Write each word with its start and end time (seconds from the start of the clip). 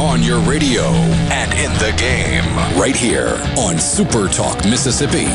On 0.00 0.22
your 0.22 0.40
radio 0.40 0.84
and 1.30 1.52
in 1.52 1.72
the 1.78 1.94
game, 1.98 2.44
right 2.78 2.96
here 2.96 3.40
on 3.58 3.78
Super 3.78 4.28
Talk 4.28 4.64
Mississippi. 4.64 5.26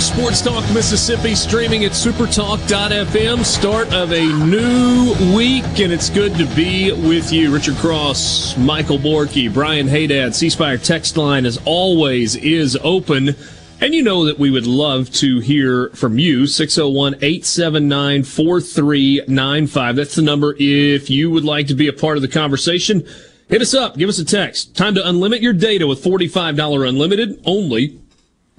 Sports 0.00 0.40
Talk 0.40 0.64
Mississippi, 0.72 1.34
streaming 1.34 1.84
at 1.84 1.92
supertalk.fm. 1.92 3.44
Start 3.44 3.92
of 3.92 4.12
a 4.12 4.26
new 4.46 5.36
week, 5.36 5.64
and 5.78 5.92
it's 5.92 6.08
good 6.08 6.34
to 6.36 6.46
be 6.56 6.90
with 6.90 7.30
you. 7.30 7.52
Richard 7.52 7.76
Cross, 7.76 8.56
Michael 8.56 8.98
Borky, 8.98 9.52
Brian 9.52 9.86
Haydad, 9.86 10.34
C 10.34 10.48
Spire 10.48 10.78
text 10.78 11.18
line, 11.18 11.44
as 11.44 11.58
always, 11.66 12.34
is 12.36 12.78
open. 12.82 13.36
And 13.82 13.94
you 13.94 14.02
know 14.02 14.24
that 14.24 14.38
we 14.38 14.50
would 14.50 14.66
love 14.66 15.10
to 15.14 15.38
hear 15.40 15.90
from 15.90 16.18
you. 16.18 16.46
601 16.46 17.16
879 17.16 18.22
4395. 18.22 19.96
That's 19.96 20.14
the 20.14 20.22
number 20.22 20.56
if 20.58 21.10
you 21.10 21.30
would 21.30 21.44
like 21.44 21.66
to 21.66 21.74
be 21.74 21.88
a 21.88 21.92
part 21.92 22.16
of 22.16 22.22
the 22.22 22.28
conversation. 22.28 23.06
Hit 23.48 23.60
us 23.60 23.74
up. 23.74 23.98
Give 23.98 24.08
us 24.08 24.18
a 24.18 24.24
text. 24.24 24.74
Time 24.74 24.94
to 24.94 25.02
unlimit 25.02 25.42
your 25.42 25.52
data 25.52 25.86
with 25.86 26.02
$45 26.02 26.88
unlimited 26.88 27.42
only 27.44 28.00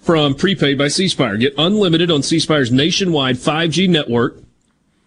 from 0.01 0.35
prepaid 0.35 0.77
by 0.77 0.87
C 0.87 1.07
Spire. 1.07 1.37
Get 1.37 1.53
unlimited 1.57 2.11
on 2.11 2.23
C 2.23 2.39
Spire's 2.39 2.71
nationwide 2.71 3.37
5G 3.37 3.87
network 3.87 4.39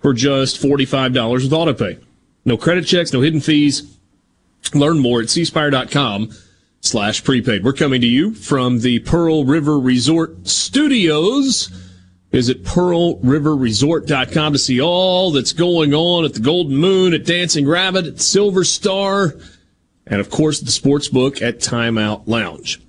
for 0.01 0.15
just 0.15 0.61
$45 0.63 1.43
with 1.43 1.51
autopay. 1.51 2.03
No 2.45 2.57
credit 2.57 2.87
checks, 2.87 3.13
no 3.13 3.21
hidden 3.21 3.41
fees. 3.41 3.99
Learn 4.75 4.99
more 4.99 5.21
at 5.21 5.29
cspire.com 5.29 6.31
slash 6.81 7.25
prepaid. 7.25 7.65
We're 7.65 7.73
coming 7.73 8.01
to 8.01 8.07
you 8.07 8.35
from 8.35 8.81
the 8.81 9.01
Pearl 9.01 9.45
River 9.45 9.79
Resort 9.79 10.47
Studios. 10.47 11.69
Visit 12.31 12.65
pearlriverresort.com 12.65 14.53
to 14.53 14.59
see 14.59 14.81
all 14.81 15.31
that's 15.31 15.53
going 15.53 15.95
on 15.95 16.25
at 16.25 16.35
the 16.35 16.41
Golden 16.41 16.77
Moon, 16.77 17.15
at 17.15 17.25
Dancing 17.25 17.67
Rabbit, 17.67 18.07
at 18.07 18.21
Silver 18.21 18.65
Star, 18.65 19.35
and 20.07 20.21
of 20.21 20.31
course 20.31 20.61
the 20.61 20.73
sports 20.73 21.09
book 21.09 21.41
at 21.41 21.61
Timeout 21.61 22.25
Lounge. 22.27 22.84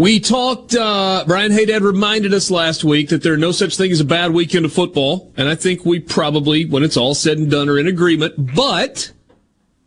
We 0.00 0.18
talked, 0.18 0.74
uh, 0.74 1.24
Brian 1.26 1.52
Haydad 1.52 1.82
reminded 1.82 2.32
us 2.32 2.50
last 2.50 2.84
week 2.84 3.10
that 3.10 3.22
there 3.22 3.34
are 3.34 3.36
no 3.36 3.52
such 3.52 3.76
thing 3.76 3.92
as 3.92 4.00
a 4.00 4.04
bad 4.06 4.32
weekend 4.32 4.64
of 4.64 4.72
football. 4.72 5.30
And 5.36 5.46
I 5.46 5.54
think 5.54 5.84
we 5.84 6.00
probably, 6.00 6.64
when 6.64 6.82
it's 6.82 6.96
all 6.96 7.14
said 7.14 7.36
and 7.36 7.50
done, 7.50 7.68
are 7.68 7.78
in 7.78 7.86
agreement. 7.86 8.54
But 8.56 9.12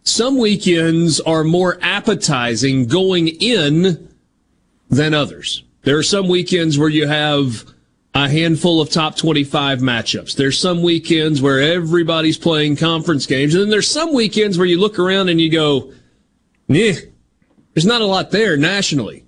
some 0.03 0.37
weekends 0.37 1.19
are 1.21 1.43
more 1.43 1.79
appetizing 1.81 2.85
going 2.85 3.27
in 3.27 4.07
than 4.87 5.15
others. 5.15 5.63
There 5.81 5.97
are 5.97 6.03
some 6.03 6.27
weekends 6.27 6.77
where 6.77 6.89
you 6.89 7.07
have 7.07 7.65
a 8.13 8.29
handful 8.29 8.81
of 8.81 8.91
top 8.91 9.15
25 9.15 9.79
matchups. 9.79 10.35
There's 10.35 10.59
some 10.59 10.83
weekends 10.83 11.41
where 11.41 11.59
everybody's 11.59 12.37
playing 12.37 12.75
conference 12.75 13.25
games. 13.25 13.55
And 13.55 13.63
then 13.63 13.71
there's 13.71 13.89
some 13.89 14.13
weekends 14.13 14.59
where 14.59 14.67
you 14.67 14.79
look 14.79 14.99
around 14.99 15.29
and 15.29 15.41
you 15.41 15.49
go, 15.49 15.91
"Yeah, 16.67 16.93
there's 17.73 17.87
not 17.87 18.03
a 18.03 18.05
lot 18.05 18.29
there 18.29 18.57
nationally. 18.57 19.23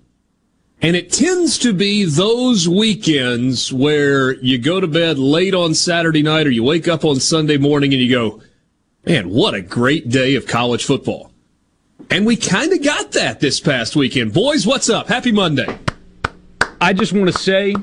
And 0.82 0.94
it 0.94 1.10
tends 1.10 1.58
to 1.60 1.72
be 1.72 2.04
those 2.04 2.68
weekends 2.68 3.72
where 3.72 4.34
you 4.34 4.58
go 4.58 4.78
to 4.78 4.86
bed 4.86 5.18
late 5.18 5.54
on 5.54 5.74
Saturday 5.74 6.22
night 6.22 6.46
or 6.46 6.50
you 6.50 6.62
wake 6.62 6.86
up 6.86 7.04
on 7.04 7.18
Sunday 7.18 7.56
morning 7.56 7.92
and 7.94 8.02
you 8.02 8.10
go, 8.10 8.42
man, 9.06 9.30
what 9.30 9.54
a 9.54 9.62
great 9.62 10.10
day 10.10 10.34
of 10.34 10.46
college 10.46 10.84
football. 10.84 11.32
And 12.10 12.26
we 12.26 12.36
kind 12.36 12.72
of 12.72 12.84
got 12.84 13.12
that 13.12 13.40
this 13.40 13.58
past 13.58 13.96
weekend. 13.96 14.34
Boys, 14.34 14.66
what's 14.66 14.90
up? 14.90 15.08
Happy 15.08 15.32
Monday. 15.32 15.78
I 16.80 16.92
just 16.92 17.12
want 17.12 17.26
to 17.32 17.38
say 17.38 17.74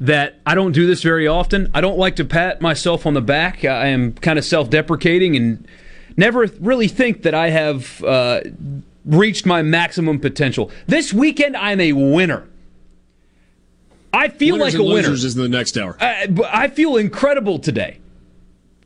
that 0.00 0.40
I 0.44 0.54
don't 0.54 0.72
do 0.72 0.86
this 0.86 1.02
very 1.02 1.28
often. 1.28 1.70
I 1.72 1.80
don't 1.80 1.98
like 1.98 2.16
to 2.16 2.24
pat 2.24 2.60
myself 2.60 3.06
on 3.06 3.14
the 3.14 3.20
back. 3.20 3.64
I 3.64 3.88
am 3.88 4.12
kind 4.14 4.38
of 4.38 4.44
self 4.44 4.70
deprecating 4.70 5.36
and 5.36 5.66
never 6.16 6.46
really 6.60 6.88
think 6.88 7.22
that 7.22 7.34
I 7.34 7.50
have 7.50 8.02
uh, 8.02 8.40
reached 9.08 9.46
my 9.46 9.62
maximum 9.62 10.20
potential. 10.20 10.70
This 10.86 11.12
weekend, 11.12 11.56
I'm 11.56 11.80
a 11.80 11.92
winner. 11.92 12.46
I 14.12 14.28
feel 14.28 14.56
Winners 14.56 14.74
like 14.74 14.80
a 14.80 14.84
winner. 14.84 15.10
is 15.10 15.36
in 15.36 15.42
the 15.42 15.48
next 15.48 15.76
hour. 15.76 15.96
Uh, 16.00 16.04
I, 16.04 16.28
I 16.64 16.68
feel 16.68 16.96
incredible 16.96 17.58
today. 17.58 17.98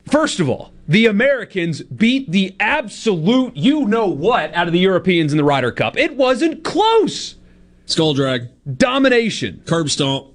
First 0.09 0.39
of 0.39 0.49
all, 0.49 0.71
the 0.87 1.05
Americans 1.05 1.81
beat 1.81 2.29
the 2.31 2.55
absolute 2.59 3.55
you 3.55 3.85
know 3.85 4.07
what 4.07 4.53
out 4.53 4.67
of 4.67 4.73
the 4.73 4.79
Europeans 4.79 5.31
in 5.31 5.37
the 5.37 5.43
Ryder 5.43 5.71
Cup. 5.71 5.97
It 5.97 6.15
wasn't 6.17 6.63
close. 6.63 7.35
Skull 7.85 8.13
drag. 8.13 8.49
Domination. 8.77 9.63
Curb 9.65 9.89
stomp. 9.89 10.32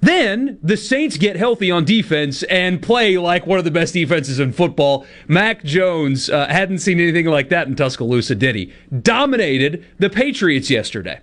Then 0.00 0.58
the 0.62 0.76
Saints 0.76 1.18
get 1.18 1.36
healthy 1.36 1.70
on 1.70 1.84
defense 1.84 2.42
and 2.44 2.82
play 2.82 3.18
like 3.18 3.46
one 3.46 3.58
of 3.58 3.64
the 3.64 3.70
best 3.70 3.92
defenses 3.92 4.40
in 4.40 4.52
football. 4.52 5.06
Mac 5.28 5.62
Jones 5.62 6.30
uh, 6.30 6.48
hadn't 6.48 6.78
seen 6.78 6.98
anything 6.98 7.26
like 7.26 7.50
that 7.50 7.66
in 7.66 7.76
Tuscaloosa, 7.76 8.34
did 8.34 8.54
he? 8.54 8.72
Dominated 9.02 9.84
the 9.98 10.08
Patriots 10.08 10.70
yesterday. 10.70 11.20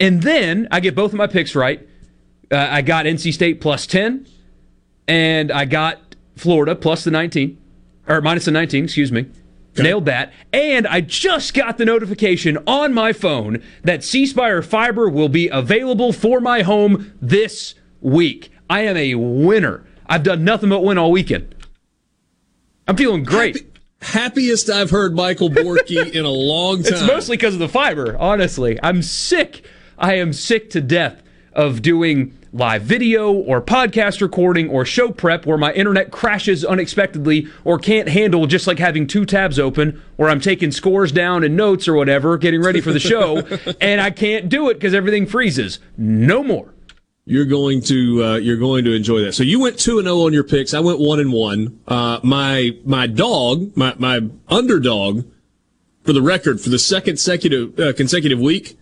And 0.00 0.22
then 0.22 0.66
I 0.72 0.80
get 0.80 0.96
both 0.96 1.12
of 1.12 1.18
my 1.18 1.28
picks 1.28 1.54
right. 1.54 1.86
Uh, 2.50 2.66
I 2.70 2.82
got 2.82 3.06
NC 3.06 3.32
State 3.32 3.60
plus 3.60 3.86
10, 3.86 4.26
and 5.06 5.52
I 5.52 5.64
got 5.64 6.16
Florida 6.36 6.74
plus 6.74 7.04
the 7.04 7.10
19, 7.10 7.56
or 8.08 8.20
minus 8.20 8.46
the 8.46 8.50
19, 8.50 8.84
excuse 8.84 9.12
me. 9.12 9.26
Nailed 9.76 10.04
that. 10.06 10.32
And 10.52 10.86
I 10.86 11.00
just 11.00 11.52
got 11.52 11.78
the 11.78 11.84
notification 11.84 12.58
on 12.66 12.94
my 12.94 13.12
phone 13.12 13.60
that 13.82 14.04
C 14.04 14.24
Spire 14.24 14.62
Fiber 14.62 15.08
will 15.08 15.28
be 15.28 15.48
available 15.48 16.12
for 16.12 16.40
my 16.40 16.62
home 16.62 17.12
this 17.20 17.74
week. 18.04 18.52
I 18.70 18.82
am 18.82 18.96
a 18.96 19.16
winner. 19.16 19.84
I've 20.06 20.22
done 20.22 20.44
nothing 20.44 20.68
but 20.68 20.84
win 20.84 20.98
all 20.98 21.10
weekend. 21.10 21.54
I'm 22.86 22.96
feeling 22.96 23.24
great. 23.24 23.56
Happy, 23.56 24.18
happiest 24.18 24.70
I've 24.70 24.90
heard 24.90 25.14
Michael 25.14 25.48
Borky 25.48 26.10
in 26.12 26.24
a 26.24 26.30
long 26.30 26.82
time. 26.82 26.92
It's 26.92 27.06
mostly 27.06 27.36
because 27.36 27.54
of 27.54 27.60
the 27.60 27.68
fiber, 27.68 28.16
honestly. 28.18 28.78
I'm 28.82 29.02
sick. 29.02 29.66
I 29.98 30.14
am 30.14 30.32
sick 30.32 30.70
to 30.70 30.80
death 30.80 31.22
of 31.54 31.82
doing 31.82 32.36
live 32.52 32.82
video 32.82 33.32
or 33.32 33.60
podcast 33.60 34.20
recording 34.20 34.68
or 34.68 34.84
show 34.84 35.10
prep 35.10 35.46
where 35.46 35.58
my 35.58 35.72
internet 35.72 36.10
crashes 36.10 36.64
unexpectedly 36.64 37.48
or 37.64 37.78
can't 37.78 38.08
handle 38.08 38.46
just 38.46 38.66
like 38.66 38.78
having 38.78 39.06
two 39.06 39.24
tabs 39.24 39.58
open 39.58 40.00
or 40.18 40.28
I'm 40.28 40.40
taking 40.40 40.70
scores 40.70 41.10
down 41.10 41.42
and 41.42 41.56
notes 41.56 41.88
or 41.88 41.94
whatever, 41.94 42.36
getting 42.36 42.62
ready 42.62 42.80
for 42.80 42.92
the 42.92 43.00
show, 43.00 43.38
and 43.80 44.00
I 44.00 44.10
can't 44.10 44.48
do 44.48 44.68
it 44.68 44.74
because 44.74 44.94
everything 44.94 45.26
freezes. 45.26 45.78
No 45.96 46.44
more 46.44 46.73
you're 47.26 47.46
going 47.46 47.80
to 47.82 48.24
uh, 48.24 48.36
you're 48.36 48.58
going 48.58 48.84
to 48.84 48.92
enjoy 48.92 49.20
that. 49.22 49.32
So 49.32 49.42
you 49.42 49.60
went 49.60 49.78
two 49.78 49.98
and 49.98 50.06
zero 50.06 50.18
oh 50.18 50.26
on 50.26 50.32
your 50.32 50.44
picks. 50.44 50.74
I 50.74 50.80
went 50.80 50.98
one 50.98 51.20
and 51.20 51.32
one. 51.32 51.80
Uh, 51.88 52.20
my 52.22 52.76
my 52.84 53.06
dog, 53.06 53.76
my 53.76 53.94
my 53.98 54.20
underdog, 54.48 55.24
for 56.02 56.12
the 56.12 56.22
record, 56.22 56.60
for 56.60 56.68
the 56.68 56.78
second 56.78 57.14
consecutive 57.14 57.78
uh, 57.78 57.92
consecutive 57.94 58.38
week, 58.38 58.78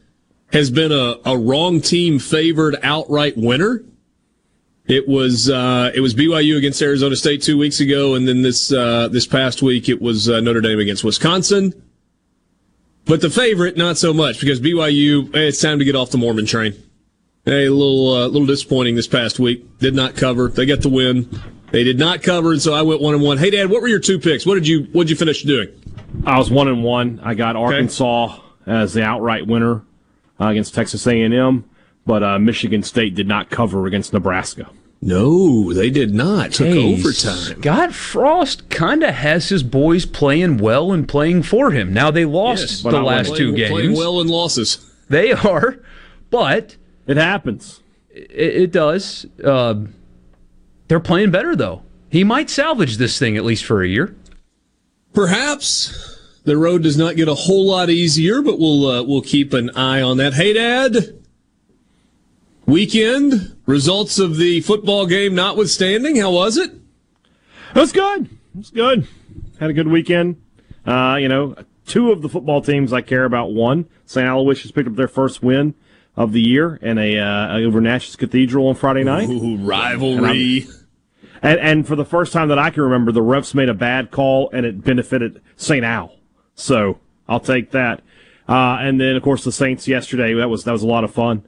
has 0.53 0.71
been 0.71 0.91
a, 0.93 1.17
a 1.25 1.39
wrong 1.39 1.81
team 1.81 2.19
favored 2.19 2.77
outright 2.83 3.37
winner. 3.37 3.85
It 4.87 5.07
was 5.07 5.49
uh, 5.49 5.93
it 5.95 6.01
was 6.01 6.15
BYU 6.15 6.59
against 6.59 6.83
Arizona 6.83 7.15
State 7.15 7.43
two 7.43 7.57
weeks 7.57 7.79
ago, 7.79 8.15
and 8.15 8.27
then 8.27 8.43
this 8.43 8.73
uh, 8.73 9.07
this 9.09 9.27
past 9.27 9.63
week 9.63 9.89
it 9.89 10.03
was 10.03 10.29
uh, 10.29 10.41
Notre 10.41 10.61
Dame 10.61 10.81
against 10.81 11.05
Wisconsin. 11.05 11.81
But 13.05 13.21
the 13.21 13.31
favorite, 13.31 13.77
not 13.77 13.99
so 13.99 14.13
much, 14.13 14.41
because 14.41 14.61
BYU. 14.61 15.35
It's 15.35 15.61
time 15.61 15.79
to 15.79 15.85
get 15.85 15.95
off 15.95 16.11
the 16.11 16.19
Mormon 16.19 16.47
train. 16.47 16.75
Hey, 17.45 17.67
a 17.67 17.73
little 17.73 18.15
uh, 18.15 18.27
little 18.29 18.47
disappointing 18.47 18.95
this 18.95 19.09
past 19.09 19.41
week. 19.41 19.79
Did 19.79 19.97
not 19.97 20.15
cover. 20.15 20.47
They 20.47 20.65
got 20.65 20.81
the 20.83 20.89
win. 20.89 21.29
They 21.73 21.83
did 21.83 21.99
not 21.99 22.23
cover, 22.23 22.53
and 22.53 22.63
so 22.63 22.73
I 22.73 22.83
went 22.83 23.01
one 23.01 23.15
and 23.15 23.23
one. 23.23 23.39
Hey, 23.39 23.51
Dad, 23.51 23.69
what 23.69 23.83
were 23.83 23.89
your 23.89 23.99
two 23.99 24.21
picks? 24.21 24.47
What 24.47 24.55
did 24.55 24.69
you 24.69 24.87
what 24.93 25.05
did 25.05 25.11
you 25.11 25.17
finish 25.17 25.43
doing? 25.43 25.69
I 26.25 26.39
was 26.39 26.53
one 26.53 26.69
and 26.69 26.85
one. 26.85 27.19
I 27.21 27.35
got 27.35 27.57
Arkansas 27.57 28.37
okay. 28.37 28.43
as 28.67 28.95
the 28.95 29.03
outright 29.03 29.49
winner 29.49 29.83
uh, 30.41 30.47
against 30.47 30.73
Texas 30.73 31.05
A&M, 31.05 31.69
but 32.07 32.23
uh, 32.23 32.39
Michigan 32.39 32.85
State 32.85 33.17
did 33.17 33.27
not 33.27 33.51
cover 33.51 33.87
against 33.87 34.13
Nebraska. 34.13 34.71
No, 35.01 35.73
they 35.73 35.91
did 35.91 36.15
not. 36.15 36.53
Took 36.53 36.69
hey, 36.69 36.95
overtime. 36.95 37.61
Scott 37.61 37.93
Frost 37.93 38.71
kind 38.71 39.03
of 39.03 39.17
has 39.17 39.49
his 39.49 39.65
boys 39.65 40.07
playing 40.07 40.59
well 40.59 40.93
and 40.93 41.09
playing 41.09 41.43
for 41.43 41.73
him. 41.73 41.93
Now 41.93 42.13
they 42.13 42.25
lost 42.25 42.69
yes, 42.69 42.83
the 42.83 43.03
last 43.03 43.31
playing, 43.31 43.39
two 43.39 43.57
games. 43.57 43.71
Playing 43.71 43.97
well 43.97 44.21
in 44.21 44.29
losses. 44.29 44.89
They 45.09 45.33
are, 45.33 45.81
but 46.31 46.77
it 47.07 47.17
happens. 47.17 47.81
It, 48.11 48.31
it 48.31 48.73
does. 48.73 49.27
Uh, 49.43 49.87
they're 50.89 51.01
playing 51.01 51.31
better 51.31 51.57
though. 51.57 51.83
He 52.11 52.25
might 52.25 52.51
salvage 52.51 52.99
this 52.99 53.19
thing 53.19 53.37
at 53.37 53.45
least 53.45 53.65
for 53.65 53.83
a 53.83 53.89
year. 53.89 54.15
Perhaps. 55.15 56.19
The 56.45 56.57
road 56.57 56.83
does 56.83 56.97
not 56.97 57.15
get 57.15 57.29
a 57.29 57.35
whole 57.35 57.69
lot 57.69 57.89
easier, 57.89 58.43
but 58.43 58.59
we'll 58.59 58.87
uh, 58.87 59.03
we'll 59.05 59.23
keep 59.23 59.53
an 59.53 59.71
eye 59.77 60.03
on 60.03 60.17
that. 60.17 60.35
Hey, 60.35 60.53
Dad. 60.53 61.19
Weekend 62.67 63.57
results 63.67 64.19
of 64.19 64.37
the 64.37 64.61
football 64.61 65.07
game 65.07 65.35
notwithstanding, 65.35 66.17
how 66.17 66.33
was 66.33 66.57
it? 66.57 66.73
It 67.75 67.79
was 67.79 67.93
good. 67.93 68.25
It 68.25 68.57
was 68.57 68.71
good. 68.71 69.09
Had 69.59 69.71
a 69.71 69.73
good 69.73 69.89
weekend. 69.89 70.41
Uh, 70.85 71.17
you 71.21 71.29
know, 71.29 71.57
two 71.87 72.11
of 72.13 72.23
the 72.23 72.29
football 72.29 72.61
teams 72.61 72.93
I 72.93 73.01
care 73.01 73.25
about 73.25 73.53
won. 73.53 73.87
St. 74.05 74.27
Aloysius 74.27 74.73
picked 74.73 74.89
up 74.89 74.97
their 74.97 75.09
first 75.09 75.43
win 75.43 75.75
of 76.17 76.33
the 76.33 76.41
year 76.41 76.77
in 76.77 76.99
a 76.99 77.19
uh, 77.19 77.59
over 77.59 77.81
Natchez 77.81 78.17
Cathedral 78.17 78.69
on 78.69 78.75
Friday 78.75 79.05
night. 79.05 79.29
Ooh, 79.29 79.57
rivalry. 79.57 80.67
And, 81.45 81.59
and, 81.59 81.89
for 81.89 81.97
the 81.97 82.05
first 82.05 82.33
time 82.33 82.49
that 82.49 82.59
I 82.59 82.71
can 82.71 82.85
remember, 82.85 83.11
the 83.11 83.21
refs 83.21 83.53
made 83.53 83.69
a 83.69 83.75
bad 83.75 84.13
call 84.13 84.49
and 84.53 84.65
it 84.65 84.85
benefited 84.85 85.43
St. 85.57 85.85
Al. 85.85 86.15
So 86.55 87.01
I'll 87.29 87.41
take 87.41 87.73
that. 87.73 88.01
Uh, 88.49 88.77
and 88.81 89.01
then, 89.01 89.17
of 89.17 89.23
course, 89.23 89.43
the 89.43 89.51
Saints 89.51 89.89
yesterday. 89.89 90.35
That 90.35 90.49
was 90.49 90.65
that 90.65 90.73
was 90.73 90.83
a 90.83 90.87
lot 90.87 91.05
of 91.05 91.13
fun. 91.13 91.47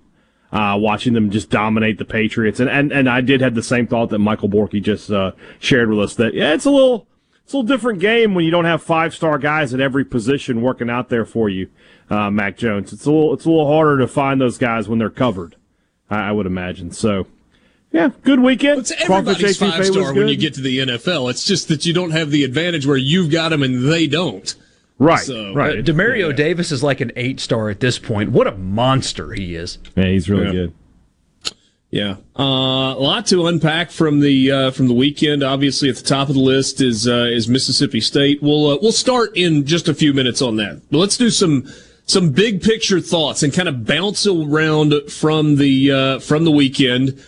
Uh, 0.52 0.76
watching 0.78 1.14
them 1.14 1.30
just 1.30 1.50
dominate 1.50 1.98
the 1.98 2.04
Patriots, 2.04 2.60
and, 2.60 2.70
and 2.70 2.92
and 2.92 3.08
I 3.08 3.20
did 3.20 3.40
have 3.40 3.56
the 3.56 3.62
same 3.62 3.88
thought 3.88 4.10
that 4.10 4.20
Michael 4.20 4.48
Borky 4.48 4.80
just 4.80 5.10
uh, 5.10 5.32
shared 5.58 5.90
with 5.90 5.98
us 5.98 6.14
that 6.14 6.32
yeah, 6.34 6.54
it's 6.54 6.64
a 6.64 6.70
little 6.70 7.08
it's 7.42 7.52
a 7.52 7.56
little 7.56 7.66
different 7.66 7.98
game 7.98 8.34
when 8.34 8.44
you 8.44 8.52
don't 8.52 8.64
have 8.64 8.82
five 8.82 9.14
star 9.14 9.38
guys 9.38 9.74
at 9.74 9.80
every 9.80 10.04
position 10.04 10.62
working 10.62 10.88
out 10.88 11.08
there 11.08 11.24
for 11.24 11.48
you, 11.48 11.68
uh, 12.14 12.30
Mac 12.30 12.56
Jones. 12.56 12.92
It's 12.92 13.06
a 13.06 13.10
little 13.10 13.34
it's 13.34 13.44
a 13.44 13.50
little 13.50 13.66
harder 13.66 13.98
to 13.98 14.08
find 14.08 14.40
those 14.40 14.58
guys 14.58 14.88
when 14.88 14.98
they're 14.98 15.10
covered. 15.10 15.56
I, 16.08 16.28
I 16.28 16.32
would 16.32 16.46
imagine 16.46 16.92
so. 16.92 17.26
Yeah, 17.92 18.10
good 18.22 18.40
weekend. 18.40 18.80
It's 18.80 18.92
everybody's 18.92 19.56
five 19.56 19.86
star 19.86 20.14
when 20.14 20.28
you 20.28 20.36
get 20.36 20.54
to 20.54 20.60
the 20.60 20.78
NFL. 20.78 21.30
It's 21.30 21.44
just 21.44 21.68
that 21.68 21.86
you 21.86 21.92
don't 21.92 22.10
have 22.10 22.30
the 22.30 22.42
advantage 22.42 22.86
where 22.86 22.96
you've 22.96 23.30
got 23.30 23.50
them 23.50 23.62
and 23.62 23.88
they 23.88 24.06
don't. 24.06 24.52
Right, 24.98 25.20
so, 25.20 25.52
right. 25.54 25.78
Uh, 25.78 25.82
Demario 25.82 26.30
yeah. 26.30 26.36
Davis 26.36 26.70
is 26.70 26.82
like 26.82 27.00
an 27.00 27.10
eight 27.16 27.40
star 27.40 27.68
at 27.68 27.80
this 27.80 27.98
point. 27.98 28.30
What 28.30 28.46
a 28.46 28.52
monster 28.52 29.32
he 29.32 29.54
is! 29.56 29.78
Yeah, 29.96 30.06
he's 30.06 30.30
really 30.30 30.46
yeah. 30.46 30.52
good. 30.52 30.74
Yeah, 31.90 32.16
uh, 32.36 32.94
a 32.96 32.98
lot 32.98 33.26
to 33.26 33.46
unpack 33.46 33.90
from 33.92 34.20
the 34.20 34.50
uh, 34.50 34.70
from 34.70 34.88
the 34.88 34.94
weekend. 34.94 35.42
Obviously, 35.42 35.88
at 35.88 35.96
the 35.96 36.02
top 36.02 36.28
of 36.28 36.34
the 36.34 36.40
list 36.40 36.80
is 36.80 37.06
uh, 37.08 37.28
is 37.30 37.48
Mississippi 37.48 38.00
State. 38.00 38.42
We'll 38.42 38.70
uh, 38.70 38.78
we'll 38.82 38.92
start 38.92 39.36
in 39.36 39.66
just 39.66 39.88
a 39.88 39.94
few 39.94 40.12
minutes 40.12 40.42
on 40.42 40.56
that. 40.56 40.80
But 40.90 40.98
let's 40.98 41.16
do 41.16 41.30
some 41.30 41.68
some 42.06 42.30
big 42.30 42.62
picture 42.62 43.00
thoughts 43.00 43.42
and 43.42 43.52
kind 43.52 43.68
of 43.68 43.86
bounce 43.86 44.26
around 44.26 44.94
from 45.10 45.56
the 45.56 45.90
uh, 45.90 46.18
from 46.18 46.44
the 46.44 46.50
weekend. 46.50 47.22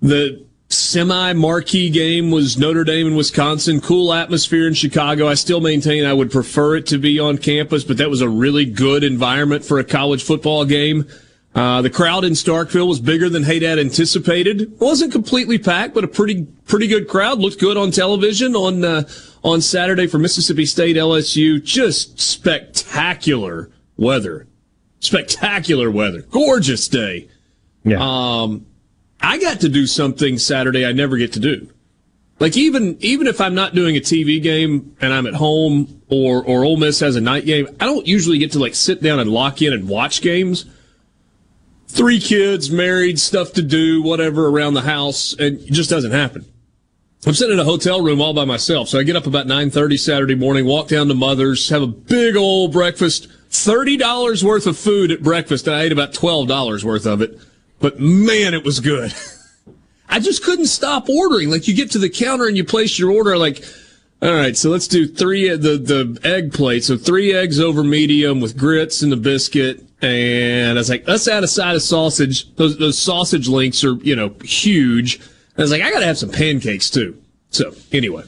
The 0.00 0.44
semi 0.68 1.32
marquee 1.32 1.90
game 1.90 2.30
was 2.30 2.58
Notre 2.58 2.84
Dame 2.84 3.08
and 3.08 3.16
Wisconsin. 3.16 3.80
Cool 3.80 4.12
atmosphere 4.12 4.66
in 4.66 4.74
Chicago. 4.74 5.26
I 5.26 5.34
still 5.34 5.60
maintain 5.60 6.04
I 6.04 6.12
would 6.12 6.30
prefer 6.30 6.76
it 6.76 6.86
to 6.86 6.98
be 6.98 7.18
on 7.18 7.38
campus, 7.38 7.84
but 7.84 7.96
that 7.98 8.10
was 8.10 8.20
a 8.20 8.28
really 8.28 8.64
good 8.64 9.04
environment 9.04 9.64
for 9.64 9.78
a 9.78 9.84
college 9.84 10.22
football 10.22 10.64
game. 10.64 11.06
Uh, 11.54 11.82
the 11.82 11.90
crowd 11.90 12.24
in 12.24 12.34
Starkville 12.34 12.86
was 12.86 13.00
bigger 13.00 13.28
than 13.28 13.42
Haydad 13.42 13.80
anticipated. 13.80 14.60
It 14.60 14.80
wasn't 14.80 15.12
completely 15.12 15.58
packed, 15.58 15.94
but 15.94 16.04
a 16.04 16.08
pretty 16.08 16.46
pretty 16.66 16.86
good 16.86 17.08
crowd. 17.08 17.40
Looked 17.40 17.58
good 17.58 17.76
on 17.76 17.90
television 17.90 18.54
on 18.54 18.84
uh, 18.84 19.08
on 19.42 19.60
Saturday 19.60 20.06
for 20.06 20.18
Mississippi 20.18 20.66
State 20.66 20.96
LSU. 20.96 21.62
Just 21.62 22.20
spectacular 22.20 23.70
weather, 23.98 24.46
spectacular 25.00 25.90
weather, 25.90 26.22
gorgeous 26.22 26.88
day. 26.88 27.28
Yeah. 27.84 27.98
Um, 28.00 28.66
I 29.20 29.38
got 29.38 29.60
to 29.60 29.68
do 29.68 29.86
something 29.86 30.38
Saturday 30.38 30.86
I 30.86 30.92
never 30.92 31.18
get 31.18 31.34
to 31.34 31.40
do. 31.40 31.68
Like 32.40 32.56
even 32.56 32.96
even 33.00 33.26
if 33.26 33.40
I'm 33.40 33.54
not 33.54 33.74
doing 33.74 33.96
a 33.96 34.00
TV 34.00 34.40
game 34.40 34.96
and 35.00 35.12
I'm 35.12 35.26
at 35.26 35.34
home 35.34 36.02
or 36.08 36.42
or 36.44 36.64
Ole 36.64 36.76
Miss 36.76 37.00
has 37.00 37.16
a 37.16 37.20
night 37.20 37.44
game, 37.44 37.66
I 37.80 37.86
don't 37.86 38.06
usually 38.06 38.38
get 38.38 38.52
to 38.52 38.60
like 38.60 38.76
sit 38.76 39.02
down 39.02 39.18
and 39.18 39.28
lock 39.28 39.60
in 39.60 39.72
and 39.72 39.88
watch 39.88 40.22
games. 40.22 40.64
Three 41.88 42.20
kids, 42.20 42.70
married, 42.70 43.18
stuff 43.18 43.54
to 43.54 43.62
do, 43.62 44.02
whatever 44.02 44.46
around 44.46 44.74
the 44.74 44.82
house, 44.82 45.32
and 45.32 45.58
it 45.58 45.72
just 45.72 45.90
doesn't 45.90 46.12
happen. 46.12 46.44
I'm 47.26 47.34
sitting 47.34 47.54
in 47.54 47.58
a 47.58 47.64
hotel 47.64 48.02
room 48.02 48.20
all 48.20 48.34
by 48.34 48.44
myself, 48.44 48.88
so 48.88 48.98
I 48.98 49.02
get 49.02 49.16
up 49.16 49.26
about 49.26 49.46
9:30 49.46 49.98
Saturday 49.98 50.36
morning, 50.36 50.64
walk 50.64 50.86
down 50.86 51.08
to 51.08 51.14
Mother's, 51.14 51.68
have 51.70 51.82
a 51.82 51.86
big 51.88 52.36
old 52.36 52.72
breakfast, 52.72 53.26
thirty 53.50 53.96
dollars 53.96 54.44
worth 54.44 54.66
of 54.66 54.78
food 54.78 55.10
at 55.10 55.22
breakfast, 55.22 55.66
and 55.66 55.76
I 55.76 55.82
ate 55.82 55.92
about 55.92 56.12
twelve 56.12 56.48
dollars 56.48 56.84
worth 56.84 57.06
of 57.06 57.22
it 57.22 57.38
but 57.80 58.00
man, 58.00 58.54
it 58.54 58.64
was 58.64 58.80
good. 58.80 59.14
I 60.08 60.20
just 60.20 60.42
couldn't 60.42 60.66
stop 60.66 61.08
ordering. 61.08 61.50
Like 61.50 61.68
you 61.68 61.74
get 61.74 61.90
to 61.92 61.98
the 61.98 62.08
counter 62.08 62.46
and 62.46 62.56
you 62.56 62.64
place 62.64 62.98
your 62.98 63.12
order, 63.12 63.36
like, 63.36 63.62
all 64.22 64.32
right, 64.32 64.56
so 64.56 64.70
let's 64.70 64.88
do 64.88 65.06
three 65.06 65.48
the 65.50 65.78
the 65.78 66.18
egg 66.24 66.52
plate. 66.52 66.82
So 66.84 66.96
three 66.96 67.32
eggs 67.34 67.60
over 67.60 67.84
medium 67.84 68.40
with 68.40 68.56
grits 68.56 69.02
and 69.02 69.12
a 69.12 69.16
biscuit. 69.16 69.84
And 70.00 70.78
I 70.78 70.80
was 70.80 70.88
like, 70.88 71.06
let's 71.06 71.28
add 71.28 71.44
a 71.44 71.48
side 71.48 71.74
of 71.74 71.82
sausage. 71.82 72.54
Those 72.56 72.78
those 72.78 72.98
sausage 72.98 73.48
links 73.48 73.84
are 73.84 73.94
you 73.96 74.16
know 74.16 74.34
huge. 74.42 75.20
I 75.56 75.62
was 75.62 75.70
like, 75.70 75.82
I 75.82 75.90
gotta 75.90 76.06
have 76.06 76.18
some 76.18 76.30
pancakes 76.30 76.90
too. 76.90 77.20
So 77.50 77.74
anyway. 77.92 78.24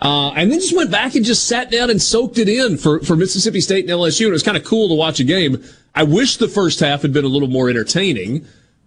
Uh, 0.00 0.30
and 0.30 0.50
then 0.50 0.58
just 0.60 0.74
went 0.74 0.90
back 0.90 1.14
and 1.14 1.24
just 1.24 1.46
sat 1.46 1.70
down 1.70 1.90
and 1.90 2.00
soaked 2.00 2.38
it 2.38 2.48
in 2.48 2.78
for, 2.78 3.00
for 3.00 3.16
Mississippi 3.16 3.60
State 3.60 3.84
and 3.84 3.92
LSU. 3.92 4.20
And 4.22 4.30
it 4.30 4.32
was 4.32 4.42
kind 4.42 4.56
of 4.56 4.64
cool 4.64 4.88
to 4.88 4.94
watch 4.94 5.20
a 5.20 5.24
game. 5.24 5.62
I 5.94 6.04
wish 6.04 6.38
the 6.38 6.48
first 6.48 6.80
half 6.80 7.02
had 7.02 7.12
been 7.12 7.24
a 7.24 7.28
little 7.28 7.48
more 7.48 7.68
entertaining. 7.68 8.46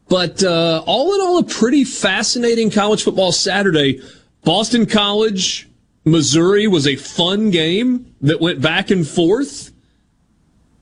But 0.09 0.43
uh, 0.43 0.83
all 0.85 1.13
in 1.13 1.21
all, 1.21 1.37
a 1.37 1.43
pretty 1.43 1.83
fascinating 1.83 2.71
college 2.71 3.03
football 3.03 3.31
Saturday. 3.31 4.01
Boston 4.43 4.85
College, 4.85 5.69
Missouri 6.03 6.67
was 6.67 6.87
a 6.87 6.95
fun 6.95 7.51
game 7.51 8.13
that 8.21 8.41
went 8.41 8.61
back 8.61 8.89
and 8.89 9.07
forth. 9.07 9.71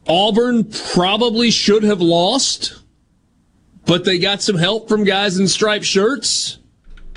Auburn 0.07 0.63
probably 0.93 1.51
should 1.51 1.83
have 1.83 2.01
lost, 2.01 2.81
but 3.85 4.03
they 4.03 4.17
got 4.17 4.41
some 4.41 4.57
help 4.57 4.89
from 4.89 5.03
guys 5.03 5.37
in 5.37 5.47
striped 5.47 5.85
shirts. 5.85 6.57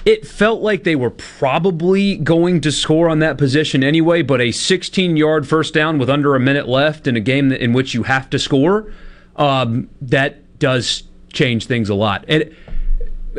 It 0.05 0.27
felt 0.27 0.61
like 0.61 0.85
they 0.85 0.97
were 0.97 1.11
probably 1.11 2.17
going 2.17 2.61
to 2.61 2.71
score 2.71 3.09
on 3.09 3.21
that 3.21 3.39
position 3.39 3.83
anyway, 3.83 4.21
but 4.21 4.41
a 4.41 4.53
16 4.53 5.17
yard 5.17 5.49
first 5.49 5.73
down 5.73 5.99
with 5.99 6.11
under 6.11 6.35
a 6.35 6.41
minute 6.41 6.69
left 6.69 7.07
in 7.07 7.17
a 7.17 7.21
game 7.21 7.51
in 7.51 7.73
which 7.73 7.95
you 7.95 8.03
have 8.03 8.29
to 8.31 8.39
score, 8.39 8.93
um, 9.37 9.89
that 10.03 10.59
does 10.59 11.05
change 11.33 11.67
things 11.67 11.89
a 11.89 11.95
lot. 11.95 12.25
And 12.29 12.55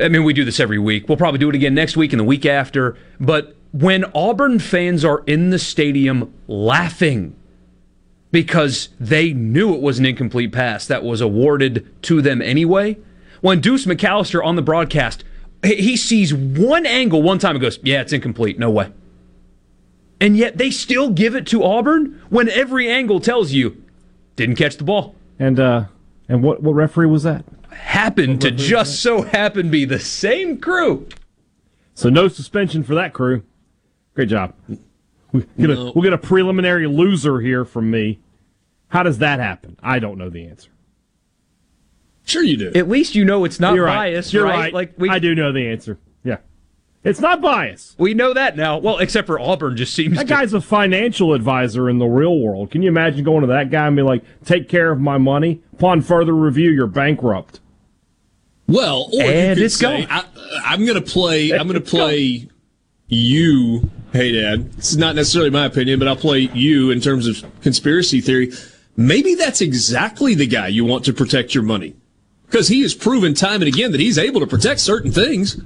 I 0.02 0.10
mean, 0.10 0.24
we 0.24 0.34
do 0.34 0.44
this 0.44 0.60
every 0.60 0.80
week. 0.80 1.08
We'll 1.08 1.18
probably 1.18 1.40
do 1.40 1.50
it 1.50 1.56
again 1.56 1.76
next 1.76 1.96
week 1.96 2.12
and 2.14 2.20
the 2.20 2.26
week 2.26 2.46
after. 2.48 2.98
But 3.20 3.56
when 3.72 4.06
Auburn 4.16 4.60
fans 4.60 5.06
are 5.06 5.24
in 5.28 5.52
the 5.52 5.60
stadium 5.60 6.34
laughing 6.48 7.36
because 8.32 8.90
they 9.00 9.34
knew 9.34 9.74
it 9.74 9.82
was 9.82 10.00
an 10.00 10.06
incomplete 10.06 10.52
pass 10.52 10.88
that 10.88 11.04
was 11.04 11.22
awarded 11.22 11.88
to 12.04 12.22
them 12.22 12.42
anyway, 12.42 12.98
when 13.42 13.62
Deuce 13.62 13.86
McAllister 13.86 14.44
on 14.44 14.56
the 14.56 14.62
broadcast, 14.62 15.24
he 15.64 15.98
sees 15.98 16.34
one 16.34 16.86
angle 16.86 17.22
one 17.22 17.40
time 17.40 17.56
and 17.56 17.62
goes, 17.62 17.80
Yeah, 17.84 18.02
it's 18.02 18.14
incomplete. 18.14 18.60
No 18.60 18.70
way. 18.70 18.92
And 20.20 20.38
yet 20.38 20.58
they 20.58 20.72
still 20.72 21.10
give 21.10 21.36
it 21.36 21.46
to 21.48 21.64
Auburn 21.64 22.22
when 22.30 22.50
every 22.50 22.90
angle 22.90 23.20
tells 23.20 23.52
you 23.52 23.84
didn't 24.36 24.56
catch 24.56 24.78
the 24.78 24.84
ball. 24.84 25.16
And 25.40 25.60
uh 25.60 25.86
and 26.30 26.44
what 26.44 26.62
what 26.62 26.74
referee 26.74 27.08
was 27.08 27.24
that? 27.24 27.46
happened 27.76 28.42
to 28.42 28.52
just 28.52 29.02
so 29.02 29.22
happen 29.22 29.70
be 29.70 29.86
the 29.86 30.00
same 30.00 30.60
crew. 30.60 31.08
So 31.94 32.10
no 32.10 32.28
suspension 32.28 32.84
for 32.84 32.96
that 32.96 33.14
crew. 33.14 33.44
Great 34.16 34.30
job. 34.30 34.54
We 35.32 35.46
get 35.58 35.70
a, 35.70 35.92
we'll 35.94 36.02
get 36.02 36.14
a 36.14 36.18
preliminary 36.18 36.88
loser 36.88 37.42
here 37.42 37.66
from 37.66 37.92
me. 37.92 38.20
How 38.88 39.04
does 39.04 39.18
that 39.18 39.40
happen? 39.40 39.78
I 39.84 40.00
don't 40.00 40.18
know 40.18 40.30
the 40.30 40.48
answer. 40.48 40.70
Sure, 42.26 42.44
you 42.44 42.58
do. 42.58 42.72
At 42.76 42.90
least 42.90 43.16
you 43.16 43.24
know 43.24 43.46
it's 43.46 43.60
not 43.60 43.76
You're 43.76 43.86
biased, 43.88 44.34
You're 44.34 44.44
right? 44.46 44.56
right. 44.60 44.74
Like 44.74 44.94
we, 44.98 45.10
I 45.10 45.20
do 45.20 45.34
know 45.36 45.52
the 45.54 45.68
answer. 45.70 45.98
Yeah. 46.24 46.38
It's 47.04 47.20
not 47.20 47.40
bias. 47.40 47.96
We 48.00 48.16
know 48.16 48.34
that 48.34 48.58
now. 48.58 48.80
Well, 48.80 48.98
except 48.98 49.28
for 49.28 49.40
Auburn, 49.40 49.78
just 49.78 49.94
seems 49.94 50.18
That 50.18 50.24
to- 50.28 50.34
guy's 50.34 50.54
a 50.54 50.60
financial 50.62 51.34
advisor 51.34 51.88
in 51.88 52.00
the 52.00 52.08
real 52.08 52.40
world. 52.40 52.72
Can 52.72 52.82
you 52.82 52.90
imagine 52.90 53.24
going 53.24 53.42
to 53.42 53.48
that 53.48 53.70
guy 53.70 53.86
and 53.86 53.96
be 53.96 54.02
like, 54.02 54.24
"Take 54.44 54.68
care 54.68 54.92
of 54.92 55.00
my 55.00 55.20
money. 55.20 55.62
Upon 55.74 56.02
further 56.02 56.34
review, 56.34 56.72
you're 56.72 56.88
bankrupt." 56.88 57.60
Well, 58.68 59.10
or 59.14 59.22
And 59.22 59.50
you 59.50 59.56
could 59.56 59.64
it's 59.66 59.76
say, 59.76 60.06
gone. 60.06 60.08
I, 60.10 60.26
I'm 60.66 60.84
going 60.86 61.00
to 61.02 61.08
play. 61.12 61.52
I'm 61.54 61.68
going 61.68 61.80
to 61.80 61.88
play 61.88 62.50
you. 63.08 63.90
Hey, 64.12 64.32
Dad. 64.32 64.72
It's 64.78 64.96
not 64.96 65.14
necessarily 65.16 65.52
my 65.52 65.66
opinion, 65.66 66.00
but 66.00 66.08
I'll 66.08 66.16
play 66.16 66.50
you 66.54 66.90
in 66.90 67.02
terms 67.02 67.28
of 67.28 67.44
conspiracy 67.62 68.22
theory. 68.22 68.52
Maybe 68.98 69.36
that's 69.36 69.62
exactly 69.62 70.34
the 70.36 70.48
guy 70.48 70.70
you 70.70 70.86
want 70.86 71.06
to 71.06 71.14
protect 71.14 71.54
your 71.54 71.64
money, 71.64 71.96
because 72.48 72.68
he 72.68 72.82
has 72.82 72.94
proven 72.94 73.34
time 73.34 73.62
and 73.62 73.68
again 73.68 73.92
that 73.92 74.00
he's 74.02 74.18
able 74.18 74.40
to 74.42 74.48
protect 74.48 74.80
certain 74.80 75.12
things, 75.12 75.60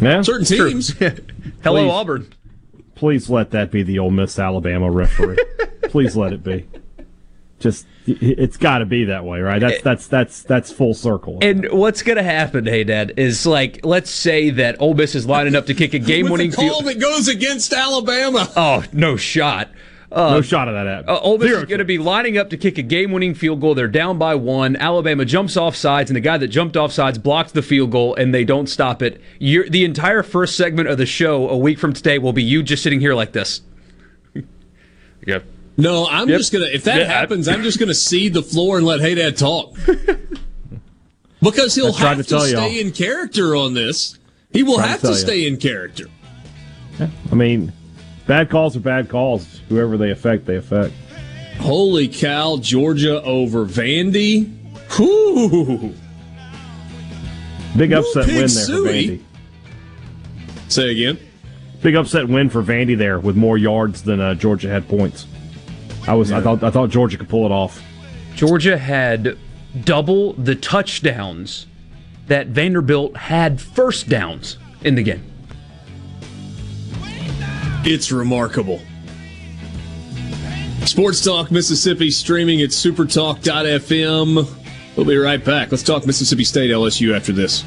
Yeah, 0.00 0.22
certain 0.22 0.46
True. 0.46 0.70
teams. 0.70 0.90
Hello, 1.62 1.84
Please. 1.84 1.90
Auburn. 1.90 2.32
Please 2.94 3.28
let 3.28 3.50
that 3.50 3.70
be 3.70 3.82
the 3.82 3.98
Ole 3.98 4.10
Miss 4.10 4.38
Alabama 4.38 4.90
referee. 4.90 5.38
Please 5.82 6.16
let 6.16 6.32
it 6.32 6.42
be. 6.42 6.66
Just 7.58 7.86
it's 8.06 8.56
got 8.58 8.78
to 8.78 8.86
be 8.86 9.04
that 9.06 9.24
way, 9.24 9.40
right? 9.40 9.58
That's 9.58 9.82
that's 9.82 10.06
that's 10.06 10.42
that's 10.42 10.70
full 10.70 10.92
circle. 10.94 11.38
And 11.40 11.70
what's 11.72 12.02
going 12.02 12.16
to 12.16 12.22
happen, 12.22 12.66
hey, 12.66 12.84
Dad, 12.84 13.14
is 13.16 13.46
like, 13.46 13.84
let's 13.84 14.10
say 14.10 14.50
that 14.50 14.80
Ole 14.80 14.94
Miss 14.94 15.14
is 15.14 15.26
lining 15.26 15.54
up 15.56 15.66
to 15.66 15.74
kick 15.74 15.94
a 15.94 15.98
With 15.98 16.06
game-winning 16.06 16.52
a 16.52 16.56
call 16.56 16.82
that 16.82 17.00
goes 17.00 17.28
against 17.28 17.72
Alabama. 17.72 18.50
Oh, 18.56 18.84
no 18.92 19.16
shot. 19.16 19.70
No 20.16 20.40
shot 20.40 20.68
of 20.68 20.74
that 20.74 20.86
happening. 20.86 21.14
Uh, 21.16 21.20
Ole 21.20 21.38
Miss 21.38 21.48
Zero 21.48 21.60
is 21.60 21.66
going 21.68 21.78
to 21.80 21.84
be 21.84 21.98
lining 21.98 22.38
up 22.38 22.50
to 22.50 22.56
kick 22.56 22.78
a 22.78 22.82
game-winning 22.82 23.34
field 23.34 23.60
goal. 23.60 23.74
They're 23.74 23.86
down 23.88 24.18
by 24.18 24.34
one. 24.34 24.74
Alabama 24.76 25.24
jumps 25.24 25.56
off 25.56 25.76
sides, 25.76 26.10
and 26.10 26.16
the 26.16 26.20
guy 26.20 26.38
that 26.38 26.48
jumped 26.48 26.76
off 26.76 26.90
sides 26.92 27.18
blocks 27.18 27.52
the 27.52 27.62
field 27.62 27.90
goal, 27.90 28.14
and 28.14 28.34
they 28.34 28.44
don't 28.44 28.66
stop 28.68 29.02
it. 29.02 29.20
You're, 29.38 29.68
the 29.68 29.84
entire 29.84 30.22
first 30.22 30.56
segment 30.56 30.88
of 30.88 30.98
the 30.98 31.06
show 31.06 31.48
a 31.48 31.56
week 31.56 31.78
from 31.78 31.92
today 31.92 32.18
will 32.18 32.32
be 32.32 32.42
you 32.42 32.62
just 32.62 32.82
sitting 32.82 33.00
here 33.00 33.14
like 33.14 33.32
this. 33.32 33.60
yep. 35.26 35.44
No, 35.76 36.06
I'm 36.08 36.28
Yep. 36.28 36.38
just 36.38 36.52
gonna. 36.52 36.66
If 36.72 36.84
that 36.84 37.00
Yeah, 37.00 37.04
happens, 37.04 37.48
I'm 37.48 37.62
just 37.62 37.78
gonna 37.78 37.92
cede 37.94 38.32
the 38.32 38.42
floor 38.42 38.78
and 38.78 38.86
let 38.86 39.00
Hey 39.00 39.14
Dad 39.14 39.36
talk. 39.36 39.76
Because 41.42 41.74
he'll 41.74 41.92
have 41.92 42.16
to 42.16 42.22
to, 42.24 42.28
tell 42.28 42.40
stay 42.40 42.52
y'all. 42.76 42.80
in 42.86 42.92
character 42.92 43.54
on 43.54 43.74
this. 43.74 44.18
He 44.52 44.62
will 44.62 44.76
Tried 44.76 44.84
to 44.84 44.88
have 44.88 45.00
to 45.02 45.14
stay 45.14 45.46
in 45.46 45.58
character. 45.58 46.06
I 46.98 47.34
mean, 47.34 47.72
bad 48.26 48.50
calls 48.50 48.76
are 48.76 48.80
bad 48.80 49.08
calls. 49.08 49.60
Whoever 49.68 49.96
they 49.96 50.10
affect, 50.10 50.46
they 50.46 50.56
affect. 50.56 50.92
Holy 51.58 52.08
cow, 52.08 52.58
Georgia 52.58 53.22
over 53.22 53.64
Vandy. 53.64 54.52
Whew. 54.96 55.94
Big 57.76 57.92
upset 57.92 58.26
win 58.26 58.36
there 58.36 58.48
for 58.48 58.88
Vandy. 58.88 59.22
Say 60.68 60.90
again. 60.90 61.18
Big 61.82 61.94
upset 61.94 62.28
win 62.28 62.50
for 62.50 62.62
Vandy 62.62 62.96
there 62.96 63.20
with 63.20 63.36
more 63.36 63.58
yards 63.58 64.02
than 64.02 64.20
uh, 64.20 64.34
Georgia 64.34 64.68
had 64.68 64.88
points. 64.88 65.26
I 66.06 66.14
was 66.14 66.32
I 66.32 66.40
thought 66.40 66.62
I 66.62 66.70
thought 66.70 66.90
Georgia 66.90 67.16
could 67.18 67.28
pull 67.28 67.46
it 67.46 67.52
off. 67.52 67.82
Georgia 68.34 68.78
had 68.78 69.36
double 69.84 70.32
the 70.34 70.54
touchdowns 70.54 71.66
that 72.26 72.48
Vanderbilt 72.48 73.16
had 73.16 73.60
first 73.60 74.08
downs 74.08 74.58
in 74.82 74.94
the 74.94 75.02
game. 75.02 75.24
It's 77.88 78.10
remarkable. 78.10 78.80
Sports 80.86 81.24
Talk 81.24 81.52
Mississippi 81.52 82.10
streaming 82.10 82.60
at 82.62 82.70
supertalk.fm. 82.70 84.48
We'll 84.96 85.06
be 85.06 85.16
right 85.16 85.44
back. 85.44 85.70
Let's 85.70 85.84
talk 85.84 86.04
Mississippi 86.04 86.42
State 86.42 86.72
LSU 86.72 87.14
after 87.14 87.32
this. 87.32 87.64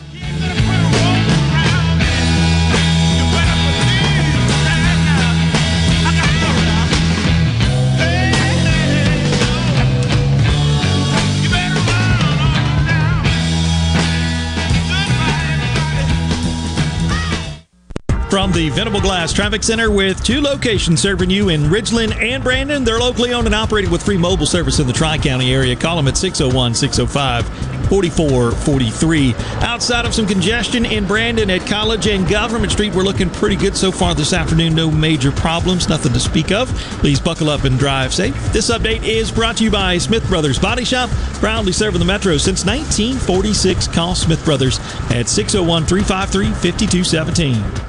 The 18.59 18.67
Venable 18.67 18.99
Glass 18.99 19.31
Traffic 19.31 19.63
Center 19.63 19.89
with 19.89 20.21
two 20.21 20.41
locations 20.41 21.01
serving 21.01 21.29
you 21.29 21.47
in 21.47 21.61
Ridgeland 21.69 22.13
and 22.21 22.43
Brandon. 22.43 22.83
They're 22.83 22.99
locally 22.99 23.31
owned 23.31 23.45
and 23.45 23.55
operated 23.55 23.89
with 23.89 24.03
free 24.03 24.17
mobile 24.17 24.45
service 24.45 24.79
in 24.79 24.87
the 24.87 24.91
Tri 24.91 25.17
County 25.17 25.53
area. 25.53 25.77
Call 25.77 25.95
them 25.95 26.09
at 26.09 26.17
601 26.17 26.73
605 26.73 27.47
4443. 27.87 29.33
Outside 29.65 30.05
of 30.05 30.13
some 30.13 30.27
congestion 30.27 30.85
in 30.85 31.07
Brandon 31.07 31.49
at 31.49 31.65
College 31.67 32.07
and 32.07 32.27
Government 32.27 32.73
Street, 32.73 32.93
we're 32.93 33.03
looking 33.03 33.29
pretty 33.29 33.55
good 33.55 33.77
so 33.77 33.93
far 33.93 34.13
this 34.13 34.33
afternoon. 34.33 34.75
No 34.75 34.91
major 34.91 35.31
problems, 35.31 35.87
nothing 35.87 36.11
to 36.11 36.19
speak 36.19 36.51
of. 36.51 36.67
Please 36.99 37.21
buckle 37.21 37.49
up 37.49 37.63
and 37.63 37.79
drive 37.79 38.13
safe. 38.13 38.35
This 38.51 38.69
update 38.69 39.07
is 39.07 39.31
brought 39.31 39.55
to 39.57 39.63
you 39.63 39.71
by 39.71 39.97
Smith 39.99 40.27
Brothers 40.27 40.59
Body 40.59 40.83
Shop, 40.83 41.09
proudly 41.35 41.71
serving 41.71 41.99
the 41.99 42.05
Metro 42.05 42.35
since 42.35 42.65
1946. 42.65 43.87
Call 43.87 44.15
Smith 44.15 44.43
Brothers 44.43 44.79
at 45.11 45.29
601 45.29 45.85
353 45.85 46.47
5217. 46.47 47.88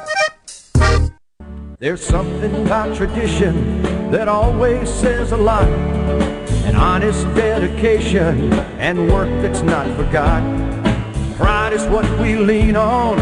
There's 1.81 2.05
something 2.05 2.53
about 2.63 2.95
tradition 2.95 3.81
that 4.11 4.27
always 4.27 4.87
says 4.87 5.31
a 5.31 5.35
lot. 5.35 5.67
An 6.67 6.75
honest 6.75 7.23
dedication 7.33 8.53
and 8.77 9.11
work 9.11 9.29
that's 9.41 9.63
not 9.63 9.87
forgot. 9.97 10.43
Pride 11.37 11.73
is 11.73 11.83
what 11.87 12.05
we 12.19 12.35
lean 12.35 12.75
on. 12.75 13.17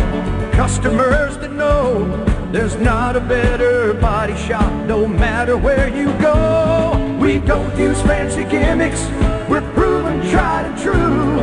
Customers 0.51 1.37
that 1.37 1.53
know 1.53 2.03
there's 2.51 2.75
not 2.75 3.15
a 3.15 3.21
better 3.21 3.93
body 3.93 4.35
shop 4.35 4.69
no 4.85 5.07
matter 5.07 5.55
where 5.55 5.87
you 5.87 6.07
go. 6.19 7.17
We 7.17 7.39
don't 7.39 7.73
use 7.79 8.01
fancy 8.01 8.43
gimmicks. 8.43 9.07
We're 9.49 9.61
proven 9.71 10.19
tried 10.31 10.65
and 10.65 10.77
true. 10.77 11.39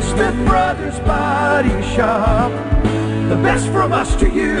Smith 0.00 0.36
Brothers 0.46 1.00
Body 1.00 1.82
Shop. 1.96 2.52
The 3.28 3.40
best 3.42 3.66
from 3.72 3.92
us 3.92 4.14
to 4.20 4.30
you. 4.30 4.58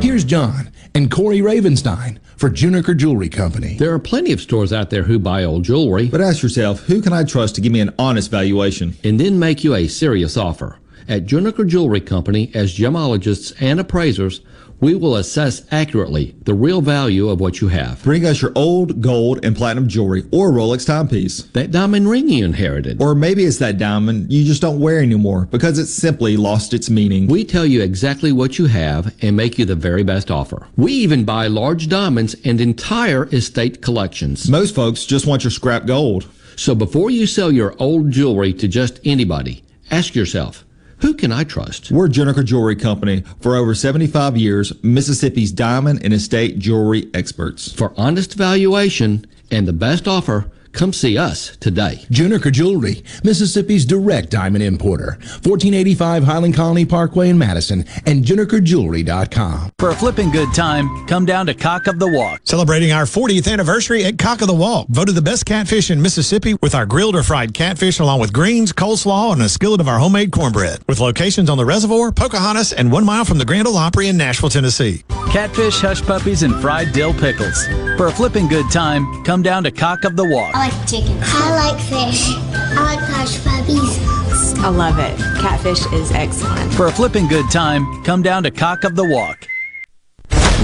Here's 0.00 0.24
John 0.24 0.72
and 0.94 1.10
Corey 1.10 1.38
Ravenstein 1.40 2.18
for 2.36 2.50
Juniker 2.50 2.96
Jewelry 2.96 3.28
Company. 3.28 3.74
There 3.74 3.92
are 3.92 3.98
plenty 3.98 4.32
of 4.32 4.40
stores 4.40 4.72
out 4.72 4.90
there 4.90 5.02
who 5.02 5.18
buy 5.18 5.44
old 5.44 5.64
jewelry. 5.64 6.08
But 6.08 6.20
ask 6.20 6.42
yourself, 6.42 6.80
who 6.80 7.02
can 7.02 7.12
I 7.12 7.24
trust 7.24 7.54
to 7.56 7.60
give 7.60 7.72
me 7.72 7.80
an 7.80 7.94
honest 7.98 8.30
valuation? 8.30 8.96
And 9.02 9.18
then 9.18 9.38
make 9.38 9.64
you 9.64 9.74
a 9.74 9.88
serious 9.88 10.36
offer. 10.36 10.78
At 11.08 11.26
Juniker 11.26 11.66
Jewelry 11.66 12.00
Company, 12.00 12.50
as 12.54 12.76
gemologists 12.76 13.54
and 13.60 13.80
appraisers, 13.80 14.40
we 14.80 14.94
will 14.94 15.16
assess 15.16 15.62
accurately 15.70 16.36
the 16.42 16.54
real 16.54 16.80
value 16.80 17.28
of 17.28 17.40
what 17.40 17.60
you 17.60 17.68
have. 17.68 18.02
Bring 18.02 18.24
us 18.24 18.42
your 18.42 18.52
old 18.54 19.00
gold 19.00 19.44
and 19.44 19.56
platinum 19.56 19.88
jewelry 19.88 20.24
or 20.30 20.50
Rolex 20.50 20.86
timepiece. 20.86 21.42
That 21.52 21.70
diamond 21.70 22.08
ring 22.08 22.28
you 22.28 22.44
inherited. 22.44 23.02
Or 23.02 23.14
maybe 23.14 23.44
it's 23.44 23.58
that 23.58 23.78
diamond 23.78 24.32
you 24.32 24.44
just 24.44 24.62
don't 24.62 24.80
wear 24.80 25.00
anymore 25.00 25.46
because 25.50 25.78
it's 25.78 25.92
simply 25.92 26.36
lost 26.36 26.74
its 26.74 26.90
meaning. 26.90 27.26
We 27.26 27.44
tell 27.44 27.66
you 27.66 27.82
exactly 27.82 28.32
what 28.32 28.58
you 28.58 28.66
have 28.66 29.14
and 29.22 29.36
make 29.36 29.58
you 29.58 29.64
the 29.64 29.74
very 29.74 30.02
best 30.02 30.30
offer. 30.30 30.68
We 30.76 30.92
even 30.92 31.24
buy 31.24 31.48
large 31.48 31.88
diamonds 31.88 32.36
and 32.44 32.60
entire 32.60 33.26
estate 33.26 33.82
collections. 33.82 34.48
Most 34.48 34.74
folks 34.74 35.04
just 35.04 35.26
want 35.26 35.44
your 35.44 35.50
scrap 35.50 35.86
gold. 35.86 36.28
So 36.56 36.74
before 36.74 37.10
you 37.10 37.26
sell 37.26 37.52
your 37.52 37.74
old 37.78 38.10
jewelry 38.10 38.52
to 38.54 38.66
just 38.66 39.00
anybody, 39.04 39.62
ask 39.90 40.14
yourself, 40.14 40.64
who 41.00 41.14
can 41.14 41.32
I 41.32 41.44
trust? 41.44 41.90
We're 41.90 42.08
Juniker 42.08 42.44
Jewelry 42.44 42.76
Company. 42.76 43.22
For 43.40 43.56
over 43.56 43.74
75 43.74 44.36
years, 44.36 44.72
Mississippi's 44.82 45.52
diamond 45.52 46.00
and 46.04 46.12
estate 46.12 46.58
jewelry 46.58 47.08
experts. 47.14 47.72
For 47.72 47.92
honest 47.96 48.34
valuation 48.34 49.26
and 49.50 49.66
the 49.66 49.72
best 49.72 50.08
offer, 50.08 50.50
Come 50.78 50.92
see 50.92 51.18
us 51.18 51.56
today. 51.56 52.04
Juniker 52.08 52.52
Jewelry, 52.52 53.02
Mississippi's 53.24 53.84
direct 53.84 54.30
diamond 54.30 54.62
importer. 54.62 55.18
1485 55.42 56.22
Highland 56.22 56.54
Colony 56.54 56.84
Parkway 56.84 57.30
in 57.30 57.36
Madison 57.36 57.84
and 58.06 58.24
JunikerJewelry.com. 58.24 59.72
For 59.80 59.90
a 59.90 59.94
flipping 59.96 60.30
good 60.30 60.54
time, 60.54 61.04
come 61.08 61.26
down 61.26 61.46
to 61.46 61.54
Cock 61.54 61.88
of 61.88 61.98
the 61.98 62.06
Walk. 62.06 62.42
Celebrating 62.44 62.92
our 62.92 63.06
40th 63.06 63.52
anniversary 63.52 64.04
at 64.04 64.18
Cock 64.18 64.40
of 64.40 64.46
the 64.46 64.54
Walk. 64.54 64.86
Voted 64.90 65.16
the 65.16 65.22
best 65.22 65.46
catfish 65.46 65.90
in 65.90 66.00
Mississippi 66.00 66.54
with 66.62 66.76
our 66.76 66.86
grilled 66.86 67.16
or 67.16 67.24
fried 67.24 67.54
catfish 67.54 67.98
along 67.98 68.20
with 68.20 68.32
greens, 68.32 68.72
coleslaw, 68.72 69.32
and 69.32 69.42
a 69.42 69.48
skillet 69.48 69.80
of 69.80 69.88
our 69.88 69.98
homemade 69.98 70.30
cornbread. 70.30 70.78
With 70.86 71.00
locations 71.00 71.50
on 71.50 71.58
the 71.58 71.64
reservoir, 71.64 72.12
Pocahontas, 72.12 72.72
and 72.72 72.92
one 72.92 73.04
mile 73.04 73.24
from 73.24 73.38
the 73.38 73.44
Grand 73.44 73.66
Ole 73.66 73.78
Opry 73.78 74.06
in 74.06 74.16
Nashville, 74.16 74.48
Tennessee. 74.48 75.02
Catfish, 75.32 75.80
hush 75.80 76.02
puppies, 76.02 76.44
and 76.44 76.54
fried 76.60 76.92
dill 76.92 77.12
pickles. 77.12 77.66
For 77.98 78.06
a 78.06 78.12
flipping 78.12 78.46
good 78.46 78.70
time, 78.70 79.24
come 79.24 79.42
down 79.42 79.64
to 79.64 79.72
Cock 79.72 80.04
of 80.04 80.14
the 80.14 80.24
Walk. 80.24 80.54
I 80.68 80.70
like 80.70 80.86
chicken. 80.86 81.18
I 81.22 81.72
like 81.72 81.80
fish. 81.80 82.34
I 82.52 82.84
like 82.84 82.98
hush 83.00 83.42
puppies. 83.42 84.58
I 84.62 84.68
love 84.68 84.98
it. 84.98 85.16
Catfish 85.40 85.90
is 85.94 86.12
excellent. 86.12 86.74
For 86.74 86.88
a 86.88 86.92
flipping 86.92 87.26
good 87.26 87.50
time, 87.50 88.04
come 88.04 88.20
down 88.20 88.42
to 88.42 88.50
Cock 88.50 88.84
of 88.84 88.94
the 88.94 89.04
Walk. 89.08 89.46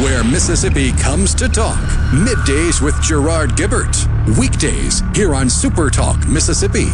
Where 0.02 0.22
Mississippi 0.22 0.92
comes 0.92 1.34
to 1.36 1.48
talk. 1.48 1.78
Middays 2.12 2.82
with 2.82 3.00
Gerard 3.00 3.56
Gibert. 3.56 3.96
Weekdays 4.38 5.02
here 5.14 5.34
on 5.34 5.48
Super 5.48 5.88
Talk, 5.88 6.28
Mississippi. 6.28 6.90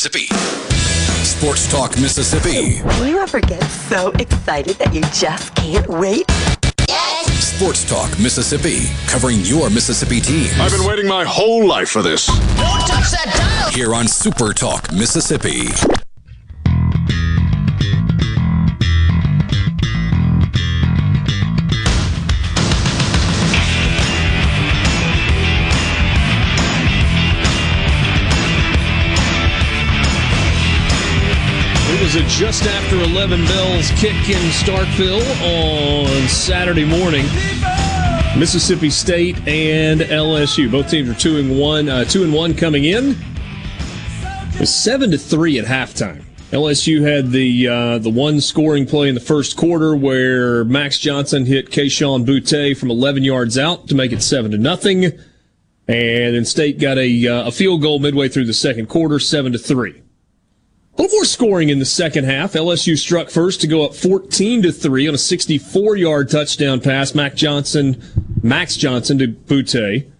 Mississippi. 0.00 0.26
Sports 1.24 1.70
Talk, 1.70 1.96
Mississippi. 2.00 2.82
Do 2.98 3.06
you 3.06 3.20
ever 3.20 3.40
get 3.40 3.62
so 3.62 4.10
excited 4.12 4.74
that 4.78 4.92
you 4.92 5.02
just 5.12 5.54
can't 5.54 5.86
wait? 5.86 6.26
Sports 7.56 7.84
Talk, 7.84 8.18
Mississippi. 8.18 8.88
Covering 9.06 9.40
your 9.40 9.70
Mississippi 9.70 10.20
teams. 10.20 10.52
I've 10.60 10.72
been 10.72 10.86
waiting 10.86 11.08
my 11.08 11.24
whole 11.24 11.66
life 11.66 11.88
for 11.88 12.02
this. 12.02 12.26
Don't 12.26 12.80
touch 12.80 13.10
that 13.12 13.32
dial! 13.34 13.72
Here 13.72 13.94
on 13.94 14.06
Super 14.06 14.52
Talk, 14.52 14.92
Mississippi. 14.92 15.68
Was 32.06 32.38
just 32.38 32.62
after 32.62 33.00
11 33.00 33.44
bells 33.46 33.90
kick 33.96 34.14
in 34.28 34.40
Starkville 34.52 35.24
on 35.42 36.28
Saturday 36.28 36.84
morning. 36.84 37.24
Mississippi 38.38 38.90
State 38.90 39.36
and 39.48 40.02
LSU. 40.02 40.70
Both 40.70 40.88
teams 40.88 41.08
are 41.08 41.14
two 41.14 41.38
and 41.38 41.58
one. 41.58 41.88
Uh, 41.88 42.04
two 42.04 42.22
and 42.22 42.32
one 42.32 42.54
coming 42.54 42.84
in. 42.84 43.16
Seven 44.64 45.10
to 45.10 45.18
three 45.18 45.58
at 45.58 45.64
halftime. 45.64 46.22
LSU 46.52 47.02
had 47.02 47.32
the 47.32 47.66
uh, 47.66 47.98
the 47.98 48.10
one 48.10 48.40
scoring 48.40 48.86
play 48.86 49.08
in 49.08 49.16
the 49.16 49.20
first 49.20 49.56
quarter 49.56 49.96
where 49.96 50.64
Max 50.64 51.00
Johnson 51.00 51.44
hit 51.44 51.70
Kayshon 51.70 52.24
Boutte 52.24 52.76
from 52.76 52.88
11 52.92 53.24
yards 53.24 53.58
out 53.58 53.88
to 53.88 53.96
make 53.96 54.12
it 54.12 54.22
seven 54.22 54.52
to 54.52 54.58
nothing, 54.58 55.06
and 55.06 56.36
then 56.36 56.44
State 56.44 56.78
got 56.78 56.98
a 56.98 57.26
uh, 57.26 57.48
a 57.48 57.50
field 57.50 57.82
goal 57.82 57.98
midway 57.98 58.28
through 58.28 58.46
the 58.46 58.54
second 58.54 58.88
quarter, 58.88 59.18
seven 59.18 59.50
to 59.50 59.58
three. 59.58 60.04
More 60.98 61.24
scoring 61.24 61.70
in 61.70 61.78
the 61.78 61.86
second 61.86 62.24
half. 62.24 62.52
LSU 62.52 62.98
struck 62.98 63.30
first 63.30 63.60
to 63.62 63.66
go 63.66 63.84
up 63.84 63.94
14 63.94 64.62
to 64.62 64.72
3 64.72 65.08
on 65.08 65.14
a 65.14 65.18
64 65.18 65.96
yard 65.96 66.30
touchdown 66.30 66.80
pass. 66.80 67.14
Mac 67.14 67.34
Johnson, 67.34 68.02
Max 68.42 68.76
Johnson 68.76 69.18
to 69.18 69.28
Boutte. 69.28 70.10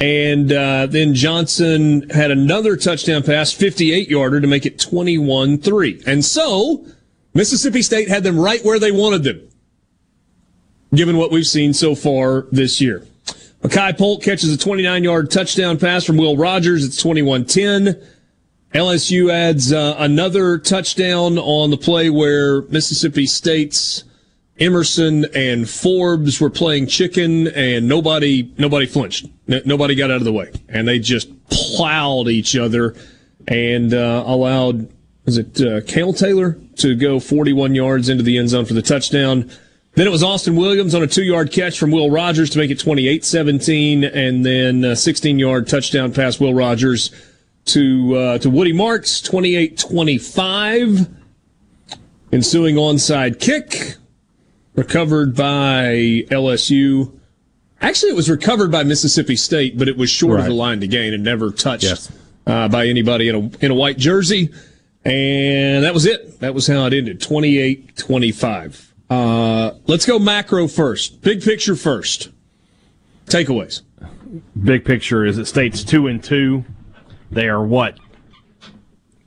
And 0.00 0.52
uh, 0.52 0.86
then 0.86 1.14
Johnson 1.14 2.08
had 2.10 2.30
another 2.30 2.76
touchdown 2.76 3.22
pass, 3.22 3.52
58 3.52 4.08
yarder 4.08 4.40
to 4.40 4.46
make 4.46 4.64
it 4.64 4.78
21 4.78 5.58
3. 5.58 6.02
And 6.06 6.24
so 6.24 6.86
Mississippi 7.34 7.82
State 7.82 8.08
had 8.08 8.22
them 8.22 8.38
right 8.38 8.64
where 8.64 8.78
they 8.78 8.92
wanted 8.92 9.24
them, 9.24 9.48
given 10.94 11.16
what 11.16 11.30
we've 11.30 11.46
seen 11.46 11.72
so 11.72 11.94
far 11.94 12.46
this 12.52 12.80
year. 12.80 13.06
Makai 13.62 13.96
Polk 13.96 14.22
catches 14.22 14.52
a 14.52 14.58
29 14.58 15.02
yard 15.02 15.30
touchdown 15.30 15.78
pass 15.78 16.04
from 16.04 16.16
Will 16.16 16.36
Rogers. 16.36 16.84
It's 16.84 17.00
21 17.00 17.44
10. 17.46 18.00
LSU 18.74 19.32
adds 19.32 19.72
uh, 19.72 19.96
another 19.98 20.58
touchdown 20.58 21.38
on 21.38 21.70
the 21.70 21.76
play 21.76 22.10
where 22.10 22.62
Mississippi 22.62 23.26
State's 23.26 24.04
Emerson 24.60 25.24
and 25.34 25.68
Forbes 25.68 26.40
were 26.40 26.50
playing 26.50 26.86
chicken, 26.86 27.46
and 27.48 27.88
nobody 27.88 28.52
nobody 28.58 28.86
flinched. 28.86 29.26
N- 29.48 29.62
nobody 29.64 29.94
got 29.94 30.10
out 30.10 30.18
of 30.18 30.24
the 30.24 30.32
way, 30.32 30.52
and 30.68 30.86
they 30.86 30.98
just 30.98 31.28
plowed 31.48 32.28
each 32.28 32.56
other 32.56 32.94
and 33.46 33.94
uh, 33.94 34.24
allowed 34.26 34.92
was 35.24 35.38
it 35.38 35.60
uh, 35.60 35.80
Kole 35.80 36.16
Taylor 36.18 36.58
to 36.76 36.94
go 36.94 37.20
41 37.20 37.74
yards 37.74 38.08
into 38.08 38.22
the 38.22 38.38
end 38.38 38.50
zone 38.50 38.64
for 38.64 38.74
the 38.74 38.82
touchdown. 38.82 39.50
Then 39.94 40.06
it 40.06 40.10
was 40.10 40.22
Austin 40.22 40.56
Williams 40.56 40.94
on 40.94 41.02
a 41.02 41.06
two 41.06 41.24
yard 41.24 41.52
catch 41.52 41.78
from 41.78 41.90
Will 41.90 42.10
Rogers 42.10 42.50
to 42.50 42.58
make 42.58 42.70
it 42.70 42.78
28 42.78 43.24
17, 43.24 44.04
and 44.04 44.44
then 44.44 44.84
a 44.84 44.94
16 44.94 45.38
yard 45.38 45.68
touchdown 45.68 46.12
pass 46.12 46.38
Will 46.38 46.54
Rogers 46.54 47.10
to 47.68 48.16
uh, 48.16 48.38
to 48.38 48.50
Woody 48.50 48.72
Marks, 48.72 49.20
28-25. 49.22 51.14
Ensuing 52.30 52.74
onside 52.76 53.40
kick, 53.40 53.94
recovered 54.74 55.34
by 55.34 56.24
LSU. 56.30 57.10
Actually, 57.80 58.10
it 58.10 58.16
was 58.16 58.28
recovered 58.28 58.70
by 58.70 58.82
Mississippi 58.82 59.34
State, 59.34 59.78
but 59.78 59.88
it 59.88 59.96
was 59.96 60.10
short 60.10 60.34
Right. 60.34 60.40
of 60.42 60.46
the 60.48 60.52
line 60.52 60.80
to 60.80 60.86
gain 60.86 61.14
and 61.14 61.24
never 61.24 61.50
touched 61.50 61.84
Yes. 61.84 62.12
uh, 62.46 62.68
by 62.68 62.86
anybody 62.86 63.28
in 63.30 63.34
a 63.34 63.50
in 63.64 63.70
a 63.70 63.74
white 63.74 63.96
jersey. 63.96 64.50
And 65.06 65.84
that 65.84 65.94
was 65.94 66.04
it. 66.04 66.40
That 66.40 66.52
was 66.54 66.66
how 66.66 66.84
it 66.84 66.92
ended. 66.92 67.18
28-25. 67.20 68.92
Uh, 69.08 69.70
let's 69.86 70.04
go 70.04 70.18
macro 70.18 70.68
first. 70.68 71.22
Big 71.22 71.42
picture 71.42 71.76
first. 71.76 72.28
Takeaways. 73.26 73.80
Big 74.62 74.84
picture 74.84 75.24
is 75.24 75.36
that 75.38 75.46
state's 75.46 75.82
two 75.82 76.08
and 76.08 76.22
two. 76.22 76.64
They 77.30 77.48
are 77.48 77.62
what? 77.62 77.98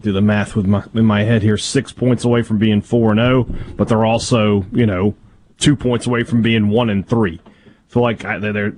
Do 0.01 0.11
the 0.11 0.21
math 0.21 0.55
with 0.55 0.65
my 0.65 0.83
in 0.93 1.05
my 1.05 1.23
head 1.23 1.43
here. 1.43 1.57
Six 1.57 1.91
points 1.91 2.23
away 2.23 2.41
from 2.41 2.57
being 2.57 2.81
four 2.81 3.11
and 3.11 3.19
zero, 3.19 3.43
but 3.75 3.87
they're 3.87 4.05
also 4.05 4.65
you 4.71 4.85
know 4.85 5.15
two 5.57 5.75
points 5.75 6.07
away 6.07 6.23
from 6.23 6.41
being 6.41 6.69
one 6.69 6.89
and 6.89 7.07
three. 7.07 7.39
feel 7.87 8.01
like 8.01 8.25
I, 8.25 8.39
they're 8.39 8.71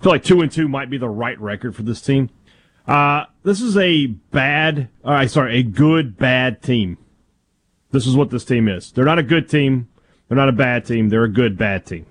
feel 0.00 0.12
like 0.12 0.24
two 0.24 0.40
and 0.40 0.50
two 0.50 0.68
might 0.68 0.90
be 0.90 0.98
the 0.98 1.08
right 1.08 1.40
record 1.40 1.76
for 1.76 1.82
this 1.82 2.00
team. 2.00 2.30
Uh, 2.86 3.26
this 3.44 3.60
is 3.60 3.76
a 3.76 4.06
bad, 4.06 4.88
uh, 5.04 5.26
sorry, 5.28 5.58
a 5.58 5.62
good 5.62 6.16
bad 6.16 6.62
team. 6.62 6.98
This 7.92 8.06
is 8.06 8.16
what 8.16 8.30
this 8.30 8.44
team 8.44 8.68
is. 8.68 8.90
They're 8.92 9.04
not 9.04 9.18
a 9.18 9.22
good 9.22 9.48
team. 9.48 9.88
They're 10.28 10.36
not 10.36 10.48
a 10.48 10.52
bad 10.52 10.84
team. 10.84 11.08
They're 11.08 11.24
a 11.24 11.32
good 11.32 11.56
bad 11.56 11.86
team. 11.86 12.06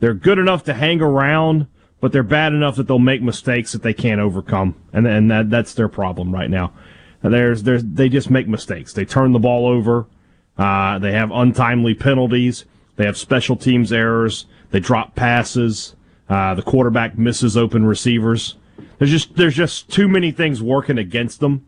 They're 0.00 0.14
good 0.14 0.38
enough 0.38 0.64
to 0.64 0.74
hang 0.74 1.00
around, 1.00 1.66
but 2.04 2.12
they're 2.12 2.22
bad 2.22 2.52
enough 2.52 2.76
that 2.76 2.86
they'll 2.86 2.98
make 2.98 3.22
mistakes 3.22 3.72
that 3.72 3.82
they 3.82 3.94
can't 3.94 4.20
overcome, 4.20 4.74
and 4.92 5.06
and 5.06 5.30
that 5.30 5.48
that's 5.48 5.72
their 5.72 5.88
problem 5.88 6.34
right 6.34 6.50
now. 6.50 6.70
There's 7.22 7.62
there's 7.62 7.82
they 7.82 8.10
just 8.10 8.28
make 8.28 8.46
mistakes. 8.46 8.92
They 8.92 9.06
turn 9.06 9.32
the 9.32 9.38
ball 9.38 9.66
over. 9.66 10.04
Uh, 10.58 10.98
they 10.98 11.12
have 11.12 11.30
untimely 11.30 11.94
penalties. 11.94 12.66
They 12.96 13.06
have 13.06 13.16
special 13.16 13.56
teams 13.56 13.90
errors. 13.90 14.44
They 14.70 14.80
drop 14.80 15.14
passes. 15.14 15.96
Uh, 16.28 16.54
the 16.54 16.60
quarterback 16.60 17.16
misses 17.16 17.56
open 17.56 17.86
receivers. 17.86 18.56
There's 18.98 19.10
just 19.10 19.36
there's 19.36 19.56
just 19.56 19.88
too 19.88 20.06
many 20.06 20.30
things 20.30 20.62
working 20.62 20.98
against 20.98 21.40
them 21.40 21.64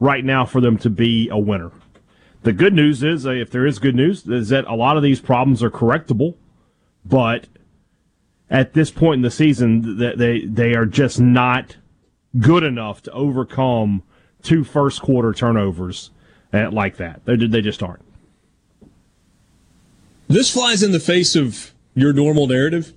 right 0.00 0.24
now 0.24 0.44
for 0.44 0.60
them 0.60 0.78
to 0.78 0.90
be 0.90 1.28
a 1.28 1.38
winner. 1.38 1.70
The 2.42 2.52
good 2.52 2.74
news 2.74 3.04
is, 3.04 3.24
uh, 3.24 3.30
if 3.30 3.52
there 3.52 3.64
is 3.64 3.78
good 3.78 3.94
news, 3.94 4.26
is 4.26 4.48
that 4.48 4.64
a 4.64 4.74
lot 4.74 4.96
of 4.96 5.04
these 5.04 5.20
problems 5.20 5.62
are 5.62 5.70
correctable, 5.70 6.34
but 7.04 7.46
at 8.50 8.74
this 8.74 8.90
point 8.90 9.18
in 9.18 9.22
the 9.22 9.30
season, 9.30 9.98
th- 9.98 10.16
they 10.16 10.40
they 10.40 10.74
are 10.74 10.86
just 10.86 11.20
not 11.20 11.76
good 12.38 12.62
enough 12.62 13.02
to 13.02 13.10
overcome 13.12 14.02
two 14.42 14.64
first 14.64 15.02
quarter 15.02 15.32
turnovers 15.32 16.10
like 16.52 16.96
that. 16.96 17.24
They 17.24 17.36
they 17.36 17.60
just 17.60 17.82
aren't. 17.82 18.02
This 20.28 20.52
flies 20.52 20.82
in 20.82 20.92
the 20.92 21.00
face 21.00 21.36
of 21.36 21.72
your 21.94 22.12
normal 22.12 22.46
narrative. 22.46 22.92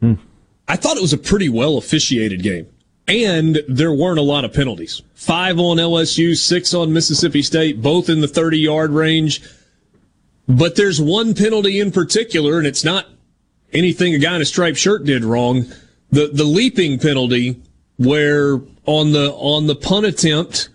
Hmm. 0.00 0.14
I 0.68 0.76
thought 0.76 0.96
it 0.96 1.02
was 1.02 1.12
a 1.12 1.18
pretty 1.18 1.48
well 1.48 1.78
officiated 1.78 2.42
game. 2.42 2.66
And 3.08 3.60
there 3.68 3.92
weren't 3.92 4.18
a 4.18 4.22
lot 4.22 4.44
of 4.44 4.52
penalties. 4.52 5.02
Five 5.14 5.60
on 5.60 5.76
LSU, 5.76 6.36
six 6.36 6.74
on 6.74 6.92
Mississippi 6.92 7.40
State, 7.40 7.80
both 7.80 8.08
in 8.08 8.20
the 8.20 8.26
30 8.26 8.58
yard 8.58 8.90
range. 8.90 9.42
But 10.48 10.74
there's 10.74 11.00
one 11.00 11.34
penalty 11.34 11.78
in 11.78 11.92
particular, 11.92 12.58
and 12.58 12.66
it's 12.66 12.84
not 12.84 13.06
anything 13.76 14.14
a 14.14 14.18
guy 14.18 14.34
in 14.36 14.42
a 14.42 14.44
striped 14.44 14.78
shirt 14.78 15.04
did 15.04 15.24
wrong. 15.24 15.66
The, 16.10 16.28
the 16.28 16.44
leaping 16.44 16.98
penalty 16.98 17.60
where 17.96 18.60
on 18.86 19.12
the, 19.12 19.32
on 19.32 19.66
the 19.66 19.74
punt 19.74 20.06
attempt 20.06 20.68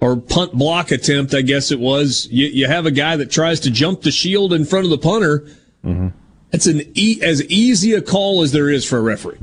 or 0.00 0.16
punt 0.16 0.52
block 0.52 0.90
attempt, 0.90 1.34
I 1.34 1.42
guess 1.42 1.70
it 1.70 1.80
was, 1.80 2.28
you, 2.30 2.46
you 2.46 2.66
have 2.66 2.86
a 2.86 2.90
guy 2.90 3.16
that 3.16 3.30
tries 3.30 3.60
to 3.60 3.70
jump 3.70 4.02
the 4.02 4.10
shield 4.10 4.52
in 4.52 4.64
front 4.64 4.84
of 4.84 4.90
the 4.90 4.98
punter. 4.98 5.40
Mm-hmm. 5.84 6.08
It's 6.52 6.66
an 6.66 6.82
e- 6.94 7.20
as 7.22 7.42
easy 7.44 7.94
a 7.94 8.02
call 8.02 8.42
as 8.42 8.52
there 8.52 8.68
is 8.70 8.84
for 8.84 8.98
a 8.98 9.02
referee. 9.02 9.38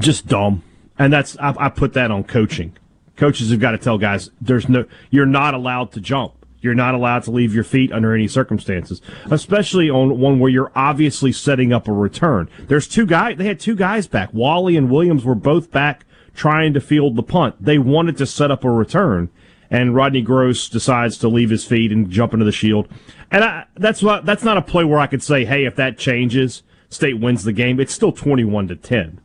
just 0.00 0.26
dumb. 0.26 0.62
And 0.98 1.12
that's 1.12 1.36
I, 1.38 1.54
I 1.58 1.68
put 1.70 1.94
that 1.94 2.10
on 2.10 2.24
coaching. 2.24 2.76
Coaches 3.16 3.50
have 3.50 3.60
got 3.60 3.70
to 3.72 3.78
tell 3.78 3.98
guys 3.98 4.30
there's 4.40 4.68
no 4.68 4.84
you're 5.10 5.26
not 5.26 5.54
allowed 5.54 5.92
to 5.92 6.00
jump. 6.00 6.41
You're 6.62 6.74
not 6.74 6.94
allowed 6.94 7.24
to 7.24 7.30
leave 7.30 7.54
your 7.54 7.64
feet 7.64 7.92
under 7.92 8.14
any 8.14 8.28
circumstances, 8.28 9.02
especially 9.30 9.90
on 9.90 10.18
one 10.18 10.38
where 10.38 10.50
you're 10.50 10.72
obviously 10.74 11.32
setting 11.32 11.72
up 11.72 11.88
a 11.88 11.92
return. 11.92 12.48
There's 12.68 12.88
two 12.88 13.04
guys. 13.04 13.36
They 13.36 13.46
had 13.46 13.60
two 13.60 13.74
guys 13.74 14.06
back. 14.06 14.32
Walley 14.32 14.76
and 14.76 14.90
Williams 14.90 15.24
were 15.24 15.34
both 15.34 15.70
back 15.70 16.06
trying 16.34 16.72
to 16.74 16.80
field 16.80 17.16
the 17.16 17.22
punt. 17.22 17.56
They 17.60 17.78
wanted 17.78 18.16
to 18.18 18.26
set 18.26 18.50
up 18.50 18.64
a 18.64 18.70
return, 18.70 19.28
and 19.70 19.94
Rodney 19.94 20.22
Gross 20.22 20.68
decides 20.68 21.18
to 21.18 21.28
leave 21.28 21.50
his 21.50 21.64
feet 21.64 21.92
and 21.92 22.10
jump 22.10 22.32
into 22.32 22.44
the 22.44 22.52
shield. 22.52 22.88
And 23.30 23.44
I, 23.44 23.66
that's 23.74 24.02
what 24.02 24.24
that's 24.24 24.44
not 24.44 24.56
a 24.56 24.62
play 24.62 24.84
where 24.84 25.00
I 25.00 25.08
could 25.08 25.22
say, 25.22 25.44
hey, 25.44 25.64
if 25.64 25.76
that 25.76 25.98
changes, 25.98 26.62
State 26.92 27.18
wins 27.18 27.44
the 27.44 27.52
game. 27.52 27.80
It's 27.80 27.92
still 27.92 28.12
21 28.12 28.68
to 28.68 28.76
10. 28.76 29.20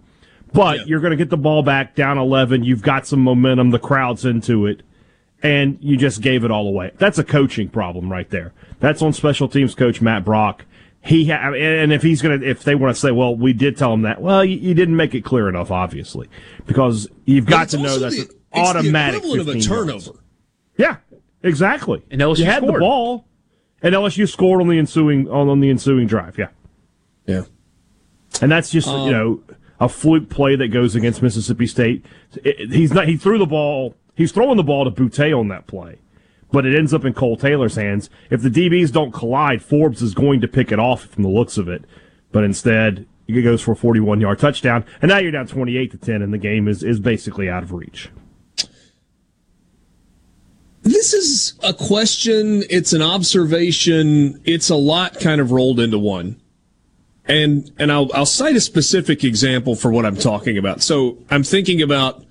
But 0.54 0.80
yeah. 0.80 0.84
you're 0.86 1.02
going 1.02 1.12
to 1.12 1.18
get 1.18 1.30
the 1.30 1.38
ball 1.38 1.64
back 1.64 1.96
down 1.96 2.18
11. 2.18 2.64
You've 2.64 2.82
got 2.82 3.06
some 3.06 3.20
momentum. 3.20 3.72
The 3.72 3.80
crowd's 3.80 4.24
into 4.24 4.66
it. 4.66 4.84
And 5.44 5.78
you 5.82 5.98
just 5.98 6.22
gave 6.22 6.44
it 6.44 6.52
all 6.52 6.68
away. 6.68 6.92
That's 6.98 7.20
a 7.20 7.24
coaching 7.24 7.70
problem 7.70 8.12
right 8.12 8.30
there. 8.30 8.54
That's 8.80 9.02
on 9.02 9.14
special 9.14 9.48
teams 9.48 9.76
coach 9.76 10.02
Matt 10.02 10.26
Brock. 10.26 10.66
He 11.02 11.30
ha- 11.30 11.54
and 11.54 11.94
if 11.94 12.02
he's 12.02 12.22
gonna, 12.22 12.44
if 12.44 12.64
they 12.64 12.76
want 12.76 12.96
to 12.96 13.00
say, 13.00 13.12
well, 13.12 13.36
we 13.36 13.54
did 13.54 13.78
tell 13.78 13.94
him 13.94 14.02
that. 14.02 14.20
Well, 14.20 14.44
you, 14.44 14.58
you 14.58 14.74
didn't 14.74 14.96
make 14.96 15.14
it 15.16 15.24
clear 15.24 15.48
enough, 15.48 15.72
obviously, 15.72 16.28
because 16.66 17.08
you've 17.26 17.46
got 17.46 17.70
to 17.70 17.78
know 17.78 18.00
that's 18.00 18.18
the, 18.18 18.34
an 18.54 18.66
automatic 18.66 19.22
the 19.22 19.40
of 19.40 19.48
a 19.48 19.62
turnover. 19.62 19.92
Yards. 19.92 20.20
Yeah, 20.76 20.98
exactly. 21.44 22.04
And 22.12 22.20
LSU 22.20 22.40
you 22.40 22.46
had 22.46 22.58
scored. 22.58 22.76
the 22.76 22.80
ball, 22.80 23.26
and 23.82 23.96
LSU 23.96 24.28
scored 24.28 24.60
on 24.60 24.68
the 24.68 24.80
ensuing 24.80 25.30
on, 25.30 25.48
on 25.50 25.60
the 25.60 25.70
ensuing 25.70 26.08
drive. 26.08 26.38
Yeah, 26.38 26.50
yeah. 27.26 27.44
And 28.42 28.52
that's 28.52 28.70
just 28.70 28.88
um, 28.88 29.06
you 29.06 29.12
know 29.14 29.44
a 29.80 29.88
fluke 29.88 30.30
play 30.30 30.56
that 30.56 30.70
goes 30.70 30.96
against 30.96 31.22
Mississippi 31.22 31.68
State. 31.68 32.06
He's 32.44 32.92
not. 32.92 33.08
He 33.08 33.18
threw 33.18 33.38
the 33.38 33.46
ball. 33.46 33.96
He's 34.18 34.32
throwing 34.32 34.58
the 34.58 34.64
ball 34.64 34.84
to 34.84 34.90
Boutte 34.90 35.38
on 35.38 35.48
that 35.50 35.68
play, 35.68 36.00
but 36.52 36.66
it 36.66 36.76
ends 36.76 36.92
up 36.92 37.06
in 37.06 37.14
Kole 37.14 37.40
Taylor's 37.40 37.76
hands. 37.76 38.10
If 38.32 38.42
the 38.42 38.50
DBs 38.50 38.92
don't 38.92 39.12
collide, 39.12 39.62
Forbes 39.62 40.02
is 40.02 40.16
going 40.16 40.42
to 40.42 40.48
pick 40.48 40.72
it 40.72 40.80
off 40.80 41.06
from 41.06 41.22
the 41.22 41.30
looks 41.30 41.60
of 41.60 41.70
it. 41.70 41.86
But 42.32 42.44
instead, 42.44 43.06
it 43.28 43.42
goes 43.44 43.62
for 43.62 43.74
a 43.74 43.76
41 43.76 44.20
yard 44.20 44.40
touchdown, 44.40 44.86
and 45.04 45.10
now 45.10 45.20
you're 45.20 45.32
down 45.32 45.46
28 45.46 45.92
to 45.92 45.98
10, 45.98 46.24
and 46.24 46.34
the 46.34 46.40
game 46.40 46.68
is 46.68 46.82
is 46.82 47.00
basically 47.00 47.48
out 47.48 47.62
of 47.62 47.72
reach. 47.74 48.10
This 50.82 51.14
is 51.14 51.54
a 51.64 51.74
question. 51.74 52.64
It's 52.72 52.94
an 52.94 53.04
observation. 53.04 54.42
It's 54.46 54.70
a 54.72 54.76
lot 54.76 55.20
kind 55.20 55.40
of 55.40 55.52
rolled 55.52 55.80
into 55.80 56.00
one. 56.00 56.42
And 57.26 57.72
and 57.78 57.92
I'll 57.92 58.10
I'll 58.16 58.26
cite 58.26 58.56
a 58.56 58.62
specific 58.62 59.24
example 59.24 59.76
for 59.76 59.92
what 59.92 60.08
I'm 60.08 60.16
talking 60.16 60.58
about. 60.58 60.82
So 60.82 61.20
I'm 61.30 61.44
thinking 61.44 61.84
about 61.84 62.24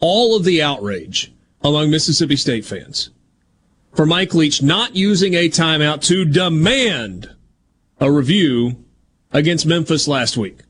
all 0.00 0.36
of 0.36 0.44
the 0.44 0.62
outrage 0.62 1.32
among 1.62 1.90
Mississippi 1.90 2.36
State 2.36 2.64
fans 2.64 3.10
for 3.94 4.06
Mike 4.06 4.34
Leach 4.34 4.62
not 4.62 4.94
using 4.94 5.34
a 5.34 5.48
timeout 5.48 6.02
to 6.02 6.24
demand 6.24 7.34
a 8.00 8.10
review 8.10 8.84
against 9.32 9.66
Memphis 9.66 10.06
last 10.06 10.36
week. 10.36 10.60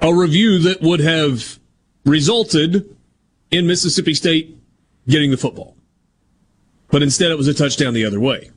A 0.00 0.14
review 0.14 0.58
that 0.60 0.80
would 0.82 1.00
have 1.00 1.58
resulted 2.04 2.94
in 3.50 3.66
Mississippi 3.66 4.14
State 4.14 4.56
getting 5.08 5.30
the 5.30 5.36
football. 5.36 5.76
But 6.90 7.02
instead 7.02 7.30
it 7.30 7.38
was 7.38 7.48
a 7.48 7.54
touchdown 7.54 7.94
the 7.94 8.04
other 8.04 8.20
way. 8.20 8.50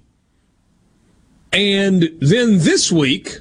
And 1.53 2.09
then 2.19 2.59
this 2.59 2.91
week, 2.91 3.39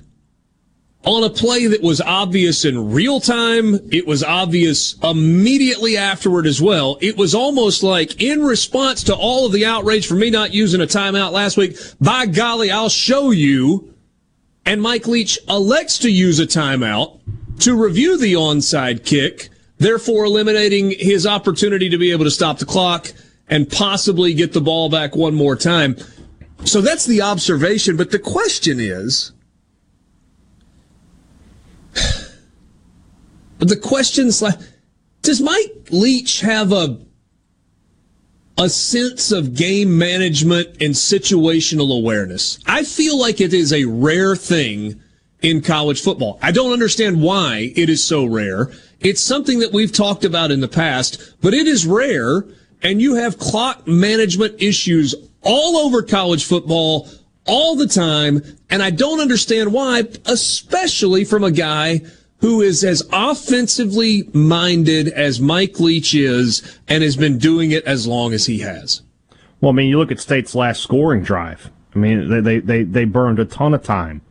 on 1.04 1.24
a 1.24 1.30
play 1.30 1.66
that 1.66 1.82
was 1.82 2.00
obvious 2.00 2.64
in 2.64 2.92
real 2.92 3.20
time, 3.20 3.78
it 3.90 4.06
was 4.06 4.22
obvious 4.22 4.96
immediately 5.02 5.96
afterward 5.96 6.46
as 6.46 6.60
well. 6.60 6.98
It 7.00 7.16
was 7.16 7.34
almost 7.34 7.82
like 7.82 8.20
in 8.20 8.42
response 8.42 9.02
to 9.04 9.14
all 9.14 9.46
of 9.46 9.52
the 9.52 9.64
outrage 9.64 10.06
for 10.06 10.14
me 10.14 10.28
not 10.28 10.52
using 10.52 10.82
a 10.82 10.86
timeout 10.86 11.32
last 11.32 11.56
week, 11.56 11.76
by 12.00 12.26
golly, 12.26 12.70
I'll 12.70 12.90
show 12.90 13.30
you. 13.30 13.94
And 14.66 14.82
Mike 14.82 15.06
Leach 15.06 15.38
elects 15.48 15.98
to 16.00 16.10
use 16.10 16.38
a 16.38 16.46
timeout 16.46 17.20
to 17.60 17.74
review 17.74 18.18
the 18.18 18.34
onside 18.34 19.04
kick, 19.06 19.48
therefore 19.78 20.24
eliminating 20.24 20.90
his 20.90 21.26
opportunity 21.26 21.88
to 21.88 21.98
be 21.98 22.12
able 22.12 22.24
to 22.24 22.30
stop 22.30 22.58
the 22.58 22.66
clock 22.66 23.12
and 23.48 23.70
possibly 23.70 24.34
get 24.34 24.52
the 24.52 24.60
ball 24.60 24.90
back 24.90 25.16
one 25.16 25.34
more 25.34 25.56
time. 25.56 25.96
So 26.64 26.82
that's 26.82 27.06
the 27.06 27.22
observation, 27.22 27.96
but 27.96 28.10
the 28.10 28.18
question 28.18 28.78
is 28.78 29.32
the 33.68 33.77
question's 33.77 34.42
like 34.42 34.59
does 35.23 35.40
Mike 35.40 35.88
Leach 35.90 36.40
have 36.40 36.73
a 36.73 36.99
a 38.59 38.68
sense 38.68 39.33
of 39.33 39.55
game 39.55 39.96
management 39.96 40.68
and 40.83 40.94
situational 40.94 41.96
awareness? 41.96 42.59
I 42.66 42.85
feel 42.85 43.18
like 43.18 43.40
it 43.40 43.55
is 43.55 43.73
a 43.73 43.87
rare 43.87 44.37
thing 44.37 45.01
in 45.40 45.62
college 45.62 46.03
football. 46.03 46.38
I 46.42 46.53
don't 46.53 46.73
understand 46.73 47.23
why 47.23 47.73
it 47.75 47.88
is 47.88 48.05
so 48.05 48.27
rare. 48.27 48.70
It's 49.01 49.23
something 49.23 49.61
that 49.61 49.73
we've 49.73 49.92
talked 49.92 50.25
about 50.25 50.51
in 50.51 50.61
the 50.61 50.68
past, 50.68 51.37
but 51.40 51.55
it 51.55 51.66
is 51.66 51.87
rare 51.87 52.44
and 52.83 53.01
you 53.01 53.14
have 53.14 53.38
clock 53.38 53.87
management 53.87 54.61
issues 54.61 55.14
all 55.42 55.79
over 55.79 56.03
college 56.03 56.44
football 56.44 57.09
all 57.46 57.77
the 57.77 57.87
time. 57.87 58.42
And 58.68 58.83
I 58.83 58.90
don't 58.90 59.20
understand 59.20 59.73
why, 59.73 60.05
especially 60.27 61.25
from 61.25 61.44
a 61.44 61.51
guy 61.51 62.03
who 62.40 62.61
is 62.61 62.83
as 62.83 63.07
offensively 63.12 64.29
minded 64.33 65.09
as 65.09 65.40
Mike 65.40 65.79
Leach 65.79 66.14
is 66.14 66.79
and 66.88 67.03
has 67.03 67.16
been 67.16 67.38
doing 67.38 67.70
it 67.70 67.85
as 67.85 68.07
long 68.07 68.33
as 68.33 68.46
he 68.46 68.61
has. 68.61 69.03
Well, 69.61 69.70
I 69.70 69.74
mean, 69.74 69.88
you 69.88 69.98
look 69.98 70.11
at 70.11 70.20
State's 70.20 70.55
last 70.55 70.83
scoring 70.83 71.22
drive. 71.22 71.70
I 71.94 71.98
mean, 71.98 72.29
they, 72.29 72.40
they, 72.40 72.59
they, 72.61 72.83
they 72.83 73.05
burned 73.05 73.38
a 73.38 73.44
ton 73.44 73.74
of 73.74 73.83
time, 73.83 74.22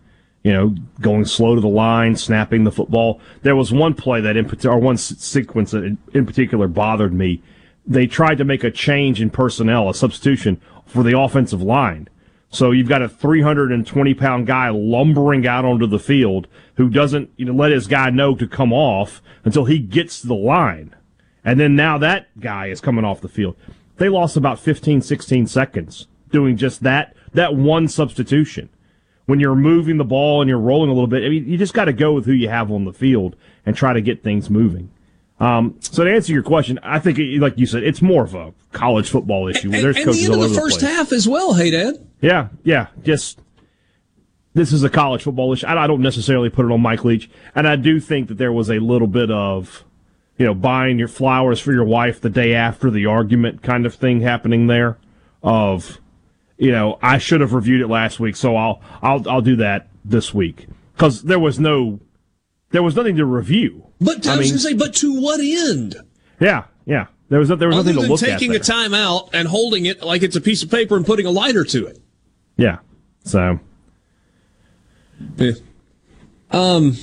you 0.43 0.52
know, 0.52 0.76
going 1.02 1.26
slow 1.26 1.56
to 1.56 1.62
the 1.62 1.67
line, 1.67 2.15
snapping 2.15 2.63
the 2.63 2.72
football. 2.72 3.22
There 3.43 3.56
was 3.56 3.72
one 3.72 3.93
play 3.93 4.22
that 4.22 4.38
in 4.38 4.45
particular, 4.45 4.76
or 4.76 4.80
one 4.80 4.98
sequence 4.98 5.72
that 5.72 5.98
in 6.13 6.26
particular 6.26 6.67
bothered 6.67 7.13
me. 7.13 7.43
They 7.86 8.08
tried 8.08 8.38
to 8.39 8.45
make 8.45 8.63
a 8.63 8.72
change 8.72 9.22
in 9.22 9.30
personnel, 9.30 9.89
a 9.89 9.93
substitution 9.93 10.62
for 10.86 11.04
the 11.04 11.17
offensive 11.17 11.62
line. 11.62 12.08
So 12.51 12.71
you've 12.71 12.89
got 12.89 13.01
a 13.01 13.09
320 13.09 14.13
pound 14.15 14.47
guy 14.47 14.69
lumbering 14.69 15.45
out 15.45 15.65
onto 15.65 15.85
the 15.85 15.99
field 15.99 16.47
who 16.75 16.89
doesn't 16.89 17.29
you 17.38 17.45
know, 17.45 17.53
let 17.53 17.71
his 17.71 17.88
guy 17.88 18.09
know 18.09 18.35
to 18.35 18.47
come 18.47 18.73
off 18.73 19.21
until 19.43 19.65
he 19.65 19.79
gets 19.79 20.21
to 20.21 20.27
the 20.27 20.35
line. 20.35 20.95
And 21.45 21.59
then 21.59 21.75
now 21.75 21.97
that 21.99 22.27
guy 22.39 22.67
is 22.67 22.81
coming 22.81 23.05
off 23.05 23.21
the 23.21 23.27
field. 23.27 23.55
They 23.97 24.09
lost 24.09 24.35
about 24.35 24.59
15, 24.59 25.01
16 25.01 25.47
seconds 25.47 26.07
doing 26.31 26.57
just 26.57 26.83
that, 26.83 27.15
that 27.33 27.55
one 27.55 27.88
substitution. 27.88 28.69
When 29.25 29.39
you're 29.39 29.55
moving 29.55 29.97
the 29.97 30.03
ball 30.03 30.41
and 30.41 30.49
you're 30.49 30.57
rolling 30.57 30.89
a 30.89 30.93
little 30.93 31.07
bit, 31.07 31.23
I 31.23 31.29
mean, 31.29 31.47
you 31.47 31.57
just 31.57 31.75
got 31.75 31.85
to 31.85 31.93
go 31.93 32.13
with 32.13 32.25
who 32.25 32.31
you 32.31 32.49
have 32.49 32.71
on 32.71 32.85
the 32.85 32.93
field 32.93 33.35
and 33.63 33.75
try 33.75 33.93
to 33.93 34.01
get 34.01 34.23
things 34.23 34.49
moving. 34.49 34.89
Um, 35.39 35.75
so 35.81 36.03
to 36.03 36.12
answer 36.12 36.33
your 36.33 36.43
question, 36.43 36.79
I 36.81 36.99
think, 36.99 37.19
like 37.39 37.57
you 37.57 37.67
said, 37.67 37.83
it's 37.83 38.01
more 38.01 38.23
of 38.23 38.33
a 38.33 38.53
college 38.71 39.09
football 39.09 39.47
issue. 39.47 39.71
And, 39.71 39.83
There's 39.83 39.97
and 39.97 40.05
coaches 40.05 40.27
the 40.27 40.33
end 40.33 40.41
of 40.41 40.49
the 40.49 40.55
first 40.55 40.79
the 40.79 40.88
half 40.88 41.12
as 41.12 41.27
well. 41.27 41.53
Hey, 41.53 41.69
Dad. 41.69 42.09
Yeah, 42.21 42.49
yeah. 42.63 42.88
Just 43.03 43.39
this 44.53 44.73
is 44.73 44.84
a 44.84 44.89
college 44.89 45.23
football 45.23 45.53
issue. 45.53 45.67
I 45.67 45.88
don't 45.88 46.01
necessarily 46.01 46.49
put 46.49 46.65
it 46.65 46.71
on 46.71 46.82
Mike 46.82 47.05
Leach, 47.05 47.29
and 47.55 47.67
I 47.67 47.75
do 47.75 47.99
think 47.99 48.27
that 48.27 48.38
there 48.38 48.51
was 48.51 48.69
a 48.69 48.79
little 48.79 49.08
bit 49.08 49.32
of, 49.32 49.86
you 50.38 50.45
know, 50.45 50.53
buying 50.53 50.99
your 50.99 51.08
flowers 51.08 51.60
for 51.60 51.71
your 51.71 51.86
wife 51.86 52.19
the 52.19 52.29
day 52.29 52.53
after 52.53 52.89
the 52.89 53.05
argument 53.05 53.62
kind 53.62 53.86
of 53.86 53.95
thing 53.95 54.21
happening 54.21 54.67
there. 54.67 54.97
Of, 55.41 55.99
you 56.58 56.71
know, 56.71 56.99
I 57.01 57.17
should 57.17 57.39
have 57.39 57.53
reviewed 57.53 57.82
it 57.82 57.88
last 57.88 58.19
week, 58.19 58.36
so 58.36 58.55
I'll 58.55 58.82
I'll 59.01 59.29
I'll 59.29 59.41
do 59.41 59.55
that 59.58 59.88
this 60.03 60.34
week 60.34 60.67
because 60.93 61.23
there 61.23 61.39
was 61.39 61.60
no 61.60 61.99
there 62.71 62.84
was 62.84 62.95
nothing 62.95 63.15
to 63.15 63.25
review. 63.25 63.86
But 64.01 64.27
I, 64.27 64.34
I 64.34 64.38
was 64.38 64.49
going 64.49 64.60
say, 64.60 64.73
but 64.73 64.95
to 64.95 65.21
what 65.21 65.39
end? 65.39 65.95
Yeah, 66.39 66.65
yeah. 66.86 67.08
There 67.29 67.39
was 67.39 67.49
there 67.49 67.67
was 67.67 67.77
Other 67.77 67.93
nothing 67.93 68.03
to 68.03 68.10
look 68.10 68.23
at. 68.23 68.39
Taking 68.39 68.55
a 68.55 68.60
time 68.60 68.93
out 68.93 69.29
and 69.34 69.47
holding 69.47 69.86
it 69.86 70.01
like 70.01 70.23
it's 70.23 70.36
a 70.36 70.41
piece 70.41 70.63
of 70.63 70.71
paper 70.71 70.97
and 70.97 71.05
putting 71.05 71.25
a 71.25 71.32
lighter 71.32 71.63
to 71.63 71.86
it. 71.88 72.01
Yeah. 72.60 72.80
So. 73.24 73.60
Yeah. 75.38 75.52
Um. 76.52 76.98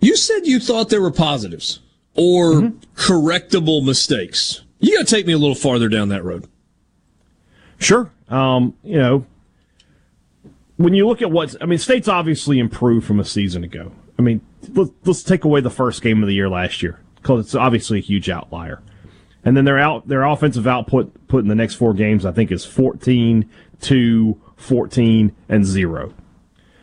You 0.00 0.16
said 0.16 0.46
you 0.46 0.60
thought 0.60 0.88
there 0.88 1.02
were 1.02 1.10
positives 1.10 1.80
or 2.14 2.52
mm-hmm. 2.52 2.78
correctable 2.94 3.84
mistakes. 3.84 4.62
You 4.78 4.96
got 4.96 5.06
to 5.06 5.14
take 5.14 5.26
me 5.26 5.32
a 5.32 5.38
little 5.38 5.54
farther 5.54 5.88
down 5.88 6.08
that 6.08 6.24
road. 6.24 6.48
Sure. 7.78 8.10
Um, 8.28 8.74
you 8.82 8.96
know, 8.96 9.26
when 10.76 10.94
you 10.94 11.06
look 11.06 11.20
at 11.20 11.30
what's, 11.30 11.56
I 11.60 11.66
mean, 11.66 11.78
State's 11.78 12.08
obviously 12.08 12.58
improved 12.58 13.06
from 13.06 13.20
a 13.20 13.24
season 13.24 13.64
ago. 13.64 13.92
I 14.18 14.22
mean, 14.22 14.40
let's, 14.72 14.90
let's 15.04 15.22
take 15.22 15.44
away 15.44 15.60
the 15.60 15.70
first 15.70 16.00
game 16.00 16.22
of 16.22 16.28
the 16.28 16.34
year 16.34 16.48
last 16.48 16.82
year 16.82 16.98
because 17.16 17.44
it's 17.44 17.54
obviously 17.54 17.98
a 17.98 18.02
huge 18.02 18.30
outlier. 18.30 18.80
And 19.44 19.56
then 19.56 19.64
their 19.64 19.78
out 19.78 20.06
their 20.08 20.22
offensive 20.22 20.66
output 20.66 21.28
put 21.28 21.42
in 21.42 21.48
the 21.48 21.54
next 21.54 21.74
four 21.74 21.94
games, 21.94 22.26
I 22.26 22.32
think, 22.32 22.52
is 22.52 22.64
14, 22.64 23.48
2, 23.80 24.40
14, 24.56 25.36
and 25.48 25.64
0. 25.64 26.14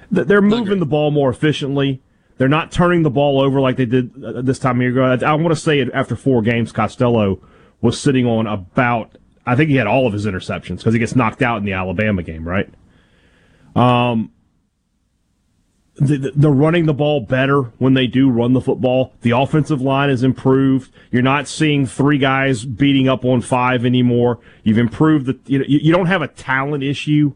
they're 0.09 0.41
moving 0.41 0.79
the 0.79 0.85
ball 0.85 1.11
more 1.11 1.29
efficiently. 1.29 2.01
They're 2.37 2.47
not 2.47 2.71
turning 2.71 3.03
the 3.03 3.09
ball 3.09 3.41
over 3.41 3.59
like 3.59 3.77
they 3.77 3.85
did 3.85 4.11
uh, 4.23 4.41
this 4.41 4.59
time 4.59 4.79
a 4.79 4.83
year 4.83 4.91
ago. 4.91 5.25
I, 5.25 5.31
I 5.31 5.33
want 5.33 5.49
to 5.49 5.59
say 5.59 5.79
it 5.79 5.89
after 5.93 6.15
four 6.15 6.41
games, 6.41 6.71
Costello 6.71 7.41
was 7.81 7.99
sitting 7.99 8.25
on 8.25 8.47
about. 8.47 9.17
I 9.45 9.55
think 9.55 9.69
he 9.69 9.77
had 9.77 9.87
all 9.87 10.07
of 10.07 10.13
his 10.13 10.25
interceptions 10.25 10.77
because 10.77 10.93
he 10.93 10.99
gets 10.99 11.15
knocked 11.15 11.41
out 11.41 11.57
in 11.57 11.65
the 11.65 11.73
Alabama 11.73 12.21
game, 12.21 12.47
right? 12.47 12.69
Um, 13.75 14.31
they're 15.99 16.51
running 16.51 16.85
the 16.85 16.93
ball 16.93 17.21
better 17.21 17.63
when 17.79 17.95
they 17.95 18.05
do 18.05 18.29
run 18.29 18.53
the 18.53 18.61
football. 18.61 19.13
The 19.21 19.31
offensive 19.31 19.81
line 19.81 20.09
has 20.09 20.23
improved. 20.23 20.91
You're 21.11 21.23
not 21.23 21.47
seeing 21.47 21.87
three 21.87 22.19
guys 22.19 22.65
beating 22.65 23.07
up 23.09 23.25
on 23.25 23.41
five 23.41 23.83
anymore. 23.85 24.39
You've 24.63 24.77
improved 24.77 25.25
the. 25.25 25.39
You 25.45 25.59
know, 25.59 25.65
you 25.67 25.91
don't 25.91 26.05
have 26.05 26.21
a 26.21 26.27
talent 26.27 26.83
issue. 26.83 27.33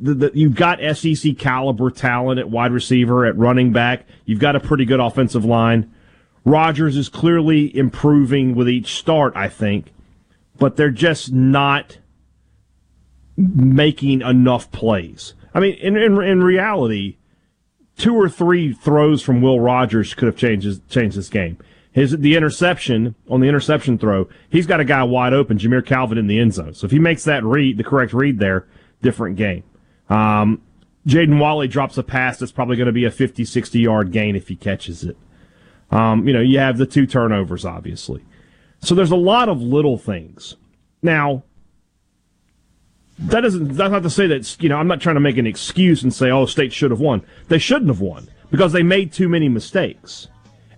The, 0.00 0.14
the, 0.14 0.30
you've 0.32 0.54
got 0.54 0.78
SEC 0.96 1.38
caliber 1.38 1.90
talent 1.90 2.38
at 2.38 2.48
wide 2.48 2.70
receiver, 2.70 3.26
at 3.26 3.36
running 3.36 3.72
back. 3.72 4.06
You've 4.24 4.38
got 4.38 4.54
a 4.54 4.60
pretty 4.60 4.84
good 4.84 5.00
offensive 5.00 5.44
line. 5.44 5.92
Rogers 6.44 6.96
is 6.96 7.08
clearly 7.08 7.76
improving 7.76 8.54
with 8.54 8.68
each 8.68 8.94
start, 8.94 9.34
I 9.36 9.48
think, 9.48 9.92
but 10.56 10.76
they're 10.76 10.90
just 10.90 11.32
not 11.32 11.98
making 13.36 14.22
enough 14.22 14.70
plays. 14.70 15.34
I 15.52 15.58
mean, 15.58 15.74
in, 15.74 15.96
in, 15.96 16.22
in 16.22 16.42
reality, 16.44 17.16
two 17.98 18.14
or 18.14 18.28
three 18.28 18.72
throws 18.72 19.20
from 19.20 19.42
Will 19.42 19.60
Rogers 19.60 20.14
could 20.14 20.26
have 20.26 20.36
changed 20.36 20.88
changed 20.88 21.18
this 21.18 21.28
game. 21.28 21.58
His 21.92 22.12
the 22.12 22.36
interception 22.36 23.14
on 23.28 23.40
the 23.40 23.48
interception 23.48 23.98
throw, 23.98 24.28
he's 24.48 24.66
got 24.66 24.80
a 24.80 24.84
guy 24.84 25.02
wide 25.02 25.34
open, 25.34 25.58
Jamire 25.58 25.84
Calvin 25.84 26.16
in 26.16 26.28
the 26.28 26.38
end 26.38 26.54
zone. 26.54 26.74
So 26.74 26.86
if 26.86 26.90
he 26.90 26.98
makes 26.98 27.24
that 27.24 27.44
read, 27.44 27.76
the 27.76 27.84
correct 27.84 28.14
read 28.14 28.38
there, 28.38 28.66
different 29.02 29.36
game. 29.36 29.64
Um, 30.08 30.62
Jaden 31.06 31.38
Walley 31.38 31.68
drops 31.68 31.98
a 31.98 32.02
pass 32.02 32.38
that's 32.38 32.52
probably 32.52 32.76
going 32.76 32.86
to 32.86 32.92
be 32.92 33.04
a 33.04 33.10
50, 33.10 33.44
60 33.44 33.80
yard 33.80 34.12
gain 34.12 34.36
if 34.36 34.48
he 34.48 34.56
catches 34.56 35.04
it. 35.04 35.16
Um, 35.90 36.26
you 36.26 36.34
know, 36.34 36.40
you 36.40 36.58
have 36.58 36.78
the 36.78 36.86
two 36.86 37.06
turnovers, 37.06 37.64
obviously. 37.64 38.24
So 38.80 38.94
there's 38.94 39.10
a 39.10 39.16
lot 39.16 39.48
of 39.48 39.60
little 39.60 39.98
things. 39.98 40.56
Now, 41.02 41.44
that 43.18 43.40
doesn't 43.40 43.74
that's 43.74 43.90
not 43.90 44.02
to 44.02 44.10
say 44.10 44.26
that 44.28 44.56
you 44.62 44.68
know 44.68 44.76
I'm 44.76 44.86
not 44.86 45.00
trying 45.00 45.16
to 45.16 45.20
make 45.20 45.38
an 45.38 45.46
excuse 45.46 46.02
and 46.02 46.14
say 46.14 46.30
oh 46.30 46.46
state 46.46 46.72
should 46.72 46.90
have 46.90 47.00
won. 47.00 47.24
They 47.48 47.58
shouldn't 47.58 47.88
have 47.88 48.00
won 48.00 48.28
because 48.50 48.72
they 48.72 48.82
made 48.82 49.12
too 49.12 49.28
many 49.28 49.48
mistakes 49.48 50.28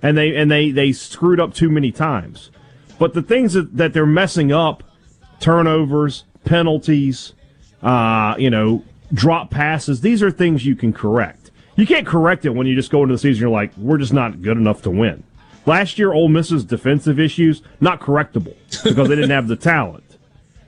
and 0.03 0.17
they 0.17 0.35
and 0.35 0.51
they 0.51 0.71
they 0.71 0.93
screwed 0.93 1.41
up 1.41 1.55
too 1.55 1.71
many 1.71 1.93
times. 1.93 2.51
But 2.99 3.15
the 3.15 3.23
things 3.23 3.55
that, 3.55 3.77
that 3.77 3.95
they're 3.95 4.05
messing 4.05 4.53
up, 4.53 4.83
turnovers, 5.41 6.25
penalties, 6.45 7.33
uh, 7.83 8.35
you 8.39 8.51
know, 8.51 8.85
drop 9.13 9.51
passes, 9.51 10.03
these 10.03 10.23
are 10.23 10.31
things 10.31 10.67
you 10.67 10.77
can 10.77 10.93
correct. 10.93 11.51
You 11.77 11.87
can't 11.87 12.07
correct 12.07 12.45
it 12.45 12.51
when 12.51 12.67
you 12.67 12.75
just 12.75 12.91
go 12.91 13.03
into 13.03 13.15
the 13.15 13.19
season 13.19 13.41
you're 13.41 13.51
like, 13.51 13.75
we're 13.79 13.97
just 13.97 14.13
not 14.13 14.43
good 14.43 14.59
enough 14.59 14.83
to 14.83 14.91
win. 14.91 15.23
Last 15.65 15.99
year, 15.99 16.13
Ole 16.13 16.29
Miss's 16.29 16.63
defensive 16.63 17.19
issues, 17.19 17.63
not 17.81 18.01
correctable 18.01 18.55
because 18.85 19.09
they 19.09 19.15
didn't 19.15 19.31
have 19.31 19.49
the 19.49 19.57
talent 19.57 20.10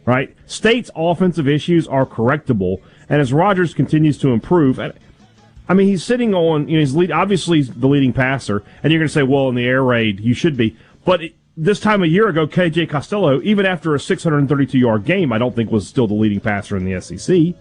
right? 0.04 0.34
State's 0.46 0.90
offensive 0.94 1.48
issues 1.48 1.86
are 1.86 2.06
correctable, 2.06 2.82
and 3.08 3.20
as 3.20 3.32
Rogers 3.32 3.74
continues 3.74 4.18
to 4.18 4.28
improve, 4.28 4.78
I 4.78 5.74
mean, 5.74 5.86
he's 5.86 6.04
sitting 6.04 6.34
on, 6.34 6.68
you 6.68 6.76
know, 6.76 6.80
he's 6.80 6.94
lead, 6.94 7.10
obviously 7.10 7.58
he's 7.58 7.70
the 7.70 7.86
leading 7.86 8.12
passer, 8.12 8.62
and 8.82 8.92
you're 8.92 9.00
going 9.00 9.08
to 9.08 9.12
say, 9.12 9.22
well, 9.22 9.48
in 9.48 9.54
the 9.54 9.64
air 9.66 9.82
raid, 9.82 10.20
you 10.20 10.34
should 10.34 10.56
be. 10.56 10.76
But 11.04 11.22
it, 11.22 11.34
this 11.56 11.80
time 11.80 12.02
a 12.02 12.06
year 12.06 12.28
ago, 12.28 12.46
KJ 12.46 12.88
Costello, 12.88 13.40
even 13.42 13.66
after 13.66 13.94
a 13.94 14.00
632 14.00 14.78
yard 14.78 15.04
game, 15.04 15.32
I 15.32 15.38
don't 15.38 15.54
think 15.54 15.70
was 15.70 15.86
still 15.86 16.06
the 16.06 16.14
leading 16.14 16.40
passer 16.40 16.76
in 16.76 16.84
the 16.84 17.00
SEC 17.00 17.54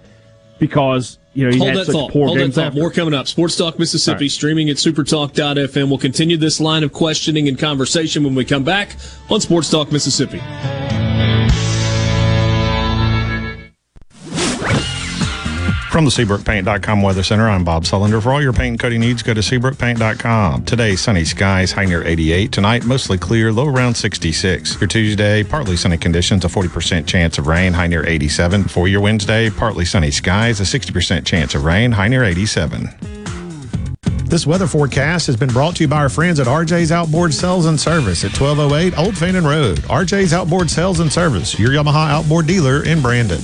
because 0.59 1.17
you 1.33 1.45
know 1.45 1.51
he 1.51 1.57
Hold 1.57 1.75
had 1.75 1.85
such 1.85 1.93
thought. 1.93 2.11
poor 2.11 2.27
Hold 2.27 2.37
games. 2.37 2.55
that. 2.55 2.73
More 2.73 2.91
coming 2.91 3.13
up. 3.13 3.27
Sports 3.27 3.57
Talk 3.57 3.79
Mississippi, 3.79 4.25
right. 4.25 4.31
streaming 4.31 4.69
at 4.69 4.77
supertalk.fm. 4.77 5.89
We'll 5.89 5.97
continue 5.97 6.37
this 6.37 6.61
line 6.61 6.83
of 6.83 6.93
questioning 6.93 7.47
and 7.47 7.57
conversation 7.57 8.23
when 8.23 8.35
we 8.35 8.45
come 8.45 8.63
back 8.63 8.95
on 9.29 9.41
Sports 9.41 9.69
Talk 9.69 9.91
Mississippi. 9.91 10.39
From 15.91 16.05
the 16.05 16.11
SeabrookPaint.com 16.11 17.01
Weather 17.01 17.21
Center, 17.21 17.49
I'm 17.49 17.65
Bob 17.65 17.83
Sullender. 17.83 18.23
For 18.23 18.31
all 18.31 18.41
your 18.41 18.53
paint 18.53 18.69
and 18.69 18.79
coating 18.79 19.01
needs, 19.01 19.21
go 19.21 19.33
to 19.33 19.41
SeabrookPaint.com. 19.41 20.63
Today, 20.63 20.95
sunny 20.95 21.25
skies, 21.25 21.73
high 21.73 21.83
near 21.83 22.01
88. 22.07 22.49
Tonight, 22.53 22.85
mostly 22.85 23.17
clear, 23.17 23.51
low 23.51 23.67
around 23.67 23.95
66. 23.95 24.79
Your 24.79 24.87
Tuesday, 24.87 25.43
partly 25.43 25.75
sunny 25.75 25.97
conditions, 25.97 26.45
a 26.45 26.47
40% 26.47 27.05
chance 27.05 27.37
of 27.37 27.47
rain, 27.47 27.73
high 27.73 27.87
near 27.87 28.07
87. 28.07 28.63
For 28.63 28.87
your 28.87 29.01
Wednesday, 29.01 29.49
partly 29.49 29.83
sunny 29.83 30.11
skies, 30.11 30.61
a 30.61 30.63
60% 30.63 31.25
chance 31.25 31.55
of 31.55 31.65
rain, 31.65 31.91
high 31.91 32.07
near 32.07 32.23
87. 32.23 32.89
This 34.23 34.47
weather 34.47 34.67
forecast 34.67 35.27
has 35.27 35.35
been 35.35 35.49
brought 35.49 35.75
to 35.75 35.83
you 35.83 35.89
by 35.89 35.97
our 35.97 36.09
friends 36.09 36.39
at 36.39 36.47
RJ's 36.47 36.93
Outboard 36.93 37.33
Sales 37.33 37.65
and 37.65 37.77
Service 37.77 38.23
at 38.23 38.31
1208 38.31 38.97
Old 38.97 39.17
Fannin 39.17 39.43
Road. 39.43 39.79
RJ's 39.79 40.31
Outboard 40.31 40.69
Sales 40.69 41.01
and 41.01 41.11
Service, 41.11 41.59
your 41.59 41.71
Yamaha 41.71 42.09
outboard 42.11 42.47
dealer 42.47 42.85
in 42.85 43.01
Brandon. 43.01 43.41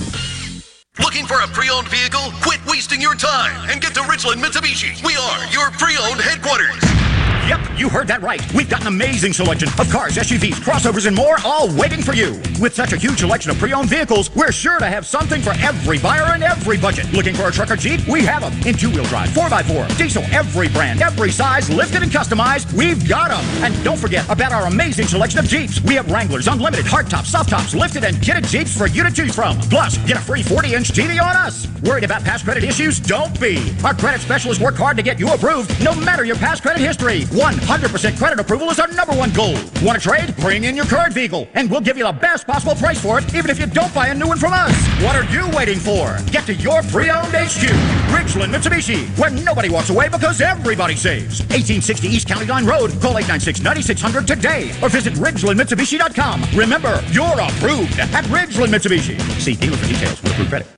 Looking 1.00 1.26
for 1.26 1.40
a 1.40 1.46
pre-owned 1.48 1.88
vehicle? 1.88 2.32
Quit 2.42 2.60
wasting 2.66 3.00
your 3.00 3.14
time 3.14 3.70
and 3.70 3.80
get 3.80 3.94
to 3.94 4.00
Ridgeland 4.00 4.42
Mitsubishi. 4.42 5.02
We 5.04 5.14
are 5.16 5.52
your 5.52 5.70
pre-owned 5.70 6.20
headquarters. 6.20 7.17
Yep, 7.48 7.78
you 7.78 7.88
heard 7.88 8.06
that 8.08 8.20
right. 8.20 8.42
We've 8.52 8.68
got 8.68 8.82
an 8.82 8.88
amazing 8.88 9.32
selection 9.32 9.70
of 9.78 9.88
cars, 9.88 10.16
SUVs, 10.16 10.56
crossovers, 10.56 11.06
and 11.06 11.16
more, 11.16 11.36
all 11.46 11.74
waiting 11.76 12.02
for 12.02 12.12
you. 12.12 12.38
With 12.60 12.74
such 12.74 12.92
a 12.92 12.98
huge 12.98 13.20
selection 13.20 13.50
of 13.50 13.56
pre-owned 13.56 13.88
vehicles, 13.88 14.28
we're 14.36 14.52
sure 14.52 14.78
to 14.78 14.84
have 14.84 15.06
something 15.06 15.40
for 15.40 15.54
every 15.60 15.98
buyer 15.98 16.34
and 16.34 16.42
every 16.42 16.76
budget. 16.76 17.10
Looking 17.10 17.34
for 17.34 17.48
a 17.48 17.50
truck 17.50 17.70
or 17.70 17.76
Jeep? 17.76 18.06
We 18.06 18.22
have 18.26 18.42
them. 18.42 18.52
In 18.68 18.74
two-wheel 18.74 19.04
drive, 19.04 19.30
4x4, 19.30 19.96
diesel, 19.96 20.24
every 20.24 20.68
brand, 20.68 21.00
every 21.00 21.30
size, 21.30 21.70
lifted 21.70 22.02
and 22.02 22.12
customized, 22.12 22.70
we've 22.74 23.08
got 23.08 23.30
them. 23.30 23.64
And 23.64 23.72
don't 23.82 23.98
forget 23.98 24.28
about 24.28 24.52
our 24.52 24.66
amazing 24.66 25.06
selection 25.06 25.38
of 25.38 25.46
Jeeps. 25.46 25.80
We 25.80 25.94
have 25.94 26.10
Wranglers, 26.10 26.48
unlimited, 26.48 26.84
hardtops, 26.84 27.28
soft 27.28 27.48
tops, 27.48 27.74
lifted 27.74 28.04
and 28.04 28.18
kitted 28.18 28.46
Jeeps 28.46 28.76
for 28.76 28.88
you 28.88 29.02
to 29.04 29.10
choose 29.10 29.34
from. 29.34 29.58
Plus, 29.70 29.96
get 30.06 30.18
a 30.18 30.20
free 30.20 30.42
40-inch 30.42 30.90
TV 30.90 31.18
on 31.18 31.34
us. 31.34 31.66
Worried 31.82 32.04
about 32.04 32.24
past 32.24 32.44
credit 32.44 32.62
issues? 32.62 33.00
Don't 33.00 33.40
be. 33.40 33.74
Our 33.84 33.94
credit 33.94 34.20
specialists 34.20 34.62
work 34.62 34.74
hard 34.74 34.98
to 34.98 35.02
get 35.02 35.18
you 35.18 35.32
approved, 35.32 35.82
no 35.82 35.94
matter 35.94 36.24
your 36.26 36.36
past 36.36 36.60
credit 36.60 36.82
history. 36.82 37.24
100% 37.38 38.18
credit 38.18 38.40
approval 38.40 38.68
is 38.70 38.80
our 38.80 38.88
number 38.88 39.14
one 39.14 39.30
goal. 39.32 39.54
Want 39.80 39.94
to 39.94 40.00
trade? 40.00 40.34
Bring 40.38 40.64
in 40.64 40.74
your 40.74 40.86
current 40.86 41.14
vehicle, 41.14 41.48
and 41.54 41.70
we'll 41.70 41.80
give 41.80 41.96
you 41.96 42.02
the 42.02 42.12
best 42.12 42.48
possible 42.48 42.74
price 42.74 43.00
for 43.00 43.20
it, 43.20 43.32
even 43.32 43.48
if 43.48 43.60
you 43.60 43.66
don't 43.66 43.94
buy 43.94 44.08
a 44.08 44.14
new 44.14 44.26
one 44.26 44.38
from 44.38 44.52
us. 44.52 44.74
What 45.00 45.14
are 45.14 45.22
you 45.32 45.48
waiting 45.56 45.78
for? 45.78 46.18
Get 46.32 46.46
to 46.46 46.54
your 46.54 46.82
pre-owned 46.82 47.32
HQ, 47.32 47.62
Ridgeland 48.10 48.52
Mitsubishi, 48.52 49.06
where 49.16 49.30
nobody 49.30 49.68
walks 49.68 49.90
away 49.90 50.08
because 50.08 50.40
everybody 50.40 50.96
saves. 50.96 51.40
1860 51.42 52.08
East 52.08 52.26
County 52.26 52.46
Line 52.46 52.66
Road. 52.66 52.90
Call 53.00 53.14
896-9600 53.14 54.26
today, 54.26 54.70
or 54.82 54.88
visit 54.88 55.14
RidgelandMitsubishi.com. 55.14 56.44
Remember, 56.56 57.00
you're 57.12 57.40
approved 57.40 58.00
at 58.00 58.24
Ridgeland 58.24 58.74
Mitsubishi. 58.74 59.20
See 59.40 59.54
dealer 59.54 59.76
for 59.76 59.86
details 59.86 60.20
with 60.22 60.32
approved 60.32 60.50
credit. 60.50 60.77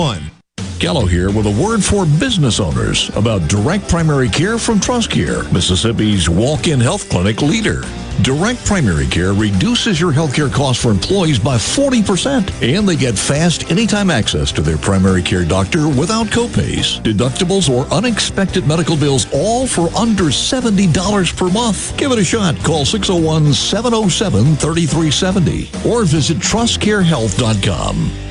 Gallo 0.79 1.05
here 1.05 1.29
with 1.29 1.45
a 1.45 1.63
word 1.63 1.83
for 1.83 2.07
business 2.19 2.59
owners 2.59 3.15
about 3.15 3.47
direct 3.47 3.87
primary 3.87 4.27
care 4.27 4.57
from 4.57 4.79
TrustCare, 4.79 5.43
Mississippi's 5.53 6.27
walk-in 6.27 6.79
health 6.79 7.07
clinic 7.07 7.43
leader. 7.43 7.83
Direct 8.23 8.65
primary 8.65 9.05
care 9.05 9.33
reduces 9.33 10.01
your 10.01 10.11
healthcare 10.11 10.51
costs 10.51 10.81
for 10.81 10.89
employees 10.89 11.37
by 11.37 11.57
40%, 11.57 12.63
and 12.63 12.89
they 12.89 12.95
get 12.95 13.15
fast 13.15 13.69
anytime 13.69 14.09
access 14.09 14.51
to 14.53 14.63
their 14.63 14.79
primary 14.79 15.21
care 15.21 15.45
doctor 15.45 15.87
without 15.87 16.25
copays, 16.25 16.99
deductibles, 17.03 17.69
or 17.69 17.85
unexpected 17.93 18.67
medical 18.67 18.97
bills, 18.97 19.27
all 19.31 19.67
for 19.67 19.95
under 19.95 20.31
$70 20.31 21.37
per 21.37 21.51
month. 21.51 21.95
Give 21.95 22.11
it 22.11 22.17
a 22.17 22.23
shot. 22.23 22.55
Call 22.63 22.85
601-707-3370 22.85 25.85
or 25.85 26.05
visit 26.05 26.39
trustcarehealth.com. 26.39 28.30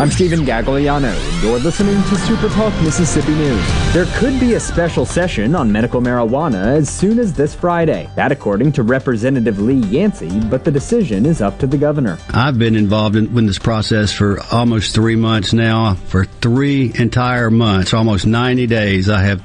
I'm 0.00 0.12
Stephen 0.12 0.44
Gagliano, 0.44 1.12
and 1.12 1.42
you're 1.42 1.58
listening 1.58 2.00
to 2.04 2.16
Super 2.18 2.48
Talk 2.50 2.72
Mississippi 2.82 3.32
News. 3.32 3.92
There 3.92 4.06
could 4.20 4.38
be 4.38 4.54
a 4.54 4.60
special 4.60 5.04
session 5.04 5.56
on 5.56 5.72
medical 5.72 6.00
marijuana 6.00 6.66
as 6.66 6.88
soon 6.88 7.18
as 7.18 7.32
this 7.32 7.52
Friday. 7.52 8.08
That, 8.14 8.30
according 8.30 8.70
to 8.72 8.84
Representative 8.84 9.58
Lee 9.58 9.84
Yancey, 9.88 10.38
but 10.38 10.62
the 10.62 10.70
decision 10.70 11.26
is 11.26 11.42
up 11.42 11.58
to 11.58 11.66
the 11.66 11.76
governor. 11.76 12.16
I've 12.28 12.60
been 12.60 12.76
involved 12.76 13.16
in, 13.16 13.36
in 13.36 13.46
this 13.46 13.58
process 13.58 14.12
for 14.12 14.38
almost 14.52 14.94
three 14.94 15.16
months 15.16 15.52
now. 15.52 15.94
For 15.94 16.26
three 16.26 16.92
entire 16.94 17.50
months, 17.50 17.92
almost 17.92 18.24
90 18.24 18.68
days, 18.68 19.10
I 19.10 19.22
have 19.22 19.42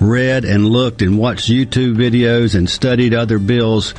read 0.00 0.44
and 0.44 0.66
looked 0.66 1.02
and 1.02 1.18
watched 1.18 1.48
YouTube 1.48 1.96
videos 1.96 2.54
and 2.54 2.68
studied 2.68 3.14
other 3.14 3.38
bills. 3.38 3.94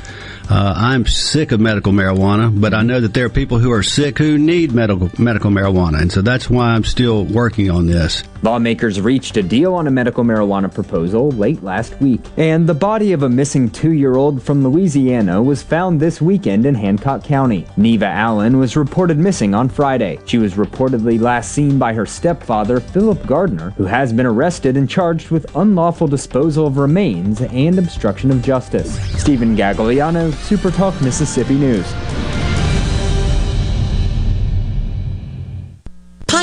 Uh, 0.50 0.74
I'm 0.76 1.06
sick 1.06 1.52
of 1.52 1.60
medical 1.60 1.92
marijuana, 1.92 2.60
but 2.60 2.74
I 2.74 2.84
know 2.84 3.00
that 3.00 3.14
there 3.14 3.26
are 3.26 3.30
people 3.30 3.58
who 3.58 3.72
are 3.72 3.84
sick 3.84 4.18
who 4.18 4.38
need 4.38 4.74
medical 4.74 5.10
medical 5.18 5.50
marijuana, 5.50 6.02
and 6.02 6.12
so 6.12 6.22
that's 6.22 6.50
why 6.50 6.72
I'm 6.72 6.84
still 6.84 7.26
working 7.26 7.72
on 7.72 7.88
this. 7.88 8.24
Lawmakers 8.42 9.02
reached 9.02 9.38
a 9.38 9.44
deal 9.44 9.74
on 9.74 9.88
a 9.88 9.92
medical 9.92 10.24
marijuana 10.24 10.72
proposal 10.74 11.32
late 11.32 11.64
last 11.64 12.00
week, 12.02 12.22
and 12.38 12.68
the 12.68 12.74
body 12.74 13.14
of 13.14 13.24
a 13.24 13.30
missing 13.30 13.70
two 13.70 13.94
year 13.94 14.16
old 14.16 14.42
from 14.42 14.64
Louisiana 14.64 15.42
was 15.42 15.64
found 15.64 16.00
this 16.00 16.22
weekend 16.22 16.66
in 16.66 16.76
Hancock 16.76 17.24
County. 17.24 17.66
Neva 17.78 18.06
Allen 18.06 18.58
was 18.58 18.76
reported 18.78 19.18
missing 19.18 19.56
on 19.56 19.70
Friday. 19.70 20.20
She 20.26 20.38
was 20.38 20.54
reportedly 20.54 21.20
last 21.20 21.52
seen 21.52 21.80
by 21.80 21.94
her 21.94 22.06
stepfather, 22.06 22.80
Philip 22.80 23.26
Gardner, 23.26 23.72
who 23.72 23.86
has 23.86 24.14
been 24.14 24.26
arrested 24.26 24.78
and 24.78 24.90
charged 24.90 25.32
with 25.32 25.56
unlawful 25.56 26.08
disposal 26.08 26.68
of 26.68 26.78
remains 26.78 27.42
and 27.42 27.80
obstruction 27.80 28.32
of 28.32 28.42
justice. 28.42 29.00
Stephen 29.20 29.56
Gagliano, 29.56 30.32
SuperTalk 30.32 31.02
Mississippi 31.02 31.56
News. 31.56 31.94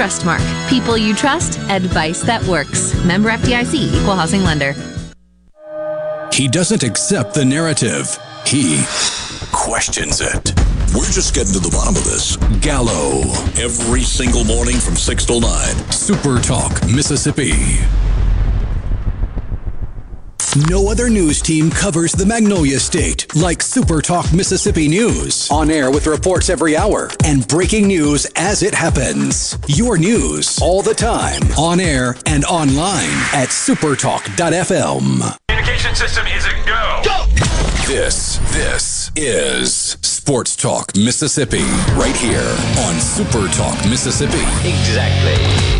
Trustmark. 0.00 0.40
People 0.70 0.96
you 0.96 1.14
trust, 1.14 1.58
advice 1.68 2.22
that 2.22 2.42
works. 2.44 2.94
Member 3.04 3.28
FDIC, 3.28 4.00
Equal 4.00 4.14
Housing 4.14 4.42
Lender. 4.42 4.72
He 6.32 6.48
doesn't 6.48 6.82
accept 6.82 7.34
the 7.34 7.44
narrative, 7.44 8.18
he 8.46 8.82
questions 9.52 10.22
it. 10.22 10.54
We're 10.94 11.04
just 11.04 11.34
getting 11.34 11.52
to 11.52 11.58
the 11.58 11.68
bottom 11.70 11.96
of 11.96 12.04
this. 12.04 12.38
Gallo. 12.62 13.20
Every 13.60 14.00
single 14.00 14.42
morning 14.44 14.78
from 14.78 14.96
6 14.96 15.26
till 15.26 15.42
9. 15.42 15.50
Super 15.92 16.40
Talk, 16.40 16.82
Mississippi. 16.86 17.52
No 20.56 20.90
other 20.90 21.08
news 21.08 21.40
team 21.40 21.70
covers 21.70 22.10
the 22.10 22.26
Magnolia 22.26 22.80
State 22.80 23.32
like 23.36 23.62
Super 23.62 24.02
Talk 24.02 24.32
Mississippi 24.32 24.88
News. 24.88 25.48
On 25.48 25.70
air 25.70 25.92
with 25.92 26.08
reports 26.08 26.50
every 26.50 26.76
hour 26.76 27.08
and 27.24 27.46
breaking 27.46 27.86
news 27.86 28.26
as 28.34 28.64
it 28.64 28.74
happens. 28.74 29.56
Your 29.68 29.96
news 29.96 30.58
all 30.60 30.82
the 30.82 30.94
time. 30.94 31.40
On 31.56 31.78
air 31.78 32.16
and 32.26 32.44
online 32.46 33.10
at 33.32 33.50
supertalk.fm. 33.50 35.36
Communication 35.48 35.94
system 35.94 36.26
is 36.26 36.44
a 36.44 36.52
go. 36.66 37.02
Go! 37.04 37.26
This, 37.86 38.38
this 38.52 39.12
is 39.14 39.72
Sports 40.02 40.56
Talk 40.56 40.96
Mississippi. 40.96 41.62
Right 41.94 42.16
here 42.16 42.56
on 42.86 42.98
Super 43.00 43.46
Talk 43.54 43.78
Mississippi. 43.88 44.42
Exactly. 44.68 45.79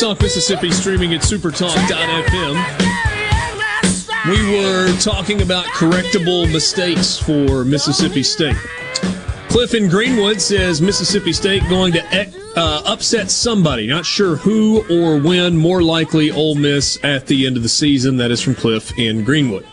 Talk 0.00 0.22
Mississippi 0.22 0.70
streaming 0.70 1.12
at 1.12 1.20
supertalk.fm. 1.20 2.56
We 4.30 4.58
were 4.58 4.96
talking 4.98 5.42
about 5.42 5.66
correctable 5.66 6.50
mistakes 6.50 7.18
for 7.18 7.66
Mississippi 7.66 8.22
State. 8.22 8.56
Cliff 9.50 9.74
in 9.74 9.90
Greenwood 9.90 10.40
says 10.40 10.80
Mississippi 10.80 11.34
State 11.34 11.62
going 11.68 11.92
to 11.92 12.02
uh, 12.56 12.82
upset 12.86 13.30
somebody. 13.30 13.86
Not 13.88 14.06
sure 14.06 14.36
who 14.36 14.78
or 14.88 15.20
when. 15.20 15.54
More 15.54 15.82
likely 15.82 16.30
Ole 16.30 16.54
Miss 16.54 16.98
at 17.04 17.26
the 17.26 17.46
end 17.46 17.58
of 17.58 17.62
the 17.62 17.68
season. 17.68 18.16
That 18.16 18.30
is 18.30 18.40
from 18.40 18.54
Cliff 18.54 18.98
in 18.98 19.22
Greenwood. 19.22 19.66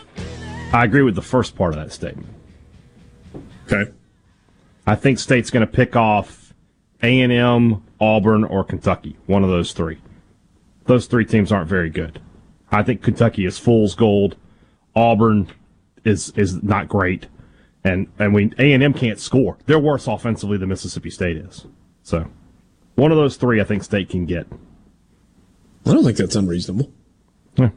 I 0.74 0.84
agree 0.84 1.04
with 1.04 1.16
the 1.16 1.22
first 1.22 1.56
part 1.56 1.74
of 1.74 1.80
that 1.80 1.94
statement. 1.94 2.28
Okay. 3.72 3.94
I 4.86 4.96
think 4.96 5.20
State's 5.20 5.52
going 5.52 5.66
to 5.66 5.72
pick 5.72 5.96
off 5.96 6.54
A&M, 7.02 7.82
Auburn, 8.02 8.44
or 8.44 8.66
Kentucky. 8.66 9.16
One 9.26 9.46
of 9.46 9.50
those 9.50 9.72
three. 9.72 10.00
Those 10.88 11.06
three 11.06 11.26
teams 11.26 11.52
aren't 11.52 11.70
very 11.70 11.90
good. 11.90 12.20
I 12.72 12.84
think 12.84 13.04
Kentucky 13.04 13.46
is 13.46 13.60
fool's 13.60 13.96
gold. 13.96 14.36
Auburn 14.96 15.48
is 16.04 16.32
is 16.36 16.64
not 16.64 16.88
great, 16.88 17.28
and 17.84 18.08
and 18.18 18.34
we 18.34 18.52
A 18.58 18.74
and 18.74 18.82
M 18.82 18.94
can't 18.94 19.20
score. 19.20 19.58
They're 19.66 19.80
worse 19.80 20.08
offensively 20.08 20.58
than 20.58 20.70
Mississippi 20.70 21.10
State 21.10 21.38
is. 21.38 21.68
So, 22.04 22.28
one 22.96 23.12
of 23.12 23.18
those 23.18 23.38
three, 23.38 23.62
I 23.62 23.64
think 23.64 23.84
State 23.84 24.10
can 24.10 24.26
get. 24.26 24.48
I 25.86 25.94
don't 25.94 26.04
think 26.04 26.18
that's 26.18 26.36
unreasonable. 26.36 26.92
Yeah. 27.56 27.70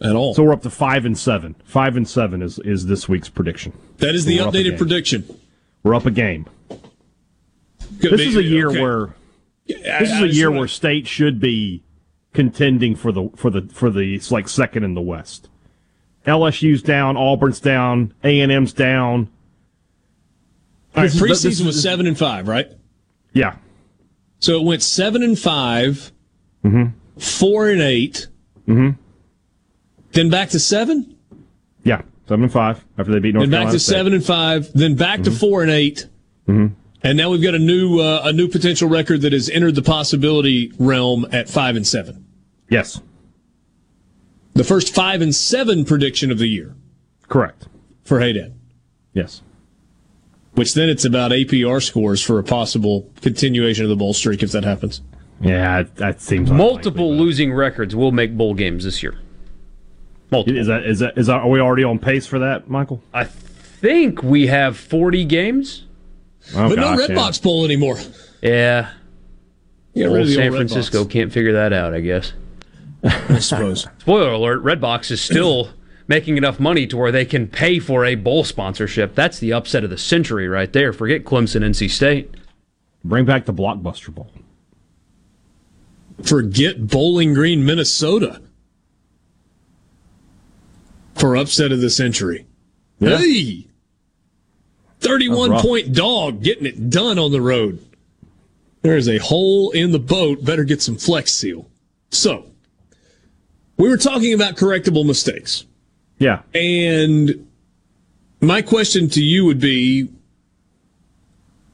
At 0.00 0.14
all. 0.14 0.34
So 0.34 0.44
we're 0.44 0.52
up 0.52 0.62
to 0.62 0.70
five 0.70 1.04
and 1.04 1.18
seven. 1.18 1.56
Five 1.64 1.96
and 1.96 2.08
seven 2.08 2.42
is 2.42 2.58
is 2.60 2.86
this 2.86 3.08
week's 3.08 3.28
prediction. 3.28 3.72
That 3.98 4.14
is 4.14 4.24
the 4.24 4.38
updated 4.38 4.76
prediction. 4.76 5.24
We're 5.82 5.94
up 5.94 6.06
a 6.06 6.10
game. 6.10 6.46
This 7.90 8.20
is 8.20 8.36
a 8.36 8.42
year 8.42 8.68
okay. 8.68 8.80
where 8.80 9.14
this 9.66 10.10
is 10.12 10.20
a 10.20 10.28
year 10.28 10.50
where 10.50 10.68
State 10.68 11.06
should 11.06 11.40
be 11.40 11.82
contending 12.32 12.94
for 12.94 13.12
the 13.12 13.28
for 13.36 13.50
the 13.50 13.62
for 13.72 13.90
the 13.90 14.14
it's 14.14 14.30
like 14.30 14.48
second 14.48 14.84
in 14.84 14.94
the 14.94 15.00
West. 15.00 15.48
LSU's 16.26 16.82
down, 16.82 17.16
Auburn's 17.16 17.60
down, 17.60 18.12
A 18.22 18.40
and 18.40 18.52
M's 18.52 18.72
down. 18.72 19.28
All 20.94 21.02
right, 21.04 21.10
This 21.10 21.20
preseason 21.20 21.28
this 21.42 21.60
is- 21.60 21.64
was 21.64 21.82
seven 21.82 22.06
and 22.06 22.18
five, 22.18 22.48
right? 22.48 22.68
Yeah. 23.32 23.56
So 24.40 24.58
it 24.60 24.64
went 24.64 24.82
seven 24.82 25.22
and 25.22 25.38
5 25.38 26.12
Mhm. 26.64 26.92
four 27.18 27.68
and 27.68 27.80
8 27.80 28.26
Mhm. 28.68 28.96
then 30.12 30.28
back 30.30 30.50
to 30.50 30.58
seven, 30.60 31.14
Yeah, 31.84 32.02
seven 32.28 32.44
and 32.44 32.52
five 32.52 32.84
after 32.98 33.12
they 33.12 33.18
beat 33.20 33.34
North 33.34 33.42
then 33.44 33.50
back 33.50 33.58
Carolina 33.60 33.72
to 33.72 33.80
State. 33.80 33.92
seven 33.94 34.12
and 34.12 34.24
five, 34.24 34.70
then 34.74 34.94
back 34.94 35.22
to 35.22 35.30
four 35.30 35.62
and 35.62 35.70
8 35.70 36.06
Mhm. 36.48 36.72
and 37.02 37.16
now 37.18 37.30
we've 37.30 37.42
got 37.42 37.54
a 37.54 37.58
new 37.58 37.98
uh, 38.00 38.22
a 38.24 38.32
new 38.32 38.48
potential 38.48 38.88
record 38.88 39.22
that 39.22 39.32
has 39.32 39.48
entered 39.48 39.74
the 39.74 39.82
possibility 39.82 40.72
realm 40.78 41.26
at 41.32 41.48
five 41.48 41.74
and 41.76 41.86
seven. 41.86 42.24
Yes, 42.70 43.00
The 44.54 44.64
first 44.64 44.94
five 44.94 45.22
and 45.22 45.34
seven 45.34 45.84
prediction 45.84 46.30
of 46.30 46.38
the 46.38 46.46
year 46.48 46.74
correct. 47.28 47.66
for 48.04 48.18
Haydad. 48.20 48.52
Yes. 49.14 49.42
Which 50.52 50.74
then 50.74 50.88
it's 50.88 51.04
about 51.04 51.30
APR 51.30 51.80
scores 51.82 52.22
for 52.22 52.38
a 52.38 52.42
possible 52.42 53.08
continuation 53.22 53.84
of 53.84 53.88
the 53.88 53.96
bowl 53.96 54.12
streak 54.12 54.42
if 54.42 54.52
that 54.52 54.64
happens. 54.64 55.00
Yeah, 55.40 55.84
that 55.94 56.20
seems 56.20 56.50
Multiple 56.50 57.14
losing 57.14 57.52
records 57.52 57.94
will 57.94 58.10
make 58.12 58.36
bowl 58.36 58.54
games 58.54 58.84
this 58.84 59.02
year. 59.02 59.18
Multiple. 60.30 60.58
Is 60.58 60.66
that 60.66 60.84
is 60.84 60.98
that 60.98 61.16
is 61.16 61.28
that, 61.28 61.36
are 61.36 61.48
we 61.48 61.60
already 61.60 61.84
on 61.84 61.98
pace 61.98 62.26
for 62.26 62.40
that, 62.40 62.68
Michael? 62.68 63.00
I 63.14 63.24
think 63.24 64.22
we 64.22 64.48
have 64.48 64.76
40 64.76 65.24
games. 65.24 65.84
Oh, 66.54 66.68
but 66.68 66.76
gosh, 66.76 66.76
no 66.76 66.96
Red 66.98 67.10
yeah. 67.10 67.16
Box 67.16 67.38
Bowl 67.38 67.64
anymore. 67.64 67.98
Yeah. 68.42 68.90
Yeah, 69.94 70.06
rid 70.06 70.10
Old 70.10 70.20
of 70.20 70.26
the 70.26 70.34
San 70.34 70.44
old 70.44 70.52
Red 70.52 70.58
Francisco 70.58 71.04
can't 71.04 71.32
figure 71.32 71.52
that 71.52 71.72
out, 71.72 71.94
I 71.94 72.00
guess. 72.00 72.32
I 73.04 73.38
suppose. 73.38 73.86
Spoiler 73.98 74.32
alert, 74.32 74.62
Redbox 74.62 75.10
is 75.10 75.20
still 75.20 75.70
making 76.08 76.36
enough 76.36 76.58
money 76.58 76.86
to 76.86 76.96
where 76.96 77.12
they 77.12 77.24
can 77.24 77.46
pay 77.46 77.78
for 77.78 78.04
a 78.04 78.14
bowl 78.14 78.44
sponsorship. 78.44 79.14
That's 79.14 79.38
the 79.38 79.52
upset 79.52 79.84
of 79.84 79.90
the 79.90 79.98
century 79.98 80.48
right 80.48 80.72
there. 80.72 80.92
Forget 80.92 81.24
Clemson, 81.24 81.62
NC 81.62 81.90
State. 81.90 82.34
Bring 83.04 83.24
back 83.24 83.44
the 83.44 83.54
Blockbuster 83.54 84.12
Bowl. 84.12 84.30
Forget 86.22 86.88
Bowling 86.88 87.34
Green, 87.34 87.64
Minnesota 87.64 88.42
for 91.18 91.36
upset 91.36 91.72
of 91.72 91.80
the 91.80 91.90
century. 91.90 92.46
Yeah. 92.98 93.18
Hey! 93.18 93.66
31 95.00 95.60
point 95.60 95.92
dog 95.92 96.42
getting 96.42 96.66
it 96.66 96.90
done 96.90 97.18
on 97.18 97.30
the 97.30 97.40
road. 97.40 97.84
There's 98.82 99.08
a 99.08 99.18
hole 99.18 99.70
in 99.70 99.92
the 99.92 99.98
boat. 99.98 100.44
Better 100.44 100.64
get 100.64 100.82
some 100.82 100.96
Flex 100.96 101.34
Seal. 101.34 101.68
So, 102.10 102.47
we 103.78 103.88
were 103.88 103.96
talking 103.96 104.34
about 104.34 104.56
correctable 104.56 105.06
mistakes. 105.06 105.64
Yeah. 106.18 106.42
And 106.52 107.48
my 108.40 108.60
question 108.60 109.08
to 109.10 109.22
you 109.22 109.44
would 109.44 109.60
be 109.60 110.08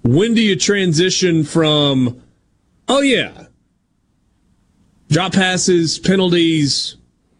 when 0.02 0.34
do 0.34 0.42
you 0.42 0.54
transition 0.54 1.44
from, 1.44 2.22
oh, 2.88 3.00
yeah, 3.00 3.46
drop 5.08 5.32
passes, 5.32 5.98
penalties, 5.98 6.96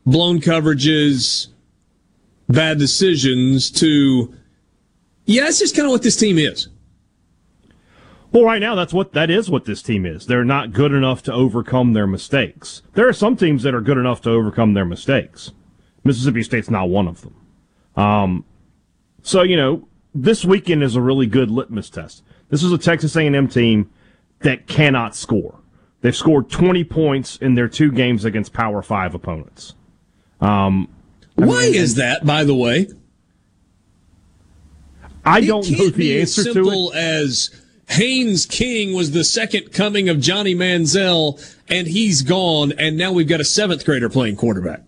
blown 0.06 0.40
coverages, 0.40 1.48
bad 2.48 2.78
decisions 2.78 3.70
to, 3.70 4.34
yeah, 5.26 5.42
that's 5.42 5.58
just 5.58 5.76
kind 5.76 5.86
of 5.86 5.92
what 5.92 6.02
this 6.02 6.16
team 6.16 6.38
is. 6.38 6.68
Well, 8.35 8.43
right 8.43 8.59
now, 8.59 8.74
that's 8.74 8.93
what 8.93 9.12
that 9.12 9.30
is 9.30 9.49
what 9.49 9.64
this 9.64 9.80
team 9.80 10.05
is. 10.05 10.26
They're 10.26 10.45
not 10.45 10.72
good 10.72 10.91
enough 10.91 11.22
to 11.22 11.32
overcome 11.32 11.93
their 11.93 12.09
mistakes. 12.09 12.82
There 12.95 13.09
are 13.09 13.12
some 13.12 13.37
teams 13.37 13.62
that 13.62 13.76
are 13.76 13.80
good 13.80 13.97
enough 13.97 14.22
to 14.22 14.30
overcome 14.30 14.74
their 14.74 14.85
mistakes. 14.85 15.53
Mississippi 16.03 16.43
State's 16.43 16.68
not 16.68 16.89
one 16.89 17.07
of 17.07 17.20
them. 17.20 17.37
Um, 17.95 18.45
so 19.22 19.43
you 19.43 19.57
know, 19.57 19.87
this 20.12 20.45
weekend 20.45 20.82
is 20.82 20.97
a 20.97 21.01
really 21.01 21.26
good 21.26 21.49
litmus 21.49 21.89
test. 21.89 22.24
This 22.49 22.64
is 22.64 22.72
a 22.72 22.76
Texas 22.76 23.14
A&M 23.14 23.47
team 23.47 23.89
that 24.41 24.66
cannot 24.66 25.14
score. 25.14 25.61
They've 26.01 26.14
scored 26.14 26.51
20 26.51 26.82
points 26.82 27.37
in 27.37 27.55
their 27.55 27.68
two 27.68 27.93
games 27.93 28.24
against 28.24 28.53
Power 28.53 28.82
Five 28.82 29.14
opponents. 29.14 29.74
Um, 30.41 30.89
Why 31.37 31.66
mean, 31.66 31.74
is 31.76 31.95
that, 31.95 32.26
by 32.26 32.43
the 32.43 32.57
way? 32.57 32.89
I 35.24 35.41
don't 35.41 35.70
know 35.70 35.89
the 35.89 36.20
answer 36.20 36.43
to 36.43 36.53
simple 36.53 36.91
it. 36.91 36.97
as 36.97 37.61
Haynes 37.89 38.47
King 38.47 38.95
was 38.95 39.11
the 39.12 39.24
second 39.24 39.72
coming 39.72 40.09
of 40.09 40.18
Johnny 40.20 40.55
Manziel, 40.55 41.39
and 41.68 41.87
he's 41.87 42.22
gone, 42.22 42.72
and 42.78 42.97
now 42.97 43.12
we've 43.12 43.28
got 43.28 43.41
a 43.41 43.45
seventh 43.45 43.85
grader 43.85 44.09
playing 44.09 44.37
quarterback. 44.37 44.82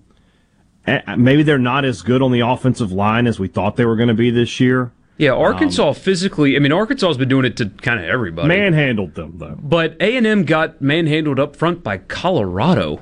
Eh, 0.86 1.16
Maybe 1.16 1.42
they're 1.42 1.58
not 1.58 1.84
as 1.84 2.02
good 2.02 2.22
on 2.22 2.32
the 2.32 2.40
offensive 2.40 2.92
line 2.92 3.26
as 3.26 3.38
we 3.38 3.48
thought 3.48 3.76
they 3.76 3.84
were 3.84 3.96
going 3.96 4.08
to 4.08 4.14
be 4.14 4.30
this 4.30 4.60
year. 4.60 4.92
Yeah, 5.18 5.32
Arkansas 5.32 5.94
physically. 5.94 6.56
I 6.56 6.58
mean, 6.58 6.72
Arkansas 6.72 7.06
has 7.08 7.16
been 7.16 7.28
doing 7.28 7.44
it 7.46 7.56
to 7.56 7.66
kind 7.70 7.98
of 7.98 8.04
everybody. 8.06 8.48
Manhandled 8.48 9.14
them 9.14 9.34
though. 9.38 9.56
But 9.60 9.96
A 10.00 10.14
and 10.16 10.26
M 10.26 10.44
got 10.44 10.82
manhandled 10.82 11.40
up 11.40 11.56
front 11.56 11.82
by 11.82 11.98
Colorado, 11.98 13.00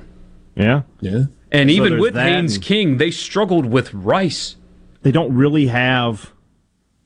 Yeah. 0.55 0.83
Yeah. 1.01 1.25
and 1.51 1.69
So 1.69 1.75
even 1.75 1.99
with 1.99 2.15
Haynes 2.15 2.55
and- 2.55 2.63
King, 2.63 2.97
they 2.97 3.11
struggled 3.11 3.65
with 3.65 3.93
Rice. 3.93 4.55
They 5.03 5.11
don't 5.11 5.35
really 5.35 5.67
have 5.67 6.31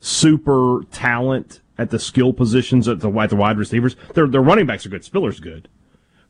super 0.00 0.82
talent 0.92 1.59
at 1.80 1.88
the 1.90 1.98
skill 1.98 2.32
positions 2.34 2.86
at 2.88 3.00
the, 3.00 3.10
at 3.10 3.30
the 3.30 3.36
wide 3.36 3.56
receivers. 3.56 3.96
Their 4.14 4.26
their 4.26 4.42
running 4.42 4.66
backs 4.66 4.84
are 4.84 4.90
good. 4.90 5.02
Spiller's 5.04 5.40
good, 5.40 5.68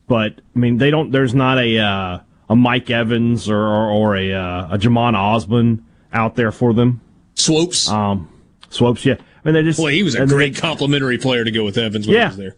but 0.07 0.39
I 0.55 0.59
mean 0.59 0.77
they 0.77 0.89
don't. 0.89 1.11
There's 1.11 1.35
not 1.35 1.57
a 1.59 1.77
uh, 1.77 2.19
a 2.49 2.55
Mike 2.55 2.89
Evans 2.89 3.49
or 3.49 3.57
or, 3.59 3.89
or 3.91 4.15
a 4.15 4.33
uh, 4.33 4.67
a 4.75 4.77
Jamon 4.77 5.13
Osborne 5.15 5.85
out 6.13 6.35
there 6.35 6.51
for 6.51 6.73
them. 6.73 7.01
Swopes. 7.35 7.89
Um, 7.89 8.29
Swopes, 8.69 9.05
yeah. 9.05 9.15
I 9.15 9.19
mean 9.43 9.53
they 9.55 9.63
just. 9.63 9.77
Boy, 9.79 9.91
he 9.91 10.03
was 10.03 10.15
a 10.15 10.25
great 10.25 10.53
they- 10.55 10.61
complimentary 10.61 11.17
player 11.17 11.43
to 11.43 11.51
go 11.51 11.65
with 11.65 11.77
Evans 11.77 12.07
when 12.07 12.15
Yeah. 12.15 12.23
he 12.23 12.27
was 12.29 12.37
there. 12.37 12.55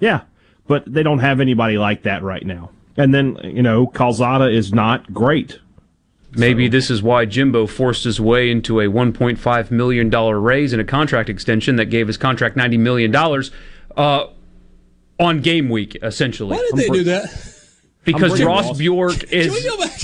Yeah, 0.00 0.20
but 0.68 0.84
they 0.86 1.02
don't 1.02 1.18
have 1.18 1.40
anybody 1.40 1.76
like 1.76 2.04
that 2.04 2.22
right 2.22 2.46
now. 2.46 2.70
And 2.96 3.12
then 3.12 3.36
you 3.42 3.62
know 3.62 3.86
Calzada 3.88 4.48
is 4.56 4.72
not 4.72 5.12
great. 5.12 5.58
Maybe 6.32 6.68
this 6.68 6.90
is 6.90 7.02
why 7.02 7.24
Jimbo 7.24 7.66
forced 7.66 8.04
his 8.04 8.20
way 8.20 8.50
into 8.50 8.80
a 8.80 8.84
$1.5 8.86 9.70
million 9.70 10.10
raise 10.10 10.72
and 10.72 10.82
a 10.82 10.84
contract 10.84 11.28
extension 11.28 11.76
that 11.76 11.86
gave 11.86 12.06
his 12.06 12.16
contract 12.16 12.56
$90 12.56 12.78
million 12.78 13.14
uh, 13.96 14.26
on 15.18 15.40
game 15.40 15.68
week, 15.70 15.96
essentially. 16.02 16.56
Why 16.56 16.68
did 16.70 16.76
they 16.76 16.88
do 16.88 17.04
that? 17.04 17.44
Because 18.04 18.32
bringing 18.32 18.46
Ross, 18.46 18.66
Ross- 18.66 18.78
Bjork 18.78 19.18
Can 19.20 19.28
we 19.30 19.36
is. 19.36 19.64
go 19.64 19.78
back? 19.78 20.00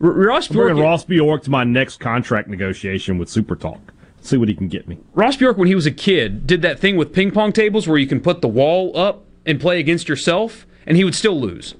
R- 0.00 0.10
Ross 0.28 0.50
I'm 0.50 0.56
Bjork, 0.56 0.76
Ross 0.78 1.04
Bjork 1.04 1.42
to 1.44 1.50
my 1.50 1.64
next 1.64 2.00
contract 2.00 2.48
negotiation 2.48 3.18
with 3.18 3.28
Super 3.28 3.54
Talk. 3.54 3.92
See 4.20 4.36
what 4.36 4.48
he 4.48 4.54
can 4.54 4.68
get 4.68 4.88
me. 4.88 4.98
Ross 5.14 5.36
Bjork, 5.36 5.56
when 5.58 5.68
he 5.68 5.74
was 5.74 5.86
a 5.86 5.90
kid, 5.90 6.46
did 6.46 6.62
that 6.62 6.78
thing 6.78 6.96
with 6.96 7.12
ping 7.12 7.30
pong 7.32 7.52
tables 7.52 7.86
where 7.88 7.98
you 7.98 8.06
can 8.06 8.20
put 8.20 8.40
the 8.40 8.48
wall 8.48 8.96
up 8.96 9.24
and 9.44 9.60
play 9.60 9.78
against 9.80 10.08
yourself, 10.08 10.66
and 10.86 10.96
he 10.96 11.04
would 11.04 11.14
still 11.14 11.38
lose. 11.40 11.74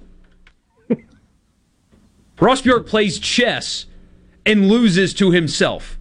Ross 2.43 2.63
Bjork 2.63 2.87
plays 2.87 3.19
chess 3.19 3.87
and 4.45 4.69
loses 4.69 5.15
to 5.15 5.31
himself. 5.31 5.99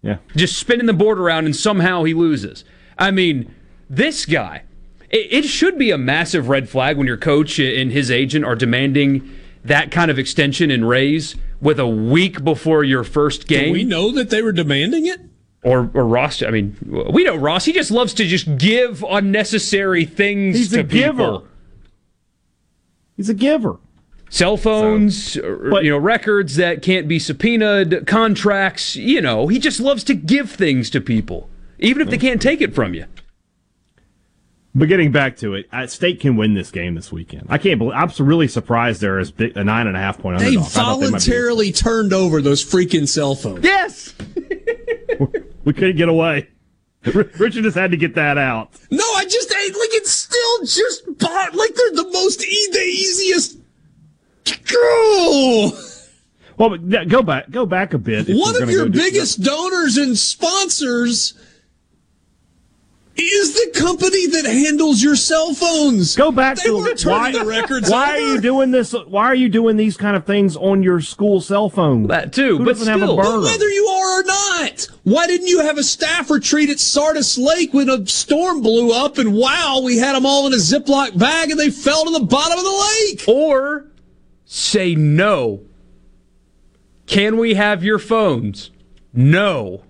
Yeah. 0.00 0.18
just 0.36 0.56
spinning 0.56 0.86
the 0.86 0.92
board 0.92 1.18
around 1.18 1.46
and 1.46 1.56
somehow 1.56 2.04
he 2.04 2.14
loses. 2.14 2.64
I 2.96 3.10
mean, 3.10 3.52
this 3.90 4.26
guy, 4.26 4.62
it, 5.10 5.26
it 5.32 5.44
should 5.44 5.76
be 5.76 5.90
a 5.90 5.98
massive 5.98 6.48
red 6.48 6.68
flag 6.68 6.96
when 6.96 7.08
your 7.08 7.16
coach 7.16 7.58
and 7.58 7.90
his 7.90 8.08
agent 8.08 8.44
are 8.44 8.54
demanding 8.54 9.28
that 9.64 9.90
kind 9.90 10.08
of 10.08 10.18
extension 10.18 10.70
and 10.70 10.88
raise 10.88 11.34
with 11.60 11.80
a 11.80 11.86
week 11.86 12.44
before 12.44 12.84
your 12.84 13.02
first 13.02 13.48
game. 13.48 13.58
Do 13.58 13.64
game. 13.64 13.72
we 13.72 13.84
know 13.84 14.12
that 14.12 14.30
they 14.30 14.40
were 14.40 14.52
demanding 14.52 15.06
it? 15.06 15.20
or, 15.62 15.90
or 15.94 16.06
Ross, 16.06 16.42
I 16.42 16.50
mean, 16.50 16.76
we 17.10 17.24
know 17.24 17.36
Ross. 17.36 17.64
He 17.64 17.72
just 17.72 17.90
loves 17.90 18.14
to 18.14 18.24
just 18.24 18.58
give 18.58 19.04
unnecessary 19.08 20.04
things 20.04 20.56
He's 20.56 20.70
to 20.70 20.80
a 20.80 20.82
giver. 20.84 21.42
He's 23.16 23.28
a 23.28 23.34
giver. 23.34 23.78
Cell 24.30 24.56
phones, 24.56 25.36
or, 25.36 25.70
But- 25.70 25.84
you 25.84 25.90
know, 25.90 25.98
records 25.98 26.56
that 26.56 26.82
can't 26.82 27.08
be 27.08 27.18
subpoenaed, 27.18 28.06
contracts. 28.06 28.94
You 28.96 29.20
know, 29.20 29.48
he 29.48 29.58
just 29.58 29.80
loves 29.80 30.04
to 30.04 30.14
give 30.14 30.50
things 30.50 30.90
to 30.90 31.00
people, 31.00 31.48
even 31.78 32.02
if 32.02 32.10
they 32.10 32.18
can't 32.18 32.40
take 32.42 32.60
it 32.60 32.74
from 32.74 32.94
you. 32.94 33.06
But 34.74 34.88
getting 34.88 35.10
back 35.10 35.36
to 35.38 35.54
it, 35.54 35.66
uh, 35.72 35.86
State 35.86 36.20
can 36.20 36.36
win 36.36 36.54
this 36.54 36.70
game 36.70 36.94
this 36.94 37.10
weekend. 37.10 37.46
I 37.48 37.58
can't 37.58 37.78
believe. 37.78 37.94
I'm 37.96 38.10
really 38.24 38.46
surprised 38.46 39.00
they're 39.00 39.18
as 39.18 39.30
big 39.32 39.56
a 39.56 39.64
nine 39.64 39.86
and 39.86 39.96
a 39.96 40.00
half 40.00 40.18
point 40.18 40.38
They 40.38 40.48
underdog. 40.48 40.64
I 40.66 40.68
thought 40.68 41.00
they 41.00 41.06
voluntarily 41.06 41.72
turned 41.72 42.12
over 42.12 42.40
those 42.42 42.64
freaking 42.64 43.08
cell 43.08 43.34
phones. 43.34 43.64
Yes. 43.64 44.14
we 45.64 45.72
couldn't 45.72 45.96
get 45.96 46.08
away. 46.08 46.48
Richard 47.04 47.62
just 47.64 47.76
had 47.76 47.90
to 47.92 47.96
get 47.96 48.14
that 48.16 48.38
out. 48.38 48.70
No, 48.90 49.02
I 49.16 49.24
just 49.24 49.52
ain't 49.52 49.74
like 49.74 49.90
it's 49.94 50.10
still 50.10 50.58
just 50.64 51.18
bought 51.18 51.54
like 51.54 51.74
they're 51.74 51.92
the 52.04 52.10
most 52.12 52.44
e- 52.44 52.68
the 52.72 52.78
easiest. 52.78 53.56
Go. 54.72 55.72
Well, 56.56 56.70
but 56.70 57.08
go 57.08 57.22
back, 57.22 57.50
go 57.50 57.66
back 57.66 57.94
a 57.94 57.98
bit. 57.98 58.28
if 58.28 58.36
One 58.36 58.60
of 58.60 58.68
your 58.70 58.86
go 58.86 58.90
do- 58.92 58.98
biggest 58.98 59.42
donors 59.42 59.96
and 59.96 60.18
sponsors 60.18 61.34
is 63.16 63.52
the 63.54 63.80
company 63.80 64.26
that 64.28 64.44
handles 64.44 65.02
your 65.02 65.16
cell 65.16 65.52
phones. 65.54 66.14
Go 66.16 66.30
back 66.32 66.56
They 66.56 66.64
to 66.64 66.76
weren't 66.76 67.02
why, 67.04 67.32
the 67.32 67.44
records 67.44 67.90
why 67.90 68.16
are 68.16 68.34
you 68.34 68.40
doing 68.40 68.70
this? 68.70 68.92
Why 68.92 69.24
are 69.26 69.34
you 69.34 69.48
doing 69.48 69.76
these 69.76 69.96
kind 69.96 70.16
of 70.16 70.24
things 70.24 70.56
on 70.56 70.82
your 70.84 71.00
school 71.00 71.40
cell 71.40 71.68
phone? 71.68 72.06
That 72.08 72.32
too, 72.32 72.58
Who 72.58 72.64
but 72.64 72.72
doesn't 72.76 72.86
have 72.88 73.02
a 73.02 73.06
still. 73.06 73.16
But 73.16 73.40
whether 73.42 73.68
you 73.68 73.86
are 73.86 74.20
or 74.20 74.24
not, 74.24 74.88
why 75.04 75.26
didn't 75.26 75.48
you 75.48 75.60
have 75.60 75.78
a 75.78 75.82
staff 75.82 76.30
retreat 76.30 76.70
at 76.70 76.78
Sardis 76.78 77.36
Lake 77.38 77.72
when 77.74 77.88
a 77.88 78.06
storm 78.06 78.62
blew 78.62 78.92
up 78.92 79.18
and 79.18 79.32
wow, 79.34 79.80
we 79.84 79.98
had 79.98 80.14
them 80.14 80.24
all 80.26 80.46
in 80.46 80.52
a 80.52 80.56
Ziploc 80.56 81.16
bag 81.18 81.50
and 81.50 81.58
they 81.58 81.70
fell 81.70 82.04
to 82.04 82.10
the 82.10 82.24
bottom 82.24 82.56
of 82.58 82.64
the 82.64 82.70
lake? 83.06 83.24
or 83.28 83.86
say 84.50 84.94
no 84.94 85.60
Can 87.06 87.36
we 87.36 87.54
have 87.54 87.84
your 87.84 87.98
phones? 87.98 88.70
No. 89.12 89.82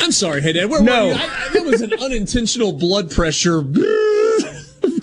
I'm 0.00 0.12
sorry, 0.12 0.40
hey 0.40 0.52
Dad. 0.54 0.70
Where 0.70 0.82
No. 0.82 1.08
were 1.08 1.12
you? 1.12 1.18
I, 1.18 1.48
that 1.52 1.64
was 1.64 1.80
an 1.82 1.92
unintentional 1.94 2.72
blood 2.72 3.10
pressure. 3.10 3.62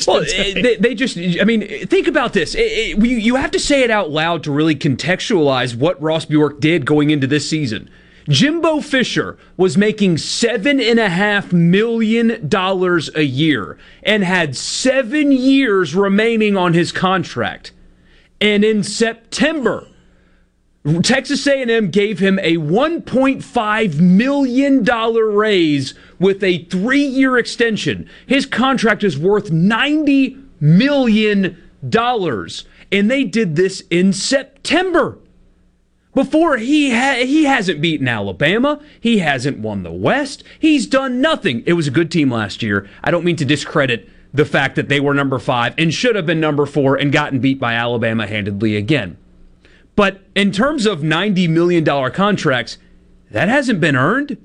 Well, 0.07 0.21
eh, 0.21 0.61
they, 0.61 0.75
they 0.75 0.93
just, 0.93 1.17
I 1.17 1.45
mean, 1.45 1.87
think 1.87 2.07
about 2.07 2.33
this. 2.33 2.53
It- 2.53 2.59
it- 2.59 2.97
you 3.05 3.17
you 3.17 3.35
have 3.37 3.49
to 3.51 3.59
say 3.59 3.81
it 3.81 3.89
out 3.89 4.11
loud 4.11 4.43
to 4.43 4.51
really 4.51 4.75
contextualize 4.75 5.75
what 5.75 5.99
Ross 6.01 6.25
Bjork 6.25 6.59
did 6.59 6.85
going 6.85 7.09
into 7.11 7.25
this 7.27 7.49
season. 7.49 7.89
Jimbo 8.27 8.81
Fisher 8.81 9.37
was 9.55 9.77
making 9.77 10.17
seven 10.17 10.79
and 10.79 10.99
a 10.99 11.09
half 11.09 11.53
million 11.53 12.47
dollars 12.47 13.09
a 13.15 13.23
year 13.23 13.77
and 14.03 14.23
had 14.23 14.55
seven 14.55 15.31
years 15.31 15.93
remaining 15.93 16.57
on 16.57 16.73
his 16.73 16.91
contract. 16.91 17.71
And 18.41 18.63
in 18.63 18.83
September, 18.83 19.87
Texas 21.03 21.45
A&M 21.47 21.89
gave 21.89 22.19
him 22.19 22.39
a 22.39 22.57
1.5 22.57 23.99
million 23.99 24.83
dollar 24.83 25.29
raise 25.29 25.93
with 26.19 26.43
a 26.43 26.65
3-year 26.65 27.37
extension. 27.37 28.09
His 28.27 28.45
contract 28.45 29.03
is 29.03 29.17
worth 29.17 29.51
90 29.51 30.37
million 30.59 31.61
dollars 31.87 32.65
and 32.91 33.09
they 33.09 33.23
did 33.23 33.55
this 33.55 33.83
in 33.89 34.13
September. 34.13 35.17
Before 36.15 36.55
he 36.55 36.91
ha- 36.91 37.25
he 37.25 37.43
hasn't 37.43 37.81
beaten 37.81 38.07
Alabama, 38.07 38.81
he 38.99 39.19
hasn't 39.19 39.59
won 39.59 39.83
the 39.83 39.91
West. 39.91 40.45
He's 40.57 40.87
done 40.87 41.19
nothing. 41.19 41.61
It 41.65 41.73
was 41.73 41.87
a 41.87 41.91
good 41.91 42.09
team 42.09 42.31
last 42.31 42.63
year. 42.63 42.89
I 43.03 43.11
don't 43.11 43.25
mean 43.25 43.35
to 43.35 43.45
discredit 43.45 44.09
the 44.33 44.45
fact 44.45 44.75
that 44.77 44.87
they 44.87 45.01
were 45.01 45.13
number 45.13 45.39
5 45.39 45.75
and 45.77 45.93
should 45.93 46.15
have 46.15 46.25
been 46.25 46.39
number 46.39 46.65
4 46.65 46.95
and 46.95 47.11
gotten 47.11 47.39
beat 47.39 47.59
by 47.59 47.73
Alabama 47.73 48.27
handedly 48.27 48.77
again. 48.77 49.17
But 49.97 50.21
in 50.35 50.51
terms 50.51 50.85
of 50.85 50.99
$90 50.99 51.49
million 51.49 51.85
contracts, 52.11 52.77
that 53.31 53.49
hasn't 53.49 53.81
been 53.81 53.95
earned. 53.97 54.37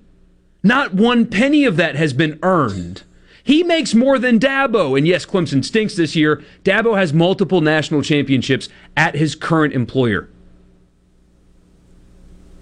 Not 0.63 0.95
one 0.95 1.27
penny 1.27 1.65
of 1.65 1.77
that 1.77 1.95
has 1.95 2.13
been 2.13 2.39
earned. 2.43 3.03
He 3.45 3.63
makes 3.63 3.95
more 3.95 4.19
than 4.19 4.39
Dabo. 4.41 4.97
And 4.97 5.07
yes, 5.07 5.25
Clemson 5.25 5.65
stinks 5.65 5.95
this 5.95 6.17
year. 6.17 6.43
Dabo 6.65 6.97
has 6.97 7.13
multiple 7.13 7.61
national 7.61 8.03
championships 8.03 8.69
at 8.97 9.15
his 9.15 9.35
current 9.35 9.73
employer. 9.73 10.29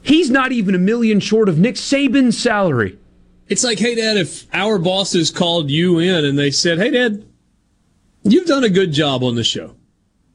He's 0.08 0.30
not 0.30 0.52
even 0.52 0.74
a 0.74 0.78
million 0.78 1.20
short 1.20 1.50
of 1.50 1.58
Nick 1.58 1.74
Saban's 1.74 2.38
salary. 2.38 2.98
It's 3.46 3.62
like, 3.62 3.78
hey, 3.78 3.94
Dad, 3.94 4.16
if 4.16 4.46
our 4.54 4.78
bosses 4.78 5.30
called 5.30 5.70
you 5.70 5.98
in 5.98 6.24
and 6.24 6.38
they 6.38 6.50
said, 6.50 6.78
hey, 6.78 6.90
Dad, 6.90 7.26
you've 8.22 8.46
done 8.46 8.64
a 8.64 8.70
good 8.70 8.90
job 8.90 9.22
on 9.22 9.34
the 9.34 9.44
show. 9.44 9.76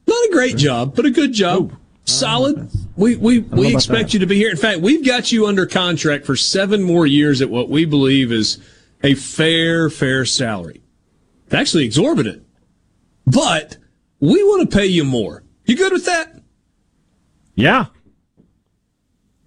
Not 0.06 0.26
a 0.26 0.30
great 0.32 0.58
job, 0.58 0.96
but 0.96 1.06
a 1.06 1.10
good 1.10 1.34
job. 1.34 1.76
Solid. 2.06 2.70
We 2.96 3.16
we, 3.16 3.40
we 3.40 3.74
expect 3.74 4.04
that. 4.10 4.14
you 4.14 4.20
to 4.20 4.28
be 4.28 4.36
here. 4.36 4.52
In 4.52 4.58
fact, 4.58 4.82
we've 4.82 5.04
got 5.04 5.32
you 5.32 5.48
under 5.48 5.66
contract 5.66 6.26
for 6.26 6.36
seven 6.36 6.84
more 6.84 7.08
years 7.08 7.42
at 7.42 7.50
what 7.50 7.68
we 7.68 7.86
believe 7.86 8.32
is 8.32 8.60
a 9.02 9.16
fair, 9.16 9.90
fair 9.90 10.24
salary. 10.24 10.84
It's 11.46 11.56
actually 11.56 11.86
exorbitant. 11.86 12.46
But 13.26 13.78
we 14.20 14.44
want 14.44 14.70
to 14.70 14.78
pay 14.78 14.86
you 14.86 15.04
more. 15.04 15.44
You 15.66 15.76
good 15.76 15.94
with 15.94 16.06
that? 16.06 16.42
Yeah. 17.56 17.86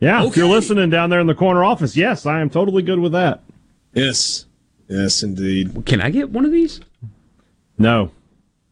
Yeah. 0.01 0.25
If 0.27 0.37
you're 0.37 0.49
listening 0.49 0.91
down 0.91 1.11
there 1.11 1.21
in 1.21 1.27
the 1.27 1.35
corner 1.35 1.65
office, 1.65 1.97
yes, 1.97 2.27
I 2.27 2.41
am 2.41 2.51
totally 2.51 2.83
good 2.83 2.99
with 2.99 3.13
that. 3.13 3.43
Yes. 3.95 4.47
Yes, 4.89 5.23
indeed. 5.23 5.85
Can 5.87 6.01
I 6.01 6.11
get 6.11 6.31
one 6.31 6.45
of 6.45 6.53
these? 6.53 6.81
No. 7.79 8.11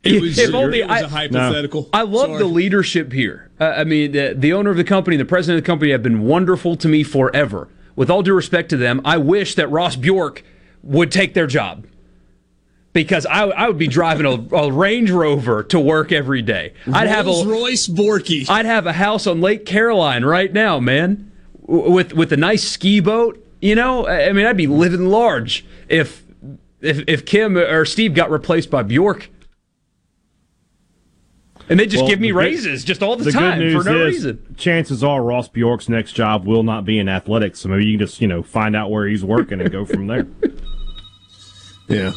It 0.02 0.20
was, 0.20 0.38
If 0.38 0.50
it 0.50 0.54
only 0.54 0.82
was 0.82 0.90
I- 0.90 1.00
a 1.00 1.08
hypothetical. 1.08 1.88
I 1.92 2.02
love 2.02 2.26
Sorry. 2.26 2.38
the 2.38 2.44
leadership 2.44 3.12
here. 3.12 3.50
Uh, 3.58 3.72
I 3.76 3.84
mean, 3.84 4.12
the, 4.12 4.34
the 4.36 4.52
owner 4.52 4.70
of 4.70 4.76
the 4.76 4.84
company, 4.84 5.16
the 5.16 5.24
president 5.24 5.58
of 5.58 5.64
the 5.64 5.66
company 5.66 5.92
have 5.92 6.02
been 6.02 6.22
wonderful 6.22 6.76
to 6.76 6.88
me 6.88 7.02
forever. 7.02 7.68
With 7.96 8.10
all 8.10 8.22
due 8.22 8.34
respect 8.34 8.68
to 8.70 8.76
them, 8.76 9.00
I 9.04 9.16
wish 9.16 9.54
that 9.54 9.70
Ross 9.70 9.96
Bjork 9.96 10.42
would 10.82 11.10
take 11.10 11.32
their 11.32 11.46
job. 11.46 11.86
Because 12.94 13.26
I, 13.26 13.42
I 13.48 13.66
would 13.68 13.76
be 13.76 13.88
driving 13.88 14.24
a, 14.24 14.56
a 14.56 14.72
Range 14.72 15.10
Rover 15.10 15.62
to 15.64 15.78
work 15.80 16.12
every 16.12 16.40
day. 16.42 16.72
I'd 16.90 17.08
have 17.08 17.26
Rolls 17.26 17.44
a 17.44 17.48
Royce 17.50 17.86
Borky. 17.88 18.48
I'd 18.48 18.64
have 18.66 18.86
a 18.86 18.92
house 18.94 19.26
on 19.26 19.40
Lake 19.42 19.66
Caroline 19.66 20.24
right 20.24 20.50
now, 20.52 20.78
man, 20.80 21.30
with 21.60 22.12
with 22.14 22.32
a 22.32 22.36
nice 22.38 22.62
ski 22.62 23.00
boat. 23.00 23.44
You 23.60 23.74
know, 23.74 24.06
I 24.06 24.28
I 24.28 24.32
mean, 24.32 24.46
I'd 24.46 24.56
be 24.56 24.66
living 24.68 25.06
large 25.06 25.66
if 25.88 26.22
if 26.80 27.02
if 27.08 27.26
Kim 27.26 27.56
or 27.58 27.84
Steve 27.84 28.14
got 28.14 28.30
replaced 28.30 28.70
by 28.70 28.82
Bjork. 28.84 29.28
And 31.68 31.80
they 31.80 31.86
just 31.86 32.02
Well, 32.02 32.10
give 32.10 32.20
me 32.20 32.28
the 32.28 32.34
good- 32.34 32.38
raises 32.40 32.84
just 32.84 33.02
all 33.02 33.16
the, 33.16 33.24
The 33.24 33.32
time 33.32 33.58
good 33.58 33.64
news 33.72 33.84
for 33.84 33.90
no 33.90 34.06
is, 34.06 34.14
reason. 34.14 34.54
chances 34.58 35.02
are 35.02 35.22
Ross 35.22 35.48
Bjork's 35.48 35.88
next 35.88 36.12
job 36.12 36.46
will 36.46 36.62
not 36.62 36.84
be 36.84 36.98
in 36.98 37.08
athletics. 37.08 37.58
So 37.60 37.70
maybe 37.70 37.86
you 37.86 37.96
can 37.98 38.06
just, 38.06 38.20
you 38.20 38.28
know, 38.28 38.42
find 38.42 38.76
out 38.76 38.90
where 38.90 39.06
he's 39.08 39.24
working 39.24 39.60
and 39.60 39.70
go 39.72 39.84
from 39.84 40.06
there. 40.06 40.26
Yeah. 41.86 42.12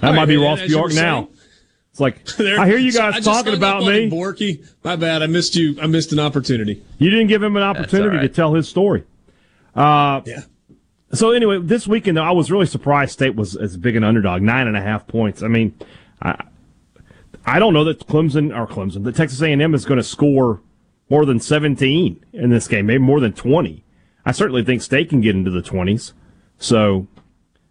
That 0.00 0.08
All 0.08 0.12
might 0.14 0.18
right, 0.20 0.28
be 0.28 0.36
Ross 0.36 0.60
as 0.60 0.70
you 0.70 0.76
Bjork 0.76 0.92
now. 0.94 1.22
saying- 1.24 1.28
It's 1.90 2.00
like 2.00 2.24
There- 2.36 2.58
I 2.60 2.66
hear 2.66 2.78
you 2.78 2.92
guys 2.92 3.14
I 3.16 3.20
talking 3.20 3.54
about 3.54 3.76
up 3.78 3.82
on 3.82 3.88
me. 3.92 4.04
you, 4.04 4.10
Borky. 4.10 4.66
My 4.84 4.96
bad. 4.96 5.22
I 5.22 5.26
missed 5.26 5.56
you. 5.56 5.76
I 5.80 5.86
missed 5.86 6.12
an 6.12 6.18
opportunity. 6.20 6.82
You 6.98 7.10
didn't 7.10 7.28
give 7.28 7.42
him 7.42 7.56
an 7.56 7.62
opportunity 7.62 8.16
all 8.16 8.22
to 8.22 8.28
tell 8.28 8.54
his 8.54 8.68
story. 8.68 9.04
Uh, 9.74 10.20
Yeah. 10.26 10.40
So 11.12 11.32
anyway, 11.32 11.58
this 11.60 11.88
weekend 11.88 12.16
though, 12.16 12.22
I 12.22 12.30
was 12.30 12.52
really 12.52 12.66
surprised 12.66 13.12
State 13.12 13.34
was 13.34 13.56
as 13.56 13.76
big 13.76 13.96
an 13.96 14.04
underdog, 14.04 14.42
nine 14.42 14.68
and 14.68 14.76
a 14.76 14.80
half 14.80 15.08
points. 15.08 15.42
I 15.42 15.48
mean, 15.48 15.74
I 16.22 16.40
I 17.44 17.58
don't 17.58 17.72
know 17.74 17.82
that 17.84 18.06
Clemson 18.06 18.56
or 18.56 18.66
Clemson, 18.68 19.02
the 19.02 19.10
Texas 19.12 19.40
A&M 19.42 19.74
is 19.74 19.84
going 19.84 19.96
to 19.98 20.04
score 20.04 20.60
more 21.08 21.24
than 21.26 21.40
seventeen 21.40 22.24
in 22.32 22.50
this 22.50 22.68
game, 22.68 22.86
maybe 22.86 22.98
more 23.02 23.18
than 23.18 23.32
twenty. 23.32 23.82
I 24.24 24.30
certainly 24.30 24.62
think 24.64 24.82
State 24.82 25.08
can 25.08 25.20
get 25.20 25.34
into 25.34 25.50
the 25.50 25.62
twenties. 25.62 26.12
So 26.58 27.08
I 27.16 27.19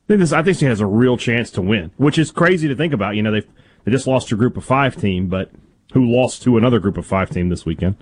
think 0.09 0.19
this, 0.19 0.33
I 0.33 0.43
think 0.43 0.57
State 0.57 0.67
has 0.67 0.81
a 0.81 0.85
real 0.85 1.15
chance 1.17 1.49
to 1.51 1.61
win, 1.61 1.91
which 1.97 2.17
is 2.17 2.31
crazy 2.31 2.67
to 2.67 2.75
think 2.75 2.93
about. 2.93 3.15
You 3.15 3.23
know, 3.23 3.31
they 3.31 3.41
they 3.85 3.91
just 3.91 4.07
lost 4.07 4.27
to 4.29 4.35
a 4.35 4.37
group 4.37 4.57
of 4.57 4.65
five 4.65 4.95
team, 4.97 5.27
but 5.27 5.51
who 5.93 6.05
lost 6.05 6.43
to 6.43 6.57
another 6.57 6.79
group 6.79 6.97
of 6.97 7.05
five 7.05 7.29
team 7.29 7.49
this 7.49 7.65
weekend. 7.65 7.95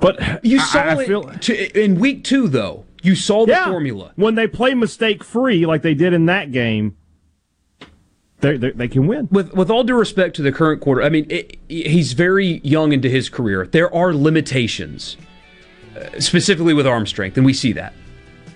But 0.00 0.44
You 0.44 0.58
I- 0.58 0.62
saw 0.64 0.80
I 0.80 1.02
it 1.02 1.06
feel- 1.06 1.24
to, 1.24 1.84
in 1.84 1.98
week 1.98 2.24
two, 2.24 2.48
though. 2.48 2.84
You 3.02 3.14
saw 3.14 3.46
the 3.46 3.52
yeah. 3.52 3.66
formula. 3.66 4.12
When 4.16 4.34
they 4.34 4.46
play 4.48 4.74
mistake 4.74 5.22
free 5.22 5.64
like 5.66 5.82
they 5.82 5.94
did 5.94 6.12
in 6.12 6.26
that 6.26 6.50
game, 6.52 6.96
they 8.40 8.56
they 8.56 8.70
they 8.70 8.88
can 8.88 9.06
win. 9.06 9.28
With 9.30 9.52
with 9.54 9.70
all 9.70 9.82
due 9.84 9.94
respect 9.96 10.36
to 10.36 10.42
the 10.42 10.52
current 10.52 10.80
quarter, 10.80 11.02
I 11.02 11.08
mean 11.08 11.26
it, 11.28 11.58
he's 11.68 12.12
very 12.12 12.60
young 12.64 12.92
into 12.92 13.08
his 13.08 13.28
career. 13.28 13.66
There 13.66 13.92
are 13.94 14.14
limitations, 14.14 15.16
uh, 15.96 16.20
specifically 16.20 16.74
with 16.74 16.86
arm 16.86 17.06
strength, 17.06 17.36
and 17.36 17.44
we 17.46 17.52
see 17.52 17.72
that. 17.72 17.92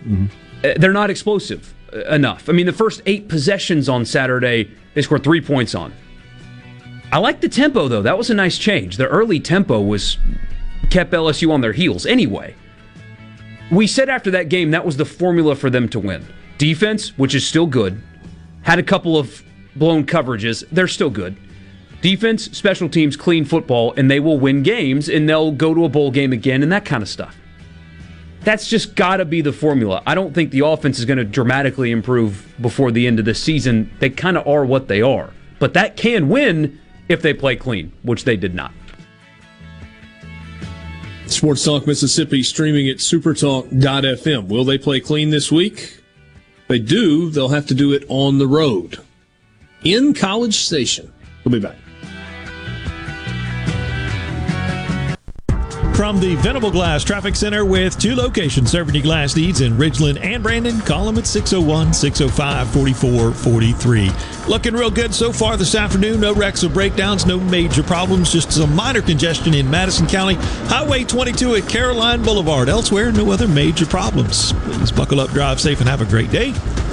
Uh, 0.08 0.74
they're 0.76 0.92
not 0.92 1.10
explosive 1.10 1.74
enough. 1.92 2.48
I 2.48 2.52
mean, 2.52 2.66
the 2.66 2.72
first 2.72 3.02
eight 3.06 3.28
possessions 3.28 3.88
on 3.88 4.04
Saturday, 4.04 4.70
they 4.94 5.02
scored 5.02 5.24
three 5.24 5.40
points 5.40 5.74
on. 5.74 5.92
I 7.12 7.18
like 7.18 7.40
the 7.40 7.48
tempo 7.48 7.88
though. 7.88 8.02
That 8.02 8.16
was 8.16 8.30
a 8.30 8.34
nice 8.34 8.56
change. 8.56 8.96
The 8.96 9.06
early 9.06 9.38
tempo 9.38 9.80
was 9.80 10.16
kept 10.90 11.12
LSU 11.12 11.50
on 11.52 11.60
their 11.60 11.72
heels. 11.72 12.06
Anyway, 12.06 12.54
we 13.70 13.86
said 13.86 14.08
after 14.08 14.30
that 14.30 14.48
game 14.48 14.70
that 14.70 14.84
was 14.84 14.96
the 14.96 15.04
formula 15.04 15.54
for 15.54 15.68
them 15.68 15.88
to 15.90 15.98
win. 15.98 16.26
Defense, 16.58 17.16
which 17.18 17.34
is 17.34 17.46
still 17.46 17.66
good, 17.66 18.02
had 18.62 18.78
a 18.78 18.82
couple 18.82 19.18
of 19.18 19.42
blown 19.76 20.06
coverages. 20.06 20.64
They're 20.72 20.88
still 20.88 21.10
good. 21.10 21.36
Defense, 22.00 22.44
special 22.56 22.88
teams, 22.88 23.16
clean 23.16 23.44
football, 23.44 23.94
and 23.96 24.10
they 24.10 24.18
will 24.18 24.38
win 24.38 24.62
games 24.62 25.08
and 25.08 25.28
they'll 25.28 25.52
go 25.52 25.74
to 25.74 25.84
a 25.84 25.88
bowl 25.88 26.10
game 26.10 26.32
again 26.32 26.62
and 26.62 26.72
that 26.72 26.84
kind 26.84 27.02
of 27.02 27.08
stuff. 27.08 27.36
That's 28.44 28.68
just 28.68 28.96
got 28.96 29.18
to 29.18 29.24
be 29.24 29.40
the 29.40 29.52
formula. 29.52 30.02
I 30.04 30.14
don't 30.14 30.34
think 30.34 30.50
the 30.50 30.66
offense 30.66 30.98
is 30.98 31.04
going 31.04 31.18
to 31.18 31.24
dramatically 31.24 31.90
improve 31.92 32.52
before 32.60 32.90
the 32.90 33.06
end 33.06 33.18
of 33.18 33.24
the 33.24 33.34
season. 33.34 33.90
They 34.00 34.10
kind 34.10 34.36
of 34.36 34.46
are 34.46 34.64
what 34.64 34.88
they 34.88 35.00
are. 35.00 35.30
But 35.60 35.74
that 35.74 35.96
can 35.96 36.28
win 36.28 36.80
if 37.08 37.22
they 37.22 37.34
play 37.34 37.54
clean, 37.54 37.92
which 38.02 38.24
they 38.24 38.36
did 38.36 38.54
not. 38.54 38.72
Sports 41.26 41.64
Talk 41.64 41.86
Mississippi 41.86 42.42
streaming 42.42 42.88
at 42.88 42.96
supertalk.fm. 42.96 44.48
Will 44.48 44.64
they 44.64 44.76
play 44.76 45.00
clean 45.00 45.30
this 45.30 45.50
week? 45.52 46.02
If 46.62 46.68
they 46.68 46.78
do, 46.78 47.30
they'll 47.30 47.48
have 47.48 47.66
to 47.68 47.74
do 47.74 47.92
it 47.92 48.04
on 48.08 48.38
the 48.38 48.46
road 48.46 48.98
in 49.84 50.14
College 50.14 50.56
Station. 50.56 51.12
We'll 51.44 51.52
be 51.52 51.60
back. 51.60 51.76
From 56.02 56.18
the 56.18 56.34
Venable 56.34 56.72
Glass 56.72 57.04
Traffic 57.04 57.36
Center 57.36 57.64
with 57.64 57.96
two 57.96 58.16
locations 58.16 58.72
serving 58.72 58.96
your 58.96 59.04
glass 59.04 59.36
needs 59.36 59.60
in 59.60 59.74
Ridgeland 59.74 60.18
and 60.20 60.42
Brandon, 60.42 60.80
call 60.80 61.06
them 61.06 61.16
at 61.16 61.28
601 61.28 61.94
605 61.94 62.68
4443. 62.72 64.10
Looking 64.48 64.74
real 64.74 64.90
good 64.90 65.14
so 65.14 65.32
far 65.32 65.56
this 65.56 65.76
afternoon. 65.76 66.20
No 66.20 66.34
wrecks 66.34 66.64
or 66.64 66.70
breakdowns, 66.70 67.24
no 67.24 67.38
major 67.38 67.84
problems, 67.84 68.32
just 68.32 68.50
some 68.50 68.74
minor 68.74 69.00
congestion 69.00 69.54
in 69.54 69.70
Madison 69.70 70.08
County. 70.08 70.34
Highway 70.66 71.04
22 71.04 71.54
at 71.54 71.68
Caroline 71.68 72.24
Boulevard. 72.24 72.68
Elsewhere, 72.68 73.12
no 73.12 73.30
other 73.30 73.46
major 73.46 73.86
problems. 73.86 74.52
Please 74.54 74.90
buckle 74.90 75.20
up, 75.20 75.30
drive 75.30 75.60
safe, 75.60 75.78
and 75.78 75.88
have 75.88 76.00
a 76.00 76.04
great 76.04 76.32
day. 76.32 76.52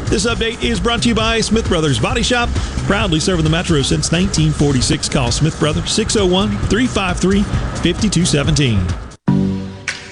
This 0.10 0.26
update 0.26 0.64
is 0.64 0.80
brought 0.80 1.03
to 1.03 1.10
you 1.10 1.14
by 1.14 1.39
Smith 1.39 1.68
Brothers 1.68 1.99
Body 1.99 2.24
Shop, 2.24 2.49
proudly 2.88 3.20
serving 3.20 3.43
the 3.43 3.51
Metro 3.51 3.84
since 3.84 4.12
1946. 4.12 5.07
Call 5.07 5.32
Smith 5.32 5.60
Brothers 5.60 5.91
601 5.91 6.49
353 6.68 7.43
5217. 7.43 8.80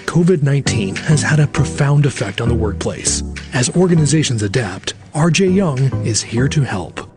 COVID 0.06 0.44
19 0.44 0.96
has 0.98 1.24
had 1.24 1.40
a 1.40 1.48
profound 1.48 2.06
effect 2.06 2.42
on 2.42 2.48
the 2.48 2.54
workplace. 2.54 3.24
As 3.56 3.76
organizations 3.76 4.44
adapt, 4.44 4.94
RJ 5.14 5.56
Young 5.56 5.80
is 6.06 6.22
here 6.22 6.48
to 6.48 6.62
help. 6.62 7.17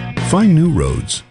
Find 0.31 0.55
new 0.55 0.69
roads. 0.69 1.23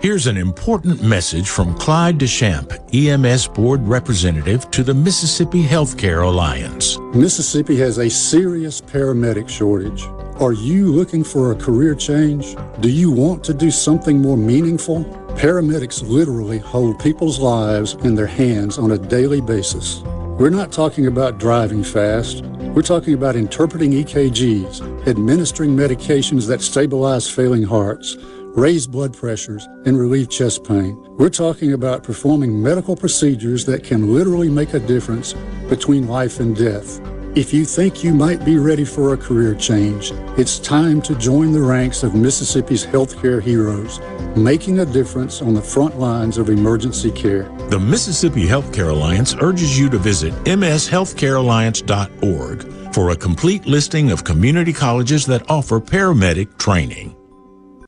Here's 0.00 0.26
an 0.26 0.36
important 0.36 1.04
message 1.04 1.48
from 1.48 1.72
Clyde 1.74 2.18
Deschamps, 2.18 2.74
EMS 2.92 3.46
Board 3.46 3.80
Representative 3.86 4.68
to 4.72 4.82
the 4.82 4.92
Mississippi 4.92 5.62
Healthcare 5.62 6.26
Alliance. 6.26 6.98
Mississippi 7.14 7.76
has 7.76 7.98
a 7.98 8.10
serious 8.10 8.80
paramedic 8.80 9.48
shortage. 9.48 10.02
Are 10.42 10.52
you 10.52 10.90
looking 10.90 11.22
for 11.22 11.52
a 11.52 11.54
career 11.54 11.94
change? 11.94 12.56
Do 12.80 12.90
you 12.90 13.12
want 13.12 13.44
to 13.44 13.54
do 13.54 13.70
something 13.70 14.20
more 14.20 14.36
meaningful? 14.36 15.04
Paramedics 15.36 16.02
literally 16.02 16.58
hold 16.58 16.98
people's 16.98 17.38
lives 17.38 17.94
in 18.02 18.16
their 18.16 18.26
hands 18.26 18.78
on 18.78 18.90
a 18.90 18.98
daily 18.98 19.40
basis. 19.40 20.02
We're 20.40 20.50
not 20.50 20.72
talking 20.72 21.06
about 21.06 21.38
driving 21.38 21.84
fast. 21.84 22.42
We're 22.74 22.82
talking 22.82 23.14
about 23.14 23.36
interpreting 23.36 23.92
EKGs, 23.92 25.06
administering 25.06 25.76
medications 25.76 26.48
that 26.48 26.62
stabilize 26.62 27.28
failing 27.28 27.62
hearts, 27.62 28.16
raise 28.54 28.86
blood 28.86 29.16
pressures, 29.16 29.66
and 29.84 29.98
relieve 29.98 30.28
chest 30.28 30.64
pain. 30.64 30.96
We're 31.16 31.30
talking 31.30 31.72
about 31.72 32.02
performing 32.02 32.62
medical 32.62 32.96
procedures 32.96 33.64
that 33.66 33.84
can 33.84 34.12
literally 34.12 34.48
make 34.48 34.74
a 34.74 34.80
difference 34.80 35.34
between 35.68 36.08
life 36.08 36.40
and 36.40 36.56
death. 36.56 37.00
If 37.36 37.54
you 37.54 37.64
think 37.64 38.02
you 38.02 38.12
might 38.12 38.44
be 38.44 38.58
ready 38.58 38.84
for 38.84 39.14
a 39.14 39.16
career 39.16 39.54
change, 39.54 40.10
it's 40.36 40.58
time 40.58 41.00
to 41.02 41.14
join 41.14 41.52
the 41.52 41.62
ranks 41.62 42.02
of 42.02 42.16
Mississippi's 42.16 42.84
healthcare 42.84 43.40
heroes, 43.40 44.00
making 44.34 44.80
a 44.80 44.86
difference 44.86 45.40
on 45.40 45.54
the 45.54 45.62
front 45.62 46.00
lines 46.00 46.38
of 46.38 46.50
emergency 46.50 47.12
care. 47.12 47.44
The 47.68 47.78
Mississippi 47.78 48.48
Healthcare 48.48 48.90
Alliance 48.90 49.36
urges 49.40 49.78
you 49.78 49.88
to 49.90 49.98
visit 49.98 50.34
mshealthcarealliance.org 50.44 52.92
for 52.92 53.10
a 53.10 53.16
complete 53.16 53.64
listing 53.64 54.10
of 54.10 54.24
community 54.24 54.72
colleges 54.72 55.24
that 55.26 55.48
offer 55.48 55.78
paramedic 55.78 56.58
training. 56.58 57.14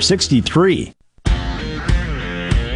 9463. 0.00 0.95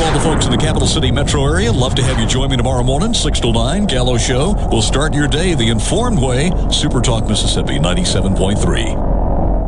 To 0.00 0.06
all 0.06 0.12
the 0.12 0.20
folks 0.20 0.46
in 0.46 0.50
the 0.50 0.56
capital 0.56 0.88
city 0.88 1.10
metro 1.10 1.44
area, 1.44 1.70
love 1.70 1.94
to 1.96 2.02
have 2.02 2.18
you 2.18 2.26
join 2.26 2.48
me 2.48 2.56
tomorrow 2.56 2.82
morning, 2.82 3.12
6 3.12 3.40
to 3.40 3.52
9, 3.52 3.84
Gallo 3.84 4.16
Show. 4.16 4.54
We'll 4.72 4.80
start 4.80 5.12
your 5.12 5.28
day 5.28 5.52
the 5.52 5.68
informed 5.68 6.18
way. 6.18 6.50
Super 6.72 7.02
Talk 7.02 7.28
Mississippi 7.28 7.78
97.3. 7.78 8.96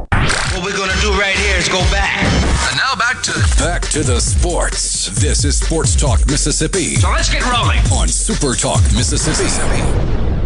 What 0.08 0.64
we're 0.64 0.74
going 0.74 0.88
to 0.90 1.00
do 1.02 1.12
right 1.20 1.36
here 1.36 1.58
is 1.58 1.68
go 1.68 1.80
back. 1.90 2.24
And 2.70 2.78
now 2.78 2.94
back 2.94 3.22
to 3.24 3.32
back 3.58 3.82
to 3.90 4.02
the 4.02 4.20
sports. 4.20 5.10
This 5.20 5.44
is 5.44 5.58
Sports 5.58 5.94
Talk 5.94 6.26
Mississippi. 6.26 6.96
So 6.96 7.10
let's 7.10 7.28
get 7.28 7.44
rolling 7.44 7.80
on 7.92 8.08
Super 8.08 8.54
Talk 8.54 8.80
Mississippi. 8.94 10.41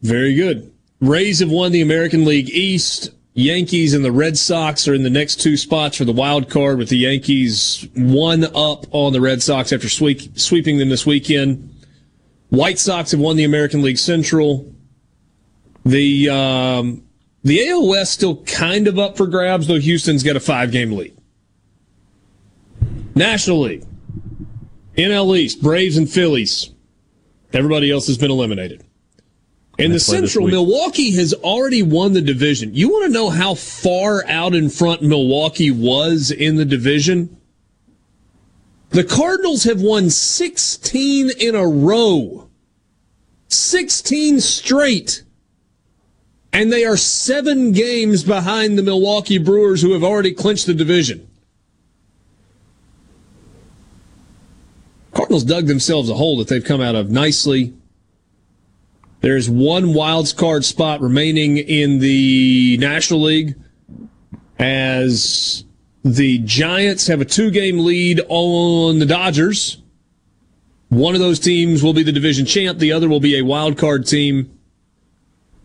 Very 0.03 0.36
good. 0.36 0.72
Rays 1.01 1.39
have 1.39 1.49
won 1.49 1.72
the 1.72 1.82
American 1.82 2.26
League 2.26 2.51
East. 2.51 3.09
Yankees 3.38 3.94
and 3.94 4.04
the 4.04 4.12
Red 4.12 4.36
Sox 4.36 4.88
are 4.88 4.96
in 4.96 5.04
the 5.04 5.12
next 5.12 5.36
two 5.36 5.58
spots 5.58 5.98
for 5.98 6.06
the 6.06 6.12
wild 6.12 6.50
card, 6.50 6.80
with 6.80 6.90
the 6.90 6.98
Yankees 6.98 7.88
one 7.96 8.46
up 8.46 8.88
on 8.90 9.14
the 9.14 9.22
Red 9.22 9.44
Sox 9.44 9.72
after 9.72 9.88
sweep, 9.88 10.40
sweeping 10.40 10.80
them 10.80 10.90
this 10.90 11.06
weekend. 11.06 11.72
White 12.50 12.80
Sox 12.80 13.12
have 13.12 13.20
won 13.20 13.36
the 13.36 13.44
American 13.44 13.84
League 13.84 14.00
Central. 14.00 14.74
The 15.86 16.32
um, 16.32 17.04
the 17.44 17.70
AL 17.70 17.88
West 17.88 18.14
still 18.14 18.44
kind 18.46 18.88
of 18.88 18.98
up 18.98 19.18
for 19.18 19.28
grabs, 19.28 19.68
though 19.68 19.80
Houston's 19.80 20.24
got 20.24 20.36
a 20.36 20.40
five 20.40 20.72
game 20.72 20.94
lead. 20.94 21.16
National 23.14 23.62
League, 23.62 23.86
NL 24.98 25.38
East, 25.38 25.62
Braves 25.62 25.96
and 25.96 26.10
Phillies. 26.10 26.72
Everybody 27.54 27.92
else 27.92 28.08
has 28.08 28.18
been 28.18 28.32
eliminated. 28.32 28.84
In 29.78 29.92
the 29.92 29.98
They 30.00 30.06
play 30.06 30.22
this 30.22 30.34
Central. 30.34 30.48
Milwaukee 30.48 31.12
has 31.16 31.34
already 31.34 31.84
won 31.84 32.14
the 32.14 32.22
division. 32.22 32.74
You 32.74 32.90
want 32.90 33.06
to 33.06 33.12
know 33.12 33.30
how 33.30 33.54
far 33.54 34.26
out 34.28 34.56
in 34.56 34.70
front 34.70 35.04
Milwaukee 35.04 35.70
was 35.70 36.32
in 36.32 36.56
the 36.56 36.66
division? 36.66 37.38
The 38.90 39.04
Cardinals 39.04 39.66
have 39.66 39.82
won 39.82 40.10
16 40.10 41.30
in 41.40 41.54
a 41.54 41.68
row. 41.68 42.50
16 43.50 44.40
straight. 44.40 45.24
And 46.52 46.72
they 46.74 46.86
are 46.86 46.98
seven 46.98 47.72
games 47.72 48.24
behind 48.24 48.78
the 48.78 48.84
Milwaukee 48.84 49.38
Brewers, 49.38 49.82
who 49.82 49.94
have 49.94 50.04
already 50.04 50.34
clinched 50.34 50.66
the 50.66 50.74
division. 50.74 51.28
Cardinals 55.14 55.44
dug 55.44 55.68
themselves 55.68 56.10
a 56.10 56.16
hole 56.16 56.38
that 56.38 56.48
they've 56.48 56.64
come 56.64 56.82
out 56.82 56.96
of 56.96 57.12
nicely. 57.12 57.74
There's 59.22 59.49
one 59.49 59.93
wild 59.93 60.36
card 60.38 60.63
spot 60.63 61.01
remaining 61.01 61.57
in 61.57 61.99
the 61.99 62.78
National 62.80 63.22
League 63.22 63.55
as 64.59 65.63
the 66.03 66.39
Giants 66.39 67.07
have 67.07 67.22
a 67.22 67.26
two 67.26 67.51
game 67.51 67.80
lead 67.80 68.22
on 68.30 68.99
the 68.99 69.05
Dodgers. 69.05 69.82
One 70.89 71.15
of 71.15 71.20
those 71.20 71.39
teams 71.39 71.84
will 71.84 71.93
be 71.93 72.03
the 72.03 72.11
division 72.11 72.45
champ, 72.45 72.80
the 72.80 72.91
other 72.91 73.09
will 73.09 73.20
be 73.20 73.38
a 73.38 73.41
wild 73.43 73.78
card 73.78 74.05
team. 74.05 74.51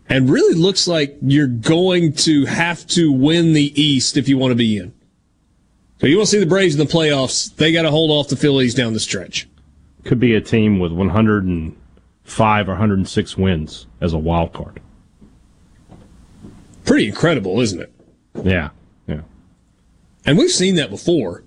And 0.09 0.29
really 0.29 0.53
looks 0.55 0.87
like 0.87 1.17
you're 1.21 1.47
going 1.47 2.13
to 2.13 2.45
have 2.45 2.85
to 2.87 3.11
win 3.11 3.53
the 3.53 3.81
East 3.81 4.17
if 4.17 4.27
you 4.27 4.37
want 4.37 4.51
to 4.51 4.55
be 4.55 4.77
in. 4.77 4.93
So 6.01 6.07
you 6.07 6.17
want 6.17 6.27
to 6.27 6.31
see 6.35 6.39
the 6.39 6.45
Braves 6.45 6.75
in 6.75 6.85
the 6.85 6.91
playoffs, 6.91 7.55
they 7.55 7.71
got 7.71 7.83
to 7.83 7.91
hold 7.91 8.11
off 8.11 8.27
the 8.27 8.35
Phillies 8.35 8.75
down 8.75 8.91
the 8.91 8.99
stretch. 8.99 9.47
Could 10.03 10.19
be 10.19 10.35
a 10.35 10.41
team 10.41 10.79
with 10.79 10.91
105 12.25 12.69
or 12.69 12.71
106 12.71 13.37
wins 13.37 13.87
as 14.01 14.13
a 14.13 14.17
wild 14.17 14.53
card. 14.53 14.79
Pretty 16.85 17.07
incredible, 17.07 17.59
isn't 17.59 17.81
it? 17.81 17.93
Yeah, 18.43 18.69
yeah. 19.07 19.21
And 20.25 20.37
we've 20.37 20.51
seen 20.51 20.75
that 20.75 20.89
before. 20.89 21.43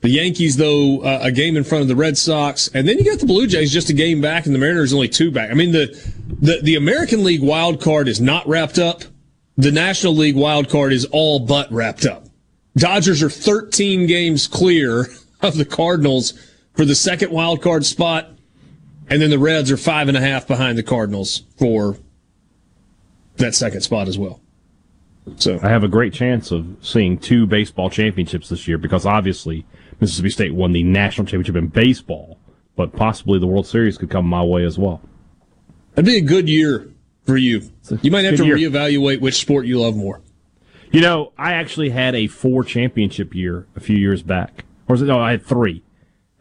The 0.00 0.08
Yankees, 0.08 0.56
though, 0.56 1.00
uh, 1.02 1.20
a 1.22 1.32
game 1.32 1.56
in 1.56 1.64
front 1.64 1.82
of 1.82 1.88
the 1.88 1.96
Red 1.96 2.16
Sox, 2.16 2.68
and 2.68 2.88
then 2.88 2.96
you 2.96 3.04
got 3.04 3.18
the 3.18 3.26
Blue 3.26 3.46
Jays 3.46 3.70
just 3.70 3.90
a 3.90 3.92
game 3.92 4.22
back, 4.22 4.46
and 4.46 4.54
the 4.54 4.58
Mariners 4.58 4.94
only 4.94 5.08
two 5.08 5.30
back. 5.30 5.50
I 5.50 5.54
mean, 5.54 5.72
the 5.72 5.88
the, 6.40 6.60
the 6.62 6.76
American 6.76 7.22
League 7.22 7.42
wild 7.42 7.82
card 7.82 8.08
is 8.08 8.18
not 8.20 8.48
wrapped 8.48 8.78
up. 8.78 9.02
The 9.58 9.70
National 9.70 10.16
League 10.16 10.36
wild 10.36 10.70
card 10.70 10.94
is 10.94 11.04
all 11.06 11.40
but 11.40 11.70
wrapped 11.70 12.06
up. 12.06 12.24
Dodgers 12.76 13.22
are 13.22 13.28
13 13.28 14.06
games 14.06 14.46
clear 14.46 15.08
of 15.42 15.56
the 15.56 15.66
Cardinals 15.66 16.32
for 16.74 16.86
the 16.86 16.94
second 16.94 17.30
wild 17.30 17.60
card 17.60 17.84
spot, 17.84 18.30
and 19.10 19.20
then 19.20 19.30
the 19.30 19.38
Reds 19.38 19.70
are 19.70 19.76
five 19.76 20.08
and 20.08 20.16
a 20.16 20.20
half 20.20 20.46
behind 20.46 20.78
the 20.78 20.82
Cardinals 20.82 21.42
for 21.58 21.98
that 23.36 23.54
second 23.54 23.80
spot 23.82 24.08
as 24.08 24.16
well. 24.16 24.40
So 25.36 25.58
I 25.62 25.68
have 25.68 25.84
a 25.84 25.88
great 25.88 26.12
chance 26.12 26.50
of 26.50 26.76
seeing 26.80 27.18
two 27.18 27.46
baseball 27.46 27.90
championships 27.90 28.48
this 28.48 28.66
year 28.66 28.78
because 28.78 29.04
obviously 29.04 29.66
Mississippi 30.00 30.30
State 30.30 30.54
won 30.54 30.72
the 30.72 30.82
national 30.82 31.26
championship 31.26 31.56
in 31.56 31.66
baseball, 31.68 32.38
but 32.76 32.94
possibly 32.94 33.38
the 33.38 33.46
World 33.46 33.66
Series 33.66 33.98
could 33.98 34.10
come 34.10 34.26
my 34.26 34.42
way 34.42 34.64
as 34.64 34.78
well. 34.78 35.02
That'd 35.94 36.06
be 36.06 36.16
a 36.16 36.22
good 36.22 36.48
year 36.48 36.88
for 37.26 37.36
you. 37.36 37.70
You 38.02 38.10
might 38.10 38.24
have 38.24 38.36
to 38.36 38.46
year. 38.46 38.56
reevaluate 38.56 39.20
which 39.20 39.34
sport 39.34 39.66
you 39.66 39.80
love 39.80 39.96
more. 39.96 40.20
You 40.92 41.00
know, 41.00 41.32
I 41.36 41.52
actually 41.52 41.90
had 41.90 42.14
a 42.14 42.26
four 42.26 42.64
championship 42.64 43.34
year 43.34 43.66
a 43.76 43.80
few 43.80 43.96
years 43.96 44.22
back. 44.22 44.64
Or 44.88 44.94
was 44.94 45.02
it? 45.02 45.06
No, 45.06 45.20
I 45.20 45.32
had 45.32 45.44
three. 45.44 45.84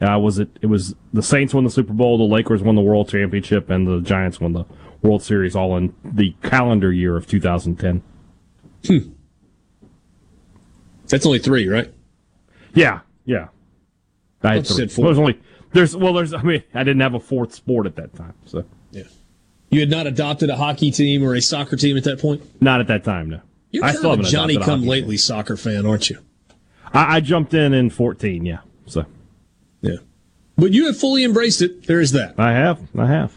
Uh, 0.02 0.18
was 0.18 0.40
it? 0.40 0.50
It 0.62 0.68
was 0.68 0.96
the 1.12 1.22
Saints 1.24 1.54
won 1.54 1.64
the 1.66 1.70
Super 1.70 1.94
Bowl, 1.94 2.18
the 2.18 2.24
Lakers 2.24 2.62
won 2.62 2.76
the 2.76 2.82
World 2.82 3.10
Championship, 3.10 3.70
and 3.70 3.86
the 3.86 4.00
Giants 4.00 4.40
won 4.40 4.54
the 4.54 4.66
World 5.02 5.22
Series, 5.24 5.56
all 5.56 5.76
in 5.76 5.94
the 6.04 6.36
calendar 6.42 6.92
year 6.92 7.18
of 7.18 7.28
2010. 7.28 8.02
That's 11.08 11.26
only 11.26 11.40
three, 11.40 11.68
right? 11.68 11.92
Yeah, 12.74 13.00
yeah. 13.26 13.48
I 14.44 14.56
had 14.56 14.68
three. 14.68 14.76
said 14.78 14.92
four. 14.92 15.06
There's 15.06 15.18
only 15.18 15.40
there's 15.74 15.96
well 15.96 16.14
there's 16.14 16.34
I 16.34 16.42
mean 16.44 16.64
I 16.74 16.80
didn't 16.84 17.02
have 17.02 17.14
a 17.14 17.20
fourth 17.20 17.54
sport 17.54 17.86
at 17.86 17.96
that 17.98 18.16
time, 18.16 18.36
so 18.46 18.64
Yeah. 18.92 19.04
You 19.70 19.82
had 19.82 19.90
not 19.90 20.08
adopted 20.08 20.50
a 20.50 20.56
hockey 20.56 20.92
team 20.92 21.24
or 21.24 21.36
a 21.36 21.42
soccer 21.42 21.76
team 21.76 21.98
at 21.98 22.04
that 22.06 22.20
point? 22.20 22.42
not 22.62 22.80
at 22.80 22.88
that 22.88 23.04
time. 23.04 23.30
No, 23.30 23.42
You're 23.72 23.86
I 23.86 23.94
kind 23.94 24.06
of 24.06 24.20
a 24.22 24.24
Johnny 24.24 24.58
come 24.58 24.84
lately 24.84 25.18
soccer 25.18 25.58
fan, 25.58 25.86
aren't 25.86 26.10
you? 26.10 26.20
I, 26.94 27.18
I 27.18 27.20
jumped 27.20 27.54
in 27.54 27.74
in 27.74 27.90
14. 27.90 28.46
Yeah, 28.46 28.60
so. 28.86 29.06
But 30.60 30.74
you 30.74 30.88
have 30.88 30.98
fully 30.98 31.24
embraced 31.24 31.62
it. 31.62 31.88
There 31.88 32.02
is 32.02 32.12
that. 32.12 32.36
I 32.38 32.52
have, 32.52 32.80
I 32.98 33.08
have. 33.08 33.34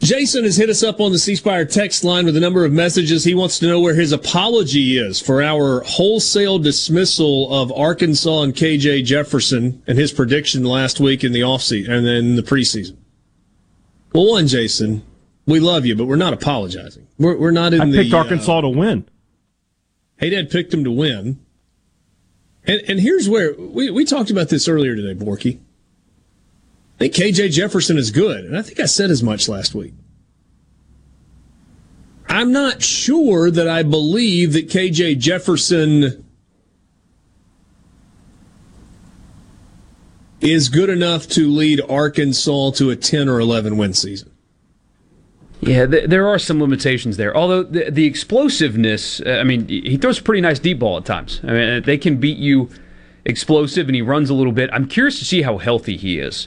Jason 0.00 0.42
has 0.42 0.56
hit 0.56 0.68
us 0.68 0.82
up 0.82 1.00
on 1.00 1.12
the 1.12 1.18
C 1.18 1.36
Spire 1.36 1.64
text 1.64 2.02
line 2.02 2.26
with 2.26 2.36
a 2.36 2.40
number 2.40 2.64
of 2.64 2.72
messages. 2.72 3.22
He 3.22 3.36
wants 3.36 3.60
to 3.60 3.68
know 3.68 3.78
where 3.78 3.94
his 3.94 4.10
apology 4.10 4.98
is 4.98 5.20
for 5.20 5.40
our 5.40 5.82
wholesale 5.82 6.58
dismissal 6.58 7.54
of 7.54 7.70
Arkansas 7.72 8.42
and 8.42 8.52
KJ 8.52 9.04
Jefferson 9.04 9.80
and 9.86 9.96
his 9.96 10.12
prediction 10.12 10.64
last 10.64 10.98
week 10.98 11.22
in 11.22 11.30
the 11.32 11.42
offseason 11.42 11.88
and 11.88 12.04
then 12.04 12.34
the 12.34 12.42
preseason. 12.42 12.96
Well, 14.12 14.28
one, 14.28 14.48
Jason, 14.48 15.04
we 15.46 15.60
love 15.60 15.86
you, 15.86 15.94
but 15.94 16.06
we're 16.06 16.16
not 16.16 16.32
apologizing. 16.32 17.06
We're, 17.16 17.38
we're 17.38 17.52
not 17.52 17.72
in 17.72 17.80
I 17.80 17.86
the. 17.86 18.02
picked 18.02 18.14
Arkansas 18.14 18.58
uh, 18.58 18.60
to 18.62 18.68
win. 18.70 19.08
Hey, 20.16 20.30
Dad 20.30 20.50
picked 20.50 20.74
him 20.74 20.82
to 20.82 20.90
win. 20.90 21.38
And 22.64 22.80
and 22.88 23.00
here's 23.00 23.28
where 23.28 23.54
we, 23.54 23.90
we 23.90 24.04
talked 24.04 24.30
about 24.30 24.48
this 24.48 24.68
earlier 24.68 24.94
today, 24.94 25.14
Borky. 25.14 25.58
Think 27.02 27.14
KJ 27.14 27.50
Jefferson 27.50 27.98
is 27.98 28.12
good, 28.12 28.44
and 28.44 28.56
I 28.56 28.62
think 28.62 28.78
I 28.78 28.84
said 28.84 29.10
as 29.10 29.24
much 29.24 29.48
last 29.48 29.74
week. 29.74 29.92
I'm 32.28 32.52
not 32.52 32.80
sure 32.80 33.50
that 33.50 33.66
I 33.66 33.82
believe 33.82 34.52
that 34.52 34.68
KJ 34.68 35.18
Jefferson 35.18 36.24
is 40.40 40.68
good 40.68 40.88
enough 40.88 41.26
to 41.30 41.50
lead 41.50 41.80
Arkansas 41.88 42.70
to 42.76 42.90
a 42.90 42.94
10 42.94 43.28
or 43.28 43.40
11 43.40 43.76
win 43.76 43.94
season. 43.94 44.30
Yeah, 45.60 45.86
th- 45.86 46.08
there 46.08 46.28
are 46.28 46.38
some 46.38 46.60
limitations 46.60 47.16
there. 47.16 47.36
Although 47.36 47.64
the, 47.64 47.90
the 47.90 48.04
explosiveness, 48.04 49.20
uh, 49.22 49.38
I 49.40 49.42
mean, 49.42 49.66
he 49.66 49.96
throws 49.96 50.20
a 50.20 50.22
pretty 50.22 50.40
nice 50.40 50.60
deep 50.60 50.78
ball 50.78 50.98
at 50.98 51.04
times. 51.04 51.40
I 51.42 51.46
mean, 51.48 51.68
uh, 51.68 51.80
they 51.84 51.98
can 51.98 52.18
beat 52.18 52.38
you 52.38 52.70
explosive, 53.24 53.88
and 53.88 53.96
he 53.96 54.02
runs 54.02 54.30
a 54.30 54.34
little 54.34 54.52
bit. 54.52 54.70
I'm 54.72 54.86
curious 54.86 55.18
to 55.18 55.24
see 55.24 55.42
how 55.42 55.58
healthy 55.58 55.96
he 55.96 56.20
is, 56.20 56.46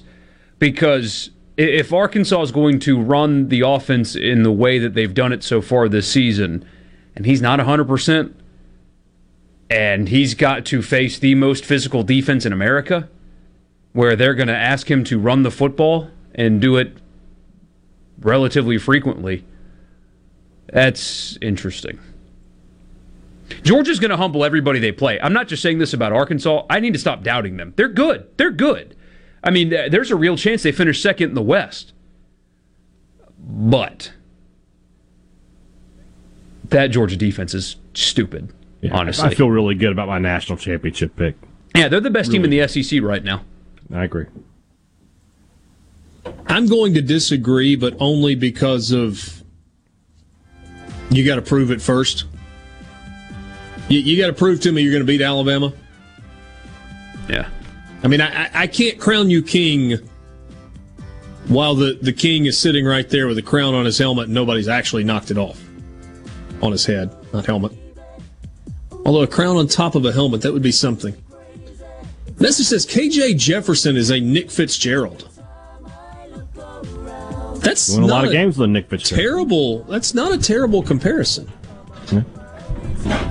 because 0.59 1.31
if 1.57 1.93
Arkansas 1.93 2.41
is 2.41 2.51
going 2.51 2.79
to 2.79 2.99
run 2.99 3.49
the 3.49 3.61
offense 3.61 4.15
in 4.15 4.43
the 4.43 4.51
way 4.51 4.79
that 4.79 4.93
they've 4.93 5.13
done 5.13 5.31
it 5.31 5.43
so 5.43 5.61
far 5.61 5.87
this 5.87 6.09
season, 6.09 6.65
and 7.15 7.25
he's 7.25 7.41
not 7.41 7.59
100 7.59 7.87
percent, 7.87 8.35
and 9.69 10.09
he's 10.09 10.33
got 10.33 10.65
to 10.65 10.81
face 10.81 11.17
the 11.17 11.35
most 11.35 11.65
physical 11.65 12.03
defense 12.03 12.45
in 12.45 12.53
America, 12.53 13.09
where 13.93 14.15
they're 14.15 14.35
going 14.35 14.47
to 14.47 14.55
ask 14.55 14.89
him 14.91 15.03
to 15.05 15.17
run 15.17 15.43
the 15.43 15.51
football 15.51 16.09
and 16.33 16.59
do 16.59 16.75
it 16.75 16.97
relatively 18.19 18.77
frequently. 18.77 19.45
That's 20.67 21.37
interesting. 21.41 21.99
Georgia's 23.63 23.99
going 23.99 24.11
to 24.11 24.17
humble 24.17 24.43
everybody 24.43 24.79
they 24.79 24.91
play. 24.91 25.19
I'm 25.21 25.33
not 25.33 25.47
just 25.47 25.61
saying 25.61 25.77
this 25.77 25.93
about 25.93 26.11
Arkansas. 26.11 26.65
I 26.69 26.79
need 26.79 26.93
to 26.93 26.99
stop 26.99 27.23
doubting 27.23 27.57
them. 27.57 27.73
They're 27.75 27.87
good. 27.87 28.27
They're 28.37 28.51
good. 28.51 28.94
I 29.45 29.51
mean, 29.51 29.69
there's 29.69 30.09
a 30.09 30.15
real 30.15 30.35
chance 30.35 30.63
they 30.63 30.71
finish 30.71 31.01
second 31.01 31.29
in 31.29 31.35
the 31.35 31.41
West. 31.41 31.93
But 33.37 34.11
that 36.69 36.87
Georgia 36.87 37.15
defense 37.15 37.53
is 37.53 37.75
stupid, 37.93 38.51
honestly. 38.91 39.29
I 39.29 39.35
feel 39.35 39.51
really 39.51 39.75
good 39.75 39.91
about 39.91 40.07
my 40.07 40.17
national 40.17 40.57
championship 40.57 41.15
pick. 41.15 41.35
yeah, 41.75 41.87
they're 41.87 41.99
the 41.99 42.09
best 42.09 42.31
team 42.31 42.43
in 42.43 42.49
the 42.49 42.67
SEC 42.67 43.01
right 43.03 43.23
now. 43.23 43.43
I 43.93 44.03
agree. 44.03 44.25
I'm 46.47 46.65
going 46.65 46.95
to 46.95 47.01
disagree, 47.03 47.75
but 47.75 47.95
only 47.99 48.33
because 48.33 48.91
of 48.91 49.43
you 51.11 51.23
got 51.23 51.35
to 51.35 51.41
prove 51.43 51.69
it 51.69 51.81
first. 51.81 52.25
You, 53.89 53.99
you 53.99 54.19
got 54.19 54.27
to 54.27 54.33
prove 54.33 54.61
to 54.61 54.71
me 54.71 54.81
you're 54.81 54.91
going 54.91 55.03
to 55.03 55.07
beat 55.07 55.21
Alabama. 55.21 55.71
Yeah. 57.29 57.47
I 58.05 58.07
mean, 58.07 58.21
I, 58.21 58.51
I- 58.53 58.67
can't 58.67 58.99
crown 58.99 59.31
you 59.31 59.41
king 59.41 59.97
while 61.47 61.73
the, 61.73 61.97
the 61.99 62.13
king 62.13 62.45
is 62.45 62.55
sitting 62.55 62.85
right 62.85 63.09
there 63.09 63.25
with 63.25 63.37
a 63.39 63.41
crown 63.41 63.73
on 63.73 63.83
his 63.83 63.97
helmet 63.97 64.25
and 64.25 64.33
nobody's 64.33 64.67
actually 64.67 65.03
knocked 65.03 65.31
it 65.31 65.39
off 65.39 65.59
on 66.61 66.71
his 66.71 66.85
head, 66.85 67.15
not 67.33 67.47
helmet. 67.47 67.71
Although 69.05 69.23
a 69.23 69.27
crown 69.27 69.57
on 69.57 69.67
top 69.67 69.95
of 69.95 70.05
a 70.05 70.11
helmet, 70.11 70.41
that 70.41 70.53
would 70.53 70.61
be 70.61 70.71
something. 70.71 71.15
Message 72.39 72.67
says 72.67 72.85
KJ 72.85 73.39
Jefferson 73.39 73.97
is 73.97 74.11
a 74.11 74.19
Nick 74.19 74.51
Fitzgerald. 74.51 75.27
That's 77.55 77.91
Won 77.95 78.03
a 78.03 78.05
lot 78.05 78.25
of 78.25 78.31
games 78.31 78.59
with 78.59 78.69
Nick 78.69 78.87
Fitzgerald. 78.87 79.19
terrible. 79.19 79.83
That's 79.85 80.13
not 80.13 80.31
a 80.31 80.37
terrible 80.37 80.83
comparison. 80.83 81.51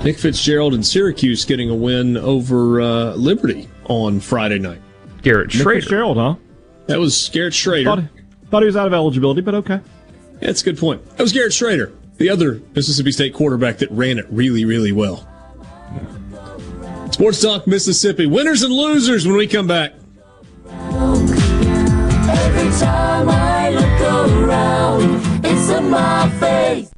Nick 0.03 0.17
Fitzgerald 0.17 0.73
and 0.73 0.85
Syracuse 0.85 1.45
getting 1.45 1.69
a 1.69 1.75
win 1.75 2.17
over 2.17 2.81
uh, 2.81 3.13
Liberty 3.15 3.69
on 3.85 4.19
Friday 4.19 4.59
night. 4.59 4.81
Garrett 5.21 5.53
Nick 5.53 5.65
Shrader. 5.65 5.73
Fitzgerald, 5.75 6.17
huh? 6.17 6.35
That 6.87 6.99
was 6.99 7.29
Garrett 7.29 7.53
Shrader. 7.53 7.85
Thought, 7.85 8.03
thought 8.51 8.61
he 8.61 8.67
was 8.67 8.75
out 8.75 8.87
of 8.87 8.93
eligibility, 8.93 9.41
but 9.41 9.55
okay. 9.55 9.79
That's 10.39 10.61
a 10.61 10.65
good 10.65 10.77
point. 10.77 11.03
That 11.17 11.23
was 11.23 11.31
Garrett 11.31 11.51
Shrader, 11.51 11.93
the 12.17 12.29
other 12.29 12.61
Mississippi 12.75 13.11
State 13.11 13.33
quarterback 13.33 13.79
that 13.79 13.89
ran 13.91 14.17
it 14.19 14.25
really, 14.29 14.65
really 14.65 14.91
well. 14.91 15.27
Sports 17.11 17.41
Talk 17.41 17.65
Mississippi. 17.65 18.25
Winners 18.25 18.61
and 18.61 18.73
losers 18.73 19.25
when 19.25 19.37
we 19.37 19.47
come 19.47 19.67
back. 19.67 19.93
Every 22.27 22.71
time 22.79 23.29
I 23.29 23.69
look 23.69 24.01
around, 24.01 25.45
it's 25.45 25.69
in 25.69 25.89
my 25.89 26.29
face. 26.39 26.91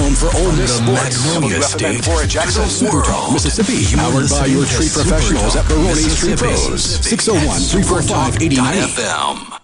Home 0.00 0.14
for 0.14 0.34
Ole 0.38 0.56
Miss 0.56 0.78
sports. 0.78 1.26
Magnolia 1.26 1.60
State 1.60 2.04
for 2.04 2.24
Jackson, 2.26 2.64
to 2.64 2.70
Super 2.70 3.02
Talk, 3.02 3.08
world. 3.08 3.32
Mississippi. 3.34 3.84
Powered 3.94 4.30
by 4.30 4.46
your 4.46 4.64
tree 4.64 4.88
professionals 4.88 5.56
at 5.56 5.68
Baroni's 5.68 6.16
Tree 6.18 6.34
Pros. 6.36 7.04
601 7.04 7.60
345 7.60 8.40
8090. 8.40 9.59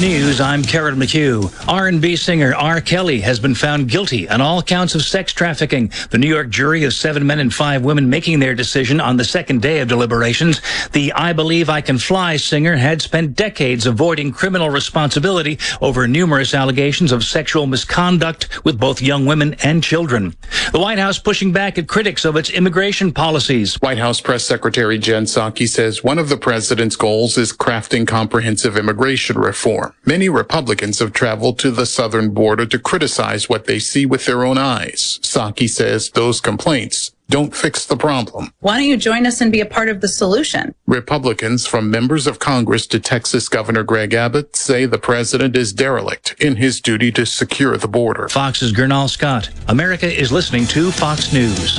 News, 0.00 0.40
I'm 0.40 0.64
Karen 0.64 0.96
McHugh. 0.96 1.68
R&B 1.68 2.16
singer 2.16 2.52
R. 2.56 2.80
Kelly 2.80 3.20
has 3.20 3.38
been 3.38 3.54
found 3.54 3.88
guilty 3.88 4.28
on 4.28 4.40
all 4.40 4.60
counts 4.60 4.96
of 4.96 5.02
sex 5.02 5.32
trafficking. 5.32 5.92
The 6.10 6.18
New 6.18 6.28
York 6.28 6.48
jury 6.48 6.82
of 6.82 6.92
seven 6.92 7.24
men 7.24 7.38
and 7.38 7.54
five 7.54 7.84
women 7.84 8.10
making 8.10 8.40
their 8.40 8.54
decision 8.54 9.00
on 9.00 9.16
the 9.16 9.24
second 9.24 9.62
day 9.62 9.78
of 9.78 9.86
deliberations. 9.86 10.60
The 10.90 11.12
I 11.12 11.32
Believe 11.34 11.68
I 11.68 11.82
Can 11.82 11.98
Fly 11.98 12.36
singer 12.36 12.74
had 12.74 13.00
spent 13.00 13.36
decades 13.36 13.86
avoiding 13.86 14.32
criminal 14.32 14.70
responsibility 14.70 15.58
over 15.80 16.08
numerous 16.08 16.52
allegations 16.52 17.12
of 17.12 17.22
sexual 17.22 17.68
misconduct 17.68 18.64
with 18.64 18.80
both 18.80 19.00
young 19.00 19.24
women 19.24 19.54
and 19.62 19.84
children. 19.84 20.34
The 20.72 20.80
White 20.80 20.98
House 20.98 21.18
pushing 21.18 21.52
back 21.52 21.78
at 21.78 21.86
critics 21.86 22.24
of 22.24 22.36
its 22.36 22.50
immigration 22.50 23.12
policies. 23.12 23.76
White 23.76 23.98
House 23.98 24.20
Press 24.20 24.42
Secretary 24.42 24.98
Jen 24.98 25.26
Psaki 25.26 25.68
says 25.68 26.02
one 26.02 26.18
of 26.18 26.28
the 26.28 26.36
president's 26.36 26.96
goals 26.96 27.38
is 27.38 27.52
crafting 27.52 28.06
comprehensive 28.06 28.76
immigration 28.76 29.38
reform. 29.38 29.81
Many 30.04 30.28
Republicans 30.28 30.98
have 30.98 31.12
traveled 31.12 31.58
to 31.60 31.70
the 31.70 31.86
southern 31.86 32.30
border 32.30 32.66
to 32.66 32.78
criticize 32.78 33.48
what 33.48 33.66
they 33.66 33.78
see 33.78 34.06
with 34.06 34.26
their 34.26 34.44
own 34.44 34.58
eyes. 34.58 35.18
Psaki 35.22 35.68
says 35.68 36.10
those 36.10 36.40
complaints 36.40 37.12
don't 37.32 37.56
fix 37.56 37.86
the 37.86 37.96
problem. 37.96 38.52
Why 38.60 38.76
don't 38.76 38.86
you 38.86 38.98
join 38.98 39.26
us 39.26 39.40
and 39.40 39.50
be 39.50 39.60
a 39.60 39.66
part 39.66 39.88
of 39.88 40.02
the 40.02 40.08
solution? 40.08 40.74
Republicans, 40.86 41.66
from 41.66 41.90
members 41.90 42.26
of 42.26 42.38
Congress 42.38 42.86
to 42.88 43.00
Texas 43.00 43.48
Governor 43.48 43.84
Greg 43.84 44.12
Abbott, 44.12 44.54
say 44.54 44.84
the 44.84 44.98
president 44.98 45.56
is 45.56 45.72
derelict 45.72 46.34
in 46.38 46.56
his 46.56 46.78
duty 46.78 47.10
to 47.12 47.24
secure 47.24 47.78
the 47.78 47.88
border. 47.88 48.28
Fox's 48.28 48.72
Gernal 48.72 49.08
Scott. 49.08 49.48
America 49.68 50.12
is 50.12 50.30
listening 50.30 50.66
to 50.66 50.92
Fox 50.92 51.32
News. 51.32 51.78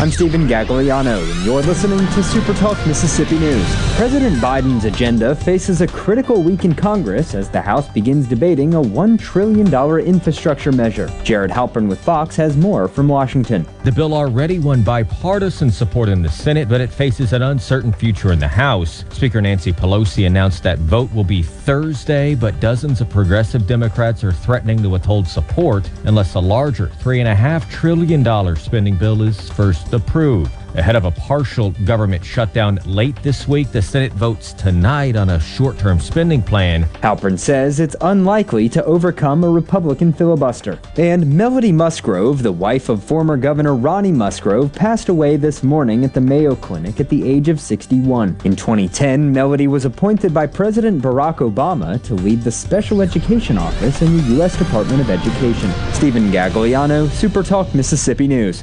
I'm 0.00 0.10
Stephen 0.10 0.48
Gagliano, 0.48 1.30
and 1.30 1.44
you're 1.44 1.60
listening 1.60 1.98
to 1.98 2.22
Super 2.22 2.54
Talk 2.54 2.78
Mississippi 2.86 3.38
News. 3.38 3.66
President 3.96 4.36
Biden's 4.36 4.86
agenda 4.86 5.34
faces 5.34 5.82
a 5.82 5.86
critical 5.86 6.42
week 6.42 6.64
in 6.64 6.74
Congress 6.74 7.34
as 7.34 7.50
the 7.50 7.60
House 7.60 7.86
begins 7.86 8.26
debating 8.26 8.72
a 8.72 8.80
$1 8.80 9.20
trillion 9.20 9.68
infrastructure 10.06 10.72
measure. 10.72 11.10
Jared 11.22 11.50
Halpern 11.50 11.86
with 11.86 12.02
Fox 12.02 12.34
has 12.36 12.56
more 12.56 12.88
from 12.88 13.08
Washington. 13.08 13.66
The 13.84 13.92
bill 13.92 14.14
already 14.14 14.58
won 14.58 14.82
bipartisan 14.82 15.70
support 15.70 16.08
in 16.08 16.22
the 16.22 16.30
Senate, 16.30 16.66
but 16.66 16.80
it 16.80 16.90
faces 16.90 17.34
an 17.34 17.42
uncertain 17.42 17.92
future 17.92 18.32
in 18.32 18.38
the 18.38 18.48
House. 18.48 19.04
Speaker 19.10 19.42
Nancy 19.42 19.70
Pelosi 19.70 20.26
announced 20.26 20.62
that 20.62 20.78
vote 20.78 21.12
will 21.12 21.24
be 21.24 21.42
Thursday, 21.42 22.34
but 22.34 22.58
dozens 22.58 23.02
of 23.02 23.10
progressive 23.10 23.66
Democrats 23.66 24.24
are 24.24 24.32
threatening 24.32 24.82
to 24.82 24.88
withhold 24.88 25.28
support 25.28 25.90
unless 26.04 26.36
a 26.36 26.40
larger 26.40 26.86
$3.5 26.86 27.70
trillion 27.70 28.56
spending 28.56 28.96
bill 28.96 29.20
is 29.20 29.50
first 29.50 29.89
approved. 29.92 30.52
Ahead 30.76 30.94
of 30.94 31.04
a 31.04 31.10
partial 31.10 31.72
government 31.84 32.24
shutdown 32.24 32.78
late 32.84 33.20
this 33.24 33.48
week, 33.48 33.72
the 33.72 33.82
Senate 33.82 34.12
votes 34.12 34.52
tonight 34.52 35.16
on 35.16 35.30
a 35.30 35.40
short 35.40 35.76
term 35.78 35.98
spending 35.98 36.42
plan. 36.42 36.84
Halpern 37.02 37.36
says 37.36 37.80
it's 37.80 37.96
unlikely 38.02 38.68
to 38.68 38.84
overcome 38.84 39.42
a 39.42 39.50
Republican 39.50 40.12
filibuster. 40.12 40.78
And 40.96 41.36
Melody 41.36 41.72
Musgrove, 41.72 42.44
the 42.44 42.52
wife 42.52 42.88
of 42.88 43.02
former 43.02 43.36
Governor 43.36 43.74
Ronnie 43.74 44.12
Musgrove, 44.12 44.72
passed 44.72 45.08
away 45.08 45.36
this 45.36 45.64
morning 45.64 46.04
at 46.04 46.14
the 46.14 46.20
Mayo 46.20 46.54
Clinic 46.54 47.00
at 47.00 47.08
the 47.08 47.28
age 47.28 47.48
of 47.48 47.58
61. 47.58 48.36
In 48.44 48.54
2010, 48.54 49.32
Melody 49.32 49.66
was 49.66 49.84
appointed 49.84 50.32
by 50.32 50.46
President 50.46 51.02
Barack 51.02 51.38
Obama 51.38 52.00
to 52.04 52.14
lead 52.14 52.42
the 52.42 52.52
Special 52.52 53.02
Education 53.02 53.58
Office 53.58 54.02
in 54.02 54.16
the 54.16 54.22
U.S. 54.34 54.56
Department 54.56 55.00
of 55.00 55.10
Education. 55.10 55.72
Stephen 55.92 56.30
Gagliano, 56.30 57.08
Supertalk 57.08 57.74
Mississippi 57.74 58.28
News. 58.28 58.62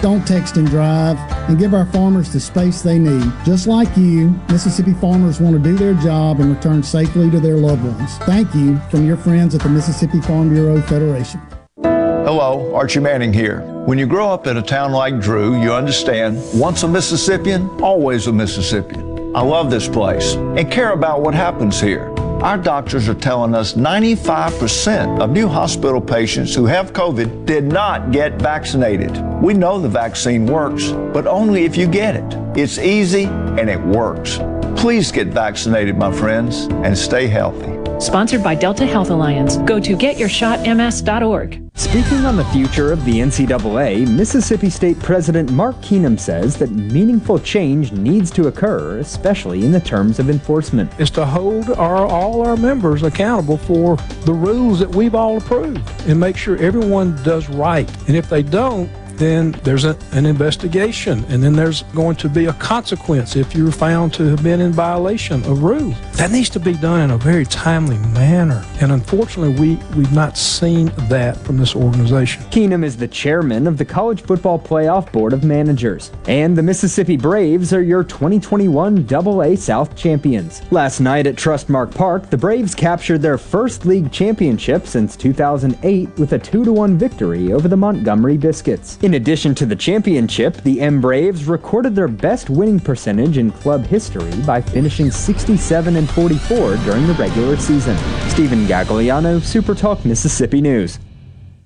don't 0.00 0.26
text 0.26 0.56
and 0.56 0.66
drive, 0.66 1.18
and 1.48 1.58
give 1.58 1.74
our 1.74 1.86
farmers 1.86 2.32
the 2.32 2.40
space 2.40 2.82
they 2.82 2.98
need. 2.98 3.32
Just 3.44 3.66
like 3.66 3.94
you, 3.96 4.30
Mississippi 4.48 4.94
farmers 4.94 5.40
want 5.40 5.56
to 5.56 5.62
do 5.62 5.76
their 5.76 5.94
job 5.94 6.40
and 6.40 6.54
return 6.54 6.82
safely 6.82 7.30
to 7.30 7.40
their 7.40 7.56
loved 7.56 7.84
ones. 7.84 8.18
Thank 8.18 8.54
you 8.54 8.78
from 8.90 9.06
your 9.06 9.16
friends 9.16 9.54
at 9.54 9.60
the 9.60 9.68
Mississippi 9.68 10.20
Farm 10.20 10.48
Bureau 10.50 10.80
Federation. 10.82 11.40
Hello, 11.82 12.74
Archie 12.74 13.00
Manning 13.00 13.32
here. 13.32 13.60
When 13.86 13.98
you 13.98 14.06
grow 14.06 14.28
up 14.28 14.46
in 14.46 14.56
a 14.58 14.62
town 14.62 14.92
like 14.92 15.20
Drew, 15.20 15.60
you 15.60 15.72
understand 15.72 16.38
once 16.54 16.82
a 16.82 16.88
Mississippian, 16.88 17.68
always 17.80 18.26
a 18.26 18.32
Mississippian. 18.32 19.34
I 19.34 19.42
love 19.42 19.70
this 19.70 19.88
place 19.88 20.34
and 20.34 20.70
care 20.70 20.92
about 20.92 21.22
what 21.22 21.34
happens 21.34 21.80
here. 21.80 22.12
Our 22.42 22.56
doctors 22.56 23.06
are 23.06 23.14
telling 23.14 23.54
us 23.54 23.74
95% 23.74 25.20
of 25.20 25.30
new 25.30 25.46
hospital 25.46 26.00
patients 26.00 26.54
who 26.54 26.64
have 26.64 26.94
COVID 26.94 27.44
did 27.44 27.64
not 27.64 28.12
get 28.12 28.40
vaccinated. 28.40 29.14
We 29.42 29.52
know 29.52 29.78
the 29.78 29.90
vaccine 29.90 30.46
works, 30.46 30.90
but 30.90 31.26
only 31.26 31.66
if 31.66 31.76
you 31.76 31.86
get 31.86 32.16
it. 32.16 32.58
It's 32.58 32.78
easy 32.78 33.24
and 33.24 33.68
it 33.68 33.78
works. 33.78 34.38
Please 34.74 35.12
get 35.12 35.26
vaccinated, 35.26 35.98
my 35.98 36.10
friends, 36.10 36.64
and 36.82 36.96
stay 36.96 37.26
healthy. 37.26 37.89
Sponsored 38.00 38.42
by 38.42 38.54
Delta 38.54 38.86
Health 38.86 39.10
Alliance. 39.10 39.58
Go 39.58 39.78
to 39.78 39.94
getyourshotms.org. 39.94 41.70
Speaking 41.74 42.24
on 42.24 42.36
the 42.36 42.44
future 42.46 42.92
of 42.92 43.04
the 43.04 43.20
NCAA, 43.20 44.08
Mississippi 44.08 44.70
State 44.70 44.98
President 45.00 45.52
Mark 45.52 45.76
Keenum 45.82 46.18
says 46.18 46.56
that 46.56 46.70
meaningful 46.70 47.38
change 47.38 47.92
needs 47.92 48.30
to 48.30 48.48
occur, 48.48 48.98
especially 49.00 49.66
in 49.66 49.72
the 49.72 49.80
terms 49.80 50.18
of 50.18 50.30
enforcement. 50.30 50.90
Is 50.98 51.10
to 51.10 51.26
hold 51.26 51.68
our, 51.70 52.06
all 52.06 52.40
our 52.46 52.56
members 52.56 53.02
accountable 53.02 53.58
for 53.58 53.96
the 54.24 54.32
rules 54.32 54.78
that 54.78 54.94
we've 54.94 55.14
all 55.14 55.36
approved 55.36 55.86
and 56.08 56.18
make 56.18 56.38
sure 56.38 56.56
everyone 56.56 57.22
does 57.22 57.50
right. 57.50 57.90
And 58.08 58.16
if 58.16 58.30
they 58.30 58.42
don't, 58.42 58.90
then 59.20 59.52
there's 59.64 59.84
a, 59.84 59.96
an 60.12 60.24
investigation, 60.24 61.24
and 61.28 61.42
then 61.42 61.52
there's 61.52 61.82
going 61.94 62.16
to 62.16 62.28
be 62.28 62.46
a 62.46 62.52
consequence 62.54 63.36
if 63.36 63.54
you're 63.54 63.70
found 63.70 64.14
to 64.14 64.24
have 64.24 64.42
been 64.42 64.62
in 64.62 64.72
violation 64.72 65.44
of 65.44 65.62
rules. 65.62 65.94
That 66.16 66.30
needs 66.30 66.48
to 66.50 66.60
be 66.60 66.72
done 66.72 67.00
in 67.02 67.10
a 67.10 67.18
very 67.18 67.44
timely 67.44 67.98
manner, 67.98 68.64
and 68.80 68.92
unfortunately, 68.92 69.54
we, 69.60 69.74
we've 69.94 70.12
not 70.12 70.38
seen 70.38 70.86
that 71.10 71.36
from 71.36 71.58
this 71.58 71.76
organization. 71.76 72.42
Keenum 72.44 72.82
is 72.82 72.96
the 72.96 73.08
chairman 73.08 73.66
of 73.66 73.76
the 73.76 73.84
College 73.84 74.22
Football 74.22 74.58
Playoff 74.58 75.12
Board 75.12 75.34
of 75.34 75.44
Managers, 75.44 76.10
and 76.26 76.56
the 76.56 76.62
Mississippi 76.62 77.18
Braves 77.18 77.74
are 77.74 77.82
your 77.82 78.02
2021 78.02 79.06
AA 79.12 79.54
South 79.54 79.94
champions. 79.94 80.62
Last 80.72 81.00
night 81.00 81.26
at 81.26 81.36
Trustmark 81.36 81.94
Park, 81.94 82.30
the 82.30 82.38
Braves 82.38 82.74
captured 82.74 83.18
their 83.18 83.36
first 83.36 83.84
league 83.84 84.10
championship 84.10 84.86
since 84.86 85.14
2008 85.14 86.08
with 86.18 86.32
a 86.32 86.38
2 86.38 86.72
1 86.72 86.96
victory 86.96 87.52
over 87.52 87.68
the 87.68 87.76
Montgomery 87.76 88.38
Biscuits. 88.38 88.98
In 89.02 89.09
addition 89.14 89.54
to 89.56 89.66
the 89.66 89.76
championship, 89.76 90.56
the 90.58 90.80
M 90.80 91.00
Braves 91.00 91.46
recorded 91.46 91.94
their 91.94 92.08
best 92.08 92.50
winning 92.50 92.78
percentage 92.78 93.38
in 93.38 93.50
club 93.50 93.84
history 93.84 94.30
by 94.46 94.60
finishing 94.60 95.10
67 95.10 95.96
and 95.96 96.10
44 96.10 96.76
during 96.78 97.06
the 97.06 97.14
regular 97.14 97.56
season. 97.56 97.96
Stephen 98.28 98.66
Gagliano, 98.66 99.42
Super 99.42 99.74
Talk 99.74 100.04
Mississippi 100.04 100.60
News. 100.60 100.98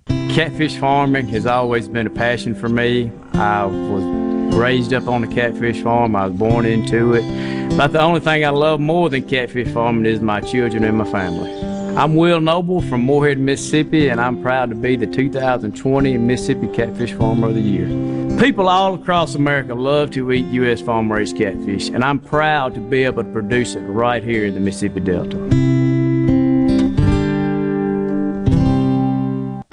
Catfish 0.06 0.76
farming 0.78 1.28
has 1.28 1.46
always 1.46 1.88
been 1.88 2.06
a 2.06 2.10
passion 2.10 2.54
for 2.54 2.68
me. 2.68 3.10
I 3.34 3.64
was 3.64 4.54
raised 4.54 4.92
up 4.92 5.08
on 5.08 5.24
a 5.24 5.28
catfish 5.28 5.82
farm. 5.82 6.14
I 6.16 6.26
was 6.26 6.36
born 6.36 6.66
into 6.66 7.14
it. 7.14 7.76
But 7.76 7.92
the 7.92 8.00
only 8.00 8.20
thing 8.20 8.44
I 8.44 8.50
love 8.50 8.80
more 8.80 9.10
than 9.10 9.26
catfish 9.28 9.68
farming 9.68 10.06
is 10.06 10.20
my 10.20 10.40
children 10.40 10.84
and 10.84 10.98
my 10.98 11.10
family. 11.10 11.73
I'm 11.96 12.16
Will 12.16 12.40
Noble 12.40 12.82
from 12.82 13.02
Moorhead, 13.02 13.38
Mississippi, 13.38 14.08
and 14.08 14.20
I'm 14.20 14.42
proud 14.42 14.68
to 14.70 14.74
be 14.74 14.96
the 14.96 15.06
2020 15.06 16.18
Mississippi 16.18 16.66
Catfish 16.66 17.12
Farmer 17.12 17.50
of 17.50 17.54
the 17.54 17.60
Year. 17.60 17.86
People 18.40 18.68
all 18.68 18.94
across 18.94 19.36
America 19.36 19.74
love 19.74 20.10
to 20.10 20.32
eat 20.32 20.44
U.S. 20.46 20.80
farm 20.80 21.12
raised 21.12 21.36
catfish, 21.36 21.90
and 21.90 22.02
I'm 22.02 22.18
proud 22.18 22.74
to 22.74 22.80
be 22.80 23.04
able 23.04 23.22
to 23.22 23.30
produce 23.30 23.76
it 23.76 23.82
right 23.82 24.24
here 24.24 24.44
in 24.44 24.54
the 24.54 24.60
Mississippi 24.60 24.98
Delta. 24.98 25.36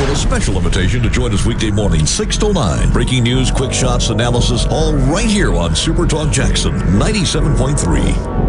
with 0.00 0.10
a 0.10 0.16
special 0.16 0.56
invitation 0.56 1.02
to 1.02 1.10
join 1.10 1.32
us 1.32 1.44
weekday 1.44 1.70
morning, 1.70 2.06
6 2.06 2.36
to 2.38 2.52
9. 2.52 2.92
Breaking 2.92 3.22
news, 3.22 3.50
quick 3.50 3.72
shots, 3.72 4.08
analysis, 4.08 4.66
all 4.70 4.94
right 4.94 5.28
here 5.28 5.54
on 5.54 5.76
Super 5.76 6.06
Talk 6.06 6.32
Jackson 6.32 6.72
97.3. 6.72 8.40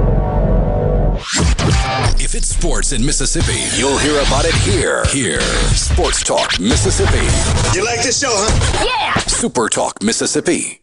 If 2.19 2.35
it's 2.35 2.47
sports 2.47 2.93
in 2.93 3.05
Mississippi, 3.05 3.67
you'll 3.77 3.97
hear 3.97 4.19
about 4.21 4.45
it 4.45 4.55
here. 4.55 5.05
Here. 5.07 5.41
Sports 5.73 6.23
Talk 6.23 6.59
Mississippi. 6.59 7.25
You 7.77 7.83
like 7.85 8.01
this 8.01 8.19
show, 8.19 8.31
huh? 8.31 8.85
Yeah! 8.85 9.19
Super 9.21 9.67
Talk 9.69 10.01
Mississippi. 10.01 10.80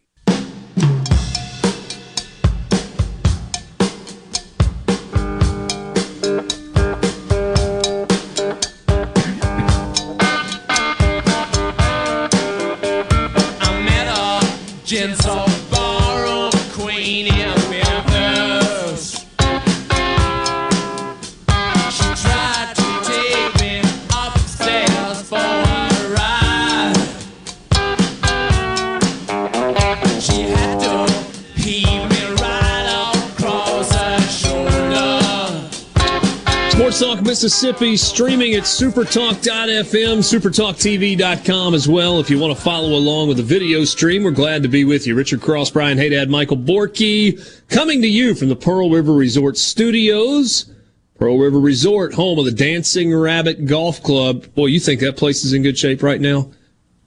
Mississippi 37.38 37.96
streaming 37.96 38.54
at 38.54 38.64
supertalk.fm, 38.64 40.18
supertalktv.com 40.18 41.72
as 41.72 41.88
well. 41.88 42.18
If 42.18 42.30
you 42.30 42.38
want 42.40 42.56
to 42.56 42.60
follow 42.60 42.96
along 42.96 43.28
with 43.28 43.36
the 43.36 43.44
video 43.44 43.84
stream, 43.84 44.24
we're 44.24 44.32
glad 44.32 44.64
to 44.64 44.68
be 44.68 44.84
with 44.84 45.06
you. 45.06 45.14
Richard 45.14 45.40
Cross, 45.40 45.70
Brian 45.70 45.98
Haydad, 45.98 46.28
Michael 46.30 46.56
Borky, 46.56 47.38
coming 47.68 48.02
to 48.02 48.08
you 48.08 48.34
from 48.34 48.48
the 48.48 48.56
Pearl 48.56 48.90
River 48.90 49.12
Resort 49.12 49.56
Studios. 49.56 50.68
Pearl 51.16 51.38
River 51.38 51.60
Resort, 51.60 52.12
home 52.12 52.40
of 52.40 52.44
the 52.44 52.50
Dancing 52.50 53.14
Rabbit 53.14 53.66
Golf 53.66 54.02
Club. 54.02 54.52
Boy, 54.56 54.66
you 54.66 54.80
think 54.80 55.00
that 55.02 55.16
place 55.16 55.44
is 55.44 55.52
in 55.52 55.62
good 55.62 55.78
shape 55.78 56.02
right 56.02 56.20
now? 56.20 56.50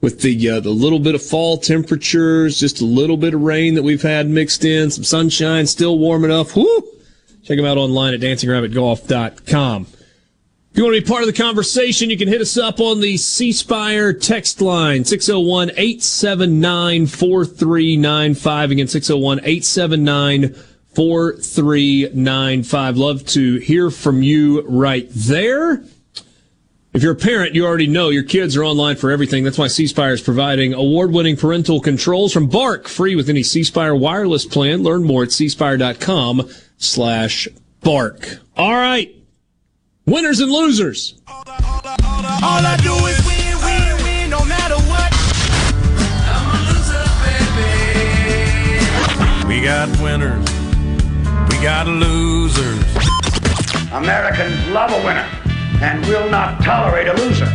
With 0.00 0.22
the 0.22 0.48
uh, 0.48 0.60
the 0.60 0.70
little 0.70 0.98
bit 0.98 1.14
of 1.14 1.22
fall 1.22 1.58
temperatures, 1.58 2.58
just 2.58 2.80
a 2.80 2.86
little 2.86 3.18
bit 3.18 3.34
of 3.34 3.42
rain 3.42 3.74
that 3.74 3.82
we've 3.82 4.00
had 4.00 4.30
mixed 4.30 4.64
in, 4.64 4.90
some 4.90 5.04
sunshine, 5.04 5.66
still 5.66 5.98
warm 5.98 6.24
enough. 6.24 6.56
Whoo! 6.56 6.88
Check 7.44 7.58
them 7.58 7.66
out 7.66 7.76
online 7.76 8.14
at 8.14 8.20
dancingrabbitgolf.com. 8.20 9.88
If 10.72 10.78
you 10.78 10.84
want 10.84 10.96
to 10.96 11.02
be 11.02 11.06
part 11.06 11.22
of 11.22 11.26
the 11.26 11.34
conversation, 11.34 12.08
you 12.08 12.16
can 12.16 12.28
hit 12.28 12.40
us 12.40 12.56
up 12.56 12.80
on 12.80 13.00
the 13.00 13.18
C 13.18 13.52
Spire 13.52 14.14
text 14.14 14.62
line, 14.62 15.04
601 15.04 15.72
879 15.76 17.06
4395. 17.08 18.70
Again, 18.70 18.88
601 18.88 19.40
879 19.40 20.54
4395. 20.94 22.96
Love 22.96 23.26
to 23.26 23.58
hear 23.58 23.90
from 23.90 24.22
you 24.22 24.62
right 24.62 25.06
there. 25.10 25.84
If 26.94 27.02
you're 27.02 27.12
a 27.12 27.16
parent, 27.16 27.54
you 27.54 27.66
already 27.66 27.86
know 27.86 28.08
your 28.08 28.22
kids 28.22 28.56
are 28.56 28.64
online 28.64 28.96
for 28.96 29.10
everything. 29.10 29.44
That's 29.44 29.58
why 29.58 29.66
C 29.66 29.86
Spire 29.86 30.14
is 30.14 30.22
providing 30.22 30.72
award-winning 30.72 31.36
parental 31.36 31.80
controls 31.80 32.32
from 32.32 32.46
Bark, 32.46 32.88
free 32.88 33.14
with 33.14 33.28
any 33.28 33.42
C 33.42 33.62
Spire 33.62 33.94
wireless 33.94 34.46
plan. 34.46 34.82
Learn 34.82 35.04
more 35.04 35.24
at 35.24 35.28
cspire.com 35.28 36.48
slash 36.78 37.46
bark. 37.82 38.38
All 38.56 38.72
right. 38.72 39.21
Winners 40.12 40.40
and 40.40 40.52
losers. 40.52 41.14
All 41.26 41.40
I 42.44 42.76
do 42.82 42.92
is 43.06 43.16
win, 43.24 43.56
win, 43.64 43.96
win, 44.04 44.28
no 44.28 44.44
matter 44.44 44.76
what. 44.84 45.10
I'm 46.28 46.52
a 46.52 46.58
loser, 46.68 47.00
baby. 49.40 49.48
We 49.48 49.62
got 49.64 49.88
winners. 50.02 50.44
We 51.48 51.56
got 51.64 51.86
losers. 51.86 52.84
Americans 53.90 54.68
love 54.68 54.90
a 54.92 54.98
winner 55.02 55.26
and 55.80 56.04
will 56.04 56.28
not 56.28 56.62
tolerate 56.62 57.08
a 57.08 57.14
loser. 57.14 57.50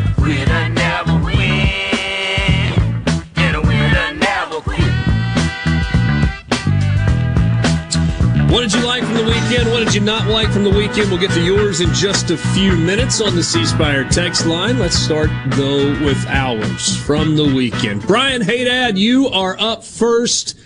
What 8.58 8.64
did 8.64 8.74
you 8.74 8.88
like 8.88 9.04
from 9.04 9.14
the 9.14 9.24
weekend? 9.24 9.70
What 9.70 9.86
did 9.86 9.94
you 9.94 10.02
not 10.02 10.28
like 10.30 10.50
from 10.50 10.64
the 10.64 10.72
weekend? 10.72 11.12
We'll 11.12 11.20
get 11.20 11.30
to 11.34 11.46
yours 11.46 11.80
in 11.80 11.94
just 11.94 12.32
a 12.32 12.38
few 12.38 12.76
minutes 12.76 13.22
on 13.22 13.36
the 13.36 13.44
C 13.44 13.64
Spire 13.68 14.04
text 14.10 14.48
line. 14.48 14.80
Let's 14.80 14.96
start, 14.96 15.30
though, 15.50 15.92
with 16.04 16.26
ours 16.26 16.98
from 17.06 17.36
the 17.36 17.44
weekend. 17.44 18.02
Brian 18.08 18.42
Haydad, 18.42 18.98
you 18.98 19.28
are 19.28 19.56
up 19.60 19.84
first. 19.84 20.58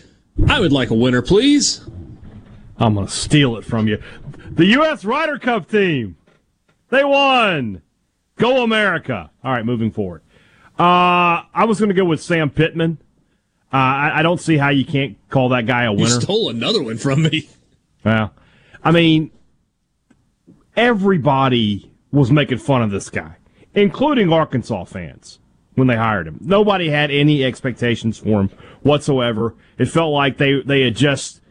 I 0.48 0.62
would 0.62 0.72
like 0.72 0.90
a 0.90 0.94
winner, 0.94 1.22
please. 1.22 1.82
I'm 2.78 2.94
going 2.94 3.08
to 3.08 3.12
steal 3.12 3.58
it 3.58 3.66
from 3.66 3.90
you. 3.90 4.02
The 4.52 4.68
U.S. 4.68 5.04
Ryder 5.04 5.38
Cup 5.38 5.70
team. 5.70 6.16
They 6.92 7.04
won. 7.04 7.82
Go 8.38 8.64
America. 8.64 9.32
All 9.44 9.52
right, 9.52 9.66
moving 9.66 9.92
forward. 9.92 10.22
Uh, 10.80 11.44
I 11.54 11.66
was 11.68 11.78
going 11.78 11.90
to 11.90 11.96
go 11.96 12.06
with 12.06 12.24
Sam 12.24 12.52
Pittman. 12.52 13.00
Uh, 13.74 13.76
I, 13.76 14.20
I 14.20 14.22
don't 14.22 14.40
see 14.40 14.56
how 14.56 14.70
you 14.70 14.86
can't 14.86 15.18
call 15.30 15.50
that 15.50 15.66
guy 15.66 15.84
a 15.84 15.92
winner. 15.92 16.06
You 16.06 16.22
stole 16.22 16.48
another 16.48 16.82
one 16.82 16.98
from 16.98 17.24
me. 17.24 17.50
Well, 18.04 18.34
I 18.84 18.92
mean, 18.92 19.32
everybody 20.76 21.92
was 22.12 22.32
making 22.32 22.58
fun 22.58 22.82
of 22.82 22.92
this 22.92 23.10
guy, 23.10 23.36
including 23.74 24.34
Arkansas 24.34 24.86
fans 24.86 25.40
when 25.76 25.88
they 25.88 25.96
hired 25.96 26.28
him. 26.28 26.38
Nobody 26.42 26.90
had 26.90 27.12
any 27.12 27.44
expectations 27.44 28.18
for 28.18 28.42
him 28.42 28.50
whatsoever. 28.82 29.56
It 29.78 29.86
felt 29.86 30.12
like 30.12 30.38
they, 30.38 30.62
they 30.62 30.82
had 30.82 30.96
just 30.96 31.42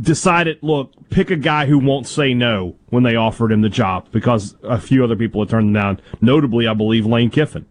decided, 0.00 0.58
look, 0.62 0.92
pick 1.10 1.30
a 1.30 1.36
guy 1.36 1.66
who 1.66 1.78
won't 1.78 2.06
say 2.06 2.34
no 2.34 2.76
when 2.90 3.02
they 3.02 3.16
offered 3.16 3.50
him 3.50 3.62
the 3.62 3.68
job 3.68 4.08
because 4.12 4.54
a 4.62 4.78
few 4.80 5.02
other 5.02 5.16
people 5.16 5.40
had 5.40 5.48
turned 5.48 5.68
him 5.68 5.72
down, 5.72 6.00
notably, 6.20 6.68
I 6.68 6.74
believe, 6.74 7.06
Lane 7.06 7.30
Kiffin. 7.30 7.66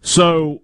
So 0.00 0.60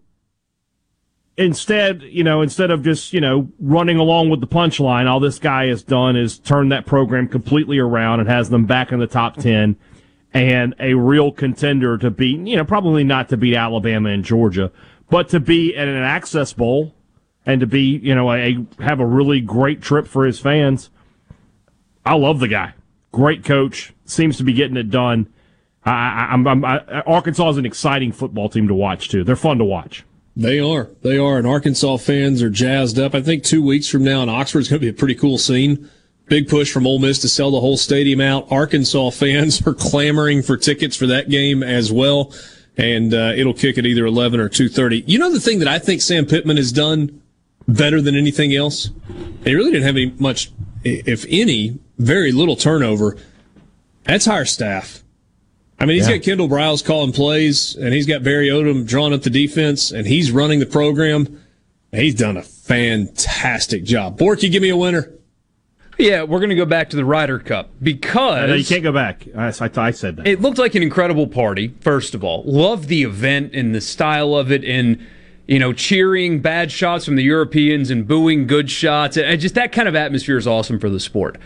instead, 1.40 2.02
you 2.02 2.22
know, 2.22 2.42
instead 2.42 2.70
of 2.70 2.84
just, 2.84 3.14
you 3.14 3.20
know, 3.20 3.50
running 3.58 3.96
along 3.96 4.28
with 4.28 4.40
the 4.40 4.46
punchline, 4.46 5.08
all 5.08 5.20
this 5.20 5.38
guy 5.38 5.66
has 5.66 5.82
done 5.82 6.14
is 6.14 6.38
turn 6.38 6.68
that 6.68 6.84
program 6.84 7.26
completely 7.26 7.78
around 7.78 8.20
and 8.20 8.28
has 8.28 8.50
them 8.50 8.66
back 8.66 8.92
in 8.92 9.00
the 9.00 9.06
top 9.06 9.36
10 9.36 9.76
and 10.34 10.74
a 10.78 10.94
real 10.94 11.32
contender 11.32 11.96
to 11.96 12.10
beat, 12.10 12.38
you 12.46 12.56
know, 12.56 12.64
probably 12.64 13.02
not 13.02 13.30
to 13.30 13.38
beat 13.38 13.56
Alabama 13.56 14.10
and 14.10 14.22
Georgia, 14.22 14.70
but 15.08 15.30
to 15.30 15.40
be 15.40 15.74
at 15.74 15.88
an 15.88 16.02
access 16.02 16.52
bowl 16.52 16.94
and 17.46 17.60
to 17.60 17.66
be, 17.66 17.98
you 18.02 18.14
know, 18.14 18.30
a, 18.30 18.64
have 18.78 19.00
a 19.00 19.06
really 19.06 19.40
great 19.40 19.80
trip 19.80 20.06
for 20.06 20.26
his 20.26 20.38
fans. 20.38 20.90
I 22.04 22.14
love 22.14 22.38
the 22.38 22.48
guy. 22.48 22.74
Great 23.12 23.44
coach. 23.44 23.94
Seems 24.04 24.36
to 24.36 24.44
be 24.44 24.52
getting 24.52 24.76
it 24.76 24.90
done. 24.90 25.32
I, 25.84 26.28
I'm, 26.30 26.46
I'm, 26.46 26.64
I, 26.64 27.00
Arkansas 27.06 27.48
is 27.48 27.56
an 27.56 27.64
exciting 27.64 28.12
football 28.12 28.50
team 28.50 28.68
to 28.68 28.74
watch 28.74 29.08
too. 29.08 29.24
They're 29.24 29.36
fun 29.36 29.56
to 29.56 29.64
watch. 29.64 30.04
They 30.40 30.58
are. 30.58 30.88
They 31.02 31.18
are. 31.18 31.36
And 31.36 31.46
Arkansas 31.46 31.98
fans 31.98 32.42
are 32.42 32.48
jazzed 32.48 32.98
up. 32.98 33.14
I 33.14 33.20
think 33.20 33.44
two 33.44 33.62
weeks 33.62 33.88
from 33.88 34.04
now 34.04 34.22
in 34.22 34.30
Oxford 34.30 34.60
is 34.60 34.68
going 34.68 34.80
to 34.80 34.86
be 34.86 34.88
a 34.88 34.98
pretty 34.98 35.14
cool 35.14 35.36
scene. 35.36 35.90
Big 36.28 36.48
push 36.48 36.72
from 36.72 36.86
Ole 36.86 36.98
Miss 36.98 37.18
to 37.18 37.28
sell 37.28 37.50
the 37.50 37.60
whole 37.60 37.76
stadium 37.76 38.22
out. 38.22 38.50
Arkansas 38.50 39.10
fans 39.10 39.60
are 39.66 39.74
clamoring 39.74 40.40
for 40.40 40.56
tickets 40.56 40.96
for 40.96 41.06
that 41.08 41.28
game 41.28 41.62
as 41.62 41.92
well. 41.92 42.32
And 42.78 43.12
uh, 43.12 43.34
it'll 43.36 43.52
kick 43.52 43.76
at 43.76 43.84
either 43.84 44.06
11 44.06 44.40
or 44.40 44.48
2.30. 44.48 45.04
You 45.06 45.18
know 45.18 45.30
the 45.30 45.40
thing 45.40 45.58
that 45.58 45.68
I 45.68 45.78
think 45.78 46.00
Sam 46.00 46.24
Pittman 46.24 46.56
has 46.56 46.72
done 46.72 47.20
better 47.68 48.00
than 48.00 48.16
anything 48.16 48.54
else? 48.54 48.88
He 49.44 49.54
really 49.54 49.72
didn't 49.72 49.84
have 49.84 49.96
any 49.96 50.14
much, 50.18 50.52
if 50.84 51.26
any, 51.28 51.78
very 51.98 52.32
little 52.32 52.56
turnover. 52.56 53.18
That's 54.04 54.24
higher 54.24 54.46
staff. 54.46 55.02
I 55.80 55.86
mean, 55.86 55.96
he's 55.96 56.08
yeah. 56.08 56.18
got 56.18 56.24
Kendall 56.24 56.48
Briles 56.48 56.84
calling 56.84 57.10
plays, 57.10 57.74
and 57.74 57.94
he's 57.94 58.06
got 58.06 58.22
Barry 58.22 58.48
Odom 58.48 58.86
drawing 58.86 59.14
up 59.14 59.22
the 59.22 59.30
defense, 59.30 59.90
and 59.90 60.06
he's 60.06 60.30
running 60.30 60.60
the 60.60 60.66
program. 60.66 61.42
He's 61.90 62.14
done 62.14 62.36
a 62.36 62.42
fantastic 62.42 63.82
job. 63.84 64.18
Borky, 64.18 64.52
give 64.52 64.62
me 64.62 64.68
a 64.68 64.76
winner. 64.76 65.10
Yeah, 65.96 66.22
we're 66.22 66.38
going 66.38 66.50
to 66.50 66.56
go 66.56 66.66
back 66.66 66.90
to 66.90 66.96
the 66.96 67.04
Ryder 67.04 67.38
Cup 67.38 67.70
because 67.82 68.48
no, 68.48 68.54
you 68.54 68.64
can't 68.64 68.82
go 68.82 68.92
back. 68.92 69.26
I, 69.36 69.48
I, 69.48 69.90
said 69.90 70.16
that. 70.16 70.26
It 70.26 70.40
looked 70.40 70.58
like 70.58 70.74
an 70.74 70.82
incredible 70.82 71.26
party. 71.26 71.74
First 71.80 72.14
of 72.14 72.24
all, 72.24 72.42
love 72.44 72.86
the 72.88 73.02
event 73.02 73.54
and 73.54 73.74
the 73.74 73.80
style 73.80 74.34
of 74.34 74.52
it, 74.52 74.64
and 74.64 75.04
you 75.46 75.58
know, 75.58 75.72
cheering 75.72 76.40
bad 76.40 76.70
shots 76.70 77.04
from 77.04 77.16
the 77.16 77.22
Europeans 77.22 77.90
and 77.90 78.06
booing 78.06 78.46
good 78.46 78.70
shots, 78.70 79.16
and 79.16 79.40
just 79.40 79.54
that 79.56 79.72
kind 79.72 79.88
of 79.88 79.96
atmosphere 79.96 80.36
is 80.36 80.46
awesome 80.46 80.78
for 80.78 80.90
the 80.90 81.00
sport 81.00 81.38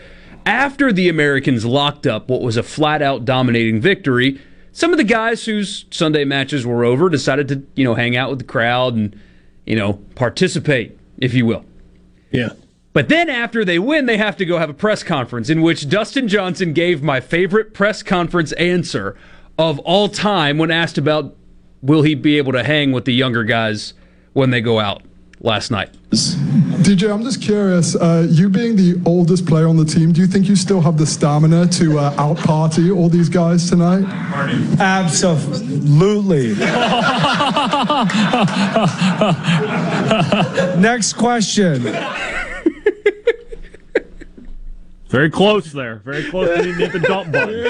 after 0.45 0.91
the 0.91 1.09
Americans 1.09 1.65
locked 1.65 2.05
up 2.05 2.29
what 2.29 2.41
was 2.41 2.57
a 2.57 2.63
flat 2.63 3.01
out 3.01 3.25
dominating 3.25 3.81
victory, 3.81 4.39
some 4.71 4.91
of 4.91 4.97
the 4.97 5.03
guys 5.03 5.45
whose 5.45 5.85
Sunday 5.89 6.25
matches 6.25 6.65
were 6.65 6.83
over 6.83 7.09
decided 7.09 7.47
to, 7.47 7.63
you 7.75 7.83
know, 7.83 7.95
hang 7.95 8.15
out 8.15 8.29
with 8.29 8.39
the 8.39 8.45
crowd 8.45 8.93
and, 8.95 9.19
you 9.65 9.75
know, 9.75 9.93
participate, 10.15 10.97
if 11.17 11.33
you 11.33 11.45
will. 11.45 11.65
Yeah. 12.31 12.49
But 12.93 13.09
then 13.09 13.29
after 13.29 13.65
they 13.65 13.79
win, 13.79 14.05
they 14.05 14.17
have 14.17 14.37
to 14.37 14.45
go 14.45 14.57
have 14.57 14.69
a 14.69 14.73
press 14.73 15.03
conference 15.03 15.49
in 15.49 15.61
which 15.61 15.89
Dustin 15.89 16.27
Johnson 16.27 16.73
gave 16.73 17.03
my 17.03 17.19
favorite 17.19 17.73
press 17.73 18.03
conference 18.03 18.51
answer 18.53 19.17
of 19.57 19.79
all 19.79 20.09
time 20.09 20.57
when 20.57 20.71
asked 20.71 20.97
about 20.97 21.35
will 21.81 22.03
he 22.03 22.15
be 22.15 22.37
able 22.37 22.51
to 22.51 22.63
hang 22.63 22.91
with 22.91 23.05
the 23.05 23.13
younger 23.13 23.43
guys 23.43 23.93
when 24.33 24.49
they 24.49 24.61
go 24.61 24.79
out 24.79 25.01
last 25.39 25.71
night. 25.71 25.89
DJ, 26.85 27.11
I'm 27.11 27.23
just 27.23 27.41
curious. 27.41 27.95
Uh, 27.95 28.27
you 28.29 28.47
being 28.47 28.75
the 28.75 29.01
oldest 29.07 29.47
player 29.47 29.67
on 29.67 29.75
the 29.75 29.85
team, 29.85 30.11
do 30.11 30.21
you 30.21 30.27
think 30.27 30.47
you 30.47 30.55
still 30.55 30.81
have 30.81 30.99
the 30.99 31.05
stamina 31.07 31.65
to 31.65 31.97
uh, 31.97 32.13
out 32.19 32.37
party 32.37 32.91
all 32.91 33.09
these 33.09 33.27
guys 33.27 33.67
tonight? 33.67 34.03
Absolutely. 34.79 36.53
Next 40.79 41.13
question. 41.13 41.81
Very 45.07 45.31
close 45.31 45.71
there. 45.71 46.03
Very 46.05 46.29
close 46.29 46.55
to 46.55 46.71
hit 46.71 46.91
the 46.91 46.99
dump 46.99 47.31
button. 47.31 47.65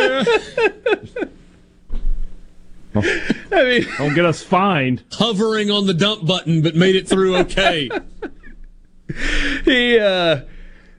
I 3.54 3.64
mean, 3.64 3.88
don't 3.98 4.14
get 4.14 4.26
us 4.26 4.44
fined. 4.44 5.04
Hovering 5.14 5.72
on 5.72 5.86
the 5.86 5.94
dump 5.94 6.26
button, 6.26 6.62
but 6.62 6.76
made 6.76 6.98
it 6.98 7.08
through 7.08 7.38
okay. 7.38 7.90
he, 9.66 10.00
uh, 10.00 10.42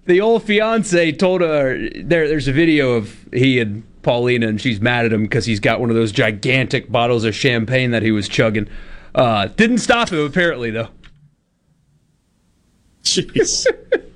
the 0.06 0.20
old 0.20 0.44
fiance 0.44 1.12
told 1.12 1.40
her 1.40 1.88
there. 1.94 2.28
There's 2.28 2.48
a 2.48 2.52
video 2.52 2.92
of 2.92 3.16
he 3.32 3.60
and 3.60 3.84
Paulina, 4.02 4.48
and 4.48 4.60
she's 4.60 4.80
mad 4.80 5.04
at 5.04 5.12
him 5.12 5.22
because 5.22 5.46
he's 5.46 5.60
got 5.60 5.80
one 5.80 5.90
of 5.90 5.96
those 5.96 6.12
gigantic 6.12 6.90
bottles 6.90 7.24
of 7.24 7.34
champagne 7.34 7.90
that 7.90 8.02
he 8.02 8.12
was 8.12 8.28
chugging. 8.28 8.68
Uh, 9.14 9.46
didn't 9.46 9.78
stop 9.78 10.10
him 10.10 10.20
apparently 10.20 10.70
though. 10.70 10.88
Jeez. 13.02 13.66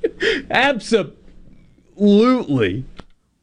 Absolutely. 0.51 2.85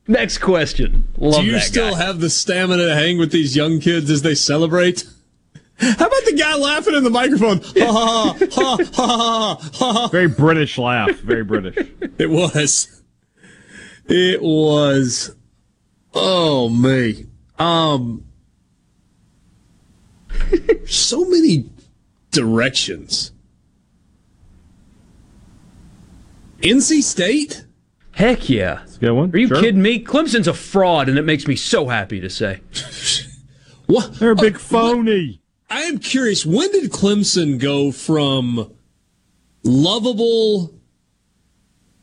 Next 0.08 0.38
question. 0.38 1.08
Love 1.18 1.42
Do 1.42 1.48
you 1.48 1.60
still 1.60 1.92
guy. 1.92 2.06
have 2.06 2.22
the 2.22 2.30
stamina 2.30 2.86
to 2.86 2.96
hang 2.96 3.18
with 3.18 3.32
these 3.32 3.56
young 3.56 3.80
kids 3.80 4.10
as 4.10 4.22
they 4.22 4.36
celebrate? 4.36 5.04
How 5.80 6.08
about 6.08 6.26
the 6.26 6.36
guy 6.38 6.56
laughing 6.56 6.96
in 6.96 7.04
the 7.04 7.10
microphone? 7.10 7.62
Ha 7.62 7.92
ha 7.92 8.38
ha 8.52 8.78
ha 8.94 9.58
ha 9.58 9.70
ha. 9.74 10.08
Very 10.08 10.28
British 10.28 10.78
laugh. 10.78 11.12
Very 11.18 11.44
British. 11.44 11.76
it 12.18 12.30
was. 12.30 13.04
It 14.08 14.42
was. 14.42 15.36
Oh 16.14 16.70
me. 16.70 17.26
Um. 17.60 18.26
so 20.88 21.26
many 21.26 21.70
directions. 22.32 23.32
NC 26.62 27.04
State. 27.04 27.66
Heck 28.12 28.50
yeah. 28.50 28.76
That's 28.76 28.98
a 28.98 29.00
good 29.00 29.12
one. 29.12 29.32
Are 29.32 29.38
you 29.38 29.48
sure. 29.48 29.62
kidding 29.62 29.82
me? 29.82 30.04
Clemson's 30.04 30.48
a 30.48 30.54
fraud, 30.54 31.08
and 31.08 31.20
it 31.20 31.24
makes 31.24 31.46
me 31.46 31.56
so 31.56 31.88
happy 31.88 32.20
to 32.20 32.32
say. 32.32 32.62
what? 33.86 34.16
They're 34.16 34.32
a 34.32 34.36
big 34.36 34.58
phony. 34.58 35.40
I 35.70 35.82
am 35.82 36.00
curious. 36.00 36.46
When 36.46 36.72
did 36.72 36.92
Clemson 36.92 37.60
go 37.60 37.92
from 37.92 38.72
lovable, 39.64 40.74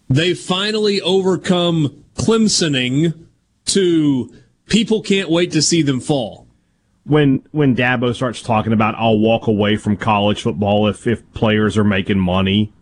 they 0.08 0.34
finally 0.34 1.00
overcome 1.00 2.04
Clemsoning, 2.14 3.14
to 3.66 4.34
people 4.66 5.02
can't 5.02 5.30
wait 5.30 5.52
to 5.52 5.62
see 5.62 5.82
them 5.82 6.00
fall? 6.00 6.46
When 7.04 7.42
when 7.50 7.76
Dabo 7.76 8.14
starts 8.14 8.40
talking 8.40 8.72
about 8.72 8.94
I'll 8.96 9.18
walk 9.18 9.46
away 9.46 9.76
from 9.76 9.96
college 9.96 10.42
football 10.42 10.86
if 10.88 11.06
if 11.06 11.30
players 11.34 11.76
are 11.76 11.84
making 11.84 12.18
money 12.18 12.72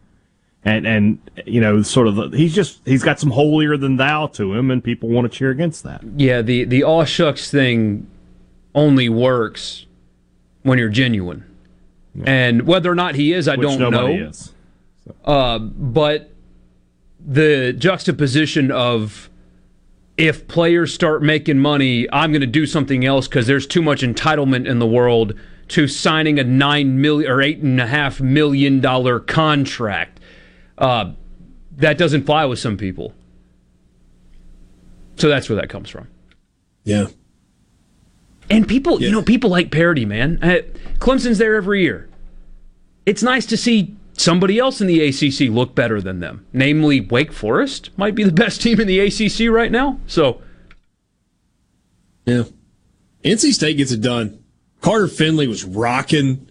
and 0.64 0.87
and 0.87 1.30
you 1.45 1.61
know 1.61 1.83
sort 1.83 2.07
of 2.07 2.14
the, 2.14 2.28
he's 2.37 2.55
just 2.55 2.80
he's 2.85 3.03
got 3.03 3.18
some 3.18 3.30
holier 3.30 3.76
than 3.76 3.97
thou 3.97 4.28
to 4.28 4.55
him 4.55 4.70
and 4.70 4.83
people 4.83 5.09
want 5.09 5.30
to 5.30 5.37
cheer 5.37 5.51
against 5.51 5.83
that 5.83 6.03
yeah 6.16 6.41
the 6.41 6.62
the 6.64 6.85
all 6.85 7.05
shucks 7.05 7.51
thing 7.51 8.07
only 8.74 9.09
works 9.09 9.87
when 10.62 10.78
you're 10.78 10.88
genuine 10.88 11.44
yeah. 12.14 12.24
and 12.26 12.62
whether 12.66 12.90
or 12.90 12.94
not 12.94 13.14
he 13.14 13.32
is 13.32 13.48
i 13.48 13.56
Which 13.56 13.68
don't 13.68 13.90
know 13.90 14.06
is, 14.06 14.52
so. 15.04 15.14
uh, 15.24 15.58
but 15.58 16.30
the 17.24 17.74
juxtaposition 17.76 18.70
of 18.70 19.30
if 20.16 20.46
players 20.48 20.92
start 20.92 21.22
making 21.22 21.58
money 21.58 22.06
i'm 22.12 22.32
going 22.32 22.40
to 22.40 22.46
do 22.46 22.66
something 22.66 23.04
else 23.04 23.28
because 23.28 23.46
there's 23.46 23.66
too 23.66 23.82
much 23.82 24.02
entitlement 24.02 24.66
in 24.68 24.78
the 24.78 24.86
world 24.86 25.34
to 25.68 25.88
signing 25.88 26.38
a 26.38 26.44
nine 26.44 27.00
million 27.00 27.30
or 27.30 27.40
eight 27.40 27.58
and 27.58 27.80
a 27.80 27.86
half 27.86 28.20
million 28.20 28.80
dollar 28.80 29.18
contract 29.18 30.20
uh, 30.78 31.12
that 31.76 31.98
doesn't 31.98 32.24
fly 32.24 32.44
with 32.44 32.58
some 32.58 32.76
people. 32.76 33.14
So 35.16 35.28
that's 35.28 35.48
where 35.48 35.56
that 35.56 35.68
comes 35.68 35.88
from. 35.88 36.08
Yeah. 36.84 37.06
And 38.53 38.68
people, 38.68 39.00
yeah. 39.00 39.09
you 39.09 39.12
know, 39.12 39.22
people 39.22 39.50
like 39.50 39.70
parody, 39.70 40.05
man. 40.05 40.38
Uh, 40.42 40.59
Clemson's 40.98 41.38
there 41.38 41.55
every 41.55 41.82
year. 41.82 42.09
It's 43.07 43.22
nice 43.22 43.46
to 43.46 43.57
see 43.57 43.96
somebody 44.14 44.59
else 44.59 44.80
in 44.80 44.86
the 44.86 45.05
ACC 45.05 45.52
look 45.52 45.74
better 45.74 46.01
than 46.01 46.20
them. 46.20 46.47
Namely, 46.52 47.01
Wake 47.01 47.32
Forest 47.32 47.90
might 47.97 48.14
be 48.14 48.24
the 48.24 48.32
best 48.44 48.62
team 48.62 48.81
in 48.81 48.86
the 48.86 49.01
ACC 49.01 49.51
right 49.51 49.72
now. 49.72 49.98
So, 50.06 50.40
yeah. 52.24 52.44
NC 53.24 53.52
State 53.52 53.77
gets 53.77 53.93
it 53.93 54.01
done. 54.01 54.43
Carter 54.81 55.09
Finley 55.09 55.47
was 55.47 55.64
rocking. 55.64 56.51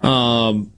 Um, 0.00 0.72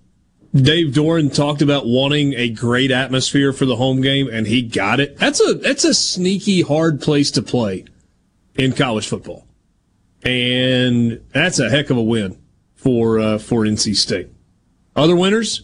Dave 0.54 0.94
Doeren 0.94 1.34
talked 1.34 1.60
about 1.60 1.86
wanting 1.86 2.32
a 2.34 2.48
great 2.48 2.90
atmosphere 2.90 3.52
for 3.52 3.66
the 3.66 3.76
home 3.76 4.00
game, 4.00 4.28
and 4.32 4.46
he 4.46 4.62
got 4.62 4.98
it. 4.98 5.18
That's 5.18 5.40
a 5.46 5.54
that's 5.54 5.84
a 5.84 5.92
sneaky 5.92 6.62
hard 6.62 7.02
place 7.02 7.30
to 7.32 7.42
play 7.42 7.84
in 8.54 8.72
college 8.72 9.06
football, 9.06 9.46
and 10.22 11.20
that's 11.32 11.58
a 11.58 11.70
heck 11.70 11.90
of 11.90 11.96
a 11.96 12.02
win 12.02 12.38
for 12.74 13.18
uh, 13.18 13.38
for 13.38 13.62
NC 13.62 13.96
State. 13.96 14.28
Other 14.96 15.16
winners? 15.16 15.62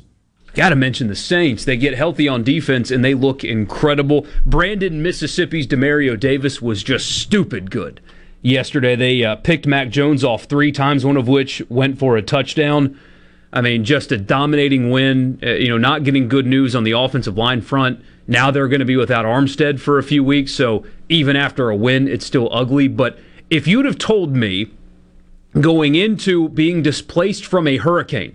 Got 0.54 0.68
to 0.68 0.76
mention 0.76 1.08
the 1.08 1.16
Saints. 1.16 1.64
They 1.64 1.76
get 1.76 1.96
healthy 1.96 2.28
on 2.28 2.44
defense 2.44 2.92
and 2.92 3.04
they 3.04 3.14
look 3.14 3.42
incredible. 3.42 4.24
Brandon, 4.46 5.02
Mississippi's 5.02 5.66
Demario 5.66 6.18
Davis 6.18 6.62
was 6.62 6.84
just 6.84 7.10
stupid 7.20 7.72
good. 7.72 8.00
Yesterday, 8.40 8.94
they 8.94 9.24
uh, 9.24 9.36
picked 9.36 9.66
Mac 9.66 9.88
Jones 9.88 10.22
off 10.22 10.44
three 10.44 10.70
times, 10.70 11.04
one 11.04 11.16
of 11.16 11.26
which 11.26 11.62
went 11.68 11.98
for 11.98 12.16
a 12.16 12.22
touchdown. 12.22 13.00
I 13.52 13.62
mean, 13.62 13.84
just 13.84 14.12
a 14.12 14.18
dominating 14.18 14.90
win. 14.90 15.40
Uh, 15.42 15.50
you 15.52 15.68
know, 15.68 15.78
not 15.78 16.04
getting 16.04 16.28
good 16.28 16.46
news 16.46 16.76
on 16.76 16.84
the 16.84 16.92
offensive 16.92 17.36
line 17.36 17.60
front. 17.60 18.00
Now 18.28 18.50
they're 18.50 18.68
going 18.68 18.80
to 18.80 18.86
be 18.86 18.96
without 18.96 19.24
Armstead 19.24 19.80
for 19.80 19.98
a 19.98 20.02
few 20.02 20.22
weeks. 20.22 20.52
So 20.52 20.84
even 21.08 21.36
after 21.36 21.68
a 21.70 21.76
win, 21.76 22.06
it's 22.06 22.26
still 22.26 22.48
ugly. 22.52 22.86
But 22.86 23.18
if 23.50 23.66
you'd 23.66 23.86
have 23.86 23.98
told 23.98 24.34
me 24.34 24.72
going 25.60 25.94
into 25.94 26.48
being 26.48 26.82
displaced 26.82 27.46
from 27.46 27.66
a 27.66 27.76
hurricane, 27.76 28.34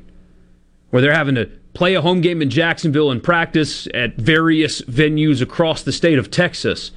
where 0.90 1.02
they're 1.02 1.14
having 1.14 1.36
to 1.36 1.46
play 1.74 1.94
a 1.94 2.02
home 2.02 2.22
game 2.22 2.42
in 2.42 2.50
Jacksonville 2.50 3.12
and 3.12 3.22
practice 3.22 3.88
at 3.94 4.16
various 4.16 4.82
venues 4.84 5.42
across 5.42 5.84
the 5.84 5.92
state 5.92 6.18
of 6.18 6.32
Texas, 6.32 6.92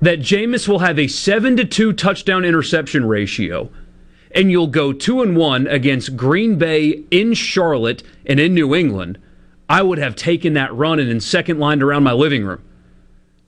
that 0.00 0.18
Jameis 0.18 0.66
will 0.66 0.80
have 0.80 0.98
a 0.98 1.06
7 1.06 1.56
to 1.56 1.64
2 1.64 1.92
touchdown 1.92 2.44
interception 2.44 3.06
ratio 3.06 3.70
and 4.34 4.50
you'll 4.50 4.66
go 4.66 4.92
2 4.92 5.22
and 5.22 5.36
1 5.36 5.66
against 5.66 6.16
Green 6.16 6.56
Bay 6.56 7.04
in 7.10 7.34
Charlotte 7.34 8.02
and 8.26 8.40
in 8.40 8.54
New 8.54 8.74
England, 8.74 9.18
I 9.68 9.82
would 9.82 9.98
have 9.98 10.16
taken 10.16 10.54
that 10.54 10.74
run 10.74 10.98
and 10.98 11.10
in 11.10 11.20
second 11.20 11.58
lined 11.58 11.82
around 11.82 12.02
my 12.02 12.12
living 12.12 12.44
room. 12.44 12.62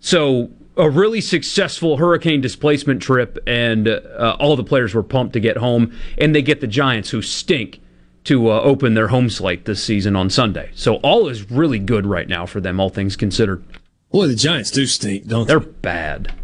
So, 0.01 0.51
a 0.77 0.91
really 0.91 1.21
successful 1.21 1.97
hurricane 1.97 2.41
displacement 2.41 3.01
trip, 3.03 3.39
and 3.47 3.89
uh, 3.89 4.37
all 4.41 4.57
the 4.57 4.65
players 4.65 4.95
were 4.95 5.03
pumped 5.03 5.33
to 5.35 5.41
get 5.41 5.57
home, 5.57 5.97
and 6.19 6.35
they 6.35 6.43
get 6.43 6.61
the 6.61 6.67
Giants, 6.67 7.11
who 7.11 7.23
stink, 7.23 7.81
to 8.25 8.51
uh, 8.51 8.61
open 8.61 8.95
their 8.95 9.09
home 9.09 9.29
slate 9.29 9.67
this 9.67 9.83
season 9.83 10.17
on 10.17 10.31
Sunday. 10.31 10.71
So, 10.75 10.97
all 10.97 11.29
is 11.29 11.51
really 11.51 11.79
good 11.79 12.07
right 12.07 12.29
now 12.29 12.47
for 12.47 12.61
them, 12.61 12.81
all 12.81 12.89
things 12.89 13.17
considered. 13.17 13.65
Boy, 14.11 14.29
the 14.29 14.35
Giants 14.35 14.71
do 14.71 14.87
stink, 14.87 15.27
don't 15.27 15.47
They're 15.47 15.61
they? 15.61 15.67
Are 15.67 15.71
bad. 15.71 16.35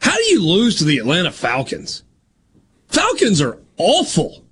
How 0.00 0.16
do 0.16 0.24
you 0.24 0.42
lose 0.42 0.76
to 0.76 0.84
the 0.84 0.98
Atlanta 0.98 1.30
Falcons? 1.30 2.02
Falcons 2.88 3.40
are 3.40 3.58
awful. 3.76 4.44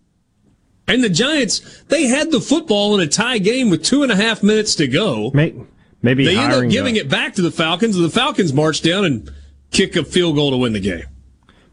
And 0.88 1.02
the 1.02 1.08
Giants, 1.08 1.82
they 1.88 2.04
had 2.04 2.30
the 2.30 2.40
football 2.40 2.94
in 2.94 3.00
a 3.00 3.06
tie 3.06 3.38
game 3.38 3.70
with 3.70 3.84
two 3.84 4.02
and 4.02 4.10
a 4.10 4.16
half 4.16 4.42
minutes 4.42 4.74
to 4.76 4.88
go. 4.88 5.30
Maybe 6.02 6.24
they 6.24 6.36
end 6.36 6.52
up 6.52 6.68
giving 6.70 6.96
a- 6.96 7.00
it 7.00 7.08
back 7.08 7.34
to 7.34 7.42
the 7.42 7.50
Falcons, 7.50 7.96
and 7.96 8.04
the 8.04 8.10
Falcons 8.10 8.52
march 8.52 8.82
down 8.82 9.04
and 9.04 9.30
kick 9.70 9.94
a 9.96 10.04
field 10.04 10.34
goal 10.36 10.50
to 10.50 10.56
win 10.56 10.72
the 10.72 10.80
game. 10.80 11.04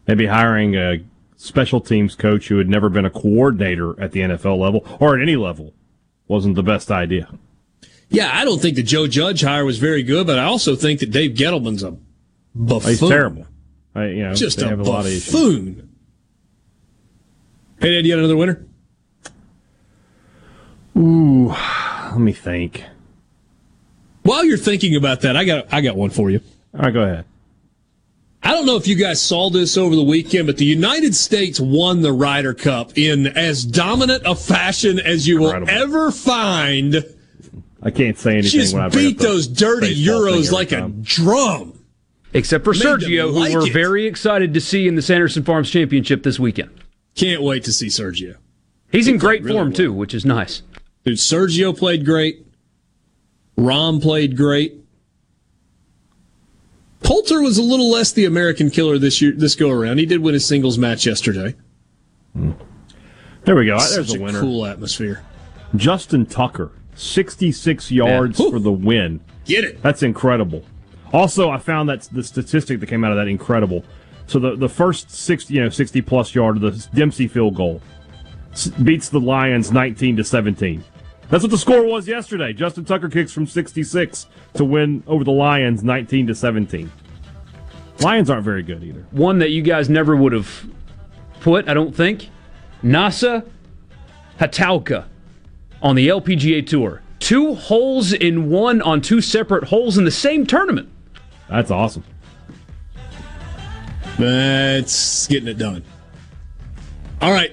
Maybe 0.06 0.26
hiring 0.26 0.76
a 0.76 0.98
special 1.36 1.80
teams 1.80 2.14
coach 2.14 2.48
who 2.48 2.58
had 2.58 2.68
never 2.68 2.88
been 2.88 3.04
a 3.04 3.10
coordinator 3.10 4.00
at 4.00 4.12
the 4.12 4.20
NFL 4.20 4.58
level 4.58 4.86
or 5.00 5.16
at 5.16 5.22
any 5.22 5.36
level 5.36 5.74
wasn't 6.28 6.54
the 6.54 6.62
best 6.62 6.90
idea. 6.90 7.28
Yeah, 8.08 8.30
I 8.32 8.44
don't 8.44 8.60
think 8.60 8.76
the 8.76 8.82
Joe 8.82 9.06
Judge 9.06 9.42
hire 9.42 9.64
was 9.64 9.78
very 9.78 10.02
good, 10.02 10.26
but 10.26 10.38
I 10.38 10.44
also 10.44 10.74
think 10.76 11.00
that 11.00 11.10
Dave 11.10 11.32
Gettleman's 11.36 11.82
a 11.82 11.96
buffoon. 12.54 12.90
He's 12.90 13.00
terrible. 13.00 13.46
I, 13.94 14.06
you 14.06 14.22
know, 14.24 14.34
Just 14.34 14.60
a 14.62 14.68
have 14.68 14.80
a 14.80 14.82
lot 14.84 15.00
of 15.00 15.06
issues. 15.12 15.32
buffoon. 15.32 15.88
Hey, 17.80 17.94
Dad, 17.94 18.04
you 18.06 18.12
got 18.12 18.18
another 18.18 18.36
winner? 18.36 18.64
Ooh, 20.96 21.48
let 22.10 22.18
me 22.18 22.32
think. 22.32 22.84
While 24.22 24.44
you're 24.44 24.58
thinking 24.58 24.96
about 24.96 25.22
that, 25.22 25.36
I 25.36 25.44
got 25.44 25.72
I 25.72 25.80
got 25.80 25.96
one 25.96 26.10
for 26.10 26.30
you. 26.30 26.40
All 26.74 26.80
right, 26.80 26.92
go 26.92 27.02
ahead. 27.02 27.24
I 28.42 28.52
don't 28.52 28.64
know 28.64 28.76
if 28.76 28.86
you 28.88 28.94
guys 28.94 29.20
saw 29.20 29.50
this 29.50 29.76
over 29.76 29.94
the 29.94 30.02
weekend, 30.02 30.46
but 30.46 30.56
the 30.56 30.64
United 30.64 31.14
States 31.14 31.60
won 31.60 32.00
the 32.00 32.12
Ryder 32.12 32.54
Cup 32.54 32.96
in 32.96 33.26
as 33.26 33.64
dominant 33.64 34.22
a 34.24 34.34
fashion 34.34 34.98
as 34.98 35.28
you 35.28 35.40
will 35.40 35.68
ever 35.68 36.10
find. 36.10 37.04
I 37.82 37.90
can't 37.90 38.18
say 38.18 38.32
anything 38.38 38.50
Just 38.50 38.74
when 38.74 38.82
I 38.82 38.88
bring 38.88 39.08
beat 39.10 39.16
up 39.16 39.22
those 39.22 39.46
dirty 39.46 39.94
Euros 39.94 40.46
every 40.46 40.48
like 40.50 40.72
a 40.72 40.88
drum. 40.88 41.78
Except 42.32 42.64
for 42.64 42.72
Made 42.72 42.82
Sergio, 42.82 43.32
like 43.32 43.52
who 43.52 43.58
we're 43.58 43.66
it. 43.66 43.72
very 43.72 44.06
excited 44.06 44.54
to 44.54 44.60
see 44.60 44.86
in 44.86 44.94
the 44.94 45.02
Sanderson 45.02 45.42
Farms 45.42 45.70
Championship 45.70 46.22
this 46.22 46.38
weekend. 46.38 46.70
Can't 47.14 47.42
wait 47.42 47.64
to 47.64 47.72
see 47.72 47.88
Sergio. 47.88 48.36
He's 48.92 49.06
He 49.06 49.12
in 49.12 49.18
great 49.18 49.42
really 49.42 49.56
form, 49.56 49.68
well. 49.68 49.76
too, 49.76 49.92
which 49.92 50.14
is 50.14 50.24
nice. 50.24 50.62
Dude, 51.04 51.18
Sergio 51.18 51.76
played 51.76 52.04
great. 52.04 52.46
Rahm 53.60 54.00
played 54.00 54.36
great. 54.36 54.76
Poulter 57.02 57.42
was 57.42 57.58
a 57.58 57.62
little 57.62 57.90
less 57.90 58.12
the 58.12 58.24
American 58.24 58.70
killer 58.70 58.98
this 58.98 59.20
year, 59.20 59.32
this 59.32 59.54
go 59.54 59.70
around. 59.70 59.98
He 59.98 60.06
did 60.06 60.20
win 60.20 60.32
his 60.34 60.46
singles 60.46 60.78
match 60.78 61.06
yesterday. 61.06 61.54
Hmm. 62.32 62.52
There 63.44 63.56
we 63.56 63.66
go. 63.66 63.78
There's 63.78 64.14
a 64.14 64.18
a 64.18 64.22
winner. 64.22 64.40
cool 64.40 64.64
atmosphere. 64.64 65.22
Justin 65.76 66.24
Tucker, 66.24 66.72
66 66.94 67.90
yards 67.90 68.38
for 68.38 68.58
the 68.58 68.72
win. 68.72 69.20
Get 69.44 69.64
it. 69.64 69.82
That's 69.82 70.02
incredible. 70.02 70.64
Also, 71.12 71.50
I 71.50 71.58
found 71.58 71.88
that 71.88 72.02
the 72.12 72.22
statistic 72.22 72.80
that 72.80 72.86
came 72.86 73.04
out 73.04 73.12
of 73.12 73.18
that 73.18 73.28
incredible. 73.28 73.84
So 74.26 74.38
the 74.38 74.56
the 74.56 74.68
first 74.68 75.10
60, 75.10 75.52
you 75.52 75.60
know, 75.60 75.68
60 75.68 76.00
plus 76.02 76.34
yard 76.34 76.56
of 76.56 76.62
the 76.62 76.88
Dempsey 76.96 77.28
field 77.28 77.56
goal 77.56 77.82
beats 78.82 79.08
the 79.08 79.20
Lions 79.20 79.70
19 79.70 80.16
to 80.16 80.24
17. 80.24 80.84
That's 81.30 81.44
what 81.44 81.50
the 81.50 81.58
score 81.58 81.84
was 81.84 82.08
yesterday. 82.08 82.52
Justin 82.52 82.84
Tucker 82.84 83.08
kicks 83.08 83.32
from 83.32 83.46
66 83.46 84.26
to 84.54 84.64
win 84.64 85.04
over 85.06 85.22
the 85.22 85.30
Lions 85.30 85.84
19 85.84 86.26
to 86.26 86.34
17. 86.34 86.90
Lions 88.00 88.30
aren't 88.30 88.44
very 88.44 88.64
good 88.64 88.82
either. 88.82 89.06
One 89.12 89.38
that 89.38 89.50
you 89.50 89.62
guys 89.62 89.88
never 89.88 90.16
would 90.16 90.32
have 90.32 90.66
put, 91.40 91.68
I 91.68 91.74
don't 91.74 91.94
think. 91.94 92.30
Nasa 92.82 93.46
Hataoka 94.40 95.04
on 95.82 95.94
the 95.94 96.08
LPGA 96.08 96.66
Tour. 96.66 97.02
Two 97.20 97.54
holes 97.54 98.12
in 98.12 98.50
one 98.50 98.82
on 98.82 99.00
two 99.00 99.20
separate 99.20 99.64
holes 99.64 99.98
in 99.98 100.04
the 100.04 100.10
same 100.10 100.46
tournament. 100.46 100.88
That's 101.48 101.70
awesome. 101.70 102.02
That's 104.18 105.26
getting 105.28 105.48
it 105.48 105.58
done. 105.58 105.84
All 107.20 107.30
right. 107.30 107.52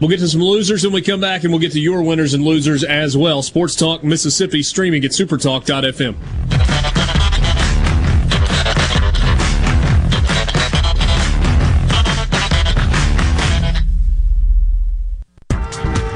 We'll 0.00 0.10
get 0.10 0.18
to 0.20 0.28
some 0.28 0.42
losers 0.42 0.84
when 0.84 0.92
we 0.92 1.02
come 1.02 1.20
back, 1.20 1.44
and 1.44 1.52
we'll 1.52 1.60
get 1.60 1.72
to 1.72 1.80
your 1.80 2.02
winners 2.02 2.34
and 2.34 2.44
losers 2.44 2.82
as 2.84 3.16
well. 3.16 3.42
Sports 3.42 3.76
Talk 3.76 4.02
Mississippi 4.02 4.62
streaming 4.62 5.04
at 5.04 5.12
supertalk.fm. 5.12 6.73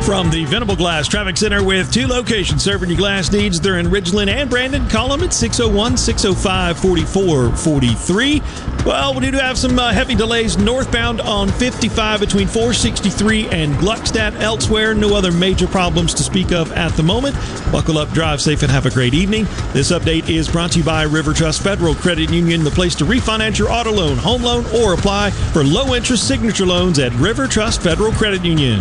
From 0.09 0.31
the 0.31 0.47
Venable 0.47 0.75
Glass 0.75 1.07
Traffic 1.07 1.37
Center 1.37 1.63
with 1.63 1.93
two 1.93 2.07
locations 2.07 2.65
serving 2.65 2.89
your 2.89 2.97
glass 2.97 3.31
needs. 3.31 3.61
They're 3.61 3.79
in 3.79 3.89
Ridgeland 3.89 4.29
and 4.29 4.49
Brandon. 4.49 4.89
Call 4.89 5.11
them 5.11 5.23
at 5.23 5.35
601 5.35 5.99
605 5.99 6.79
4443. 6.79 8.43
Well, 8.87 9.13
we 9.13 9.31
do 9.31 9.37
have 9.37 9.59
some 9.59 9.79
uh, 9.79 9.93
heavy 9.93 10.15
delays 10.15 10.57
northbound 10.57 11.21
on 11.21 11.51
55 11.51 12.21
between 12.21 12.47
463 12.47 13.49
and 13.51 13.75
Gluckstadt. 13.75 14.41
Elsewhere, 14.41 14.95
no 14.95 15.15
other 15.15 15.31
major 15.31 15.67
problems 15.67 16.15
to 16.15 16.23
speak 16.23 16.53
of 16.53 16.73
at 16.73 16.93
the 16.93 17.03
moment. 17.03 17.37
Buckle 17.71 17.99
up, 17.99 18.09
drive 18.13 18.41
safe, 18.41 18.63
and 18.63 18.73
have 18.73 18.87
a 18.87 18.91
great 18.91 19.13
evening. 19.13 19.45
This 19.75 19.93
update 19.93 20.31
is 20.31 20.49
brought 20.49 20.73
to 20.73 20.79
you 20.79 20.87
by 20.87 21.03
River 21.03 21.35
Trust 21.35 21.63
Federal 21.63 21.95
Credit 21.95 22.31
Union, 22.31 22.65
the 22.65 22.71
place 22.71 22.95
to 22.95 23.05
refinance 23.05 23.59
your 23.59 23.71
auto 23.71 23.93
loan, 23.93 24.17
home 24.17 24.43
loan, 24.43 24.65
or 24.75 24.95
apply 24.95 25.33
for 25.33 25.63
low 25.63 25.95
interest 25.95 26.27
signature 26.27 26.65
loans 26.65 26.99
at 26.99 27.13
River 27.17 27.47
Trust 27.47 27.83
Federal 27.83 28.13
Credit 28.13 28.43
Union. 28.43 28.81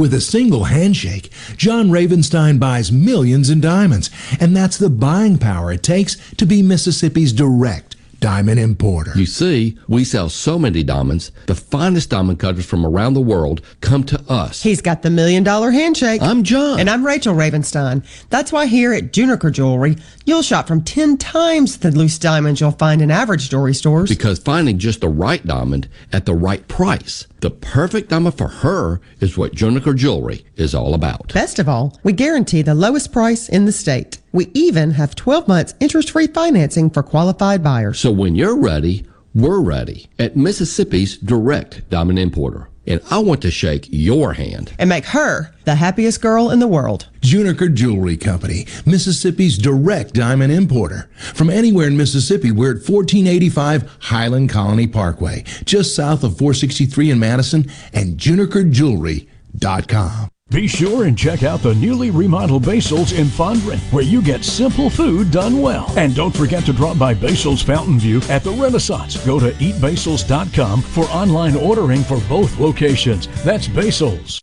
With 0.00 0.14
a 0.14 0.20
single 0.22 0.64
handshake, 0.64 1.28
John 1.58 1.90
Ravenstein 1.90 2.58
buys 2.58 2.90
millions 2.90 3.50
in 3.50 3.60
diamonds, 3.60 4.08
and 4.40 4.56
that's 4.56 4.78
the 4.78 4.88
buying 4.88 5.36
power 5.36 5.70
it 5.72 5.82
takes 5.82 6.16
to 6.36 6.46
be 6.46 6.62
Mississippi's 6.62 7.34
direct 7.34 7.89
diamond 8.20 8.60
importer. 8.60 9.12
You 9.16 9.26
see, 9.26 9.78
we 9.88 10.04
sell 10.04 10.28
so 10.28 10.58
many 10.58 10.82
diamonds, 10.82 11.32
the 11.46 11.54
finest 11.54 12.10
diamond 12.10 12.38
cutters 12.38 12.66
from 12.66 12.86
around 12.86 13.14
the 13.14 13.20
world 13.20 13.62
come 13.80 14.04
to 14.04 14.22
us. 14.30 14.62
He's 14.62 14.82
got 14.82 15.02
the 15.02 15.10
million 15.10 15.42
dollar 15.42 15.70
handshake. 15.70 16.22
I'm 16.22 16.44
John. 16.44 16.78
And 16.78 16.88
I'm 16.88 17.04
Rachel 17.04 17.34
Ravenstein. 17.34 18.04
That's 18.28 18.52
why 18.52 18.66
here 18.66 18.92
at 18.92 19.12
Juniker 19.12 19.50
Jewelry, 19.50 19.96
you'll 20.26 20.42
shop 20.42 20.68
from 20.68 20.82
10 20.82 21.16
times 21.16 21.78
the 21.78 21.90
loose 21.90 22.18
diamonds 22.18 22.60
you'll 22.60 22.72
find 22.72 23.00
in 23.02 23.10
average 23.10 23.50
jewelry 23.50 23.74
stores. 23.74 24.10
Because 24.10 24.38
finding 24.38 24.78
just 24.78 25.00
the 25.00 25.08
right 25.08 25.44
diamond 25.44 25.88
at 26.12 26.26
the 26.26 26.34
right 26.34 26.66
price, 26.68 27.26
the 27.40 27.50
perfect 27.50 28.10
diamond 28.10 28.36
for 28.36 28.48
her, 28.48 29.00
is 29.20 29.38
what 29.38 29.54
Juniker 29.54 29.96
Jewelry 29.96 30.44
is 30.56 30.74
all 30.74 30.92
about. 30.94 31.32
Best 31.32 31.58
of 31.58 31.68
all, 31.68 31.98
we 32.02 32.12
guarantee 32.12 32.60
the 32.62 32.74
lowest 32.74 33.12
price 33.12 33.48
in 33.48 33.64
the 33.64 33.72
state. 33.72 34.18
We 34.32 34.50
even 34.54 34.92
have 34.92 35.14
12 35.14 35.48
months 35.48 35.74
interest 35.80 36.10
free 36.12 36.26
financing 36.28 36.90
for 36.90 37.02
qualified 37.02 37.62
buyers. 37.62 37.98
So 37.98 38.10
when 38.12 38.34
you're 38.36 38.58
ready, 38.58 39.04
we're 39.34 39.60
ready 39.60 40.08
at 40.18 40.36
Mississippi's 40.36 41.16
direct 41.16 41.88
diamond 41.90 42.18
importer. 42.18 42.68
and 42.86 43.00
I 43.10 43.18
want 43.18 43.42
to 43.42 43.50
shake 43.50 43.86
your 43.90 44.32
hand. 44.32 44.72
And 44.78 44.88
make 44.88 45.04
her 45.06 45.54
the 45.64 45.74
happiest 45.76 46.20
girl 46.20 46.50
in 46.50 46.58
the 46.60 46.66
world. 46.66 47.08
Juniker 47.20 47.72
Jewelry 47.72 48.16
Company, 48.16 48.66
Mississippi's 48.86 49.58
direct 49.58 50.14
diamond 50.14 50.52
importer. 50.52 51.08
From 51.34 51.50
anywhere 51.50 51.86
in 51.86 51.96
Mississippi, 51.96 52.50
we're 52.50 52.70
at 52.70 52.88
1485 52.88 53.98
Highland 54.00 54.50
Colony 54.50 54.86
Parkway, 54.88 55.44
just 55.64 55.94
south 55.94 56.24
of 56.24 56.38
463 56.38 57.10
in 57.10 57.18
Madison, 57.20 57.70
and 57.92 58.18
junikerjewelry.com. 58.18 60.28
Be 60.50 60.66
sure 60.66 61.04
and 61.04 61.16
check 61.16 61.44
out 61.44 61.60
the 61.62 61.76
newly 61.76 62.10
remodeled 62.10 62.66
Basil's 62.66 63.12
in 63.12 63.28
Fondren, 63.28 63.78
where 63.92 64.02
you 64.02 64.20
get 64.20 64.44
simple 64.44 64.90
food 64.90 65.30
done 65.30 65.62
well. 65.62 65.86
And 65.96 66.12
don't 66.12 66.36
forget 66.36 66.64
to 66.64 66.72
drop 66.72 66.98
by 66.98 67.14
Basil's 67.14 67.62
Fountain 67.62 68.00
View 68.00 68.20
at 68.28 68.42
the 68.42 68.50
Renaissance. 68.50 69.24
Go 69.24 69.38
to 69.38 69.52
eatbasils.com 69.52 70.82
for 70.82 71.04
online 71.04 71.54
ordering 71.54 72.02
for 72.02 72.20
both 72.28 72.58
locations. 72.58 73.28
That's 73.44 73.68
Basil's. 73.68 74.42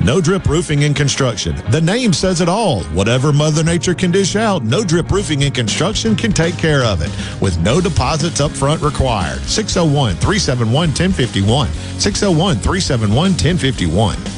No 0.00 0.20
Drip 0.20 0.46
Roofing 0.46 0.84
and 0.84 0.94
Construction. 0.94 1.56
The 1.72 1.80
name 1.80 2.12
says 2.12 2.40
it 2.40 2.48
all. 2.48 2.84
Whatever 2.94 3.32
Mother 3.32 3.64
Nature 3.64 3.94
can 3.94 4.12
dish 4.12 4.36
out, 4.36 4.62
No 4.62 4.84
Drip 4.84 5.10
Roofing 5.10 5.42
and 5.42 5.52
Construction 5.52 6.14
can 6.14 6.30
take 6.30 6.56
care 6.56 6.84
of 6.84 7.02
it 7.02 7.10
with 7.42 7.58
no 7.58 7.80
deposits 7.80 8.40
up 8.40 8.52
front 8.52 8.80
required. 8.80 9.40
601 9.40 10.14
371 10.14 10.72
1051. 10.72 11.68
601 11.98 12.56
371 12.58 13.32
1051. 13.32 14.37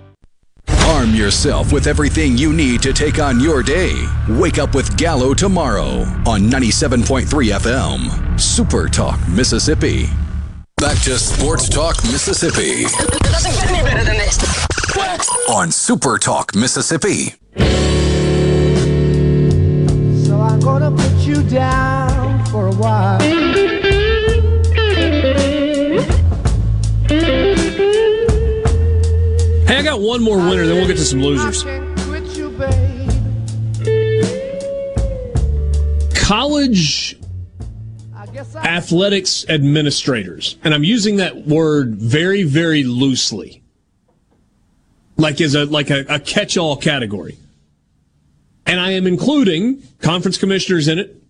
Arm 0.87 1.13
yourself 1.15 1.71
with 1.71 1.87
everything 1.87 2.37
you 2.37 2.53
need 2.53 2.81
to 2.81 2.93
take 2.93 3.19
on 3.19 3.39
your 3.39 3.63
day. 3.63 3.93
Wake 4.29 4.57
up 4.59 4.75
with 4.75 4.97
Gallo 4.97 5.33
tomorrow 5.33 6.01
on 6.27 6.41
97.3 6.49 7.25
FM. 7.25 8.39
Super 8.39 8.87
Talk, 8.87 9.19
Mississippi. 9.29 10.07
Back 10.77 10.97
to 11.03 11.17
Sports 11.19 11.69
Talk, 11.69 11.95
Mississippi. 12.05 12.85
It 12.85 13.23
doesn't 13.23 13.51
get 13.53 13.71
any 13.71 13.83
better 13.83 14.03
than 14.03 14.17
this. 14.17 14.37
What? 14.95 15.27
On 15.49 15.71
Super 15.71 16.17
Talk, 16.17 16.55
Mississippi. 16.55 17.35
So 20.25 20.39
I'm 20.41 20.59
gonna 20.59 20.91
put 20.91 21.13
you 21.25 21.43
down 21.43 22.43
for 22.47 22.67
a 22.67 22.75
while. 22.75 23.50
Got 30.01 30.07
one 30.07 30.23
more 30.23 30.37
winner, 30.37 30.65
then 30.65 30.75
we'll 30.75 30.87
get 30.87 30.97
to 30.97 31.05
some 31.05 31.21
losers. 31.21 31.63
College 36.15 37.17
athletics 38.55 39.45
administrators, 39.49 40.57
and 40.63 40.73
I'm 40.73 40.83
using 40.83 41.17
that 41.17 41.47
word 41.47 41.95
very, 41.95 42.43
very 42.43 42.83
loosely, 42.83 43.61
like 45.17 45.41
as 45.41 45.55
a 45.55 45.65
like 45.65 45.89
a, 45.89 46.05
a 46.09 46.19
catch-all 46.19 46.77
category. 46.77 47.37
And 48.65 48.79
I 48.79 48.91
am 48.91 49.07
including 49.07 49.83
conference 49.99 50.37
commissioners 50.37 50.87
in 50.87 50.99
it, 50.99 51.21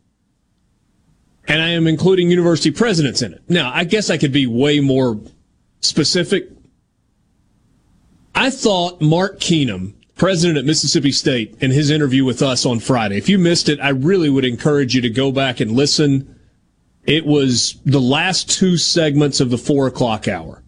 and 1.47 1.61
I 1.61 1.69
am 1.69 1.87
including 1.87 2.29
university 2.29 2.71
presidents 2.71 3.21
in 3.21 3.33
it. 3.33 3.41
Now, 3.49 3.71
I 3.73 3.83
guess 3.83 4.09
I 4.09 4.17
could 4.17 4.31
be 4.31 4.45
way 4.45 4.79
more 4.79 5.19
specific. 5.79 6.49
I 8.41 8.49
thought 8.49 9.01
Mark 9.01 9.39
Keenum, 9.39 9.93
president 10.15 10.57
at 10.57 10.65
Mississippi 10.65 11.11
State, 11.11 11.55
in 11.61 11.69
his 11.69 11.91
interview 11.91 12.25
with 12.25 12.41
us 12.41 12.65
on 12.65 12.79
Friday, 12.79 13.15
if 13.15 13.29
you 13.29 13.37
missed 13.37 13.69
it, 13.69 13.79
I 13.79 13.89
really 13.89 14.31
would 14.31 14.45
encourage 14.45 14.95
you 14.95 15.01
to 15.01 15.11
go 15.11 15.31
back 15.31 15.59
and 15.59 15.73
listen. 15.73 16.39
It 17.03 17.23
was 17.23 17.79
the 17.85 18.01
last 18.01 18.49
two 18.49 18.77
segments 18.77 19.41
of 19.41 19.51
the 19.51 19.59
four 19.59 19.85
o'clock 19.85 20.27
hour. 20.27 20.63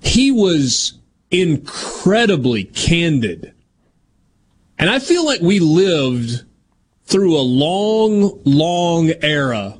He 0.00 0.32
was 0.32 0.94
incredibly 1.30 2.64
candid. 2.64 3.54
And 4.80 4.90
I 4.90 4.98
feel 4.98 5.24
like 5.24 5.40
we 5.40 5.60
lived 5.60 6.42
through 7.04 7.36
a 7.36 7.40
long, 7.40 8.40
long 8.44 9.12
era 9.22 9.78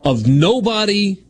of 0.00 0.26
nobody 0.26 1.22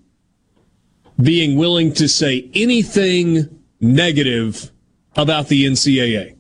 being 1.21 1.59
willing 1.59 1.93
to 1.95 2.07
say 2.07 2.49
anything 2.55 3.59
negative 3.83 4.71
about 5.17 5.49
the 5.49 5.67
NCAA. 5.67 6.37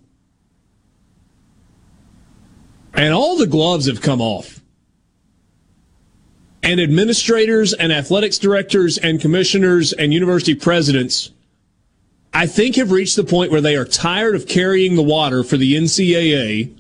And 2.94 3.12
all 3.12 3.36
the 3.36 3.46
gloves 3.46 3.86
have 3.86 4.00
come 4.00 4.20
off. 4.20 4.60
And 6.62 6.80
administrators 6.80 7.74
and 7.74 7.92
athletics 7.92 8.38
directors 8.38 8.96
and 8.96 9.20
commissioners 9.20 9.92
and 9.92 10.14
university 10.14 10.54
presidents, 10.54 11.32
I 12.32 12.46
think, 12.46 12.76
have 12.76 12.92
reached 12.92 13.16
the 13.16 13.24
point 13.24 13.50
where 13.50 13.60
they 13.60 13.74
are 13.74 13.84
tired 13.84 14.36
of 14.36 14.46
carrying 14.46 14.94
the 14.94 15.02
water 15.02 15.42
for 15.42 15.56
the 15.56 15.74
NCAA 15.74 16.78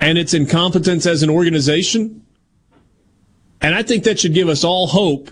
and 0.00 0.18
its 0.18 0.34
incompetence 0.34 1.06
as 1.06 1.22
an 1.22 1.30
organization. 1.30 2.26
And 3.60 3.74
I 3.74 3.84
think 3.84 4.02
that 4.04 4.18
should 4.18 4.34
give 4.34 4.48
us 4.48 4.64
all 4.64 4.88
hope 4.88 5.30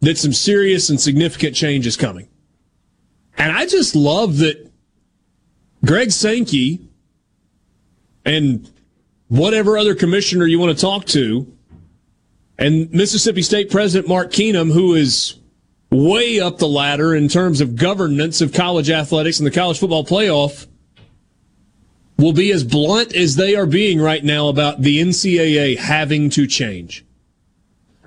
that 0.00 0.16
some 0.16 0.32
serious 0.32 0.88
and 0.88 0.98
significant 0.98 1.54
change 1.54 1.86
is 1.86 1.96
coming. 1.96 2.30
And 3.40 3.50
I 3.52 3.64
just 3.64 3.96
love 3.96 4.36
that 4.38 4.70
Greg 5.82 6.12
Sankey 6.12 6.86
and 8.22 8.70
whatever 9.28 9.78
other 9.78 9.94
commissioner 9.94 10.44
you 10.44 10.58
want 10.58 10.76
to 10.76 10.80
talk 10.80 11.06
to, 11.06 11.50
and 12.58 12.92
Mississippi 12.92 13.40
State 13.40 13.70
President 13.70 14.06
Mark 14.06 14.30
Keenum, 14.30 14.70
who 14.70 14.92
is 14.92 15.36
way 15.90 16.38
up 16.38 16.58
the 16.58 16.68
ladder 16.68 17.14
in 17.14 17.28
terms 17.28 17.62
of 17.62 17.76
governance 17.76 18.42
of 18.42 18.52
college 18.52 18.90
athletics 18.90 19.38
and 19.40 19.46
the 19.46 19.50
college 19.50 19.78
football 19.78 20.04
playoff, 20.04 20.66
will 22.18 22.34
be 22.34 22.52
as 22.52 22.62
blunt 22.62 23.16
as 23.16 23.36
they 23.36 23.56
are 23.56 23.64
being 23.64 24.02
right 24.02 24.22
now 24.22 24.48
about 24.48 24.82
the 24.82 25.00
NCAA 25.00 25.78
having 25.78 26.28
to 26.28 26.46
change. 26.46 27.06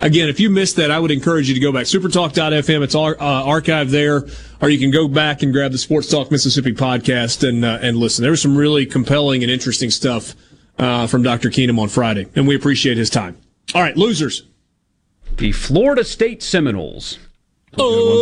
Again, 0.04 0.28
if 0.28 0.38
you 0.42 0.50
missed 0.50 0.76
that, 0.76 0.92
I 0.92 1.00
would 1.00 1.12
encourage 1.12 1.48
you 1.48 1.54
to 1.54 1.62
go 1.62 1.72
back. 1.72 1.86
Supertalk.fm, 1.86 2.84
it's 2.84 2.94
ar- 2.94 3.16
uh, 3.18 3.44
archived 3.46 3.92
there, 3.92 4.26
or 4.62 4.68
you 4.68 4.78
can 4.78 4.92
go 4.92 5.08
back 5.08 5.44
and 5.44 5.54
grab 5.54 5.72
the 5.72 5.78
Sports 5.78 6.10
Talk 6.12 6.30
Mississippi 6.30 6.74
podcast 6.74 7.48
and 7.48 7.64
uh, 7.64 7.80
and 7.82 7.96
listen. 7.96 8.22
There 8.22 8.32
was 8.32 8.42
some 8.42 8.58
really 8.58 8.86
compelling 8.86 9.44
and 9.44 9.52
interesting 9.52 9.90
stuff 9.90 10.36
uh, 10.78 11.08
from 11.08 11.24
Dr. 11.24 11.50
Keenum 11.50 11.80
on 11.80 11.88
Friday, 11.88 12.28
and 12.36 12.46
we 12.46 12.54
appreciate 12.54 12.98
his 12.98 13.10
time. 13.10 13.38
All 13.74 13.82
right, 13.82 13.96
losers. 13.96 14.44
The 15.38 15.54
Florida 15.54 16.04
State 16.04 16.44
Seminoles. 16.44 17.18
Oh, 17.78 18.20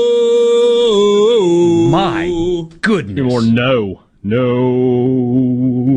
my 1.89 2.69
goodness! 2.81 3.33
Or 3.33 3.41
no, 3.41 4.03
no. 4.21 5.90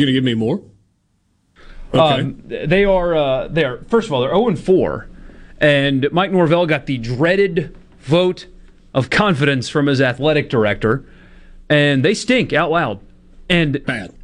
You 0.00 0.06
gonna 0.06 0.14
give 0.14 0.24
me 0.24 0.32
more? 0.32 0.62
Okay. 1.92 2.20
Um, 2.20 2.42
they 2.46 2.86
are 2.86 3.14
uh, 3.14 3.48
they 3.48 3.64
are 3.64 3.84
first 3.88 4.06
of 4.06 4.14
all 4.14 4.22
they're 4.22 4.30
0 4.30 4.48
and 4.48 4.58
4, 4.58 5.10
and 5.60 6.10
Mike 6.10 6.32
Norvell 6.32 6.64
got 6.64 6.86
the 6.86 6.96
dreaded 6.96 7.76
vote 7.98 8.46
of 8.94 9.10
confidence 9.10 9.68
from 9.68 9.88
his 9.88 10.00
athletic 10.00 10.48
director, 10.48 11.04
and 11.68 12.02
they 12.02 12.14
stink 12.14 12.54
out 12.54 12.70
loud. 12.70 13.00
And 13.50 13.84
bad. 13.84 14.14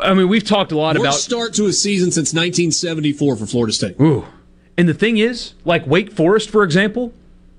I 0.00 0.14
mean, 0.14 0.28
we've 0.28 0.44
talked 0.44 0.72
a 0.72 0.78
lot 0.78 0.96
Worst 0.96 1.00
about 1.00 1.14
start 1.14 1.54
to 1.54 1.66
a 1.66 1.72
season 1.74 2.10
since 2.10 2.32
1974 2.32 3.36
for 3.36 3.44
Florida 3.46 3.74
State. 3.74 4.00
Ooh. 4.00 4.24
And 4.78 4.88
the 4.88 4.94
thing 4.94 5.18
is, 5.18 5.52
like 5.66 5.86
Wake 5.86 6.12
Forest, 6.12 6.48
for 6.48 6.62
example, 6.62 7.12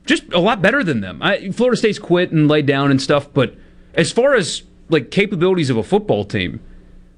just 0.07 0.23
a 0.33 0.39
lot 0.39 0.63
better 0.63 0.83
than 0.83 1.01
them. 1.01 1.21
I, 1.21 1.51
Florida 1.51 1.77
State's 1.77 1.99
quit 1.99 2.31
and 2.31 2.47
laid 2.47 2.65
down 2.65 2.89
and 2.89 2.99
stuff, 2.99 3.31
but 3.31 3.55
as 3.93 4.11
far 4.11 4.33
as 4.33 4.63
like 4.89 5.11
capabilities 5.11 5.69
of 5.69 5.77
a 5.77 5.83
football 5.83 6.25
team, 6.25 6.61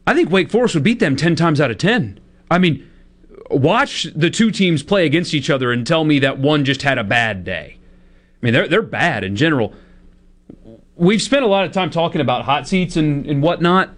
I 0.08 0.14
think 0.14 0.30
Wake 0.30 0.50
Forest 0.50 0.76
would 0.76 0.84
beat 0.84 1.00
them 1.00 1.16
10 1.16 1.36
times 1.36 1.62
out 1.62 1.72
of 1.72 1.78
10. 1.78 2.20
I 2.50 2.58
mean, 2.58 2.90
watch 3.50 4.08
the 4.16 4.30
two 4.30 4.52
teams 4.52 4.84
play 4.84 5.06
against 5.06 5.34
each 5.34 5.50
other 5.50 5.72
and 5.72 5.86
tell 5.86 6.04
me 6.04 6.20
that 6.20 6.40
one 6.40 6.66
just 6.66 6.82
had 6.82 6.98
a 6.98 7.04
bad 7.04 7.44
day. 7.44 7.78
I 8.42 8.46
mean, 8.46 8.54
they're, 8.54 8.68
they're 8.68 8.82
bad 8.82 9.24
in 9.24 9.36
general. 9.36 9.74
We've 10.96 11.22
spent 11.22 11.44
a 11.44 11.48
lot 11.48 11.66
of 11.66 11.72
time 11.72 11.90
talking 11.90 12.22
about 12.22 12.46
hot 12.46 12.68
seats 12.68 12.96
and, 12.96 13.26
and 13.26 13.42
whatnot. 13.42 13.92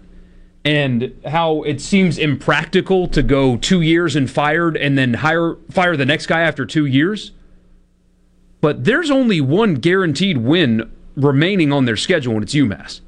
and 0.64 1.14
how 1.26 1.62
it 1.62 1.80
seems 1.80 2.16
impractical 2.16 3.06
to 3.08 3.22
go 3.22 3.56
two 3.56 3.82
years 3.82 4.16
and 4.16 4.30
fired 4.30 4.76
and 4.76 4.96
then 4.96 5.14
hire 5.14 5.56
fire 5.70 5.96
the 5.96 6.06
next 6.06 6.26
guy 6.26 6.40
after 6.40 6.64
two 6.64 6.86
years. 6.86 7.32
But 8.60 8.84
there's 8.84 9.10
only 9.10 9.42
one 9.42 9.74
guaranteed 9.74 10.38
win 10.38 10.90
remaining 11.16 11.70
on 11.70 11.84
their 11.84 11.96
schedule, 11.96 12.34
and 12.34 12.42
it's 12.42 12.54
UMass. 12.54 13.00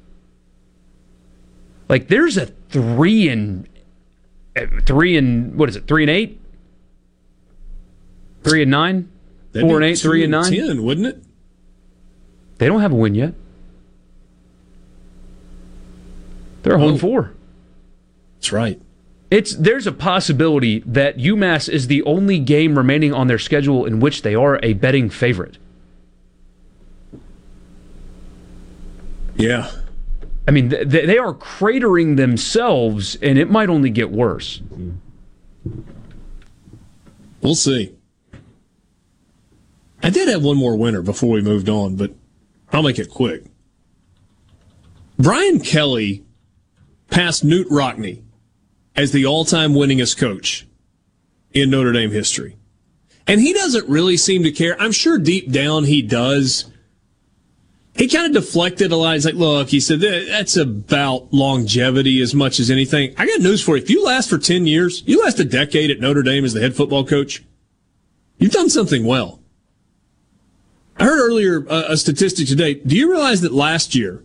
Like 1.89 2.09
there's 2.09 2.37
a 2.37 2.47
three 2.47 3.29
and 3.29 3.69
eh, 4.57 4.67
three 4.85 5.17
and 5.17 5.55
what 5.57 5.69
is 5.69 5.77
it? 5.77 5.87
Three 5.87 6.03
and 6.03 6.11
eight, 6.11 6.41
three 8.43 8.63
and 8.63 8.71
nine, 8.71 9.09
That'd 9.53 9.69
four 9.69 9.77
and 9.77 9.85
eight, 9.85 9.99
three 9.99 10.23
and 10.23 10.33
nine. 10.33 10.53
ten, 10.53 10.83
wouldn't 10.83 11.07
it? 11.07 11.23
They 12.59 12.67
don't 12.67 12.81
have 12.81 12.93
a 12.93 12.97
win 12.97 13.15
yet. 13.15 13.35
They're 16.63 16.79
home 16.79 16.99
four. 16.99 17.33
That's 18.39 18.51
right. 18.51 18.81
It's 19.31 19.55
there's 19.55 19.87
a 19.87 19.93
possibility 19.93 20.81
that 20.87 21.19
UMass 21.19 21.69
is 21.69 21.87
the 21.87 22.03
only 22.03 22.39
game 22.39 22.77
remaining 22.77 23.13
on 23.13 23.27
their 23.27 23.39
schedule 23.39 23.85
in 23.85 24.01
which 24.01 24.23
they 24.23 24.35
are 24.35 24.59
a 24.63 24.73
betting 24.73 25.11
favorite. 25.11 25.59
Yeah. 29.37 29.71
I 30.47 30.53
mean, 30.53 30.71
th- 30.71 30.89
they 30.89 31.19
are 31.19 31.35
cratering 31.35 32.17
themselves, 32.17 33.17
and 33.21 33.39
it 33.39 33.51
might 33.51 33.69
only 33.69 33.91
get 33.91 34.11
worse. 34.11 34.63
We'll 37.41 37.55
see. 37.55 37.95
I 40.03 40.11
did 40.11 40.29
have 40.29 40.45
one 40.45 40.57
more 40.57 40.77
winner 40.77 41.03
before 41.03 41.31
we 41.31 41.43
moved 41.43 41.69
on, 41.69 41.97
but 41.97 42.13
I'll 42.73 42.83
make 42.83 42.99
it 42.99 43.11
quick. 43.11 43.45
Brian 45.19 45.61
Kelly 45.61 46.25
passed 47.11 47.45
Knute 47.45 47.71
Rockne 47.71 48.23
as 48.95 49.13
the 49.13 49.27
all-time 49.27 49.73
winningest 49.73 50.17
coach 50.17 50.67
in 51.53 51.71
Notre 51.71 51.93
Dame 51.93 52.11
history. 52.11 52.57
And 53.27 53.41
he 53.41 53.53
doesn't 53.53 53.89
really 53.89 54.17
seem 54.17 54.45
to 54.45 54.53
care. 54.53 54.81
I'm 54.81 54.93
sure 54.93 55.19
deep 55.19 55.51
down 55.51 55.85
he 55.85 56.03
does. 56.03 56.67
He 57.97 58.09
kind 58.09 58.27
of 58.27 58.33
deflected 58.33 58.93
a 58.93 58.97
lot. 58.97 59.15
He's 59.15 59.25
like, 59.25 59.35
look, 59.35 59.71
he 59.71 59.81
said, 59.81 60.01
that's 60.01 60.57
about 60.57 61.33
longevity 61.33 62.21
as 62.21 62.35
much 62.35 62.61
as 62.61 62.71
anything. 62.71 63.15
I 63.17 63.27
got 63.27 63.41
news 63.41 63.63
for 63.63 63.77
you. 63.77 63.83
If 63.83 63.89
you 63.89 64.05
last 64.05 64.29
for 64.29 64.37
10 64.37 64.67
years, 64.67 65.03
you 65.07 65.23
last 65.25 65.41
a 65.41 65.45
decade 65.45 65.91
at 65.91 65.99
Notre 65.99 66.23
Dame 66.23 66.45
as 66.45 66.53
the 66.53 66.61
head 66.61 66.77
football 66.77 67.07
coach, 67.07 67.43
you've 68.39 68.53
done 68.53 68.69
something 68.69 69.05
well. 69.05 69.41
I 70.99 71.05
heard 71.05 71.21
earlier 71.21 71.67
uh, 71.71 71.85
a 71.89 71.97
statistic 71.97 72.47
today. 72.47 72.75
Do 72.75 72.97
you 72.97 73.11
realize 73.11 73.41
that 73.41 73.53
last 73.53 73.95
year, 73.95 74.23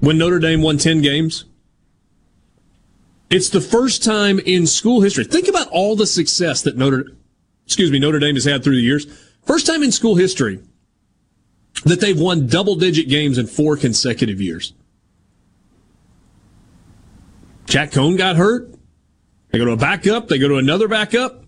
when 0.00 0.18
Notre 0.18 0.38
Dame 0.38 0.60
won 0.60 0.76
10 0.76 1.00
games, 1.00 1.46
it's 3.30 3.48
the 3.48 3.60
first 3.60 4.04
time 4.04 4.38
in 4.38 4.66
school 4.66 5.00
history. 5.00 5.24
Think 5.24 5.48
about 5.48 5.68
all 5.68 5.96
the 5.96 6.06
success 6.06 6.60
that 6.62 6.76
Notre, 6.76 7.06
excuse 7.64 7.90
me, 7.90 7.98
Notre 7.98 8.18
Dame 8.18 8.34
has 8.34 8.44
had 8.44 8.62
through 8.62 8.76
the 8.76 8.82
years. 8.82 9.06
First 9.46 9.66
time 9.66 9.82
in 9.82 9.92
school 9.92 10.16
history 10.16 10.60
that 11.84 12.00
they've 12.00 12.18
won 12.18 12.46
double 12.46 12.76
digit 12.76 13.08
games 13.08 13.38
in 13.38 13.46
four 13.46 13.76
consecutive 13.76 14.40
years. 14.40 14.72
Jack 17.66 17.90
Coan 17.90 18.16
got 18.16 18.36
hurt. 18.36 18.72
They 19.50 19.58
go 19.58 19.64
to 19.64 19.72
a 19.72 19.76
backup. 19.76 20.28
They 20.28 20.38
go 20.38 20.48
to 20.48 20.56
another 20.56 20.88
backup. 20.88 21.44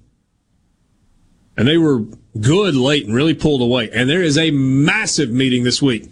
And 1.56 1.66
they 1.66 1.78
were 1.78 2.04
good 2.40 2.74
late 2.74 3.06
and 3.06 3.14
really 3.14 3.34
pulled 3.34 3.62
away. 3.62 3.90
And 3.90 4.10
there 4.10 4.22
is 4.22 4.36
a 4.36 4.50
massive 4.50 5.30
meeting 5.30 5.64
this 5.64 5.80
week 5.80 6.10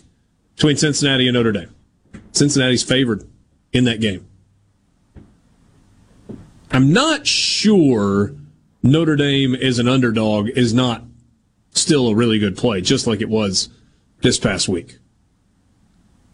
between 0.57 0.77
Cincinnati 0.77 1.27
and 1.27 1.35
Notre 1.35 1.53
Dame. 1.53 1.75
Cincinnati's 2.33 2.83
favored 2.83 3.25
in 3.73 3.85
that 3.85 4.01
game. 4.01 4.27
I'm 6.71 6.93
not 6.93 7.27
sure 7.27 8.35
Notre 8.83 9.17
Dame 9.17 9.55
is 9.55 9.79
an 9.79 9.89
underdog 9.89 10.49
is 10.51 10.75
not 10.75 11.03
still 11.71 12.09
a 12.09 12.15
really 12.15 12.39
good 12.39 12.57
play, 12.57 12.81
just 12.81 13.07
like 13.07 13.21
it 13.21 13.29
was 13.29 13.69
this 14.25 14.39
past 14.39 14.69
week. 14.69 14.99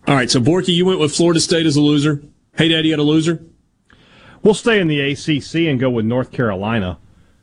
All 0.07 0.15
right, 0.15 0.31
so 0.31 0.41
Borky, 0.41 0.69
you 0.69 0.87
went 0.87 1.01
with 1.01 1.15
Florida 1.15 1.41
State 1.41 1.67
as 1.67 1.77
a 1.77 1.81
loser. 1.83 2.23
Hey, 2.57 2.69
Daddy, 2.69 2.89
you 2.89 2.93
had 2.95 3.01
a 3.01 3.03
loser? 3.03 3.45
We'll 4.43 4.55
stay 4.55 4.81
in 4.81 4.87
the 4.87 5.01
ACC 5.01 5.69
and 5.69 5.79
go 5.79 5.91
with 5.91 6.07
North 6.07 6.33
Carolina. 6.33 6.99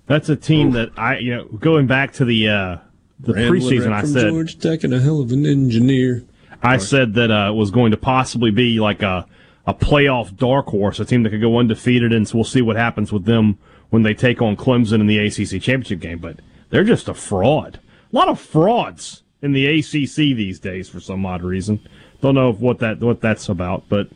That's 0.07 0.29
a 0.29 0.35
team 0.35 0.71
that 0.71 0.89
I, 0.97 1.17
you 1.19 1.35
know, 1.35 1.45
going 1.45 1.85
back 1.85 2.13
to 2.13 2.25
the 2.25 2.47
uh, 2.47 2.77
the 3.19 3.33
preseason, 3.33 3.91
I 3.91 4.03
said 4.03 4.31
Georgia 4.31 4.57
Tech 4.57 4.83
and 4.83 4.93
a 4.93 4.99
hell 4.99 5.19
of 5.19 5.31
an 5.31 5.45
engineer. 5.45 6.23
I 6.63 6.77
said 6.77 7.13
that 7.15 7.29
uh, 7.29 7.51
it 7.51 7.55
was 7.55 7.69
going 7.69 7.91
to 7.91 7.97
possibly 7.97 8.49
be 8.49 8.79
like 8.79 9.03
a 9.03 9.27
a 9.67 9.73
playoff 9.73 10.35
dark 10.35 10.67
horse, 10.67 10.99
a 10.99 11.05
team 11.05 11.23
that 11.23 11.31
could 11.31 11.41
go 11.41 11.59
undefeated, 11.59 12.13
and 12.13 12.27
so 12.27 12.37
we'll 12.37 12.45
see 12.45 12.61
what 12.61 12.77
happens 12.77 13.11
with 13.11 13.25
them 13.25 13.59
when 13.89 14.03
they 14.03 14.13
take 14.13 14.41
on 14.41 14.55
Clemson 14.55 15.01
in 15.01 15.07
the 15.07 15.19
ACC 15.19 15.61
championship 15.61 15.99
game. 15.99 16.19
But 16.19 16.39
they're 16.69 16.85
just 16.85 17.09
a 17.09 17.13
fraud. 17.13 17.79
A 18.11 18.15
lot 18.15 18.29
of 18.29 18.39
frauds 18.39 19.23
in 19.41 19.51
the 19.51 19.65
ACC 19.67 20.15
these 20.15 20.59
days 20.59 20.89
for 20.89 20.99
some 20.99 21.25
odd 21.25 21.43
reason. 21.43 21.79
Don't 22.21 22.35
know 22.35 22.51
what 22.51 22.79
that 22.79 22.99
what 22.99 23.21
that's 23.21 23.49
about, 23.49 23.83
but 23.89 24.09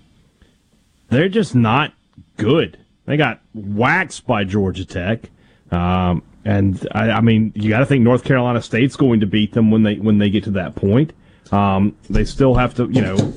they're 1.09 1.29
just 1.29 1.53
not 1.53 1.93
good. 2.37 2.77
They 3.05 3.17
got 3.17 3.41
waxed 3.53 4.25
by 4.25 4.43
Georgia 4.43 4.85
Tech, 4.85 5.29
um, 5.71 6.23
and 6.45 6.87
I, 6.93 7.11
I 7.11 7.21
mean, 7.21 7.51
you 7.55 7.69
got 7.69 7.79
to 7.79 7.85
think 7.85 8.03
North 8.03 8.23
Carolina 8.23 8.61
State's 8.61 8.95
going 8.95 9.19
to 9.19 9.27
beat 9.27 9.53
them 9.53 9.69
when 9.69 9.83
they 9.83 9.95
when 9.95 10.17
they 10.17 10.29
get 10.29 10.43
to 10.45 10.51
that 10.51 10.75
point. 10.75 11.13
Um, 11.51 11.95
they 12.09 12.23
still 12.23 12.55
have 12.55 12.73
to, 12.75 12.87
you 12.89 13.01
know, 13.01 13.33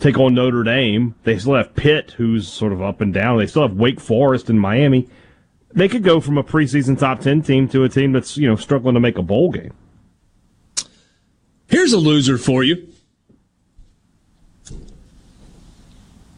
take 0.00 0.18
on 0.18 0.34
Notre 0.34 0.62
Dame. 0.62 1.14
They 1.24 1.38
still 1.38 1.54
have 1.54 1.74
Pitt, 1.74 2.12
who's 2.12 2.48
sort 2.48 2.72
of 2.72 2.82
up 2.82 3.00
and 3.00 3.12
down. 3.12 3.38
They 3.38 3.46
still 3.46 3.62
have 3.62 3.76
Wake 3.76 4.00
Forest 4.00 4.48
and 4.48 4.60
Miami. 4.60 5.08
They 5.72 5.88
could 5.88 6.02
go 6.02 6.20
from 6.20 6.38
a 6.38 6.44
preseason 6.44 6.98
top 6.98 7.20
ten 7.20 7.42
team 7.42 7.68
to 7.68 7.84
a 7.84 7.88
team 7.88 8.12
that's 8.12 8.36
you 8.36 8.48
know 8.48 8.56
struggling 8.56 8.94
to 8.94 9.00
make 9.00 9.18
a 9.18 9.22
bowl 9.22 9.50
game. 9.50 9.72
Here's 11.68 11.92
a 11.92 11.98
loser 11.98 12.38
for 12.38 12.62
you. 12.62 12.88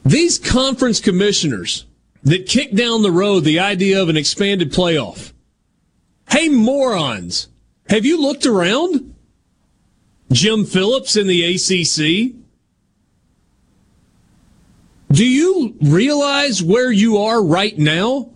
These 0.05 0.39
conference 0.39 1.01
commissioners 1.01 1.85
that 2.23 2.47
kick 2.47 2.73
down 2.73 3.03
the 3.03 3.11
road 3.11 3.41
the 3.41 3.59
idea 3.59 4.01
of 4.01 4.09
an 4.09 4.17
expanded 4.17 4.73
playoff. 4.73 5.33
Hey, 6.31 6.49
morons, 6.49 7.49
have 7.89 8.05
you 8.05 8.21
looked 8.21 8.47
around? 8.47 9.15
Jim 10.31 10.65
Phillips 10.65 11.17
in 11.17 11.27
the 11.27 11.45
ACC? 11.55 12.35
Do 15.11 15.25
you 15.25 15.77
realize 15.81 16.63
where 16.63 16.91
you 16.91 17.19
are 17.19 17.43
right 17.43 17.79
now? 17.79 18.31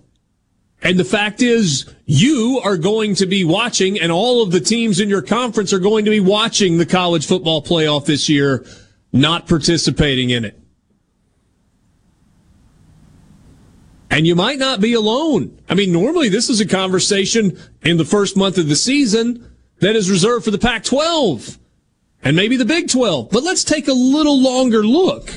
And 0.82 0.98
the 0.98 1.04
fact 1.04 1.42
is, 1.42 1.92
you 2.06 2.60
are 2.64 2.76
going 2.76 3.14
to 3.16 3.26
be 3.26 3.44
watching, 3.44 4.00
and 4.00 4.10
all 4.10 4.42
of 4.42 4.50
the 4.50 4.60
teams 4.60 4.98
in 4.98 5.08
your 5.08 5.22
conference 5.22 5.72
are 5.72 5.78
going 5.78 6.06
to 6.06 6.10
be 6.10 6.20
watching 6.20 6.78
the 6.78 6.86
college 6.86 7.26
football 7.26 7.62
playoff 7.62 8.06
this 8.06 8.28
year, 8.28 8.64
not 9.12 9.46
participating 9.46 10.30
in 10.30 10.44
it. 10.44 10.58
And 14.10 14.26
you 14.26 14.34
might 14.34 14.58
not 14.58 14.80
be 14.80 14.94
alone. 14.94 15.58
I 15.68 15.74
mean, 15.74 15.92
normally 15.92 16.28
this 16.28 16.50
is 16.50 16.60
a 16.60 16.66
conversation 16.66 17.58
in 17.82 17.96
the 17.96 18.04
first 18.04 18.36
month 18.36 18.58
of 18.58 18.68
the 18.68 18.74
season 18.74 19.54
that 19.80 19.94
is 19.94 20.10
reserved 20.10 20.44
for 20.44 20.50
the 20.50 20.58
Pac 20.58 20.82
12 20.82 21.58
and 22.24 22.36
maybe 22.36 22.56
the 22.56 22.64
Big 22.64 22.88
12. 22.88 23.30
But 23.30 23.44
let's 23.44 23.64
take 23.64 23.86
a 23.86 23.92
little 23.92 24.40
longer 24.40 24.82
look. 24.82 25.30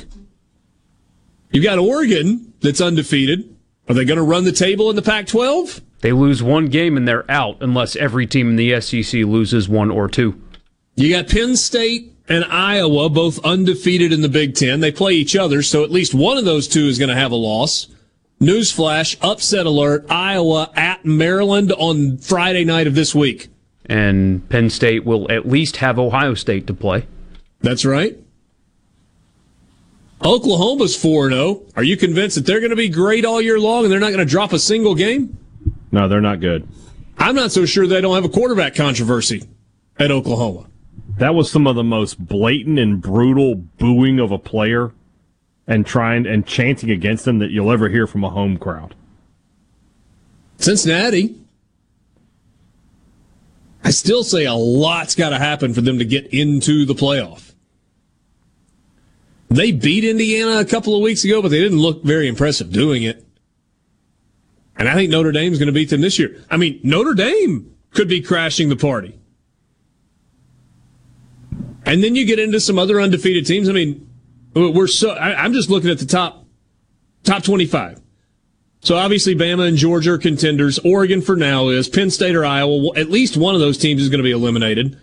You've 1.51 1.63
got 1.63 1.77
Oregon 1.77 2.53
that's 2.61 2.81
undefeated. 2.81 3.52
Are 3.87 3.93
they 3.93 4.05
going 4.05 4.17
to 4.17 4.23
run 4.23 4.43
the 4.45 4.51
table 4.51 4.89
in 4.89 4.95
the 4.95 5.01
Pac 5.01 5.27
12? 5.27 5.81
They 6.01 6.11
lose 6.11 6.41
one 6.43 6.67
game 6.67 6.97
and 6.97 7.07
they're 7.07 7.29
out 7.29 7.57
unless 7.61 7.95
every 7.95 8.27
team 8.27 8.49
in 8.49 8.55
the 8.55 8.79
SEC 8.81 9.21
loses 9.23 9.67
one 9.69 9.91
or 9.91 10.07
two. 10.07 10.41
You 10.95 11.09
got 11.09 11.27
Penn 11.29 11.55
State 11.55 12.13
and 12.29 12.45
Iowa 12.45 13.09
both 13.09 13.43
undefeated 13.43 14.13
in 14.13 14.21
the 14.21 14.29
Big 14.29 14.55
Ten. 14.55 14.79
They 14.79 14.91
play 14.91 15.13
each 15.13 15.35
other, 15.35 15.61
so 15.61 15.83
at 15.83 15.91
least 15.91 16.13
one 16.13 16.37
of 16.37 16.45
those 16.45 16.67
two 16.67 16.85
is 16.85 16.99
going 16.99 17.09
to 17.09 17.15
have 17.15 17.31
a 17.31 17.37
loss. 17.37 17.87
Newsflash, 18.39 19.17
upset 19.21 19.65
alert, 19.65 20.05
Iowa 20.09 20.71
at 20.75 21.05
Maryland 21.05 21.71
on 21.73 22.17
Friday 22.17 22.65
night 22.65 22.87
of 22.87 22.95
this 22.95 23.15
week. 23.15 23.49
And 23.85 24.47
Penn 24.49 24.69
State 24.69 25.05
will 25.05 25.29
at 25.31 25.47
least 25.47 25.77
have 25.77 25.99
Ohio 25.99 26.33
State 26.33 26.67
to 26.67 26.73
play. 26.73 27.05
That's 27.61 27.85
right. 27.85 28.17
Oklahoma's 30.25 30.95
4 30.95 31.29
0. 31.29 31.61
Are 31.75 31.83
you 31.83 31.97
convinced 31.97 32.35
that 32.35 32.45
they're 32.45 32.59
going 32.59 32.69
to 32.69 32.75
be 32.75 32.89
great 32.89 33.25
all 33.25 33.41
year 33.41 33.59
long 33.59 33.83
and 33.83 33.91
they're 33.91 33.99
not 33.99 34.11
going 34.11 34.25
to 34.25 34.31
drop 34.31 34.53
a 34.53 34.59
single 34.59 34.95
game? 34.95 35.37
No, 35.91 36.07
they're 36.07 36.21
not 36.21 36.39
good. 36.39 36.67
I'm 37.17 37.35
not 37.35 37.51
so 37.51 37.65
sure 37.65 37.87
they 37.87 38.01
don't 38.01 38.15
have 38.15 38.25
a 38.25 38.29
quarterback 38.29 38.75
controversy 38.75 39.43
at 39.99 40.11
Oklahoma. 40.11 40.67
That 41.17 41.35
was 41.35 41.51
some 41.51 41.67
of 41.67 41.75
the 41.75 41.83
most 41.83 42.25
blatant 42.25 42.79
and 42.79 43.01
brutal 43.01 43.55
booing 43.55 44.19
of 44.19 44.31
a 44.31 44.39
player 44.39 44.91
and 45.67 45.85
trying 45.85 46.25
and 46.25 46.45
chanting 46.45 46.89
against 46.89 47.25
them 47.25 47.39
that 47.39 47.51
you'll 47.51 47.71
ever 47.71 47.89
hear 47.89 48.07
from 48.07 48.23
a 48.23 48.29
home 48.29 48.57
crowd. 48.57 48.95
Cincinnati. 50.57 51.39
I 53.83 53.91
still 53.91 54.23
say 54.23 54.45
a 54.45 54.53
lot's 54.53 55.13
got 55.13 55.29
to 55.29 55.37
happen 55.37 55.73
for 55.73 55.81
them 55.81 55.99
to 55.99 56.05
get 56.05 56.33
into 56.33 56.85
the 56.85 56.93
playoff. 56.93 57.52
They 59.53 59.71
beat 59.71 60.03
Indiana 60.03 60.59
a 60.59 60.65
couple 60.65 60.95
of 60.95 61.01
weeks 61.01 61.23
ago, 61.23 61.39
but 61.39 61.49
they 61.49 61.59
didn't 61.59 61.77
look 61.77 62.03
very 62.03 62.27
impressive 62.27 62.71
doing 62.71 63.03
it. 63.03 63.23
And 64.75 64.89
I 64.89 64.95
think 64.95 65.11
Notre 65.11 65.31
Dame's 65.31 65.59
going 65.59 65.67
to 65.67 65.73
beat 65.73 65.91
them 65.91 66.01
this 66.01 66.17
year. 66.17 66.43
I 66.49 66.57
mean, 66.57 66.79
Notre 66.81 67.13
Dame 67.13 67.75
could 67.91 68.07
be 68.07 68.19
crashing 68.19 68.69
the 68.69 68.75
party. 68.75 69.19
And 71.85 72.03
then 72.03 72.15
you 72.15 72.25
get 72.25 72.39
into 72.39 72.59
some 72.59 72.79
other 72.79 72.99
undefeated 72.99 73.45
teams. 73.45 73.69
I 73.69 73.73
mean, 73.73 74.09
we're 74.55 74.87
so, 74.87 75.11
I, 75.11 75.45
am 75.45 75.53
just 75.53 75.69
looking 75.69 75.91
at 75.91 75.99
the 75.99 76.07
top, 76.07 76.47
top 77.23 77.43
25. 77.43 78.01
So 78.79 78.95
obviously 78.95 79.35
Bama 79.35 79.67
and 79.67 79.77
Georgia 79.77 80.13
are 80.13 80.17
contenders. 80.17 80.79
Oregon 80.79 81.21
for 81.21 81.35
now 81.35 81.67
is 81.67 81.87
Penn 81.87 82.09
State 82.09 82.35
or 82.35 82.43
Iowa. 82.43 82.97
At 82.97 83.11
least 83.11 83.37
one 83.37 83.53
of 83.53 83.61
those 83.61 83.77
teams 83.77 84.01
is 84.01 84.09
going 84.09 84.17
to 84.17 84.23
be 84.23 84.31
eliminated. 84.31 84.99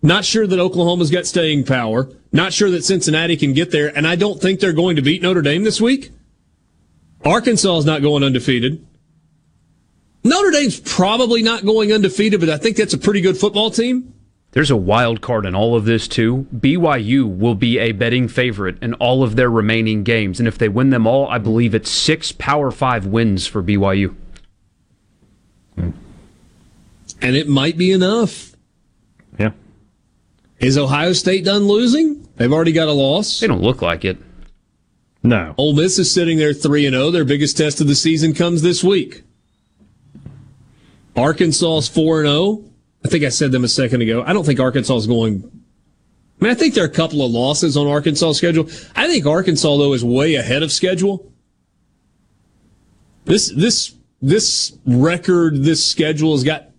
Not 0.00 0.24
sure 0.24 0.46
that 0.46 0.58
Oklahoma's 0.58 1.10
got 1.10 1.26
staying 1.26 1.64
power. 1.64 2.08
Not 2.30 2.52
sure 2.52 2.70
that 2.70 2.84
Cincinnati 2.84 3.36
can 3.36 3.52
get 3.52 3.70
there. 3.72 3.96
And 3.96 4.06
I 4.06 4.16
don't 4.16 4.40
think 4.40 4.60
they're 4.60 4.72
going 4.72 4.96
to 4.96 5.02
beat 5.02 5.22
Notre 5.22 5.42
Dame 5.42 5.64
this 5.64 5.80
week. 5.80 6.12
Arkansas 7.24 7.78
is 7.78 7.84
not 7.84 8.02
going 8.02 8.22
undefeated. 8.22 8.86
Notre 10.22 10.50
Dame's 10.50 10.78
probably 10.80 11.42
not 11.42 11.64
going 11.64 11.92
undefeated, 11.92 12.40
but 12.40 12.48
I 12.48 12.58
think 12.58 12.76
that's 12.76 12.94
a 12.94 12.98
pretty 12.98 13.20
good 13.20 13.36
football 13.36 13.70
team. 13.70 14.14
There's 14.52 14.70
a 14.70 14.76
wild 14.76 15.20
card 15.20 15.44
in 15.44 15.54
all 15.54 15.76
of 15.76 15.84
this, 15.84 16.08
too. 16.08 16.46
BYU 16.54 17.24
will 17.24 17.54
be 17.54 17.78
a 17.78 17.92
betting 17.92 18.28
favorite 18.28 18.82
in 18.82 18.94
all 18.94 19.22
of 19.22 19.36
their 19.36 19.50
remaining 19.50 20.04
games. 20.04 20.38
And 20.38 20.48
if 20.48 20.56
they 20.56 20.68
win 20.68 20.90
them 20.90 21.06
all, 21.06 21.28
I 21.28 21.38
believe 21.38 21.74
it's 21.74 21.90
six 21.90 22.32
Power 22.32 22.70
Five 22.70 23.04
wins 23.06 23.46
for 23.46 23.62
BYU. 23.62 24.14
And 25.76 27.36
it 27.36 27.48
might 27.48 27.76
be 27.76 27.92
enough. 27.92 28.47
Yeah. 30.58 30.66
Is 30.66 30.78
Ohio 30.78 31.12
State 31.12 31.44
done 31.44 31.66
losing? 31.66 32.28
They've 32.36 32.52
already 32.52 32.72
got 32.72 32.88
a 32.88 32.92
loss. 32.92 33.40
They 33.40 33.46
don't 33.46 33.62
look 33.62 33.82
like 33.82 34.04
it. 34.04 34.18
No. 35.22 35.54
Ole 35.56 35.74
Miss 35.74 35.98
is 35.98 36.12
sitting 36.12 36.38
there 36.38 36.52
3 36.52 36.86
and 36.86 36.94
0. 36.94 37.10
Their 37.10 37.24
biggest 37.24 37.56
test 37.56 37.80
of 37.80 37.86
the 37.86 37.94
season 37.94 38.34
comes 38.34 38.62
this 38.62 38.84
week. 38.84 39.22
Arkansas 41.16 41.78
is 41.78 41.88
4 41.88 42.20
and 42.20 42.28
0. 42.28 42.64
I 43.04 43.08
think 43.08 43.24
I 43.24 43.28
said 43.28 43.52
them 43.52 43.64
a 43.64 43.68
second 43.68 44.02
ago. 44.02 44.22
I 44.26 44.32
don't 44.32 44.44
think 44.44 44.60
Arkansas 44.60 44.96
is 44.96 45.06
going. 45.06 45.50
I 46.40 46.44
mean, 46.44 46.52
I 46.52 46.54
think 46.54 46.74
there 46.74 46.84
are 46.84 46.88
a 46.88 46.90
couple 46.90 47.24
of 47.24 47.32
losses 47.32 47.76
on 47.76 47.86
Arkansas' 47.86 48.32
schedule. 48.32 48.68
I 48.94 49.08
think 49.08 49.26
Arkansas 49.26 49.76
though 49.76 49.92
is 49.92 50.04
way 50.04 50.36
ahead 50.36 50.62
of 50.62 50.70
schedule. 50.70 51.32
This 53.24 53.50
this 53.50 53.94
this 54.22 54.76
record, 54.86 55.62
this 55.62 55.84
schedule 55.84 56.32
has 56.32 56.44
got 56.44 56.70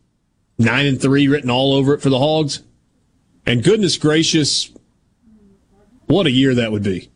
nine 0.57 0.85
and 0.85 1.01
three 1.01 1.27
written 1.27 1.49
all 1.49 1.73
over 1.73 1.93
it 1.93 2.01
for 2.01 2.09
the 2.09 2.19
Hogs. 2.19 2.61
And 3.49 3.63
goodness 3.63 3.97
gracious, 3.97 4.71
what 6.05 6.27
a 6.27 6.31
year 6.31 6.53
that 6.53 6.71
would 6.71 6.83
be. 6.83 7.09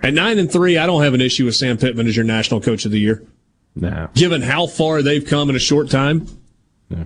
At 0.00 0.14
nine 0.14 0.38
and 0.38 0.50
three, 0.50 0.78
I 0.78 0.86
don't 0.86 1.02
have 1.02 1.12
an 1.12 1.20
issue 1.20 1.44
with 1.44 1.56
Sam 1.56 1.76
Pittman 1.76 2.06
as 2.06 2.14
your 2.14 2.24
national 2.24 2.60
coach 2.60 2.84
of 2.84 2.92
the 2.92 3.00
year. 3.00 3.26
No. 3.74 4.10
Given 4.14 4.42
how 4.42 4.68
far 4.68 5.02
they've 5.02 5.26
come 5.26 5.50
in 5.50 5.56
a 5.56 5.58
short 5.58 5.90
time. 5.90 6.28
Yeah. 6.88 7.02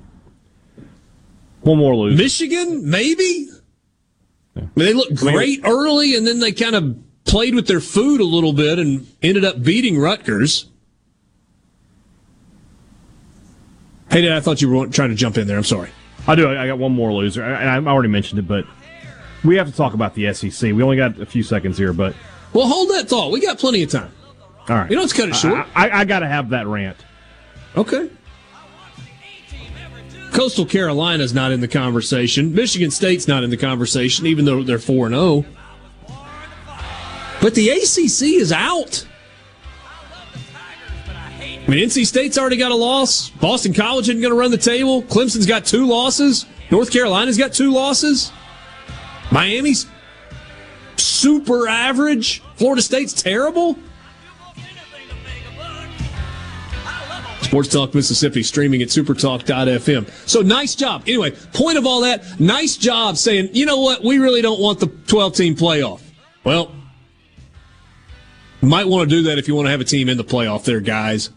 One 1.63 1.79
more 1.79 1.97
lose. 1.97 2.19
Michigan, 2.19 2.91
maybe. 2.91 3.49
I 4.55 4.61
mean, 4.61 4.71
they 4.75 4.93
looked 4.93 5.15
great 5.15 5.61
early, 5.65 6.17
and 6.17 6.27
then 6.27 6.41
they 6.41 6.53
kind 6.53 6.77
of 6.77 6.99
played 7.25 7.55
with 7.55 7.67
their 7.67 7.81
food 7.81 8.21
a 8.21 8.25
little 8.25 8.53
bit 8.53 8.79
and 8.79 9.07
ended 9.23 9.47
up 9.47 9.63
beating 9.63 9.99
Rutgers. 9.99 10.67
Hey, 14.11 14.21
Dad, 14.21 14.33
I 14.33 14.41
thought 14.41 14.61
you 14.61 14.71
were 14.71 14.87
trying 14.89 15.09
to 15.09 15.17
jump 15.17 15.39
in 15.39 15.47
there. 15.47 15.57
I'm 15.57 15.65
sorry. 15.65 15.89
I 16.27 16.35
do. 16.35 16.51
I 16.51 16.67
got 16.67 16.79
one 16.79 16.93
more 16.93 17.13
loser, 17.13 17.43
and 17.43 17.89
I 17.89 17.91
already 17.91 18.09
mentioned 18.09 18.39
it, 18.39 18.49
but 18.49 18.67
we 19.45 19.57
have 19.57 19.69
to 19.69 19.77
talk 19.77 19.95
about 19.95 20.15
the 20.15 20.33
SEC. 20.33 20.73
We 20.73 20.83
only 20.83 20.97
got 20.97 21.21
a 21.21 21.27
few 21.27 21.43
seconds 21.43 21.79
here, 21.79 21.93
but 21.93 22.15
well, 22.53 22.67
hold 22.67 22.91
that 22.91 23.09
thought. 23.09 23.31
We 23.31 23.41
got 23.41 23.59
plenty 23.59 23.83
of 23.83 23.91
time. 23.91 24.13
All 24.69 24.77
right, 24.77 24.91
you 24.91 24.97
know, 24.97 25.03
let's 25.03 25.13
cut 25.13 25.29
it 25.29 25.37
short. 25.37 25.67
I, 25.75 25.89
I, 25.89 26.01
I 26.01 26.05
got 26.05 26.21
to 26.21 26.27
have 26.27 26.51
that 26.51 26.67
rant. 26.67 26.97
Okay. 27.77 28.11
Coastal 30.33 30.67
Carolina's 30.67 31.33
not 31.33 31.53
in 31.53 31.61
the 31.61 31.69
conversation. 31.69 32.55
Michigan 32.55 32.91
State's 32.91 33.27
not 33.29 33.43
in 33.43 33.51
the 33.51 33.57
conversation, 33.57 34.27
even 34.27 34.45
though 34.45 34.63
they're 34.63 34.79
4 34.79 35.07
and 35.07 35.15
0. 35.15 35.45
But 37.41 37.55
the 37.55 37.71
ACC 37.71 38.41
is 38.41 38.53
out. 38.53 39.07
I 41.67 41.71
mean, 41.71 41.89
NC 41.89 42.07
State's 42.07 42.39
already 42.39 42.57
got 42.57 42.71
a 42.71 42.77
loss. 42.77 43.31
Boston 43.31 43.75
College 43.75 44.09
isn't 44.09 44.21
going 44.21 44.33
to 44.33 44.39
run 44.39 44.53
the 44.53 44.57
table. 44.57 45.03
Clemson's 45.03 45.47
got 45.47 45.65
two 45.65 45.87
losses. 45.87 46.47
North 46.71 46.93
Carolina's 46.93 47.37
got 47.37 47.53
two 47.53 47.73
losses. 47.73 48.31
Miami's 49.33 49.87
super 50.97 51.67
average. 51.67 52.41
Florida 52.55 52.83
State's 52.83 53.13
terrible. 53.13 53.77
Sports 57.41 57.69
Talk 57.69 57.95
Mississippi 57.95 58.43
streaming 58.43 58.83
at 58.83 58.89
supertalk.fm. 58.89 60.11
So 60.29 60.43
nice 60.43 60.75
job. 60.75 61.03
Anyway, 61.07 61.33
point 61.53 61.79
of 61.79 61.87
all 61.87 62.01
that, 62.03 62.41
nice 62.41 62.77
job 62.77 63.17
saying, 63.17 63.51
you 63.53 63.67
know 63.67 63.81
what, 63.81 64.05
we 64.05 64.19
really 64.19 64.43
don't 64.43 64.61
want 64.61 64.81
the 64.81 64.87
12 64.87 65.35
team 65.35 65.55
playoff. 65.55 66.01
Well, 66.45 66.73
might 68.63 68.87
want 68.87 69.09
to 69.09 69.17
do 69.17 69.23
that 69.25 69.39
if 69.39 69.49
you 69.49 69.55
want 69.55 69.67
to 69.67 69.71
have 69.71 69.81
a 69.81 69.85
team 69.85 70.09
in 70.09 70.17
the 70.17 70.25
playoff 70.25 70.65
there, 70.65 70.81
guys. 70.81 71.31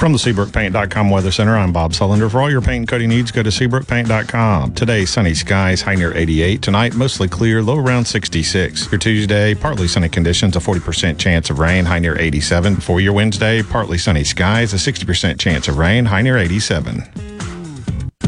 From 0.00 0.12
the 0.12 0.18
SeabrookPaint.com 0.18 1.10
Weather 1.10 1.30
Center, 1.30 1.54
I'm 1.58 1.74
Bob 1.74 1.92
Sullender. 1.92 2.30
For 2.30 2.40
all 2.40 2.50
your 2.50 2.62
paint 2.62 2.78
and 2.78 2.88
coating 2.88 3.10
needs, 3.10 3.30
go 3.30 3.42
to 3.42 3.50
SeabrookPaint.com. 3.50 4.72
Today, 4.72 5.04
sunny 5.04 5.34
skies, 5.34 5.82
high 5.82 5.94
near 5.94 6.16
88. 6.16 6.62
Tonight, 6.62 6.94
mostly 6.94 7.28
clear, 7.28 7.62
low 7.62 7.76
around 7.76 8.06
66. 8.06 8.90
Your 8.90 8.98
Tuesday, 8.98 9.54
partly 9.54 9.86
sunny 9.86 10.08
conditions, 10.08 10.56
a 10.56 10.58
40% 10.58 11.18
chance 11.18 11.50
of 11.50 11.58
rain, 11.58 11.84
high 11.84 11.98
near 11.98 12.18
87. 12.18 12.76
For 12.76 13.02
your 13.02 13.12
Wednesday, 13.12 13.62
partly 13.62 13.98
sunny 13.98 14.24
skies, 14.24 14.72
a 14.72 14.76
60% 14.76 15.38
chance 15.38 15.68
of 15.68 15.76
rain, 15.76 16.06
high 16.06 16.22
near 16.22 16.38
87. 16.38 17.04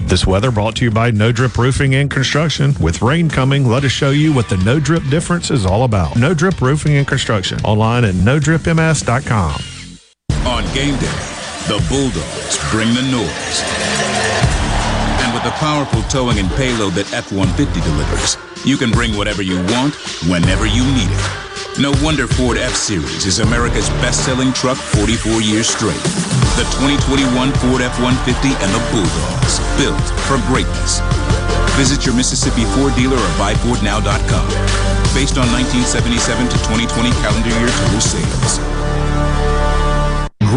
This 0.03 0.27
weather 0.27 0.51
brought 0.51 0.77
to 0.77 0.85
you 0.85 0.91
by 0.91 1.11
No 1.11 1.33
Drip 1.33 1.57
Roofing 1.57 1.95
and 1.95 2.11
Construction. 2.11 2.75
With 2.83 3.01
rain 3.01 3.31
coming, 3.31 3.67
let 3.67 3.83
us 3.85 3.93
show 3.93 4.11
you 4.11 4.35
what 4.35 4.51
the 4.51 4.59
No 4.59 4.79
Drip 4.79 5.05
difference 5.09 5.51
is 5.51 5.65
all 5.65 5.85
about. 5.85 6.17
No 6.17 6.35
Drip 6.35 6.61
Roofing 6.61 6.97
and 6.99 7.09
Construction. 7.09 7.59
Online 7.65 8.05
at 8.05 8.15
NoDripMS.com. 8.15 9.63
On 10.45 10.75
game 10.75 10.99
day, 10.99 11.32
the 11.69 11.79
Bulldogs 11.89 12.59
bring 12.71 12.91
the 12.95 13.03
noise. 13.07 13.59
And 15.23 15.31
with 15.35 15.45
the 15.45 15.55
powerful 15.63 16.03
towing 16.11 16.39
and 16.39 16.51
payload 16.59 16.95
that 16.95 17.13
F-150 17.13 17.79
delivers, 17.83 18.37
you 18.67 18.77
can 18.77 18.91
bring 18.91 19.15
whatever 19.17 19.43
you 19.43 19.57
want, 19.71 19.95
whenever 20.27 20.67
you 20.67 20.83
need 20.91 21.07
it. 21.07 21.25
No 21.79 21.95
wonder 22.03 22.27
Ford 22.27 22.59
F-Series 22.59 23.25
is 23.27 23.39
America's 23.39 23.89
best-selling 24.03 24.53
truck 24.53 24.77
44 24.77 25.41
years 25.41 25.71
straight. 25.71 26.03
The 26.59 26.67
2021 26.83 27.31
Ford 27.65 27.81
F-150 27.81 28.59
and 28.59 28.71
the 28.75 28.83
Bulldogs, 28.91 29.63
built 29.79 30.07
for 30.27 30.37
greatness. 30.51 31.01
Visit 31.79 32.05
your 32.05 32.15
Mississippi 32.15 32.67
Ford 32.77 32.95
dealer 32.99 33.17
or 33.17 33.33
buyfordnow.com. 33.39 34.49
Based 35.15 35.39
on 35.39 35.47
1977 35.53 36.49
to 36.49 36.59
2020 36.69 37.11
calendar 37.23 37.53
year 37.55 37.71
total 37.71 38.03
sales. 38.03 38.61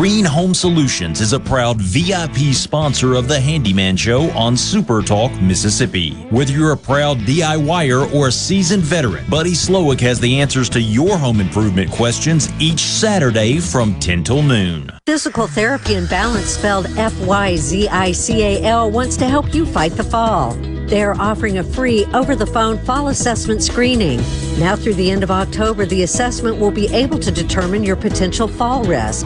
Green 0.06 0.24
Home 0.24 0.54
Solutions 0.54 1.20
is 1.20 1.34
a 1.34 1.40
proud 1.40 1.82
VIP 1.82 2.54
sponsor 2.54 3.16
of 3.16 3.28
the 3.28 3.40
Handyman 3.40 3.98
Show 3.98 4.30
on 4.38 4.56
Super 4.56 5.02
Talk, 5.02 5.32
Mississippi. 5.42 6.12
Whether 6.30 6.52
you're 6.52 6.74
a 6.74 6.78
proud 6.78 7.18
DIYer 7.22 8.14
or 8.14 8.28
a 8.28 8.32
seasoned 8.32 8.84
veteran, 8.84 9.26
Buddy 9.32 9.54
Slowick 9.54 10.00
has 10.02 10.20
the 10.20 10.40
answers 10.40 10.70
to 10.70 10.80
your 10.80 11.18
home 11.18 11.40
improvement 11.40 11.90
questions 11.90 12.50
each 12.60 12.82
Saturday 12.82 13.58
from 13.58 14.00
10 14.00 14.24
till 14.24 14.44
noon. 14.44 14.92
Fyzical 15.08 15.50
Therapy 15.50 15.96
and 15.96 16.08
Balance, 16.08 16.50
spelled 16.50 16.86
F 16.98 17.20
Y 17.26 17.56
Z 17.56 17.88
I 17.88 18.12
C 18.12 18.44
A 18.44 18.62
L, 18.62 18.92
wants 18.92 19.18
to 19.18 19.28
help 19.28 19.56
you 19.56 19.66
fight 19.66 19.94
the 19.94 20.04
fall. 20.04 20.54
They 20.86 21.02
are 21.02 21.20
offering 21.20 21.58
a 21.58 21.64
free 21.64 22.06
over 22.14 22.36
the 22.36 22.46
phone 22.46 22.78
fall 22.86 23.08
assessment 23.08 23.64
screening. 23.64 24.20
Now, 24.60 24.76
through 24.76 24.94
the 24.94 25.10
end 25.10 25.24
of 25.24 25.32
October, 25.32 25.88
the 25.88 26.04
assessment 26.04 26.60
will 26.60 26.70
be 26.70 26.94
able 26.94 27.18
to 27.18 27.32
determine 27.32 27.84
your 27.84 27.96
potential 27.96 28.48
fall 28.48 28.84
risk. 28.84 29.26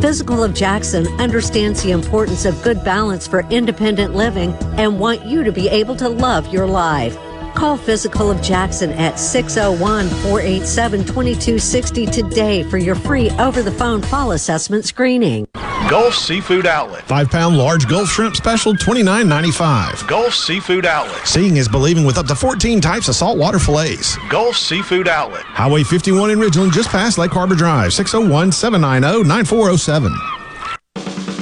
Fyzical 0.00 0.42
of 0.42 0.54
Jackson 0.54 1.06
understands 1.20 1.82
the 1.82 1.90
importance 1.90 2.46
of 2.46 2.62
good 2.62 2.82
balance 2.82 3.26
for 3.26 3.40
independent 3.50 4.14
living 4.14 4.54
and 4.78 4.98
want 4.98 5.26
you 5.26 5.44
to 5.44 5.52
be 5.52 5.68
able 5.68 5.94
to 5.96 6.08
love 6.08 6.50
your 6.50 6.66
life. 6.66 7.14
Call 7.54 7.76
Fyzical 7.76 8.34
of 8.34 8.40
Jackson 8.40 8.92
at 8.92 9.18
601 9.18 10.08
487 10.08 11.00
2260 11.00 12.06
today 12.06 12.62
for 12.62 12.78
your 12.78 12.94
free 12.94 13.28
over 13.32 13.60
the 13.62 13.72
phone 13.72 14.00
fall 14.00 14.32
assessment 14.32 14.86
screening. 14.86 15.46
Gulf 15.90 16.14
Seafood 16.14 16.66
Outlet. 16.66 17.02
Five 17.02 17.30
pound 17.30 17.58
large 17.58 17.88
Gulf 17.88 18.08
shrimp 18.08 18.36
special, 18.36 18.74
$29.95. 18.74 20.06
Gulf 20.06 20.32
Seafood 20.32 20.86
Outlet. 20.86 21.26
Seeing 21.26 21.56
is 21.56 21.66
believing 21.66 22.04
with 22.04 22.16
up 22.16 22.26
to 22.26 22.36
14 22.36 22.80
types 22.80 23.08
of 23.08 23.16
saltwater 23.16 23.58
fillets. 23.58 24.16
Gulf 24.28 24.56
Seafood 24.56 25.08
Outlet. 25.08 25.42
Highway 25.42 25.82
51 25.82 26.30
in 26.30 26.38
Ridgeland, 26.38 26.70
just 26.70 26.90
past 26.90 27.18
Lake 27.18 27.32
Harbor 27.32 27.56
Drive, 27.56 27.92
601 27.92 28.52
790 28.52 29.26
9407. 29.28 30.39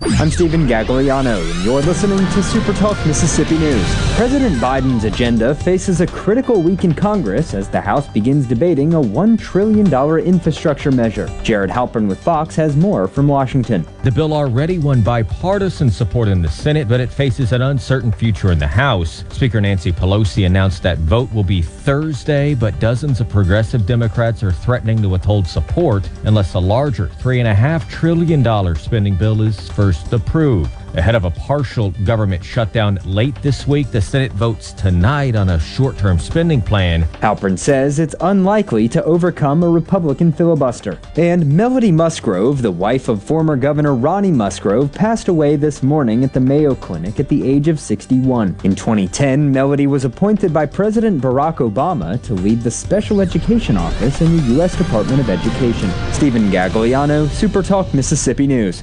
I'm 0.00 0.30
Stephen 0.30 0.66
Gagliano, 0.66 1.40
and 1.54 1.64
you're 1.64 1.80
listening 1.80 2.18
to 2.18 2.42
Super 2.42 2.72
Talk 2.72 2.96
Mississippi 3.06 3.56
News. 3.58 3.86
President 4.16 4.56
Biden's 4.56 5.04
agenda 5.04 5.54
faces 5.54 6.00
a 6.00 6.06
critical 6.06 6.60
week 6.60 6.82
in 6.82 6.92
Congress 6.94 7.54
as 7.54 7.68
the 7.68 7.80
House 7.80 8.08
begins 8.08 8.48
debating 8.48 8.94
a 8.94 9.00
$1 9.00 9.38
trillion 9.38 9.86
infrastructure 10.18 10.90
measure. 10.90 11.28
Jared 11.44 11.70
Halpern 11.70 12.08
with 12.08 12.18
Fox 12.20 12.56
has 12.56 12.76
more 12.76 13.06
from 13.06 13.28
Washington. 13.28 13.86
The 14.02 14.10
bill 14.10 14.32
already 14.32 14.78
won 14.78 15.00
bipartisan 15.00 15.90
support 15.90 16.26
in 16.26 16.42
the 16.42 16.48
Senate, 16.48 16.88
but 16.88 17.00
it 17.00 17.10
faces 17.10 17.52
an 17.52 17.62
uncertain 17.62 18.10
future 18.10 18.50
in 18.50 18.58
the 18.58 18.66
House. 18.66 19.24
Speaker 19.30 19.60
Nancy 19.60 19.92
Pelosi 19.92 20.44
announced 20.44 20.82
that 20.82 20.98
vote 20.98 21.32
will 21.32 21.44
be 21.44 21.62
Thursday, 21.62 22.54
but 22.54 22.78
dozens 22.80 23.20
of 23.20 23.28
progressive 23.28 23.86
Democrats 23.86 24.42
are 24.42 24.52
threatening 24.52 25.00
to 25.02 25.08
withhold 25.08 25.46
support 25.46 26.08
unless 26.24 26.54
a 26.54 26.58
larger 26.58 27.06
$3.5 27.06 27.88
trillion 27.88 28.74
spending 28.74 29.14
bill 29.14 29.42
is 29.42 29.68
first 29.84 30.14
approved. 30.14 30.70
Ahead 30.94 31.14
of 31.14 31.24
a 31.24 31.30
partial 31.30 31.90
government 32.04 32.42
shutdown 32.42 32.98
late 33.04 33.34
this 33.42 33.66
week, 33.66 33.90
the 33.90 34.00
Senate 34.00 34.32
votes 34.32 34.72
tonight 34.72 35.36
on 35.36 35.50
a 35.50 35.60
short 35.60 35.98
term 35.98 36.18
spending 36.18 36.62
plan. 36.62 37.02
Halpern 37.20 37.58
says 37.58 37.98
it's 37.98 38.14
unlikely 38.20 38.88
to 38.88 39.04
overcome 39.04 39.62
a 39.62 39.68
Republican 39.68 40.32
filibuster. 40.32 40.98
And 41.16 41.54
Melody 41.54 41.92
Musgrove, 41.92 42.62
the 42.62 42.70
wife 42.70 43.08
of 43.08 43.22
former 43.22 43.56
Governor 43.56 43.94
Ronnie 43.94 44.30
Musgrove, 44.30 44.90
passed 44.90 45.28
away 45.28 45.56
this 45.56 45.82
morning 45.82 46.24
at 46.24 46.32
the 46.32 46.40
Mayo 46.40 46.74
Clinic 46.76 47.20
at 47.20 47.28
the 47.28 47.46
age 47.46 47.68
of 47.68 47.78
61. 47.78 48.56
In 48.64 48.74
2010, 48.74 49.52
Melody 49.52 49.86
was 49.86 50.06
appointed 50.06 50.54
by 50.54 50.64
President 50.64 51.20
Barack 51.20 51.56
Obama 51.56 52.22
to 52.22 52.32
lead 52.32 52.62
the 52.62 52.70
Special 52.70 53.20
Education 53.20 53.76
Office 53.76 54.22
in 54.22 54.34
the 54.34 54.42
U.S. 54.54 54.78
Department 54.78 55.20
of 55.20 55.28
Education. 55.28 55.90
Stephen 56.12 56.50
Gagliano, 56.50 57.26
SuperTalk 57.26 57.92
Mississippi 57.92 58.46
News. 58.46 58.82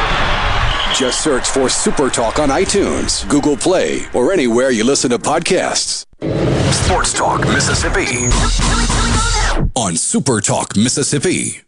Just 0.95 1.23
search 1.23 1.49
for 1.49 1.67
Super 1.67 2.09
Talk 2.09 2.37
on 2.37 2.49
iTunes, 2.49 3.27
Google 3.27 3.57
Play, 3.57 4.05
or 4.13 4.31
anywhere 4.31 4.69
you 4.69 4.83
listen 4.83 5.09
to 5.09 5.17
podcasts. 5.17 6.05
Sports 6.71 7.13
Talk 7.13 7.41
Mississippi 7.47 8.27
on 9.75 9.95
Super 9.95 10.41
Talk 10.41 10.75
Mississippi. 10.77 11.61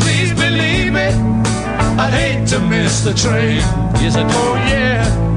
Please 0.00 0.32
believe 0.32 0.92
me. 0.92 1.08
I'd 1.98 2.12
hate 2.12 2.48
to 2.48 2.60
miss 2.60 3.02
the 3.02 3.12
train. 3.12 3.58
Yes, 4.00 4.16
I 4.16 4.22
do. 4.22 4.34
Oh, 4.34 4.54
yeah. 4.54 5.29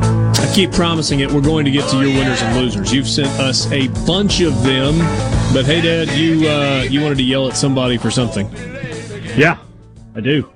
Keep 0.54 0.72
promising 0.72 1.22
it. 1.22 1.32
We're 1.32 1.42
going 1.42 1.66
to 1.66 1.72
get 1.72 1.90
to 1.90 1.98
your 1.98 2.16
winners 2.16 2.40
and 2.44 2.56
losers. 2.56 2.94
You've 2.94 3.08
sent 3.08 3.30
us 3.40 3.66
a 3.72 3.88
bunch 4.06 4.40
of 4.42 4.62
them, 4.64 5.00
but 5.52 5.66
hey, 5.66 5.82
Dad, 5.82 6.10
you 6.10 6.48
uh, 6.48 6.86
you 6.88 7.02
wanted 7.02 7.18
to 7.18 7.24
yell 7.24 7.48
at 7.48 7.58
somebody 7.58 7.98
for 7.98 8.12
something. 8.12 8.48
Yeah, 9.36 9.58
I 10.16 10.20
do. 10.22 10.48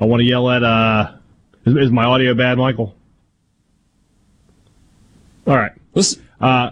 I 0.00 0.04
want 0.04 0.20
to 0.20 0.24
yell 0.24 0.48
at. 0.48 0.62
uh 0.62 1.14
Is, 1.66 1.74
is 1.74 1.90
my 1.90 2.04
audio 2.04 2.32
bad, 2.34 2.58
Michael? 2.58 2.94
All 5.48 5.56
right. 5.56 5.72
Let's 5.94 6.18
uh, 6.40 6.70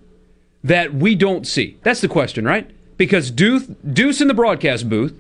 that 0.64 0.94
we 0.94 1.16
don't 1.16 1.46
see? 1.46 1.78
That's 1.84 2.02
the 2.02 2.08
question, 2.08 2.46
right? 2.46 2.70
Because 2.98 3.32
Deuce, 3.32 3.64
Deuce 3.66 4.22
in 4.22 4.28
the 4.28 4.34
broadcast 4.34 4.88
booth, 4.88 5.20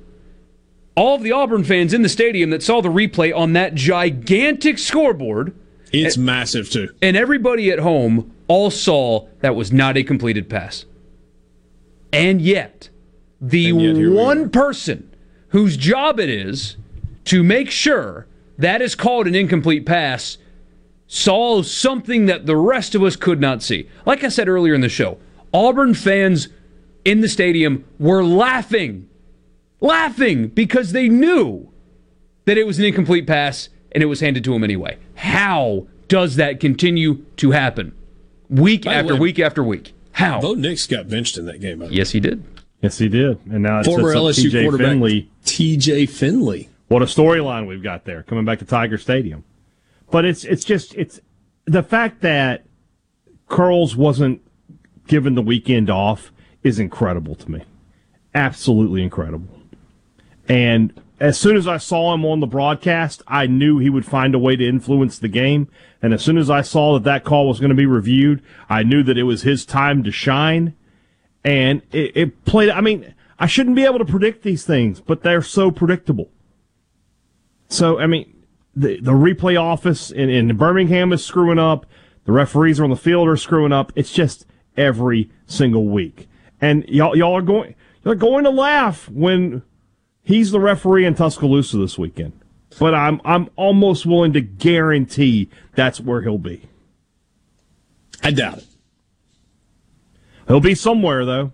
all 0.96 1.16
of 1.16 1.24
the 1.24 1.32
Auburn 1.32 1.64
fans 1.64 1.94
in 1.94 2.02
the 2.02 2.10
stadium 2.10 2.50
that 2.52 2.62
saw 2.62 2.82
the 2.82 2.90
replay 2.90 3.36
on 3.36 3.54
that 3.54 3.76
gigantic 3.76 4.78
scoreboard 4.78 5.54
It's 5.92 6.18
massive 6.18 6.70
too. 6.70 6.90
And 7.02 7.18
everybody 7.18 7.72
at 7.72 7.80
home 7.80 8.34
all 8.48 8.72
saw 8.72 9.28
that 9.42 9.56
was 9.56 9.72
not 9.72 9.98
a 9.98 10.04
completed 10.04 10.50
pass. 10.50 10.86
And 12.14 12.42
yet, 12.42 12.90
the 13.42 13.70
And 13.70 13.82
yet 13.82 13.96
here 13.96 14.10
we 14.12 14.16
one 14.16 14.50
person 14.50 15.14
whose 15.50 15.76
job 15.76 16.20
it 16.20 16.30
is 16.30 16.78
to 17.26 17.44
make 17.44 17.70
sure 17.72 18.28
that 18.58 18.82
is 18.82 18.96
called 18.96 19.28
an 19.28 19.36
incomplete 19.36 19.86
pass 19.86 20.38
saw 21.08 21.62
something 21.62 22.28
that 22.28 22.46
the 22.46 22.56
rest 22.56 22.96
of 22.96 23.04
us 23.04 23.16
could 23.16 23.42
not 23.42 23.62
see. 23.62 23.90
Like 24.06 24.24
I 24.24 24.30
said 24.30 24.48
earlier 24.48 24.74
in 24.74 24.82
the 24.82 24.90
show, 24.90 25.18
Auburn 25.54 25.94
fans 25.94 26.48
in 27.04 27.22
the 27.22 27.28
stadium 27.28 27.84
were 28.00 28.24
laughing, 28.24 29.10
laughing 29.82 30.48
because 30.48 30.94
they 30.94 31.10
knew 31.10 31.70
that 32.46 32.58
it 32.58 32.66
was 32.66 32.80
an 32.80 32.86
incomplete 32.86 33.28
pass 33.28 33.70
and 33.92 34.02
it 34.02 34.06
was 34.06 34.22
handed 34.22 34.44
to 34.46 34.54
him 34.54 34.64
anyway. 34.64 34.98
How 35.16 35.88
does 36.08 36.36
that 36.38 36.60
continue 36.60 37.26
to 37.38 37.52
happen 37.52 37.94
week 38.50 38.86
By 38.86 38.94
after 38.94 39.16
way, 39.16 39.20
week 39.20 39.40
after 39.40 39.64
week? 39.64 39.94
How? 40.14 40.40
Bo 40.40 40.54
Nix 40.54 40.88
got 40.88 41.10
benched 41.10 41.38
in 41.38 41.46
that 41.46 41.60
game. 41.60 41.80
by 41.80 41.86
the 41.86 41.92
way. 41.92 41.98
Yes, 41.98 42.12
he 42.12 42.20
did. 42.20 42.44
Yes, 42.82 42.98
he 42.98 43.10
did. 43.10 43.40
And 43.45 43.64
now 43.64 43.80
it's 43.80 43.88
Former 43.88 44.14
LSU 44.14 44.49
TJ 44.49 44.64
quarterback 44.64 44.88
Finley. 44.88 45.30
TJ 45.45 46.10
Finley. 46.10 46.70
What 46.88 47.02
a 47.02 47.06
storyline 47.06 47.68
we've 47.68 47.84
got 47.84 48.06
there 48.06 48.24
coming 48.24 48.44
back 48.44 48.60
to 48.60 48.66
Tiger 48.66 48.98
Stadium. 48.98 49.44
But 50.10 50.26
it's 50.26 50.44
it's 50.44 50.66
just 50.66 50.94
it's 50.95 51.22
the 51.66 51.84
fact 51.84 52.22
that 52.22 52.66
Curls 53.48 53.95
wasn't 53.95 54.41
given 55.08 55.36
the 55.36 55.41
weekend 55.41 55.90
off 55.90 56.32
is 56.64 56.80
incredible 56.80 57.36
to 57.36 57.52
me. 57.52 57.64
Absolutely 58.34 59.03
incredible. 59.03 59.48
And 60.48 60.94
as 61.20 61.40
soon 61.40 61.56
as 61.56 61.68
I 61.68 61.78
saw 61.78 62.14
him 62.14 62.26
on 62.26 62.40
the 62.40 62.48
broadcast, 62.48 63.22
I 63.28 63.45
knew 63.45 63.78
he 63.78 63.90
would 63.90 64.06
find 64.06 64.34
a 64.34 64.40
way 64.40 64.56
to 64.56 64.68
influence 64.68 65.20
the 65.20 65.28
game. 65.28 65.68
And 66.02 66.14
as 66.14 66.24
soon 66.24 66.38
as 66.38 66.49
I 66.49 66.62
saw 66.62 66.94
that 66.95 67.03
that 67.03 67.24
call 67.24 67.48
was 67.48 67.60
going 67.60 67.70
to 67.70 67.76
be 67.76 67.86
reviewed, 67.86 68.41
I 68.70 68.84
knew 68.84 69.03
that 69.03 69.18
it 69.18 69.24
was 69.24 69.44
his 69.44 69.66
time 69.66 70.03
to 70.03 70.12
shine. 70.12 70.76
And 71.44 71.82
it, 71.92 72.12
it 72.16 72.46
played. 72.46 72.70
I 72.70 72.82
mean, 72.82 73.14
I 73.40 73.48
shouldn't 73.48 73.76
be 73.76 73.86
able 73.86 74.00
to 74.00 74.06
predict 74.06 74.44
these 74.44 74.64
things, 74.64 75.00
but 75.00 75.24
they're 75.24 75.42
so 75.42 75.72
predictable. 75.72 76.30
So, 77.70 78.00
I 78.00 78.06
mean, 78.06 78.44
the, 78.76 79.00
the 79.00 79.14
replay 79.14 79.60
office 79.60 80.12
in, 80.12 80.30
in 80.30 80.56
Birmingham 80.58 81.12
is 81.12 81.26
screwing 81.26 81.60
up. 81.60 81.86
The 82.26 82.32
referees 82.32 82.80
on 82.80 82.90
the 82.90 82.96
field 82.96 83.28
are 83.28 83.38
screwing 83.38 83.72
up. 83.72 83.92
It's 83.96 84.12
just 84.12 84.46
every 84.78 85.32
single 85.48 85.88
week. 85.88 86.28
And 86.60 86.86
y'all, 86.88 87.18
y'all 87.18 87.36
are 87.36 87.42
going, 87.42 87.76
you're 88.04 88.16
going 88.16 88.44
to 88.44 88.52
laugh 88.52 89.10
when 89.10 89.64
he's 90.22 90.52
the 90.52 90.60
referee 90.60 91.06
in 91.06 91.16
Tuscaloosa 91.16 91.78
this 91.78 91.98
weekend. 91.98 92.34
But 92.80 92.94
I'm, 92.94 93.20
I'm 93.26 93.50
almost 93.56 94.06
willing 94.06 94.34
to 94.34 94.42
guarantee 94.42 95.50
that's 95.76 96.00
where 96.00 96.22
he'll 96.22 96.38
be. 96.38 96.70
I 98.24 98.32
doubt 98.32 98.60
it. 98.60 98.66
He'll 100.52 100.60
be 100.60 100.76
somewhere 100.76 101.23
though. 101.23 101.53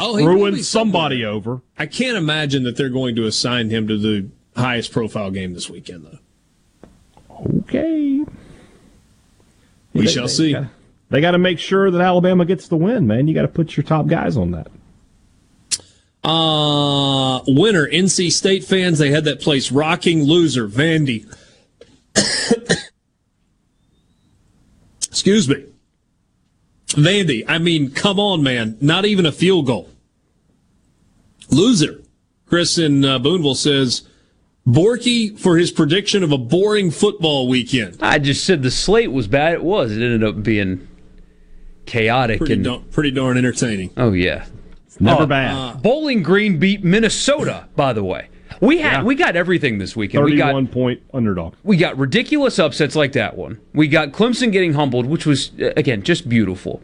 Oh, 0.00 0.16
he 0.16 0.24
will 0.26 0.32
screwing 0.32 0.54
be 0.56 0.62
somebody 0.62 1.24
over. 1.24 1.62
I 1.78 1.86
can't 1.86 2.16
imagine 2.16 2.64
that 2.64 2.76
they're 2.76 2.88
going 2.88 3.14
to 3.14 3.24
assign 3.26 3.70
him 3.70 3.86
to 3.86 3.96
the 3.96 4.28
highest 4.56 4.90
profile 4.90 5.30
game 5.30 5.54
this 5.54 5.70
weekend, 5.70 6.04
though. 6.06 6.18
Okay. 7.60 8.24
We 9.92 10.06
They- 10.06 10.10
shall 10.10 10.24
they 10.26 10.32
see. 10.32 10.52
gotta- 10.54 10.70
They 11.10 11.20
got 11.20 11.30
to 11.32 11.38
make 11.38 11.60
sure 11.60 11.88
that 11.88 12.00
Alabama 12.00 12.44
gets 12.44 12.66
the 12.66 12.74
win, 12.76 13.06
man. 13.06 13.28
You 13.28 13.34
got 13.34 13.42
to 13.42 13.48
put 13.48 13.76
your 13.76 13.84
top 13.84 14.08
guys 14.08 14.36
on 14.36 14.50
that. 14.52 14.68
Uh, 16.24 17.42
winner, 17.46 17.86
NC 17.86 18.32
State 18.32 18.64
fans, 18.64 18.98
they 18.98 19.10
had 19.10 19.24
that 19.24 19.40
place 19.40 19.70
rocking. 19.70 20.24
Loser, 20.24 20.66
Vandy. 20.68 21.26
Excuse 25.06 25.48
me. 25.48 25.64
Vandy, 26.94 27.44
I 27.48 27.58
mean, 27.58 27.90
come 27.90 28.18
on, 28.20 28.42
man. 28.42 28.76
Not 28.80 29.04
even 29.04 29.26
a 29.26 29.32
field 29.32 29.66
goal. 29.66 29.88
Loser. 31.50 32.02
Chris 32.46 32.78
in 32.78 33.04
uh, 33.04 33.18
Boonville 33.18 33.54
says, 33.54 34.02
Borky 34.66 35.38
for 35.38 35.56
his 35.56 35.70
prediction 35.70 36.22
of 36.22 36.32
a 36.32 36.38
boring 36.38 36.90
football 36.90 37.48
weekend. 37.48 37.98
I 38.00 38.18
just 38.18 38.44
said 38.44 38.62
the 38.62 38.70
slate 38.70 39.10
was 39.10 39.26
bad. 39.26 39.54
It 39.54 39.64
was. 39.64 39.90
It 39.92 40.02
ended 40.02 40.22
up 40.22 40.42
being 40.42 40.86
chaotic 41.86 42.38
Pretty, 42.38 42.52
and 42.54 42.64
dar- 42.64 42.78
pretty 42.90 43.10
darn 43.10 43.36
entertaining. 43.36 43.90
oh 43.96 44.12
yeah, 44.12 44.44
never 45.00 45.22
Oh, 45.24 45.26
bad. 45.26 45.52
uh, 45.54 45.74
Bowling 45.78 46.22
Green 46.22 46.58
beat 46.58 46.84
Minnesota. 46.84 47.66
By 47.74 47.92
the 47.92 48.04
way, 48.04 48.28
we 48.60 48.78
had 48.78 48.98
Yeah. 48.98 49.02
we 49.04 49.14
got 49.14 49.36
everything 49.36 49.78
this 49.78 49.94
weekend. 49.96 50.24
We 50.24 50.36
got 50.36 50.46
Thirty-one 50.46 50.66
point 50.68 51.02
underdog. 51.14 51.54
we 51.64 51.76
got 51.76 51.96
ridiculous 51.98 52.58
upsets 52.58 52.94
like 52.96 53.12
that 53.12 53.36
one. 53.36 53.58
We 53.74 53.88
got 53.88 54.12
Clemson 54.12 54.52
getting 54.52 54.74
humbled, 54.74 55.06
which 55.06 55.26
was 55.26 55.50
uh, 55.60 55.72
again 55.76 56.02
just 56.02 56.28
beautiful. 56.28 56.82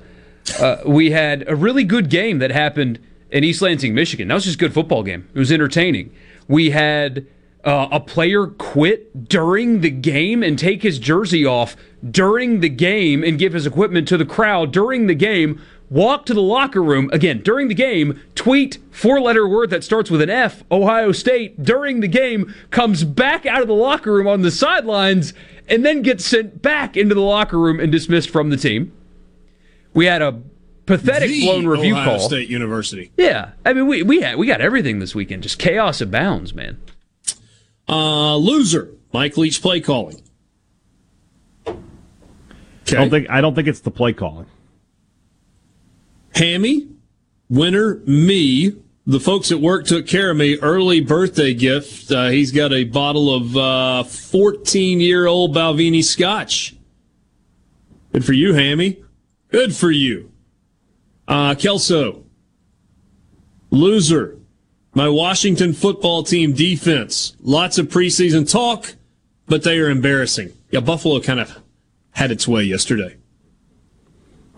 Uh, 0.60 0.78
we 0.86 1.10
had 1.10 1.44
a 1.48 1.54
really 1.54 1.84
good 1.84 2.08
game 2.08 2.38
that 2.38 2.50
happened 2.50 2.98
in 3.30 3.44
East 3.44 3.60
Lansing, 3.60 3.94
Michigan. 3.94 4.28
That 4.28 4.34
was 4.34 4.44
just 4.44 4.56
a 4.56 4.58
good 4.58 4.72
football 4.72 5.02
game. 5.02 5.28
It 5.34 5.38
was 5.38 5.52
entertaining. 5.52 6.10
We 6.48 6.70
had 6.70 7.26
uh, 7.64 7.88
a 7.92 8.00
player 8.00 8.46
quit 8.46 9.28
during 9.28 9.82
the 9.82 9.90
game 9.90 10.42
and 10.42 10.58
take 10.58 10.82
his 10.82 10.98
jersey 10.98 11.44
off 11.44 11.76
during 12.10 12.60
the 12.60 12.70
game 12.70 13.22
and 13.22 13.38
give 13.38 13.52
his 13.52 13.66
equipment 13.66 14.08
to 14.08 14.16
the 14.16 14.24
crowd 14.24 14.72
during 14.72 15.06
the 15.06 15.14
game. 15.14 15.60
Walk 15.90 16.26
to 16.26 16.34
the 16.34 16.42
locker 16.42 16.82
room 16.82 17.08
again 17.12 17.40
during 17.40 17.68
the 17.68 17.74
game. 17.74 18.20
Tweet 18.34 18.78
four 18.90 19.20
letter 19.20 19.48
word 19.48 19.70
that 19.70 19.82
starts 19.82 20.10
with 20.10 20.20
an 20.20 20.28
F. 20.28 20.62
Ohio 20.70 21.12
State 21.12 21.62
during 21.62 22.00
the 22.00 22.08
game 22.08 22.54
comes 22.70 23.04
back 23.04 23.46
out 23.46 23.62
of 23.62 23.68
the 23.68 23.74
locker 23.74 24.12
room 24.12 24.26
on 24.26 24.42
the 24.42 24.50
sidelines 24.50 25.32
and 25.66 25.84
then 25.86 26.02
gets 26.02 26.24
sent 26.26 26.60
back 26.60 26.96
into 26.96 27.14
the 27.14 27.22
locker 27.22 27.58
room 27.58 27.80
and 27.80 27.90
dismissed 27.90 28.28
from 28.28 28.50
the 28.50 28.56
team. 28.58 28.92
We 29.94 30.04
had 30.04 30.20
a 30.20 30.42
pathetic 30.84 31.30
The 31.30 31.44
blown 31.46 31.66
review 31.66 31.94
Ohio 31.94 32.18
call. 32.18 32.28
State 32.28 32.48
University. 32.50 33.10
Yeah, 33.16 33.52
I 33.64 33.72
mean 33.72 33.86
we 33.86 34.02
we 34.02 34.20
had 34.20 34.36
we 34.36 34.46
got 34.46 34.60
everything 34.60 34.98
this 34.98 35.14
weekend. 35.14 35.42
Just 35.42 35.58
chaos 35.58 36.02
abounds, 36.02 36.52
man. 36.52 36.78
Uh, 37.88 38.36
loser, 38.36 38.90
Mike 39.14 39.38
Leach 39.38 39.62
play 39.62 39.80
calling. 39.80 40.20
I 41.66 41.72
don't 42.86 43.10
think 43.10 43.30
I 43.30 43.40
don't 43.40 43.54
think 43.54 43.68
it's 43.68 43.80
the 43.80 43.90
play 43.90 44.12
calling. 44.12 44.46
Hammy, 46.38 46.86
winner, 47.50 47.96
me. 48.06 48.72
The 49.04 49.18
folks 49.18 49.50
at 49.50 49.60
work 49.60 49.86
took 49.86 50.06
care 50.06 50.30
of 50.30 50.36
me. 50.36 50.56
Early 50.56 51.00
birthday 51.00 51.52
gift. 51.52 52.12
Uh, 52.12 52.28
he's 52.28 52.52
got 52.52 52.72
a 52.72 52.84
bottle 52.84 53.34
of 53.34 54.08
14 54.08 55.00
year 55.00 55.26
old 55.26 55.52
Balvenie 55.52 56.04
Scotch. 56.04 56.76
Good 58.12 58.24
for 58.24 58.34
you, 58.34 58.54
Hammy. 58.54 59.02
Good 59.48 59.74
for 59.74 59.90
you. 59.90 60.30
Uh, 61.26 61.56
Kelso, 61.56 62.22
loser. 63.72 64.38
My 64.94 65.08
Washington 65.08 65.72
football 65.72 66.22
team 66.22 66.52
defense. 66.52 67.34
Lots 67.40 67.78
of 67.78 67.88
preseason 67.88 68.48
talk, 68.48 68.94
but 69.48 69.64
they 69.64 69.80
are 69.80 69.90
embarrassing. 69.90 70.52
Yeah, 70.70 70.80
Buffalo 70.80 71.20
kind 71.20 71.40
of 71.40 71.58
had 72.12 72.30
its 72.30 72.46
way 72.46 72.62
yesterday. 72.62 73.17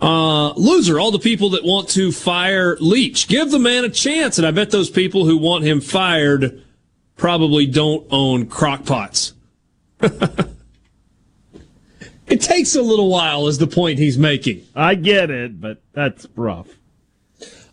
Uh, 0.01 0.51
loser, 0.53 0.99
all 0.99 1.11
the 1.11 1.19
people 1.19 1.51
that 1.51 1.63
want 1.63 1.87
to 1.89 2.11
fire 2.11 2.75
Leach. 2.79 3.27
Give 3.27 3.51
the 3.51 3.59
man 3.59 3.85
a 3.85 3.89
chance, 3.89 4.39
and 4.39 4.47
I 4.47 4.51
bet 4.51 4.71
those 4.71 4.89
people 4.89 5.25
who 5.25 5.37
want 5.37 5.63
him 5.63 5.79
fired 5.79 6.63
probably 7.17 7.67
don't 7.67 8.07
own 8.09 8.47
crockpots. 8.47 9.33
it 10.01 10.47
takes 12.41 12.75
a 12.75 12.81
little 12.81 13.09
while, 13.09 13.47
is 13.47 13.59
the 13.59 13.67
point 13.67 13.99
he's 13.99 14.17
making. 14.17 14.65
I 14.75 14.95
get 14.95 15.29
it, 15.29 15.61
but 15.61 15.83
that's 15.93 16.25
rough. 16.35 16.67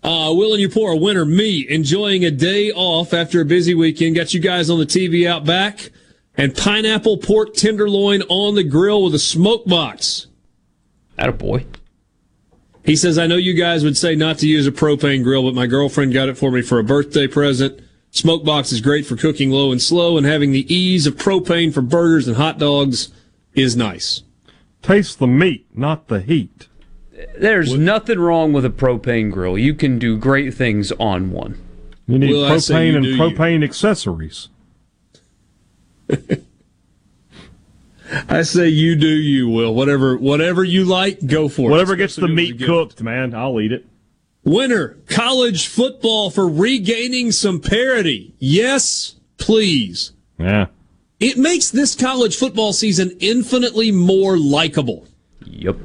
Uh, 0.02 0.34
Will 0.34 0.52
and 0.52 0.60
you 0.60 0.68
pour 0.68 0.92
a 0.92 0.96
winner, 0.96 1.24
me, 1.24 1.66
enjoying 1.68 2.24
a 2.24 2.30
day 2.30 2.70
off 2.70 3.14
after 3.14 3.40
a 3.40 3.46
busy 3.46 3.74
weekend. 3.74 4.16
Got 4.16 4.34
you 4.34 4.40
guys 4.40 4.68
on 4.68 4.78
the 4.78 4.86
TV 4.86 5.26
out 5.26 5.46
back. 5.46 5.90
And 6.36 6.54
pineapple 6.54 7.18
pork 7.18 7.54
tenderloin 7.54 8.22
on 8.28 8.54
the 8.54 8.62
grill 8.62 9.02
with 9.02 9.14
a 9.14 9.18
smoke 9.18 9.66
box. 9.66 10.26
That 11.16 11.30
a 11.30 11.32
boy. 11.32 11.64
He 12.84 12.96
says, 12.96 13.18
I 13.18 13.26
know 13.26 13.36
you 13.36 13.54
guys 13.54 13.84
would 13.84 13.96
say 13.96 14.14
not 14.14 14.38
to 14.38 14.48
use 14.48 14.66
a 14.66 14.72
propane 14.72 15.22
grill, 15.22 15.42
but 15.42 15.54
my 15.54 15.66
girlfriend 15.66 16.12
got 16.12 16.28
it 16.28 16.38
for 16.38 16.50
me 16.50 16.62
for 16.62 16.78
a 16.78 16.84
birthday 16.84 17.26
present. 17.26 17.80
Smoke 18.10 18.44
box 18.44 18.72
is 18.72 18.80
great 18.80 19.04
for 19.06 19.16
cooking 19.16 19.50
low 19.50 19.70
and 19.70 19.82
slow, 19.82 20.16
and 20.16 20.24
having 20.26 20.52
the 20.52 20.72
ease 20.74 21.06
of 21.06 21.16
propane 21.16 21.72
for 21.72 21.82
burgers 21.82 22.26
and 22.26 22.36
hot 22.36 22.58
dogs 22.58 23.10
is 23.54 23.76
nice. 23.76 24.22
Taste 24.80 25.18
the 25.18 25.26
meat, 25.26 25.66
not 25.74 26.08
the 26.08 26.20
heat. 26.20 26.68
There's 27.38 27.74
nothing 27.74 28.18
wrong 28.18 28.52
with 28.52 28.64
a 28.64 28.70
propane 28.70 29.30
grill. 29.30 29.58
You 29.58 29.74
can 29.74 29.98
do 29.98 30.16
great 30.16 30.54
things 30.54 30.92
on 30.92 31.30
one. 31.30 31.58
You 32.06 32.18
need 32.18 32.30
Will, 32.30 32.48
propane 32.48 32.90
you 32.90 32.96
and 32.96 33.04
do 33.04 33.10
you. 33.10 33.18
propane 33.18 33.62
accessories. 33.64 34.48
I 38.28 38.42
say 38.42 38.68
you 38.68 38.96
do 38.96 39.08
you, 39.08 39.48
Will. 39.48 39.74
Whatever 39.74 40.16
whatever 40.16 40.64
you 40.64 40.84
like, 40.84 41.24
go 41.26 41.48
for 41.48 41.68
it. 41.68 41.72
Whatever 41.72 41.96
gets 41.96 42.16
the 42.16 42.28
meat 42.28 42.58
cooked, 42.62 43.02
man, 43.02 43.34
I'll 43.34 43.60
eat 43.60 43.72
it. 43.72 43.86
Winner, 44.44 44.96
college 45.08 45.66
football 45.66 46.30
for 46.30 46.48
regaining 46.48 47.32
some 47.32 47.60
parity. 47.60 48.34
Yes, 48.38 49.16
please. 49.36 50.12
Yeah. 50.38 50.66
it 51.20 51.36
makes 51.36 51.70
this 51.70 51.94
college 51.94 52.36
football 52.36 52.72
season 52.72 53.16
infinitely 53.20 53.90
more 53.90 54.38
likable. 54.38 55.06
Yep. 55.44 55.76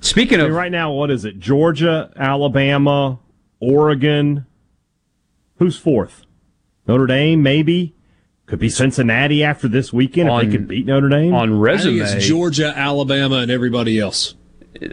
Speaking 0.00 0.40
I 0.40 0.44
mean, 0.44 0.50
of 0.52 0.56
right 0.56 0.72
now, 0.72 0.92
what 0.92 1.10
is 1.10 1.24
it? 1.26 1.38
Georgia, 1.38 2.10
Alabama, 2.16 3.18
Oregon. 3.60 4.46
Who's 5.58 5.76
fourth? 5.76 6.24
Notre 6.86 7.06
Dame, 7.06 7.42
maybe. 7.42 7.94
Could 8.50 8.58
be 8.58 8.68
Cincinnati 8.68 9.44
after 9.44 9.68
this 9.68 9.92
weekend 9.92 10.28
On- 10.28 10.44
if 10.44 10.50
they 10.50 10.56
could 10.58 10.66
beat 10.68 10.84
Notre 10.84 11.08
Dame. 11.08 11.32
on 11.32 11.40
I 11.40 11.52
think 11.52 11.62
resume, 11.64 11.98
it's 12.00 12.26
Georgia, 12.26 12.72
Alabama, 12.76 13.36
and 13.36 13.50
everybody 13.50 13.98
else. 14.00 14.34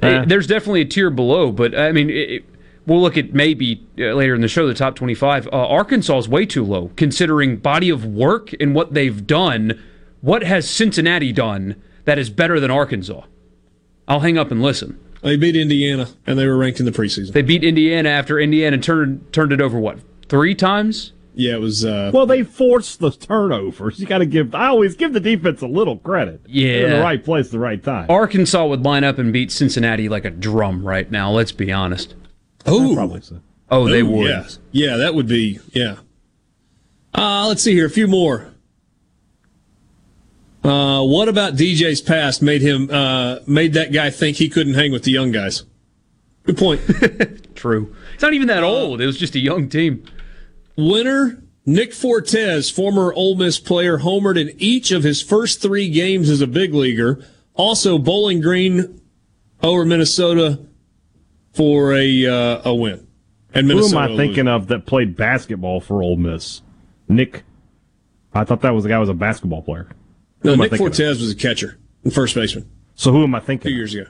Uh, 0.04 0.24
there's 0.26 0.46
definitely 0.46 0.82
a 0.82 0.86
tier 0.86 1.10
below, 1.10 1.52
but 1.52 1.76
I 1.78 1.92
mean, 1.92 2.10
it, 2.12 2.30
it- 2.30 2.46
we'll 2.86 3.02
look 3.02 3.18
at 3.18 3.34
maybe 3.34 3.84
uh, 4.00 4.14
later 4.14 4.36
in 4.36 4.42
the 4.42 4.48
show 4.48 4.68
the 4.68 4.74
top 4.76 4.96
25. 4.96 5.48
Uh, 5.48 5.50
Arkansas 5.52 6.20
is 6.20 6.30
way 6.30 6.46
too 6.46 6.64
low 6.64 6.92
considering 6.96 7.58
body 7.58 7.90
of 7.90 8.06
work 8.06 8.54
and 8.60 8.76
what 8.76 8.94
they've 8.94 9.26
done. 9.26 9.82
What 10.22 10.44
has 10.44 10.70
Cincinnati 10.70 11.34
done 11.34 11.76
that 12.06 12.18
is 12.20 12.30
better 12.30 12.60
than 12.60 12.70
Arkansas? 12.72 13.22
I'll 14.08 14.20
hang 14.22 14.38
up 14.38 14.52
and 14.52 14.62
listen. 14.62 15.00
They 15.24 15.36
beat 15.36 15.56
Indiana, 15.56 16.08
and 16.28 16.38
they 16.38 16.46
were 16.46 16.58
ranked 16.58 16.80
in 16.80 16.86
the 16.86 16.92
preseason. 16.92 17.34
They 17.34 17.42
beat 17.42 17.64
Indiana 17.64 18.10
after 18.10 18.40
Indiana 18.40 18.78
turned 18.78 19.34
turned 19.34 19.52
it 19.52 19.60
over 19.62 19.80
what 19.80 19.98
three 20.30 20.54
times? 20.54 21.12
Yeah, 21.38 21.54
it 21.54 21.62
was. 21.62 21.86
Uh, 21.86 22.10
well, 22.12 22.26
they 22.26 22.42
forced 22.42 23.00
the 23.00 23.12
turnovers. 23.12 24.00
You 24.00 24.08
got 24.08 24.18
to 24.18 24.26
give. 24.26 24.56
I 24.56 24.68
always 24.68 24.96
give 24.96 25.14
the 25.14 25.20
defense 25.20 25.62
a 25.62 25.68
little 25.68 25.98
credit. 25.98 26.42
They're 26.46 26.88
in 26.88 26.94
the 26.94 27.00
right 27.00 27.24
place, 27.24 27.46
at 27.46 27.52
the 27.52 27.60
right 27.60 27.82
time. 27.82 28.10
Arkansas 28.10 28.66
would 28.66 28.84
line 28.84 29.04
up 29.04 29.20
and 29.20 29.32
beat 29.32 29.52
Cincinnati 29.52 30.10
like 30.10 30.26
a 30.26 30.32
drum 30.32 30.84
right 30.84 31.10
now. 31.12 31.30
Let's 31.30 31.52
be 31.52 31.72
honest. 31.72 32.16
Oh, 32.66 32.96
probably 32.96 33.22
so. 33.22 33.40
Oh, 33.70 33.88
they 33.88 34.02
Ooh, 34.02 34.08
would. 34.08 34.30
Yeah, 34.30 34.48
yeah, 34.72 34.98
that 34.98 35.14
would 35.14 35.28
be. 35.28 35.60
Yeah. 35.74 35.98
Uh, 37.14 37.48
let's 37.48 37.62
see 37.62 37.74
here. 37.74 37.86
A 37.86 37.90
few 37.90 38.08
more. 38.08 38.52
Uh, 40.64 41.04
what 41.04 41.30
about 41.30 41.54
DJ's 41.54 42.02
past 42.02 42.42
made 42.42 42.64
him 42.64 42.90
uh, 42.90 43.40
made 43.46 43.74
that 43.74 43.94
guy 43.94 44.10
think 44.10 44.38
he 44.38 44.50
couldn't 44.50 44.74
hang 44.74 44.92
with 44.92 45.04
the 45.04 45.12
young 45.12 45.32
guys? 45.32 45.66
Good 46.46 46.58
point. 46.58 46.82
True. 47.56 47.96
It's 48.16 48.24
not 48.24 48.34
even 48.34 48.48
that 48.48 48.64
old. 48.64 49.02
It 49.02 49.06
was 49.06 49.20
just 49.20 49.36
a 49.36 49.40
young 49.40 49.70
team. 49.70 50.04
Winner 50.78 51.44
Nick 51.66 51.94
Fortes, 51.94 52.70
former 52.70 53.12
Ole 53.14 53.36
Miss 53.36 53.60
player, 53.60 53.98
homered 54.00 54.40
in 54.40 54.56
each 54.58 54.92
of 54.92 55.04
his 55.04 55.22
first 55.22 55.62
three 55.62 55.90
games 55.90 56.30
as 56.30 56.40
a 56.40 56.48
big 56.48 56.74
leaguer. 56.74 57.26
Also, 57.56 57.98
Bowling 57.98 58.40
Green 58.40 59.02
over 59.62 59.84
Minnesota 59.84 60.60
for 61.54 61.94
a 61.94 62.26
uh, 62.28 62.62
a 62.64 62.74
win. 62.74 63.06
And 63.54 63.70
Who 63.70 63.84
am 63.86 63.98
I 63.98 64.16
thinking 64.16 64.48
of 64.48 64.68
that 64.68 64.86
played 64.86 65.18
basketball 65.18 65.82
for 65.82 66.04
Ole 66.04 66.16
Miss? 66.16 66.62
Nick. 67.10 67.44
I 68.34 68.44
thought 68.44 68.62
that 68.62 68.74
was 68.76 68.84
the 68.84 68.90
guy 68.90 68.96
who 68.96 69.00
was 69.02 69.10
a 69.10 69.16
basketball 69.16 69.64
player. 69.64 69.88
Who 70.42 70.50
No, 70.50 70.56
Nick 70.56 70.70
thinking 70.70 70.88
of? 70.88 70.96
Fortes 70.96 71.20
was 71.20 71.32
a 71.32 71.36
catcher 71.36 71.78
and 72.04 72.14
first 72.14 72.36
baseman 72.36 72.70
So 72.94 73.12
who 73.12 73.24
am 73.24 73.34
I 73.34 73.40
thinking? 73.40 73.72
of? 73.72 73.76
years 73.76 73.96
ago. 73.96 74.06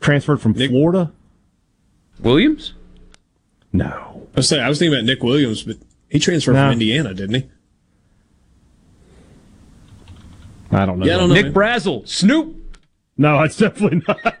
Transferred 0.00 0.42
from 0.42 0.52
Florida? 0.52 1.10
Williams? 2.20 2.74
No. 3.72 4.26
I 4.34 4.36
was 4.40 4.48
saying 4.48 4.62
I 4.62 4.68
was 4.68 4.78
thinking 4.78 4.94
about 4.94 5.04
Nick 5.06 5.22
Williams, 5.22 5.62
but 5.62 5.76
he 6.08 6.18
transferred 6.18 6.54
No. 6.54 6.64
from 6.66 6.72
Indiana, 6.74 7.12
didn't 7.14 7.34
he? 7.34 7.48
I 10.70 10.86
don't 10.86 10.98
know. 10.98 11.06
Yeah, 11.06 11.14
I 11.14 11.18
don't 11.18 11.28
know. 11.28 11.34
Nick 11.34 11.46
man. 11.46 11.54
Brazel. 11.54 12.08
Snoop. 12.08 12.56
No, 13.16 13.42
it's 13.42 13.56
definitely 13.56 14.02
not. 14.08 14.36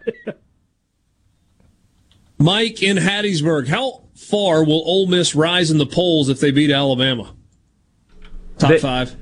Mike 2.38 2.82
in 2.82 2.96
Hattiesburg. 2.96 3.68
How 3.68 4.02
far 4.16 4.64
will 4.64 4.82
Ole 4.84 5.06
Miss 5.06 5.34
rise 5.34 5.70
in 5.70 5.78
the 5.78 5.86
polls 5.86 6.28
if 6.28 6.40
they 6.40 6.50
beat 6.50 6.70
Alabama? 6.70 7.34
Top 8.58 8.70
They- 8.70 8.78
five. 8.78 9.16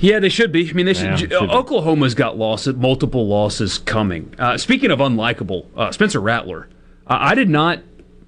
Yeah, 0.00 0.18
they 0.18 0.30
should 0.30 0.50
be. 0.50 0.68
I 0.68 0.72
mean, 0.72 0.86
they 0.86 0.94
should. 0.94 1.04
Yeah, 1.04 1.16
J- 1.16 1.20
should 1.28 1.30
be. 1.50 1.54
Oklahoma's 1.54 2.14
got 2.14 2.38
losses, 2.38 2.74
multiple 2.74 3.28
losses 3.28 3.76
coming. 3.78 4.32
Uh, 4.38 4.56
speaking 4.56 4.90
of 4.90 4.98
unlikable, 4.98 5.66
uh, 5.76 5.92
Spencer 5.92 6.20
Rattler. 6.20 6.68
I 7.10 7.34
did 7.34 7.50
not 7.50 7.80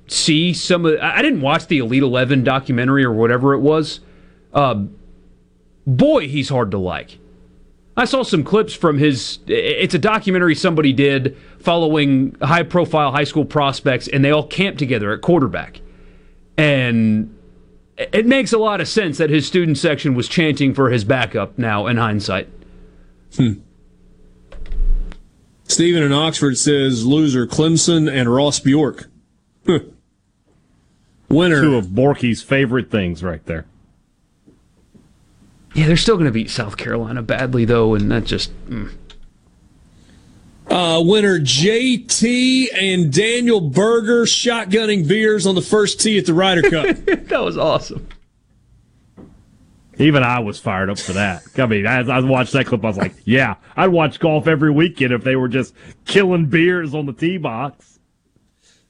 see 0.09 0.53
some 0.53 0.85
of. 0.85 0.99
I 1.01 1.23
didn't 1.23 1.41
watch 1.41 1.69
the 1.69 1.79
Elite 1.79 2.03
Eleven 2.03 2.43
documentary 2.43 3.05
or 3.05 3.13
whatever 3.13 3.55
it 3.55 3.61
was. 3.61 4.01
Uh, 4.53 4.87
boy, 5.87 6.29
he's 6.29 6.49
hard 6.49 6.73
to 6.73 6.79
like. 6.79 7.19
I 7.97 8.07
saw 8.07 8.23
some 8.23 8.43
clips 8.43 8.75
from 8.75 8.99
his. 8.99 9.39
It's 9.47 9.95
a 9.95 9.99
documentary 9.99 10.55
somebody 10.55 10.93
did 10.93 11.37
following 11.61 12.37
high-profile 12.43 13.13
high 13.13 13.25
school 13.25 13.45
prospects, 13.45 14.09
and 14.09 14.25
they 14.25 14.31
all 14.31 14.47
camped 14.47 14.79
together 14.79 15.13
at 15.13 15.21
quarterback. 15.21 15.81
And 16.57 17.39
it 17.97 18.27
makes 18.27 18.53
a 18.53 18.59
lot 18.59 18.81
of 18.81 18.89
sense 18.89 19.19
that 19.19 19.31
his 19.31 19.47
student 19.47 19.79
section 19.79 20.15
was 20.15 20.27
chanting 20.27 20.75
for 20.75 20.91
his 20.91 21.05
backup 21.05 21.57
now 21.57 21.87
in 21.87 21.99
hindsight. 21.99 22.49
Stephen 25.73 26.03
in 26.03 26.13
Oxford 26.13 26.59
says 26.59 27.07
loser 27.07 27.47
Clemson 27.47 28.11
and 28.13 28.33
Ross 28.33 28.61
Bjork. 28.61 29.09
Winner. 31.29 31.61
Two 31.63 31.77
of 31.77 31.87
Borky's 31.87 32.43
favorite 32.43 32.91
things 32.91 33.23
right 33.23 33.45
there. 33.47 33.65
Yeah, 35.75 35.87
they're 35.87 35.97
still 35.97 36.17
going 36.17 36.27
to 36.27 36.33
beat 36.33 36.51
South 36.51 36.77
Carolina 36.77 37.23
badly, 37.23 37.65
though, 37.65 37.95
and 37.95 38.11
that 38.11 38.25
just. 38.25 38.53
mm. 38.69 38.93
Uh, 40.69 41.03
winner 41.05 41.39
JT 41.41 42.69
and 42.73 43.13
Daniel 43.13 43.61
Berger 43.61 44.25
shotgunning 44.25 45.07
beers 45.07 45.47
on 45.47 45.55
the 45.55 45.61
first 45.61 46.01
tee 46.01 46.19
at 46.19 46.27
the 46.27 46.35
Ryder 46.35 46.63
Cup. 46.71 46.97
that 47.29 47.43
was 47.43 47.59
awesome. 47.59 48.07
Even 49.99 50.23
I 50.23 50.39
was 50.39 50.59
fired 50.59 50.89
up 50.91 50.99
for 50.99 51.13
that. 51.13 51.43
I 51.59 51.67
mean, 51.67 51.87
as 51.87 52.09
I 52.09 52.21
watched 52.21 52.53
that 52.55 52.67
clip, 52.67 52.83
I 52.85 52.89
was 52.89 52.97
like, 52.97 53.15
yeah, 53.25 53.57
I'd 53.77 53.89
watch 53.91 54.19
golf 54.19 54.47
every 54.47 54.71
weekend 54.71 55.13
if 55.13 55.23
they 55.23 55.37
were 55.37 55.49
just 55.49 55.75
killing 56.07 56.47
beers 56.47 56.95
on 56.95 57.07
the 57.07 57.13
tee 57.13 57.37
box. 57.37 57.99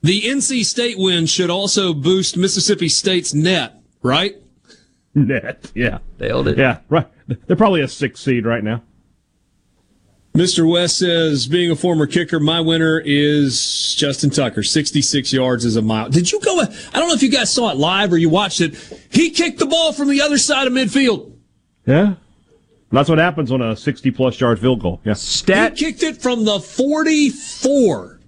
the 0.03 0.23
NC 0.23 0.65
State 0.65 0.97
win 0.99 1.27
should 1.27 1.51
also 1.51 1.93
boost 1.93 2.37
Mississippi 2.37 2.89
State's 2.89 3.35
net, 3.35 3.75
right? 4.03 4.37
Net, 5.15 5.71
yeah. 5.75 5.99
Nailed 6.21 6.49
it. 6.49 6.57
Yeah, 6.59 6.79
right. 6.89 7.07
They're 7.47 7.57
probably 7.57 7.83
a 7.83 7.89
six 7.89 8.21
seed 8.21 8.47
right 8.47 8.65
now. 8.65 8.83
Mr. 10.35 10.69
West 10.69 10.99
says, 10.99 11.47
being 11.47 11.71
a 11.71 11.77
former 11.77 12.07
kicker, 12.07 12.41
my 12.41 12.59
winner 12.59 13.03
is 13.05 13.95
Justin 13.99 14.31
Tucker. 14.31 14.63
66 14.63 15.31
yards 15.31 15.67
is 15.67 15.77
a 15.77 15.83
mile. 15.83 16.09
Did 16.09 16.33
you 16.33 16.41
go? 16.41 16.59
I 16.61 16.65
don't 16.99 17.09
know 17.09 17.15
if 17.15 17.23
you 17.23 17.31
guys 17.31 17.53
saw 17.53 17.71
it 17.71 17.77
live 17.77 18.13
or 18.13 18.17
you 18.17 18.31
watched 18.31 18.63
it. 18.63 18.75
He 19.11 19.29
kicked 19.31 19.59
the 19.59 19.67
ball 19.67 19.93
from 19.93 20.09
the 20.09 20.23
other 20.23 20.39
side 20.39 20.67
of 20.67 20.73
midfield. 20.73 21.33
Yeah. 21.85 22.15
That's 22.91 23.11
what 23.11 23.19
happens 23.19 23.53
on 23.53 23.61
a 23.61 23.77
60 23.77 24.11
plus 24.11 24.41
yard 24.41 24.59
field 24.59 24.81
goal. 24.81 25.01
Yeah. 25.05 25.13
Stat 25.15 25.79
He 25.79 25.85
kicked 25.87 26.03
it 26.03 26.23
from 26.23 26.45
the 26.45 26.61
44. 26.61 28.21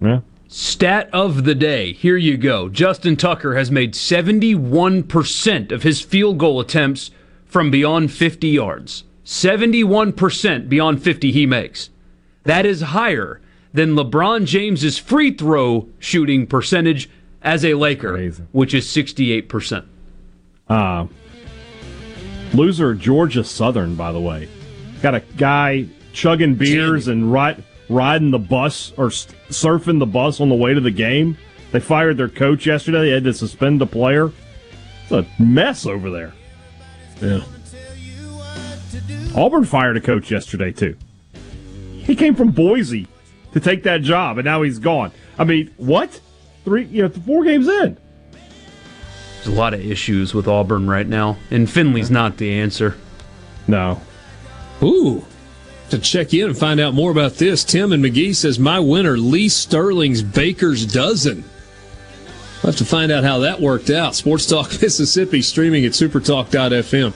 Yeah. 0.00 0.20
stat 0.48 1.08
of 1.12 1.44
the 1.44 1.54
day. 1.54 1.94
Here 1.94 2.18
you 2.18 2.36
go. 2.36 2.68
Justin 2.68 3.16
Tucker 3.16 3.54
has 3.56 3.70
made 3.70 3.94
71% 3.94 5.72
of 5.72 5.82
his 5.82 6.02
field 6.02 6.36
goal 6.36 6.60
attempts 6.60 7.10
from 7.46 7.70
beyond 7.70 8.12
50 8.12 8.48
yards. 8.48 9.04
71% 9.26 10.68
beyond 10.68 11.02
50 11.02 11.32
he 11.32 11.46
makes. 11.46 11.90
That 12.44 12.64
is 12.64 12.80
higher 12.80 13.40
than 13.74 13.96
LeBron 13.96 14.46
James's 14.46 14.98
free 14.98 15.32
throw 15.32 15.88
shooting 15.98 16.46
percentage 16.46 17.10
as 17.42 17.64
a 17.64 17.74
Laker, 17.74 18.12
Crazy. 18.12 18.44
which 18.52 18.72
is 18.72 18.86
68%. 18.86 19.84
Uh, 20.68 21.06
loser 22.54 22.94
Georgia 22.94 23.42
Southern, 23.42 23.96
by 23.96 24.12
the 24.12 24.20
way. 24.20 24.48
Got 25.02 25.16
a 25.16 25.20
guy 25.36 25.86
chugging 26.12 26.54
beers 26.54 27.08
and 27.08 27.30
ride, 27.32 27.62
riding 27.88 28.30
the 28.30 28.38
bus 28.38 28.92
or 28.96 29.08
surfing 29.08 29.98
the 29.98 30.06
bus 30.06 30.40
on 30.40 30.48
the 30.48 30.54
way 30.54 30.72
to 30.72 30.80
the 30.80 30.90
game. 30.90 31.36
They 31.72 31.80
fired 31.80 32.16
their 32.16 32.28
coach 32.28 32.64
yesterday. 32.64 33.00
They 33.02 33.10
had 33.10 33.24
to 33.24 33.34
suspend 33.34 33.80
the 33.80 33.86
player. 33.86 34.30
It's 35.02 35.12
a 35.12 35.26
mess 35.42 35.84
over 35.84 36.10
there. 36.10 36.32
Yeah. 37.20 37.42
Auburn 39.36 39.64
fired 39.64 39.96
a 39.96 40.00
coach 40.00 40.30
yesterday, 40.30 40.72
too. 40.72 40.96
He 41.98 42.16
came 42.16 42.34
from 42.34 42.50
Boise 42.50 43.06
to 43.52 43.60
take 43.60 43.82
that 43.82 44.02
job, 44.02 44.38
and 44.38 44.44
now 44.44 44.62
he's 44.62 44.78
gone. 44.78 45.12
I 45.38 45.44
mean, 45.44 45.72
what? 45.76 46.20
Three, 46.64 46.84
you 46.84 47.02
know, 47.02 47.08
four 47.08 47.44
games 47.44 47.68
in. 47.68 47.98
There's 49.36 49.46
a 49.46 49.58
lot 49.60 49.74
of 49.74 49.80
issues 49.80 50.34
with 50.34 50.48
Auburn 50.48 50.88
right 50.88 51.06
now, 51.06 51.36
and 51.50 51.70
Finley's 51.70 52.10
not 52.10 52.38
the 52.38 52.50
answer. 52.52 52.96
No. 53.68 54.00
Ooh. 54.82 55.24
To 55.90 55.98
check 55.98 56.34
in 56.34 56.46
and 56.46 56.58
find 56.58 56.80
out 56.80 56.94
more 56.94 57.12
about 57.12 57.34
this, 57.34 57.62
Tim 57.62 57.92
and 57.92 58.04
McGee 58.04 58.34
says, 58.34 58.58
My 58.58 58.80
winner, 58.80 59.16
Lee 59.16 59.48
Sterling's 59.48 60.22
Baker's 60.22 60.84
Dozen. 60.84 61.44
We'll 62.62 62.72
have 62.72 62.76
to 62.76 62.84
find 62.84 63.12
out 63.12 63.22
how 63.22 63.38
that 63.40 63.60
worked 63.60 63.90
out. 63.90 64.16
Sports 64.16 64.46
Talk 64.46 64.70
Mississippi 64.82 65.42
streaming 65.42 65.84
at 65.84 65.92
supertalk.fm. 65.92 67.14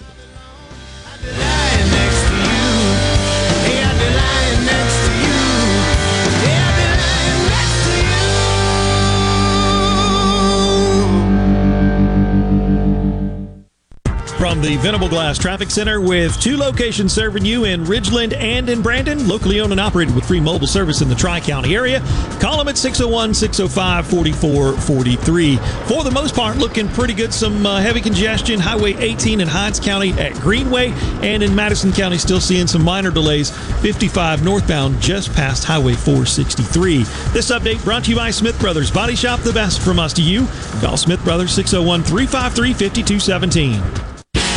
from 14.51 14.63
the 14.63 14.77
Venable 14.79 15.09
Glass 15.09 15.39
Traffic 15.39 15.71
Center 15.71 16.01
with 16.01 16.41
two 16.41 16.57
locations 16.57 17.13
serving 17.13 17.45
you 17.45 17.67
in 17.67 17.85
Ridgeland 17.85 18.35
and 18.35 18.69
in 18.69 18.83
Brandon. 18.83 19.29
Locally 19.29 19.61
owned 19.61 19.71
and 19.71 19.81
operated 19.81 20.13
with 20.13 20.27
free 20.27 20.41
mobile 20.41 20.67
service 20.67 21.03
in 21.03 21.09
the 21.09 21.15
Tri 21.15 21.39
County 21.39 21.77
area. 21.77 22.01
Call 22.41 22.59
them 22.59 22.67
at 22.67 22.77
601 22.77 23.33
605 23.33 24.09
4443. 24.09 25.57
For 25.87 26.03
the 26.03 26.11
most 26.11 26.35
part, 26.35 26.57
looking 26.57 26.89
pretty 26.89 27.15
good. 27.15 27.33
Some 27.33 27.65
uh, 27.65 27.81
heavy 27.81 28.01
congestion. 28.01 28.59
Highway 28.59 28.95
18 28.95 29.41
in 29.41 29.47
Hinds 29.47 29.79
County 29.79 30.11
at 30.15 30.35
Greenway. 30.41 30.91
And 31.23 31.45
in 31.45 31.55
Madison 31.55 31.93
County, 31.93 32.19
still 32.19 32.41
seeing 32.41 32.67
some 32.67 32.83
minor 32.83 33.13
delays. 33.13 33.57
55 33.83 34.45
northbound 34.45 35.01
just 35.01 35.33
past 35.33 35.63
Highway 35.63 35.93
463. 35.93 37.05
This 37.33 37.53
update 37.53 37.85
brought 37.85 38.03
to 38.05 38.11
you 38.11 38.17
by 38.17 38.33
Smith 38.33 38.59
Brothers 38.59 38.91
Body 38.91 39.15
Shop, 39.15 39.39
the 39.41 39.53
best 39.53 39.81
from 39.81 40.01
us 40.01 40.13
to 40.15 40.23
you. 40.23 40.49
Call 40.81 40.97
Smith 40.97 41.23
Brothers 41.23 41.53
601 41.53 42.03
353 42.03 42.73
5217. 42.73 44.10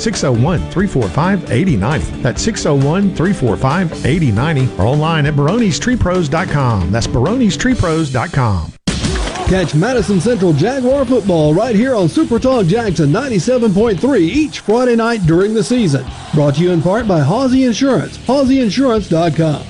601 0.00 0.58
345 0.70 1.50
8090. 1.50 2.22
That's 2.22 2.42
601 2.42 3.14
345 3.14 4.06
8090 4.06 4.80
or 4.80 4.86
online 4.86 5.26
at 5.26 5.34
baronestreepros.com. 5.34 6.90
That's 6.90 7.06
baronestreepros.com. 7.06 8.72
Catch 9.50 9.74
Madison 9.74 10.20
Central 10.20 10.52
Jaguar 10.52 11.04
football 11.04 11.52
right 11.52 11.74
here 11.74 11.96
on 11.96 12.08
Super 12.08 12.38
Talk 12.38 12.66
Jackson 12.66 13.08
97.3 13.10 14.20
each 14.20 14.60
Friday 14.60 14.94
night 14.94 15.26
during 15.26 15.54
the 15.54 15.64
season. 15.64 16.06
Brought 16.34 16.54
to 16.54 16.62
you 16.62 16.70
in 16.70 16.80
part 16.80 17.08
by 17.08 17.18
Hawsey 17.20 17.66
Insurance, 17.66 18.16
hawseyinsurance.com. 18.18 19.69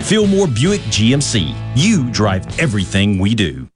Fillmore 0.00 0.48
Buick 0.48 0.80
GMC. 0.82 1.54
You 1.76 2.10
drive 2.10 2.58
everything 2.58 3.18
we 3.18 3.34
do. 3.34 3.68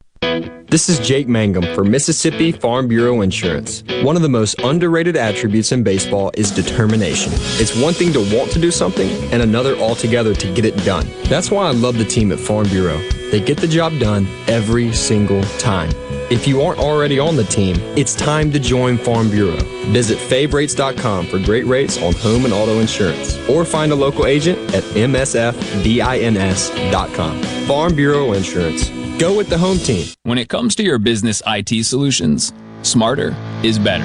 This 0.66 0.88
is 0.88 0.98
Jake 0.98 1.28
Mangum 1.28 1.62
for 1.74 1.84
Mississippi 1.84 2.50
Farm 2.50 2.88
Bureau 2.88 3.20
Insurance. 3.20 3.84
One 4.02 4.16
of 4.16 4.22
the 4.22 4.28
most 4.28 4.58
underrated 4.60 5.16
attributes 5.16 5.70
in 5.70 5.84
baseball 5.84 6.32
is 6.34 6.50
determination. 6.50 7.32
It's 7.60 7.76
one 7.80 7.94
thing 7.94 8.12
to 8.14 8.36
want 8.36 8.50
to 8.52 8.58
do 8.58 8.72
something 8.72 9.08
and 9.32 9.42
another 9.42 9.76
altogether 9.76 10.34
to 10.34 10.54
get 10.54 10.64
it 10.64 10.76
done. 10.78 11.06
That's 11.24 11.52
why 11.52 11.68
I 11.68 11.70
love 11.70 11.98
the 11.98 12.04
team 12.04 12.32
at 12.32 12.40
Farm 12.40 12.66
Bureau. 12.68 12.98
They 13.30 13.38
get 13.38 13.58
the 13.58 13.68
job 13.68 13.96
done 14.00 14.26
every 14.48 14.92
single 14.92 15.42
time. 15.58 15.90
If 16.30 16.48
you 16.48 16.62
aren't 16.62 16.78
already 16.80 17.18
on 17.18 17.36
the 17.36 17.44
team, 17.44 17.76
it's 17.96 18.14
time 18.14 18.50
to 18.52 18.58
join 18.58 18.96
Farm 18.96 19.30
Bureau. 19.30 19.58
Visit 19.92 20.18
favrates.com 20.18 21.26
for 21.26 21.38
great 21.38 21.66
rates 21.66 22.00
on 22.02 22.14
home 22.14 22.44
and 22.44 22.54
auto 22.54 22.80
insurance 22.80 23.36
or 23.48 23.64
find 23.64 23.92
a 23.92 23.94
local 23.94 24.24
agent 24.26 24.58
at 24.74 24.82
msfbins.com. 24.84 25.42
Farm 27.66 27.94
Bureau 27.94 28.32
Insurance. 28.32 28.88
Go 29.18 29.36
with 29.36 29.48
the 29.48 29.58
home 29.58 29.78
team. 29.78 30.06
When 30.22 30.38
it 30.38 30.48
comes 30.48 30.74
to 30.76 30.82
your 30.82 30.98
business 30.98 31.42
IT 31.46 31.84
solutions, 31.84 32.52
smarter 32.82 33.36
is 33.62 33.78
better. 33.78 34.04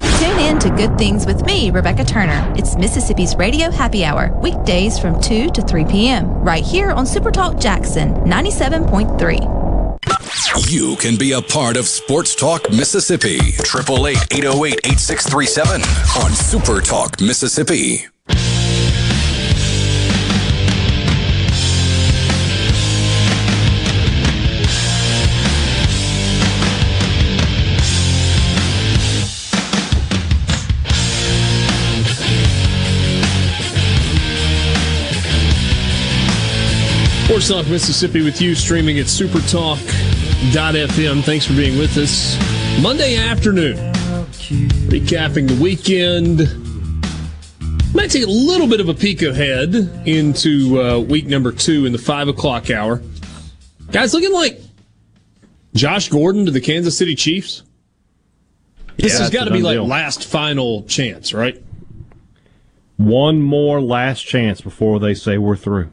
Tune 0.00 0.38
in 0.38 0.58
to 0.60 0.70
Good 0.70 0.96
Things 0.96 1.26
with 1.26 1.44
me, 1.44 1.70
Rebecca 1.70 2.04
Turner. 2.04 2.52
It's 2.56 2.76
Mississippi's 2.76 3.36
Radio 3.36 3.70
Happy 3.70 4.04
Hour, 4.04 4.30
weekdays 4.40 4.98
from 4.98 5.20
2 5.20 5.50
to 5.50 5.62
3 5.62 5.84
p.m., 5.84 6.26
right 6.42 6.64
here 6.64 6.90
on 6.90 7.04
Supertalk 7.04 7.60
Jackson 7.60 8.14
97.3. 8.14 10.70
You 10.70 10.96
can 10.96 11.16
be 11.16 11.32
a 11.32 11.42
part 11.42 11.76
of 11.76 11.86
Sports 11.86 12.34
Talk 12.34 12.70
Mississippi. 12.70 13.36
888 13.36 14.16
808 14.32 14.80
8637 14.84 15.82
on 16.22 16.32
Super 16.32 16.80
Talk 16.80 17.20
Mississippi. 17.20 18.06
Talk 37.48 37.66
Mississippi 37.68 38.22
with 38.24 38.40
you, 38.40 38.54
streaming 38.54 38.98
at 38.98 39.04
supertalk.fm. 39.06 41.22
Thanks 41.24 41.46
for 41.46 41.52
being 41.52 41.78
with 41.78 41.94
us. 41.98 42.38
Monday 42.82 43.16
afternoon, 43.18 43.76
recapping 44.88 45.46
the 45.48 45.62
weekend. 45.62 46.38
Might 47.94 48.10
take 48.10 48.24
a 48.24 48.30
little 48.30 48.66
bit 48.66 48.80
of 48.80 48.88
a 48.88 48.94
peek 48.94 49.20
ahead 49.22 49.74
into 50.06 50.80
uh, 50.80 50.98
week 51.00 51.26
number 51.26 51.52
two 51.52 51.84
in 51.84 51.92
the 51.92 51.98
five 51.98 52.28
o'clock 52.28 52.70
hour. 52.70 53.02
Guys, 53.90 54.14
looking 54.14 54.32
like 54.32 54.58
Josh 55.74 56.08
Gordon 56.08 56.46
to 56.46 56.50
the 56.50 56.62
Kansas 56.62 56.96
City 56.96 57.14
Chiefs. 57.14 57.62
This 58.96 59.12
Yeah, 59.12 59.18
has 59.20 59.28
got 59.30 59.44
to 59.44 59.50
be 59.50 59.60
like 59.60 59.74
deal. 59.74 59.86
last 59.86 60.24
final 60.24 60.84
chance, 60.84 61.34
right? 61.34 61.62
One 62.96 63.42
more 63.42 63.82
last 63.82 64.22
chance 64.22 64.62
before 64.62 64.98
they 64.98 65.12
say 65.12 65.36
we're 65.36 65.56
through. 65.56 65.90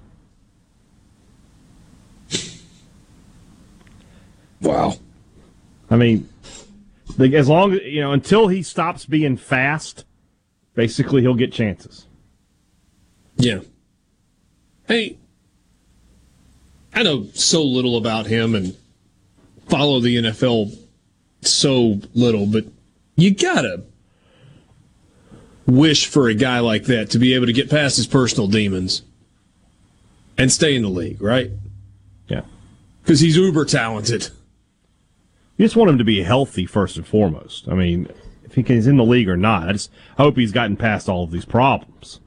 Wow. 4.61 4.95
I 5.89 5.97
mean, 5.97 6.29
the, 7.17 7.35
as 7.35 7.49
long 7.49 7.73
as 7.73 7.81
you 7.83 8.01
know, 8.01 8.11
until 8.11 8.47
he 8.47 8.63
stops 8.63 9.05
being 9.05 9.38
fast, 9.38 10.05
basically 10.73 11.21
he'll 11.21 11.35
get 11.35 11.51
chances. 11.51 12.05
Yeah. 13.38 13.59
Hey, 14.88 15.17
I 16.93 17.03
know 17.03 17.25
so 17.33 17.63
little 17.63 17.97
about 17.97 18.27
him 18.27 18.55
and 18.55 18.75
follow 19.67 19.99
the 19.99 20.17
NFL 20.17 20.77
so 21.41 21.99
little, 22.13 22.45
but 22.45 22.65
you 23.15 23.33
gotta 23.33 23.83
wish 25.65 26.07
for 26.07 26.27
a 26.27 26.33
guy 26.33 26.59
like 26.59 26.85
that 26.85 27.09
to 27.11 27.19
be 27.19 27.33
able 27.33 27.45
to 27.45 27.53
get 27.53 27.69
past 27.69 27.95
his 27.95 28.07
personal 28.07 28.47
demons 28.47 29.03
and 30.38 30.51
stay 30.51 30.75
in 30.75 30.81
the 30.81 30.89
league, 30.89 31.21
right? 31.21 31.51
Yeah. 32.27 32.41
Because 33.03 33.19
he's 33.19 33.38
uber 33.38 33.65
talented. 33.65 34.29
You 35.61 35.67
just 35.67 35.75
want 35.75 35.91
him 35.91 35.99
to 35.99 36.03
be 36.03 36.23
healthy 36.23 36.65
first 36.65 36.97
and 36.97 37.05
foremost. 37.05 37.67
I 37.69 37.75
mean, 37.75 38.07
if 38.43 38.55
he's 38.55 38.88
in 38.88 38.97
the 38.97 39.05
league 39.05 39.29
or 39.29 39.38
not, 39.38 39.69
I 39.69 39.73
just 39.73 39.91
hope 40.17 40.35
he's 40.35 40.51
gotten 40.51 40.75
past 40.75 41.07
all 41.07 41.23
of 41.23 41.29
these 41.29 41.45
problems. 41.45 42.19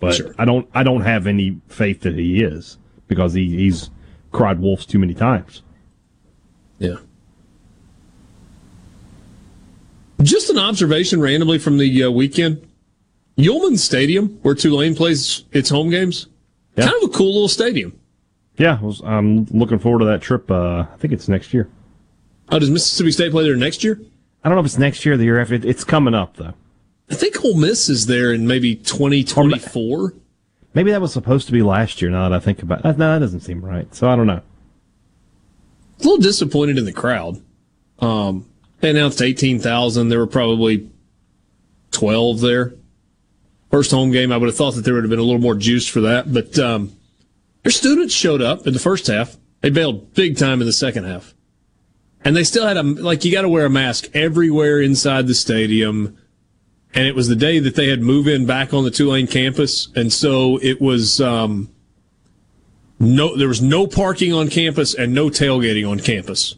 But 0.00 0.16
Sure. 0.16 0.34
I 0.36 0.44
don't, 0.44 0.68
I 0.74 0.82
don't 0.82 1.02
have 1.02 1.28
any 1.28 1.60
faith 1.68 2.00
that 2.00 2.16
he 2.16 2.42
is 2.42 2.78
because 3.06 3.34
he, 3.34 3.56
he's 3.56 3.90
cried 4.32 4.58
wolves 4.58 4.84
too 4.84 4.98
many 4.98 5.14
times. 5.14 5.62
Yeah. 6.80 6.96
Just 10.20 10.50
an 10.50 10.58
observation 10.58 11.20
randomly 11.20 11.60
from 11.60 11.78
the 11.78 12.02
uh, 12.02 12.10
weekend. 12.10 12.68
Yulman 13.38 13.78
Stadium, 13.78 14.40
where 14.42 14.56
Tulane 14.56 14.96
plays 14.96 15.44
its 15.52 15.68
home 15.68 15.90
games, 15.90 16.26
kind 16.76 16.92
of 17.00 17.10
a 17.10 17.12
cool 17.12 17.32
little 17.32 17.46
stadium. 17.46 17.96
Yeah, 18.56 18.76
I 18.82 18.84
was, 18.84 19.00
I'm 19.04 19.44
looking 19.52 19.78
forward 19.78 20.00
to 20.00 20.06
that 20.06 20.20
trip. 20.20 20.50
Uh, 20.50 20.86
I 20.92 20.96
think 20.98 21.12
it's 21.12 21.28
next 21.28 21.54
year. 21.54 21.70
Oh, 22.52 22.58
does 22.58 22.68
Mississippi 22.68 23.10
State 23.10 23.32
play 23.32 23.44
there 23.44 23.56
next 23.56 23.82
year? 23.82 23.98
I 24.44 24.48
don't 24.48 24.56
know 24.56 24.60
if 24.60 24.66
it's 24.66 24.78
next 24.78 25.06
year 25.06 25.14
or 25.14 25.16
the 25.16 25.24
year 25.24 25.40
after. 25.40 25.54
It's 25.54 25.84
coming 25.84 26.14
up 26.14 26.36
though. 26.36 26.52
I 27.10 27.14
think 27.14 27.42
Ole 27.42 27.56
Miss 27.56 27.88
is 27.88 28.06
there 28.06 28.32
in 28.32 28.46
maybe 28.46 28.76
2024. 28.76 30.14
Maybe 30.74 30.90
that 30.90 31.00
was 31.00 31.12
supposed 31.12 31.46
to 31.46 31.52
be 31.52 31.62
last 31.62 32.02
year. 32.02 32.10
Now 32.10 32.28
that 32.28 32.36
I 32.36 32.40
think 32.40 32.62
about 32.62 32.84
it, 32.84 32.98
no, 32.98 33.12
that 33.12 33.20
doesn't 33.20 33.40
seem 33.40 33.64
right. 33.64 33.92
So 33.94 34.08
I 34.08 34.16
don't 34.16 34.26
know. 34.26 34.42
A 36.00 36.02
little 36.02 36.18
disappointed 36.18 36.76
in 36.76 36.84
the 36.84 36.92
crowd. 36.92 37.40
Um, 38.00 38.46
they 38.80 38.90
announced 38.90 39.22
18,000. 39.22 40.08
There 40.08 40.18
were 40.18 40.26
probably 40.26 40.90
12 41.92 42.40
there. 42.40 42.74
First 43.70 43.92
home 43.92 44.10
game, 44.10 44.30
I 44.30 44.36
would 44.36 44.48
have 44.48 44.56
thought 44.56 44.74
that 44.74 44.84
there 44.84 44.92
would 44.94 45.04
have 45.04 45.10
been 45.10 45.18
a 45.18 45.24
little 45.24 45.40
more 45.40 45.54
juice 45.54 45.86
for 45.86 46.02
that. 46.02 46.32
But 46.32 46.58
um, 46.58 46.94
their 47.62 47.72
students 47.72 48.12
showed 48.12 48.42
up 48.42 48.66
in 48.66 48.74
the 48.74 48.78
first 48.78 49.06
half. 49.06 49.36
They 49.62 49.70
bailed 49.70 50.12
big 50.12 50.36
time 50.36 50.60
in 50.60 50.66
the 50.66 50.72
second 50.72 51.04
half. 51.04 51.34
And 52.24 52.36
they 52.36 52.44
still 52.44 52.66
had 52.66 52.76
a, 52.76 52.82
like, 52.82 53.24
you 53.24 53.32
got 53.32 53.42
to 53.42 53.48
wear 53.48 53.66
a 53.66 53.70
mask 53.70 54.08
everywhere 54.14 54.80
inside 54.80 55.26
the 55.26 55.34
stadium. 55.34 56.16
And 56.94 57.06
it 57.06 57.14
was 57.14 57.28
the 57.28 57.36
day 57.36 57.58
that 57.58 57.74
they 57.74 57.88
had 57.88 58.00
move 58.00 58.28
in 58.28 58.46
back 58.46 58.72
on 58.72 58.84
the 58.84 58.90
Tulane 58.90 59.26
campus. 59.26 59.88
And 59.96 60.12
so 60.12 60.58
it 60.62 60.80
was, 60.80 61.20
um, 61.20 61.70
no, 63.00 63.36
there 63.36 63.48
was 63.48 63.60
no 63.62 63.86
parking 63.86 64.32
on 64.32 64.48
campus 64.48 64.94
and 64.94 65.12
no 65.14 65.28
tailgating 65.28 65.88
on 65.90 65.98
campus, 65.98 66.54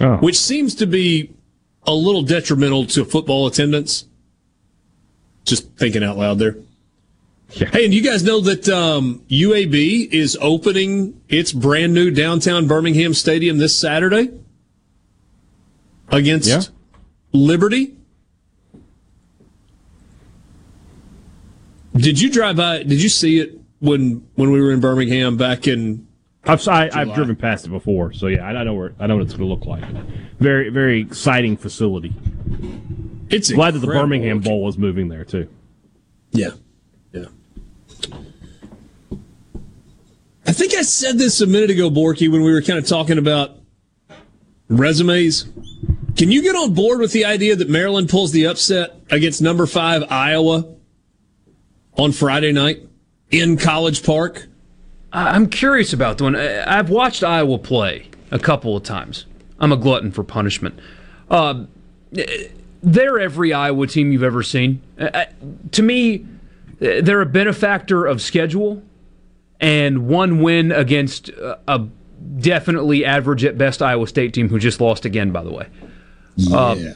Oh. 0.00 0.16
which 0.18 0.38
seems 0.38 0.74
to 0.76 0.86
be 0.86 1.30
a 1.86 1.92
little 1.94 2.22
detrimental 2.22 2.86
to 2.86 3.04
football 3.04 3.46
attendance. 3.46 4.06
Just 5.44 5.68
thinking 5.76 6.02
out 6.04 6.16
loud 6.16 6.38
there. 6.38 6.56
Hey, 7.50 7.84
and 7.84 7.92
you 7.92 8.00
guys 8.02 8.22
know 8.24 8.40
that 8.40 8.66
um, 8.70 9.20
UAB 9.28 10.08
is 10.10 10.38
opening 10.40 11.20
its 11.28 11.52
brand 11.52 11.92
new 11.92 12.10
downtown 12.10 12.66
Birmingham 12.66 13.12
Stadium 13.12 13.58
this 13.58 13.76
Saturday 13.76 14.30
against 16.12 16.48
Yeah. 16.48 16.60
Liberty. 17.32 17.96
Did 21.96 22.20
you 22.20 22.30
drive 22.30 22.56
by? 22.56 22.82
Did 22.82 23.02
you 23.02 23.08
see 23.08 23.38
it 23.38 23.58
when 23.80 24.26
when 24.34 24.50
we 24.50 24.60
were 24.60 24.72
in 24.72 24.80
Birmingham 24.80 25.36
back 25.36 25.66
in? 25.66 26.06
I've 26.44 26.66
I, 26.66 26.90
I've 26.92 27.14
driven 27.14 27.36
past 27.36 27.66
it 27.66 27.70
before, 27.70 28.12
so 28.12 28.26
yeah, 28.26 28.46
I, 28.46 28.50
I 28.50 28.64
know 28.64 28.74
where 28.74 28.94
I 28.98 29.06
know 29.06 29.16
what 29.16 29.24
it's 29.24 29.34
going 29.34 29.48
to 29.48 29.54
look 29.54 29.66
like. 29.66 29.84
Very 30.38 30.70
very 30.70 31.00
exciting 31.00 31.56
facility. 31.56 32.12
It's 33.28 33.50
glad 33.52 33.74
that 33.74 33.80
the 33.80 33.86
Birmingham 33.86 34.40
Bowl 34.40 34.62
was 34.64 34.76
moving 34.76 35.08
there 35.08 35.24
too. 35.24 35.48
Yeah, 36.32 36.50
yeah. 37.12 37.26
I 40.46 40.52
think 40.52 40.74
I 40.74 40.82
said 40.82 41.18
this 41.18 41.40
a 41.40 41.46
minute 41.46 41.70
ago, 41.70 41.90
Borky, 41.90 42.30
when 42.30 42.42
we 42.42 42.52
were 42.52 42.62
kind 42.62 42.78
of 42.78 42.86
talking 42.86 43.18
about 43.18 43.58
resumes. 44.68 45.46
Can 46.16 46.30
you 46.30 46.42
get 46.42 46.54
on 46.54 46.74
board 46.74 47.00
with 47.00 47.12
the 47.12 47.24
idea 47.24 47.56
that 47.56 47.68
Maryland 47.68 48.08
pulls 48.08 48.32
the 48.32 48.46
upset 48.46 49.00
against 49.10 49.40
number 49.40 49.66
five 49.66 50.04
Iowa 50.10 50.66
on 51.96 52.12
Friday 52.12 52.52
night 52.52 52.86
in 53.30 53.56
College 53.56 54.04
Park? 54.04 54.46
I'm 55.12 55.48
curious 55.48 55.92
about 55.92 56.18
the 56.18 56.24
one. 56.24 56.36
I've 56.36 56.90
watched 56.90 57.22
Iowa 57.22 57.58
play 57.58 58.08
a 58.30 58.38
couple 58.38 58.76
of 58.76 58.82
times. 58.82 59.26
I'm 59.58 59.72
a 59.72 59.76
glutton 59.76 60.10
for 60.10 60.22
punishment. 60.22 60.78
Uh, 61.30 61.64
they're 62.82 63.18
every 63.18 63.52
Iowa 63.52 63.86
team 63.86 64.12
you've 64.12 64.22
ever 64.22 64.42
seen. 64.42 64.80
Uh, 64.98 65.24
to 65.72 65.82
me, 65.82 66.26
they're 66.78 67.20
a 67.20 67.26
benefactor 67.26 68.06
of 68.06 68.20
schedule 68.20 68.82
and 69.60 70.08
one 70.08 70.42
win 70.42 70.72
against 70.72 71.28
a 71.30 71.86
definitely 72.38 73.04
average 73.04 73.44
at 73.44 73.56
best 73.56 73.82
Iowa 73.82 74.06
State 74.06 74.34
team 74.34 74.48
who 74.48 74.58
just 74.58 74.80
lost 74.80 75.04
again, 75.04 75.30
by 75.30 75.42
the 75.42 75.52
way. 75.52 75.66
Yeah. 76.36 76.94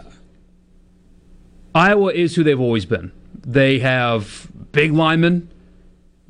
Iowa 1.75 2.13
is 2.13 2.35
who 2.35 2.43
they've 2.43 2.61
always 2.61 2.87
been. 2.87 3.13
They 3.35 3.79
have 3.81 4.49
big 4.73 4.93
linemen, 4.93 5.51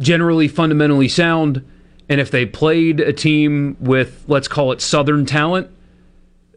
generally 0.00 0.48
fundamentally 0.48 1.08
sound, 1.08 1.64
and 2.08 2.20
if 2.20 2.30
they 2.30 2.46
played 2.46 3.00
a 3.00 3.12
team 3.12 3.76
with, 3.80 4.24
let's 4.26 4.48
call 4.48 4.72
it 4.72 4.80
Southern 4.80 5.24
talent, 5.24 5.70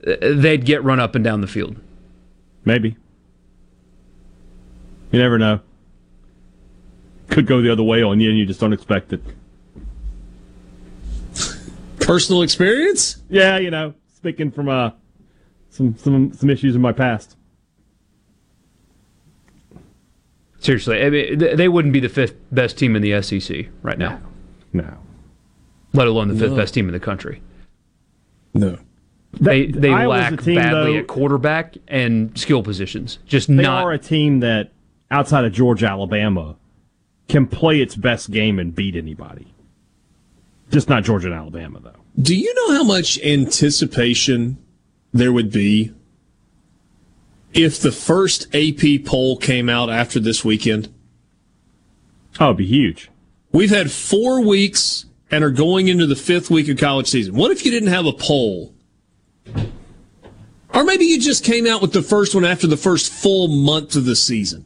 uh, 0.06 0.16
they'd 0.22 0.66
get 0.66 0.84
run 0.84 1.00
up 1.00 1.16
and 1.16 1.24
down 1.24 1.42
the 1.42 1.48
field. 1.48 1.78
Maybe. 2.66 2.96
You 5.12 5.20
never 5.20 5.38
know. 5.38 5.60
Could 7.30 7.48
go 7.48 7.62
the 7.62 7.72
other 7.72 7.84
way 7.84 8.02
on 8.02 8.20
you, 8.20 8.30
and 8.30 8.38
you 8.38 8.46
just 8.46 8.60
don't 8.60 8.74
expect 8.74 9.14
it. 9.14 9.22
Personal 12.00 12.42
experience? 12.42 13.22
Yeah, 13.30 13.58
you 13.58 13.70
know, 13.70 13.94
speaking 14.16 14.52
from 14.52 14.68
uh, 14.68 14.92
some 15.70 15.96
some 15.98 16.34
some 16.34 16.50
issues 16.50 16.76
in 16.76 16.82
my 16.82 16.92
past. 16.92 17.36
Seriously, 20.60 21.02
I 21.04 21.10
mean, 21.10 21.38
they 21.56 21.70
wouldn't 21.70 21.94
be 21.94 22.02
the 22.02 22.10
fifth 22.10 22.36
best 22.52 22.78
team 22.78 22.96
in 22.96 23.02
the 23.02 23.22
SEC 23.22 23.68
right 23.82 23.98
now. 23.98 24.20
No. 24.74 24.98
Let 25.94 26.08
alone 26.08 26.28
the 26.28 26.36
fifth 26.36 26.52
No. 26.52 26.58
best 26.58 26.74
team 26.74 26.88
in 26.88 26.94
the 26.94 27.00
country. 27.00 27.42
No. 28.54 28.78
They 29.40 29.68
they 29.68 29.90
Iowa's 29.94 30.32
lack 30.32 30.42
team, 30.44 30.56
badly 30.56 30.94
though- 30.94 31.00
at 31.00 31.08
quarterback 31.08 31.78
and 31.88 32.38
skill 32.38 32.62
positions. 32.62 33.20
Just 33.26 33.48
They 33.48 33.56
not 33.64 33.84
are 33.86 33.92
a 33.94 33.98
team 33.98 34.42
that, 34.42 34.72
outside 35.12 35.46
of 35.46 35.54
Georgia, 35.54 35.88
Alabama, 35.88 36.56
can 37.30 37.48
play 37.48 37.80
its 37.80 37.96
best 37.96 38.32
game 38.32 38.60
and 38.60 38.76
beat 38.76 38.96
anybody. 38.96 39.48
Just 40.72 40.90
not 40.90 41.04
Georgia 41.04 41.28
and 41.28 41.36
Alabama, 41.36 41.80
though. 41.82 41.96
Do 42.22 42.36
you 42.36 42.54
know 42.54 42.76
how 42.76 42.84
much 42.84 43.20
anticipation 43.24 44.58
there 45.14 45.32
would 45.32 45.52
be 45.52 45.94
if 47.54 47.80
the 47.80 47.92
first 47.92 48.48
AP 48.54 49.06
poll 49.06 49.38
came 49.38 49.70
out 49.70 49.90
after 49.90 50.20
this 50.20 50.46
weekend? 50.46 50.94
Oh, 52.40 52.46
it'd 52.46 52.58
be 52.58 52.66
huge. 52.66 53.10
We've 53.52 53.72
had 53.72 53.92
four 53.92 54.42
weeks 54.46 55.06
and 55.32 55.44
are 55.44 55.50
going 55.50 55.88
into 55.88 56.06
the 56.06 56.16
fifth 56.16 56.50
week 56.50 56.70
of 56.70 56.78
college 56.78 57.08
season. 57.08 57.36
What 57.36 57.52
if 57.52 57.66
you 57.66 57.72
didn't 57.72 57.90
have 57.90 58.06
a 58.06 58.14
poll? 58.14 58.74
Or 60.74 60.84
maybe 60.84 61.06
you 61.06 61.20
just 61.20 61.44
came 61.44 61.66
out 61.66 61.82
with 61.82 61.94
the 61.94 62.04
first 62.04 62.36
one 62.36 62.46
after 62.46 62.68
the 62.68 62.78
first 62.78 63.12
full 63.12 63.48
month 63.48 63.96
of 63.96 64.06
the 64.06 64.16
season. 64.16 64.66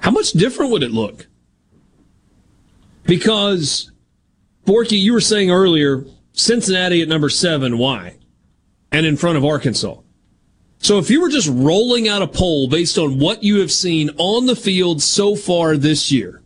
How 0.00 0.10
much 0.10 0.32
different 0.32 0.72
would 0.72 0.82
it 0.82 0.90
look? 0.90 1.26
Because, 3.04 3.90
Borky, 4.66 5.00
you 5.00 5.12
were 5.12 5.20
saying 5.20 5.50
earlier, 5.50 6.04
Cincinnati 6.32 7.00
at 7.00 7.08
number 7.08 7.28
seven, 7.28 7.78
why? 7.78 8.17
And 8.90 9.04
in 9.04 9.16
front 9.16 9.36
of 9.36 9.44
Arkansas. 9.44 9.96
So 10.78 10.98
if 10.98 11.10
you 11.10 11.20
were 11.20 11.28
just 11.28 11.48
rolling 11.52 12.08
out 12.08 12.22
a 12.22 12.26
poll 12.26 12.68
based 12.68 12.98
on 12.98 13.18
what 13.18 13.42
you 13.42 13.60
have 13.60 13.72
seen 13.72 14.10
on 14.16 14.46
the 14.46 14.56
field 14.56 15.02
so 15.02 15.34
far 15.34 15.76
this 15.76 16.10
year, 16.10 16.42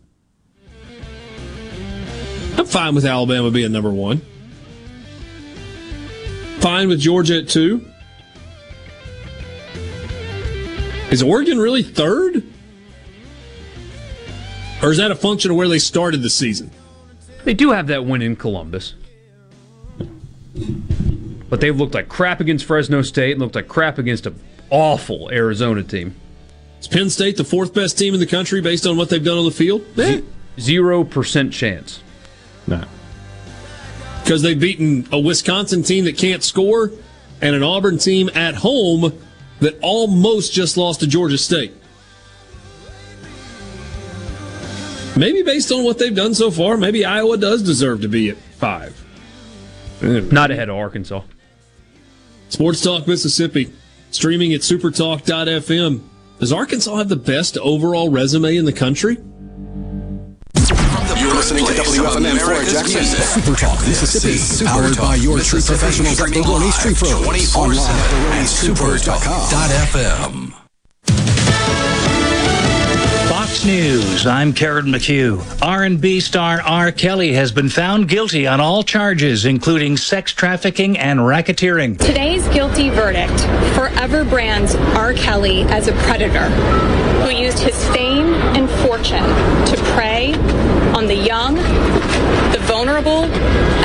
I'm 2.57 2.65
fine 2.65 2.95
with 2.95 3.05
Alabama 3.05 3.51
being 3.51 3.71
number 3.71 3.91
one. 3.91 4.21
Fine 6.59 6.87
with 6.87 6.99
Georgia 6.99 7.39
at 7.39 7.49
two. 7.49 7.85
Is 11.11 11.21
Oregon 11.21 11.59
really 11.59 11.83
third? 11.83 12.43
Or 14.81 14.91
is 14.91 14.97
that 14.97 15.11
a 15.11 15.15
function 15.15 15.51
of 15.51 15.57
where 15.57 15.67
they 15.67 15.79
started 15.79 16.21
the 16.21 16.29
season? 16.29 16.71
They 17.43 17.53
do 17.53 17.71
have 17.71 17.87
that 17.87 18.05
win 18.05 18.21
in 18.21 18.35
Columbus. 18.35 18.95
But 21.53 21.61
they've 21.61 21.77
looked 21.77 21.93
like 21.93 22.09
crap 22.09 22.39
against 22.39 22.65
Fresno 22.65 23.03
State 23.03 23.33
and 23.33 23.39
looked 23.39 23.53
like 23.53 23.67
crap 23.67 23.99
against 23.99 24.25
an 24.25 24.39
awful 24.71 25.29
Arizona 25.29 25.83
team. 25.83 26.15
Is 26.79 26.87
Penn 26.87 27.11
State 27.11 27.37
the 27.37 27.43
fourth 27.43 27.75
best 27.75 27.95
team 27.95 28.15
in 28.15 28.19
the 28.19 28.25
country 28.25 28.59
based 28.59 28.87
on 28.87 28.97
what 28.97 29.11
they've 29.11 29.23
done 29.23 29.37
on 29.37 29.45
the 29.45 29.51
field? 29.51 29.85
Eh. 29.99 30.21
Zero 30.59 31.03
percent 31.03 31.53
chance. 31.53 32.01
No. 32.65 32.83
Because 34.23 34.41
they've 34.41 34.59
beaten 34.59 35.07
a 35.11 35.19
Wisconsin 35.19 35.83
team 35.83 36.05
that 36.05 36.17
can't 36.17 36.41
score 36.41 36.91
and 37.39 37.55
an 37.55 37.61
Auburn 37.61 37.99
team 37.99 38.31
at 38.33 38.55
home 38.55 39.15
that 39.59 39.77
almost 39.83 40.53
just 40.53 40.75
lost 40.75 41.01
to 41.01 41.07
Georgia 41.07 41.37
State. 41.37 41.73
Maybe 45.15 45.43
based 45.43 45.71
on 45.71 45.83
what 45.83 45.99
they've 45.99 46.15
done 46.15 46.33
so 46.33 46.49
far, 46.49 46.77
maybe 46.77 47.05
Iowa 47.05 47.37
does 47.37 47.61
deserve 47.61 48.01
to 48.01 48.07
be 48.07 48.29
at 48.29 48.37
five. 48.37 48.99
Not 50.01 50.49
ahead 50.49 50.69
of 50.69 50.77
Arkansas. 50.77 51.21
Sports 52.53 52.81
Talk 52.81 53.07
Mississippi, 53.07 53.73
streaming 54.11 54.53
at 54.53 54.61
supertalk.fm. 54.61 56.01
Does 56.39 56.53
Arkansas 56.53 56.95
have 56.97 57.09
the 57.09 57.15
best 57.15 57.57
overall 57.57 58.11
resume 58.11 58.55
in 58.57 58.65
the 58.65 58.71
country? 58.71 59.15
You're 61.17 61.33
listening 61.33 61.65
to 61.65 61.71
WFMN 61.73 62.37
Flora 62.39 62.63
Jackson. 62.63 63.03
Super 63.05 63.55
Talk 63.59 63.79
Mississippi. 63.87 64.65
Powered 64.67 64.95
by 64.97 65.15
your 65.15 65.39
tree 65.39 65.61
professionals 65.65 66.21
at 66.21 66.31
Barone's 66.31 66.77
Tree 66.77 66.93
Pros. 66.93 67.55
Online 67.55 67.79
at 67.79 68.45
supertalk.fm. 68.45 70.62
Fox 73.53 73.65
News. 73.65 74.25
I'm 74.25 74.51
Karen 74.51 74.87
McHugh. 74.87 75.61
R&B 75.61 76.21
star 76.21 76.59
R. 76.61 76.91
Kelly 76.91 77.33
has 77.33 77.51
been 77.51 77.69
found 77.69 78.09
guilty 78.09 78.47
on 78.47 78.59
all 78.59 78.81
charges, 78.81 79.45
including 79.45 79.95
sex 79.95 80.33
trafficking 80.33 80.97
and 80.97 81.19
racketeering. 81.19 81.99
Today's 81.99 82.47
guilty 82.47 82.89
verdict 82.89 83.39
forever 83.75 84.25
brands 84.25 84.73
R. 84.73 85.13
Kelly 85.13 85.61
as 85.65 85.87
a 85.87 85.93
predator 85.93 86.49
who 87.21 87.29
used 87.29 87.59
his 87.59 87.77
fame 87.89 88.33
and 88.55 88.67
fortune 88.87 89.21
to 89.67 89.77
prey 89.93 90.33
on 90.95 91.05
the 91.05 91.15
young, 91.15 91.55
vulnerable, 92.73 93.25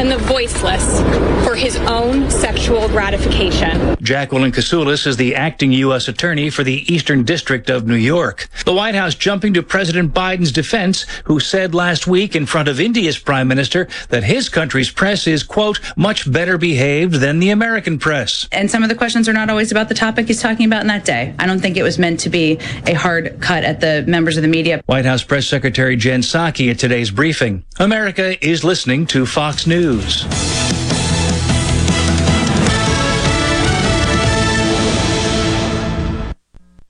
and 0.01 0.10
the 0.10 0.16
voiceless 0.16 1.02
for 1.44 1.55
his 1.55 1.77
own 1.77 2.31
sexual 2.31 2.89
gratification. 2.89 3.70
Jacquelyn 3.97 4.51
Kasulis 4.51 5.06
is 5.06 5.19
the 5.19 5.35
acting 5.35 5.73
U.S. 5.73 6.09
attorney 6.09 6.48
for 6.48 6.65
the 6.65 6.90
Eastern 6.90 7.23
District 7.23 7.69
of 7.69 7.86
New 7.86 7.97
York. 7.97 8.48
The 8.65 8.73
White 8.73 8.94
House 8.94 9.15
jumping 9.15 9.52
to 9.55 9.62
President 9.62 10.15
Biden's 10.15 10.52
defense, 10.52 11.02
who 11.24 11.39
said 11.39 11.74
last 11.74 12.06
week 12.06 12.35
in 12.35 12.47
front 12.47 12.66
of 12.66 12.81
India's 12.81 13.19
prime 13.19 13.47
minister 13.47 13.89
that 14.09 14.24
his 14.24 14.48
country's 14.48 14.90
press 14.90 15.27
is, 15.27 15.43
quote, 15.43 15.81
much 15.94 16.31
better 16.32 16.56
behaved 16.56 17.16
than 17.16 17.40
the 17.40 17.51
American 17.51 17.98
press. 17.98 18.48
And 18.52 18.70
some 18.70 18.82
of 18.82 18.89
the 18.89 18.94
questions 18.94 19.28
are 19.28 19.35
not 19.35 19.51
always 19.51 19.70
about 19.70 19.90
the 19.90 19.94
topic 19.94 20.28
he's 20.28 20.40
talking 20.40 20.65
about 20.65 20.81
in 20.81 20.86
that 20.86 21.05
day. 21.05 21.35
I 21.39 21.47
don't 21.47 21.60
think 21.60 21.77
it 21.77 21.82
was 21.82 21.98
meant 21.98 22.20
to 22.20 22.31
be 22.31 22.59
a 22.86 22.94
hard 22.94 23.39
cut 23.43 23.65
at 23.65 23.81
the 23.81 24.02
members 24.09 24.39
of 24.39 24.43
the 24.43 24.48
media. 24.48 24.81
White 24.86 25.05
House 25.05 25.24
Press 25.24 25.47
Secretary 25.47 25.94
Jen 25.94 26.23
Psaki 26.23 26.70
at 26.70 26.78
today's 26.78 27.10
briefing. 27.10 27.65
America 27.78 28.43
is 28.43 28.65
listening 28.65 28.77
to 28.78 29.26
Fox 29.26 29.66
News. 29.66 30.22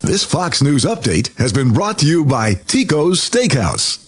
This 0.01 0.23
Fox 0.23 0.63
News 0.63 0.85
update 0.85 1.35
has 1.39 1.51
been 1.51 1.73
brought 1.73 1.99
to 1.99 2.07
you 2.07 2.27
by 2.27 2.55
Tico's 2.55 3.21
Steakhouse. 3.21 4.08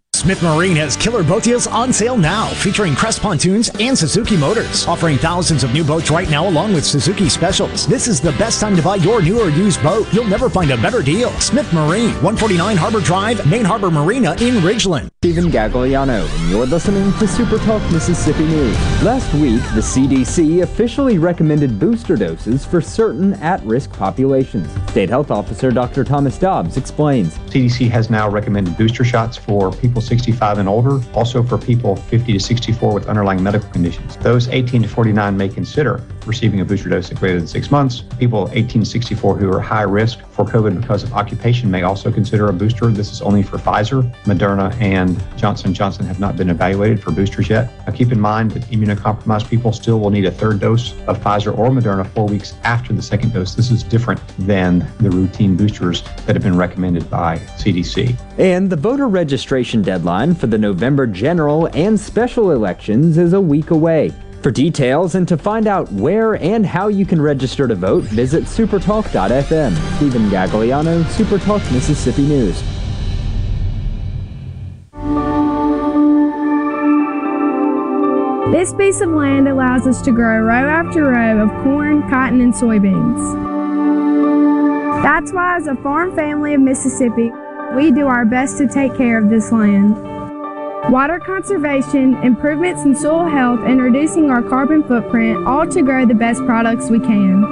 Smith 0.21 0.43
Marine 0.43 0.75
has 0.75 0.95
killer 0.95 1.23
boat 1.23 1.41
deals 1.41 1.65
on 1.65 1.91
sale 1.91 2.15
now, 2.15 2.45
featuring 2.49 2.93
Crest 2.93 3.23
pontoons 3.23 3.71
and 3.79 3.97
Suzuki 3.97 4.37
motors, 4.37 4.85
offering 4.85 5.17
thousands 5.17 5.63
of 5.63 5.73
new 5.73 5.83
boats 5.83 6.11
right 6.11 6.29
now 6.29 6.47
along 6.47 6.75
with 6.75 6.85
Suzuki 6.85 7.27
specials. 7.27 7.87
This 7.87 8.07
is 8.07 8.21
the 8.21 8.31
best 8.33 8.61
time 8.61 8.75
to 8.75 8.83
buy 8.83 8.97
your 8.97 9.23
new 9.23 9.41
or 9.41 9.49
used 9.49 9.81
boat. 9.81 10.05
You'll 10.13 10.27
never 10.27 10.47
find 10.47 10.69
a 10.69 10.77
better 10.77 11.01
deal. 11.01 11.31
Smith 11.39 11.73
Marine, 11.73 12.11
149 12.21 12.77
Harbor 12.77 12.99
Drive, 12.99 13.43
Main 13.49 13.65
Harbor 13.65 13.89
Marina 13.89 14.33
in 14.33 14.61
Ridgeland. 14.61 15.09
Stephen 15.23 15.45
Gagliano, 15.45 16.27
and 16.39 16.51
you're 16.51 16.67
listening 16.67 17.11
to 17.13 17.27
Super 17.27 17.57
Talk 17.57 17.81
Mississippi 17.91 18.45
News. 18.45 18.77
Last 19.01 19.33
week, 19.33 19.61
the 19.73 19.81
CDC 19.81 20.61
officially 20.61 21.17
recommended 21.17 21.79
booster 21.79 22.15
doses 22.15 22.63
for 22.63 22.79
certain 22.79 23.33
at-risk 23.35 23.91
populations. 23.93 24.69
State 24.91 25.09
Health 25.09 25.31
Officer 25.31 25.71
Dr. 25.71 26.03
Thomas 26.03 26.37
Dobbs 26.37 26.77
explains. 26.77 27.39
CDC 27.49 27.89
has 27.89 28.11
now 28.11 28.29
recommended 28.29 28.77
booster 28.77 29.03
shots 29.03 29.35
for 29.35 29.71
people 29.71 30.01
65 30.11 30.57
and 30.57 30.67
older, 30.67 30.99
also 31.13 31.41
for 31.41 31.57
people 31.57 31.95
50 31.95 32.33
to 32.33 32.39
64 32.39 32.93
with 32.93 33.07
underlying 33.07 33.41
medical 33.41 33.69
conditions. 33.69 34.17
Those 34.17 34.49
18 34.49 34.81
to 34.81 34.89
49 34.89 35.37
may 35.37 35.47
consider 35.47 36.03
receiving 36.25 36.61
a 36.61 36.65
booster 36.65 36.89
dose 36.89 37.11
at 37.11 37.19
greater 37.19 37.37
than 37.37 37.47
six 37.47 37.71
months. 37.71 38.01
People 38.19 38.49
18 38.53 38.81
to 38.81 38.85
64 38.85 39.37
who 39.37 39.51
are 39.51 39.59
high 39.59 39.83
risk 39.83 40.19
for 40.29 40.45
COVID 40.45 40.79
because 40.79 41.03
of 41.03 41.13
occupation 41.13 41.69
may 41.69 41.83
also 41.83 42.11
consider 42.11 42.47
a 42.49 42.53
booster. 42.53 42.87
This 42.87 43.11
is 43.11 43.21
only 43.21 43.43
for 43.43 43.57
Pfizer, 43.57 44.09
Moderna, 44.23 44.73
and 44.81 45.21
Johnson 45.37 45.73
Johnson 45.73 46.05
have 46.05 46.19
not 46.19 46.35
been 46.37 46.49
evaluated 46.49 47.01
for 47.01 47.11
boosters 47.11 47.49
yet. 47.49 47.71
Now 47.85 47.93
keep 47.93 48.11
in 48.11 48.19
mind 48.19 48.51
that 48.51 48.63
immunocompromised 48.63 49.49
people 49.49 49.73
still 49.73 49.99
will 49.99 50.09
need 50.09 50.25
a 50.25 50.31
third 50.31 50.59
dose 50.59 50.93
of 51.07 51.19
Pfizer 51.19 51.57
or 51.57 51.69
Moderna 51.69 52.07
four 52.07 52.27
weeks 52.27 52.53
after 52.63 52.93
the 52.93 53.01
second 53.01 53.33
dose. 53.33 53.55
This 53.55 53.71
is 53.71 53.83
different 53.83 54.21
than 54.37 54.87
the 54.99 55.09
routine 55.09 55.55
boosters 55.55 56.03
that 56.25 56.35
have 56.35 56.43
been 56.43 56.57
recommended 56.57 57.09
by 57.09 57.37
CDC. 57.57 58.17
And 58.37 58.69
the 58.69 58.75
voter 58.75 59.07
registration 59.07 59.81
deadline 59.81 60.33
for 60.35 60.47
the 60.47 60.57
November 60.57 61.07
general 61.07 61.67
and 61.73 61.99
special 61.99 62.51
elections 62.51 63.17
is 63.17 63.33
a 63.33 63.41
week 63.41 63.71
away. 63.71 64.11
For 64.41 64.49
details 64.49 65.13
and 65.13 65.27
to 65.27 65.37
find 65.37 65.67
out 65.67 65.91
where 65.91 66.33
and 66.33 66.65
how 66.65 66.87
you 66.87 67.05
can 67.05 67.21
register 67.21 67.67
to 67.67 67.75
vote, 67.75 68.05
visit 68.05 68.45
supertalk.fm. 68.45 69.97
Stephen 69.97 70.29
Gagliano, 70.31 71.03
Supertalk 71.03 71.71
Mississippi 71.71 72.23
News. 72.23 72.63
This 78.51 78.73
piece 78.73 78.99
of 79.01 79.11
land 79.11 79.47
allows 79.47 79.85
us 79.85 80.01
to 80.01 80.11
grow 80.11 80.39
row 80.41 80.67
after 80.67 81.03
row 81.03 81.43
of 81.43 81.49
corn, 81.63 82.01
cotton, 82.09 82.41
and 82.41 82.51
soybeans. 82.51 83.21
That's 85.03 85.31
why, 85.31 85.57
as 85.57 85.67
a 85.67 85.75
farm 85.75 86.15
family 86.15 86.55
of 86.55 86.61
Mississippi, 86.61 87.31
we 87.75 87.91
do 87.91 88.07
our 88.07 88.25
best 88.25 88.57
to 88.57 88.67
take 88.67 88.95
care 88.97 89.19
of 89.19 89.29
this 89.29 89.51
land. 89.51 89.95
Water 90.89 91.19
conservation, 91.19 92.15
improvements 92.23 92.83
in 92.83 92.95
soil 92.95 93.25
health, 93.25 93.59
and 93.61 93.81
reducing 93.81 94.31
our 94.31 94.41
carbon 94.41 94.83
footprint, 94.83 95.45
all 95.47 95.67
to 95.67 95.81
grow 95.83 96.05
the 96.05 96.15
best 96.15 96.43
products 96.45 96.89
we 96.89 96.99
can. 96.99 97.45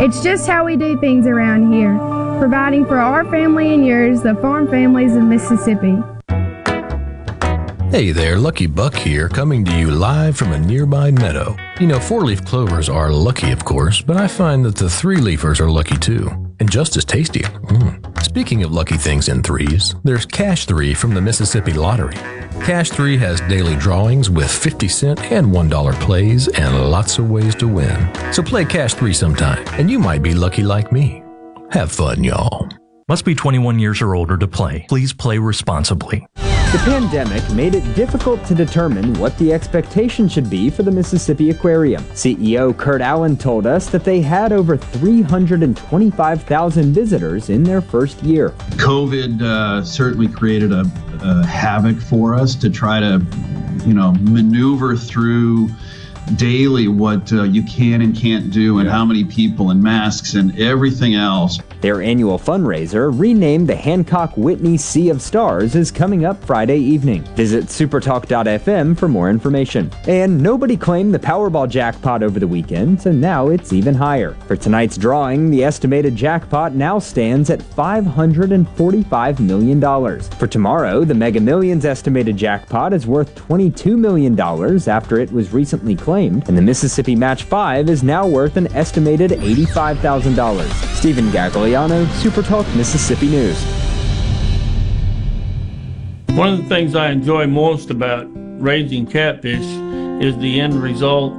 It's 0.00 0.22
just 0.22 0.46
how 0.46 0.64
we 0.64 0.76
do 0.76 0.98
things 1.00 1.26
around 1.26 1.72
here, 1.72 1.98
providing 2.38 2.86
for 2.86 2.98
our 2.98 3.24
family 3.30 3.74
and 3.74 3.84
yours, 3.84 4.22
the 4.22 4.36
farm 4.36 4.68
families 4.68 5.16
of 5.16 5.24
Mississippi. 5.24 5.96
Hey 7.90 8.12
there, 8.12 8.38
Lucky 8.38 8.66
Buck 8.66 8.94
here, 8.94 9.28
coming 9.28 9.64
to 9.64 9.76
you 9.76 9.90
live 9.90 10.36
from 10.36 10.52
a 10.52 10.58
nearby 10.58 11.10
meadow. 11.10 11.56
You 11.80 11.88
know, 11.88 12.00
four 12.00 12.22
leaf 12.22 12.44
clovers 12.44 12.88
are 12.88 13.10
lucky, 13.12 13.50
of 13.50 13.64
course, 13.64 14.00
but 14.00 14.16
I 14.16 14.28
find 14.28 14.64
that 14.64 14.76
the 14.76 14.88
three 14.88 15.18
leafers 15.18 15.60
are 15.60 15.70
lucky 15.70 15.96
too, 15.96 16.28
and 16.58 16.70
just 16.70 16.96
as 16.96 17.04
tasty. 17.04 17.40
Mm. 17.40 18.13
Speaking 18.24 18.64
of 18.64 18.72
lucky 18.72 18.96
things 18.96 19.28
in 19.28 19.42
threes, 19.42 19.94
there's 20.02 20.24
Cash 20.24 20.64
3 20.64 20.94
from 20.94 21.12
the 21.12 21.20
Mississippi 21.20 21.74
Lottery. 21.74 22.14
Cash 22.64 22.88
3 22.88 23.18
has 23.18 23.42
daily 23.42 23.76
drawings 23.76 24.30
with 24.30 24.50
50 24.50 24.88
cent 24.88 25.30
and 25.30 25.48
$1 25.52 26.00
plays 26.00 26.48
and 26.48 26.90
lots 26.90 27.18
of 27.18 27.28
ways 27.30 27.54
to 27.56 27.68
win. 27.68 28.10
So 28.32 28.42
play 28.42 28.64
Cash 28.64 28.94
3 28.94 29.12
sometime, 29.12 29.62
and 29.72 29.90
you 29.90 29.98
might 29.98 30.22
be 30.22 30.32
lucky 30.32 30.62
like 30.62 30.90
me. 30.90 31.22
Have 31.72 31.92
fun, 31.92 32.24
y'all. 32.24 32.66
Must 33.08 33.26
be 33.26 33.34
21 33.34 33.78
years 33.78 34.00
or 34.00 34.14
older 34.14 34.38
to 34.38 34.48
play. 34.48 34.86
Please 34.88 35.12
play 35.12 35.36
responsibly. 35.36 36.26
The 36.74 36.80
pandemic 36.80 37.48
made 37.52 37.76
it 37.76 37.94
difficult 37.94 38.44
to 38.46 38.54
determine 38.54 39.14
what 39.20 39.38
the 39.38 39.52
expectation 39.52 40.28
should 40.28 40.50
be 40.50 40.70
for 40.70 40.82
the 40.82 40.90
Mississippi 40.90 41.50
Aquarium. 41.50 42.02
CEO 42.14 42.76
Kurt 42.76 43.00
Allen 43.00 43.36
told 43.36 43.64
us 43.64 43.88
that 43.90 44.02
they 44.02 44.20
had 44.20 44.52
over 44.52 44.76
325,000 44.76 46.92
visitors 46.92 47.48
in 47.48 47.62
their 47.62 47.80
first 47.80 48.20
year. 48.24 48.48
COVID 48.70 49.40
uh, 49.40 49.84
certainly 49.84 50.26
created 50.26 50.72
a, 50.72 50.84
a 51.22 51.46
havoc 51.46 51.96
for 51.96 52.34
us 52.34 52.56
to 52.56 52.68
try 52.68 52.98
to, 52.98 53.24
you 53.86 53.94
know, 53.94 54.10
maneuver 54.22 54.96
through 54.96 55.68
daily 56.34 56.88
what 56.88 57.32
uh, 57.32 57.44
you 57.44 57.62
can 57.62 58.02
and 58.02 58.16
can't 58.16 58.50
do 58.50 58.80
and 58.80 58.88
how 58.88 59.04
many 59.04 59.22
people 59.22 59.70
and 59.70 59.80
masks 59.80 60.34
and 60.34 60.58
everything 60.58 61.14
else. 61.14 61.60
Their 61.84 62.00
annual 62.00 62.38
fundraiser, 62.38 63.12
renamed 63.12 63.68
the 63.68 63.76
Hancock 63.76 64.34
Whitney 64.38 64.78
Sea 64.78 65.10
of 65.10 65.20
Stars, 65.20 65.74
is 65.74 65.90
coming 65.90 66.24
up 66.24 66.42
Friday 66.42 66.78
evening. 66.78 67.24
Visit 67.36 67.64
supertalk.fm 67.66 68.96
for 68.96 69.06
more 69.06 69.28
information. 69.28 69.92
And 70.08 70.42
nobody 70.42 70.78
claimed 70.78 71.12
the 71.12 71.18
Powerball 71.18 71.68
jackpot 71.68 72.22
over 72.22 72.40
the 72.40 72.48
weekend, 72.48 73.02
so 73.02 73.12
now 73.12 73.48
it's 73.48 73.74
even 73.74 73.94
higher. 73.94 74.34
For 74.46 74.56
tonight's 74.56 74.96
drawing, 74.96 75.50
the 75.50 75.62
estimated 75.62 76.16
jackpot 76.16 76.74
now 76.74 76.98
stands 76.98 77.50
at 77.50 77.58
$545 77.58 79.40
million. 79.40 80.20
For 80.38 80.46
tomorrow, 80.46 81.04
the 81.04 81.12
Mega 81.12 81.40
Millions 81.40 81.84
estimated 81.84 82.38
jackpot 82.38 82.94
is 82.94 83.06
worth 83.06 83.34
$22 83.34 83.98
million 83.98 84.40
after 84.88 85.18
it 85.18 85.30
was 85.30 85.52
recently 85.52 85.96
claimed, 85.96 86.48
and 86.48 86.56
the 86.56 86.62
Mississippi 86.62 87.14
Match 87.14 87.42
5 87.42 87.90
is 87.90 88.02
now 88.02 88.26
worth 88.26 88.56
an 88.56 88.68
estimated 88.68 89.32
$85,000. 89.32 90.94
Stephen 90.96 91.30
Gagliano, 91.74 92.06
Supertalk 92.22 92.64
Mississippi 92.76 93.26
News. 93.26 93.60
One 96.36 96.52
of 96.52 96.58
the 96.58 96.68
things 96.68 96.94
I 96.94 97.10
enjoy 97.10 97.48
most 97.48 97.90
about 97.90 98.28
raising 98.62 99.04
catfish 99.06 99.64
is 100.22 100.38
the 100.38 100.60
end 100.60 100.80
result, 100.80 101.32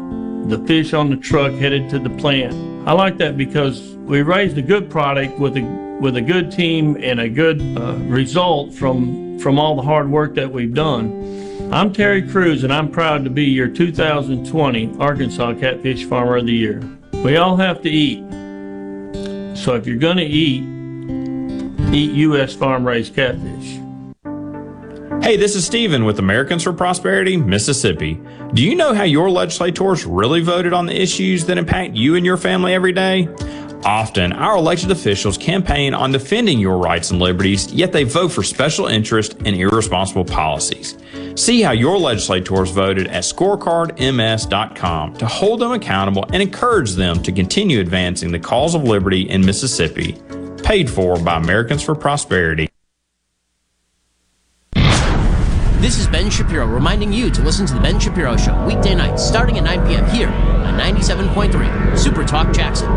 the 0.50 0.62
fish 0.68 0.94
on 0.94 1.10
the 1.10 1.16
truck 1.16 1.54
headed 1.54 1.90
to 1.92 2.00
the 2.00 2.10
plant. 2.10 2.54
I 2.86 2.92
like 2.92 3.18
that 3.20 3.38
because 3.38 3.82
we 3.96 4.24
raised 4.24 4.58
a 4.58 4.62
good 4.62 4.90
product 4.90 5.40
with 5.40 5.56
a 5.56 5.98
with 6.02 6.18
a 6.18 6.22
good 6.22 6.52
team 6.52 6.98
and 7.02 7.22
a 7.22 7.30
good 7.30 7.62
uh, 7.78 7.94
result 8.10 8.74
from 8.74 9.40
from 9.40 9.58
all 9.58 9.78
the 9.78 9.84
hard 9.84 10.12
work 10.12 10.36
that 10.36 10.52
we've 10.52 10.74
done. 10.74 11.72
I'm 11.72 11.94
Terry 11.94 12.22
Cruz 12.28 12.66
and 12.66 12.74
I'm 12.74 12.92
proud 12.92 13.24
to 13.24 13.30
be 13.30 13.46
your 13.46 13.70
2020 13.70 14.98
Arkansas 15.00 15.54
Catfish 15.54 16.04
Farmer 16.04 16.36
of 16.36 16.46
the 16.46 16.52
Year. 16.52 16.84
We 17.24 17.38
all 17.38 17.56
have 17.56 17.82
to 17.84 17.90
eat. 17.90 18.26
So 19.66 19.74
if 19.74 19.88
you're 19.88 19.98
going 19.98 20.18
to 20.18 20.24
eat, 20.24 20.62
eat 21.92 22.12
U.S. 22.12 22.54
farm 22.54 22.86
raised 22.86 23.16
catfish. 23.16 23.80
Hey, 25.24 25.38
this 25.38 25.56
is 25.56 25.66
Steven 25.66 26.06
with 26.06 26.20
Americans 26.20 26.62
for 26.62 26.72
Prosperity, 26.72 27.36
Mississippi. 27.36 28.22
Do 28.54 28.64
you 28.64 28.76
know 28.76 28.94
how 28.94 29.02
your 29.02 29.32
legislators 29.32 30.06
really 30.06 30.42
voted 30.42 30.72
on 30.72 30.86
the 30.86 30.94
issues 30.94 31.46
that 31.46 31.58
impact 31.58 31.96
you 31.96 32.14
and 32.14 32.24
your 32.24 32.38
family 32.38 32.76
every 32.76 32.92
day? 32.92 33.28
Often, 33.84 34.34
our 34.34 34.56
elected 34.56 34.92
officials 34.92 35.36
campaign 35.36 35.96
on 35.96 36.12
defending 36.12 36.60
your 36.60 36.78
rights 36.78 37.10
and 37.10 37.20
liberties, 37.20 37.74
yet 37.74 37.92
they 37.92 38.04
vote 38.04 38.32
for 38.32 38.44
special 38.44 38.86
interest 38.86 39.34
and 39.46 39.56
irresponsible 39.56 40.26
policies. 40.26 40.96
See 41.36 41.62
how 41.62 41.72
your 41.72 41.98
legislators 41.98 42.72
voted 42.72 43.08
at 43.08 43.24
scorecardms.com 43.24 45.18
to 45.18 45.26
hold 45.28 45.60
them 45.60 45.74
accountable 45.74 46.26
and 46.32 46.42
encourage 46.42 46.94
them 46.94 47.22
to 47.24 47.32
continue 47.32 47.82
advancing 47.82 48.32
the 48.32 48.40
cause 48.40 48.74
of 48.74 48.84
liberty 48.84 49.30
in 49.30 49.46
Mississippi. 49.46 50.18
Paid 50.64 50.90
for 50.90 51.20
by 51.20 51.38
Americans 51.38 51.84
for 51.84 51.94
Prosperity. 51.94 52.70
This 55.82 56.00
is 56.00 56.08
Ben 56.08 56.32
Shapiro 56.32 56.66
reminding 56.66 57.12
you 57.14 57.30
to 57.30 57.42
listen 57.44 57.66
to 57.68 57.74
The 57.74 57.82
Ben 57.82 58.00
Shapiro 58.00 58.38
Show 58.38 58.66
weekday 58.66 58.96
nights 58.96 59.24
starting 59.24 59.58
at 59.58 59.66
9 59.66 59.88
p.m. 59.88 60.10
here 60.10 60.30
on 60.30 60.80
97.3 60.80 61.98
Super 61.98 62.24
Talk 62.24 62.52
Jackson. 62.56 62.88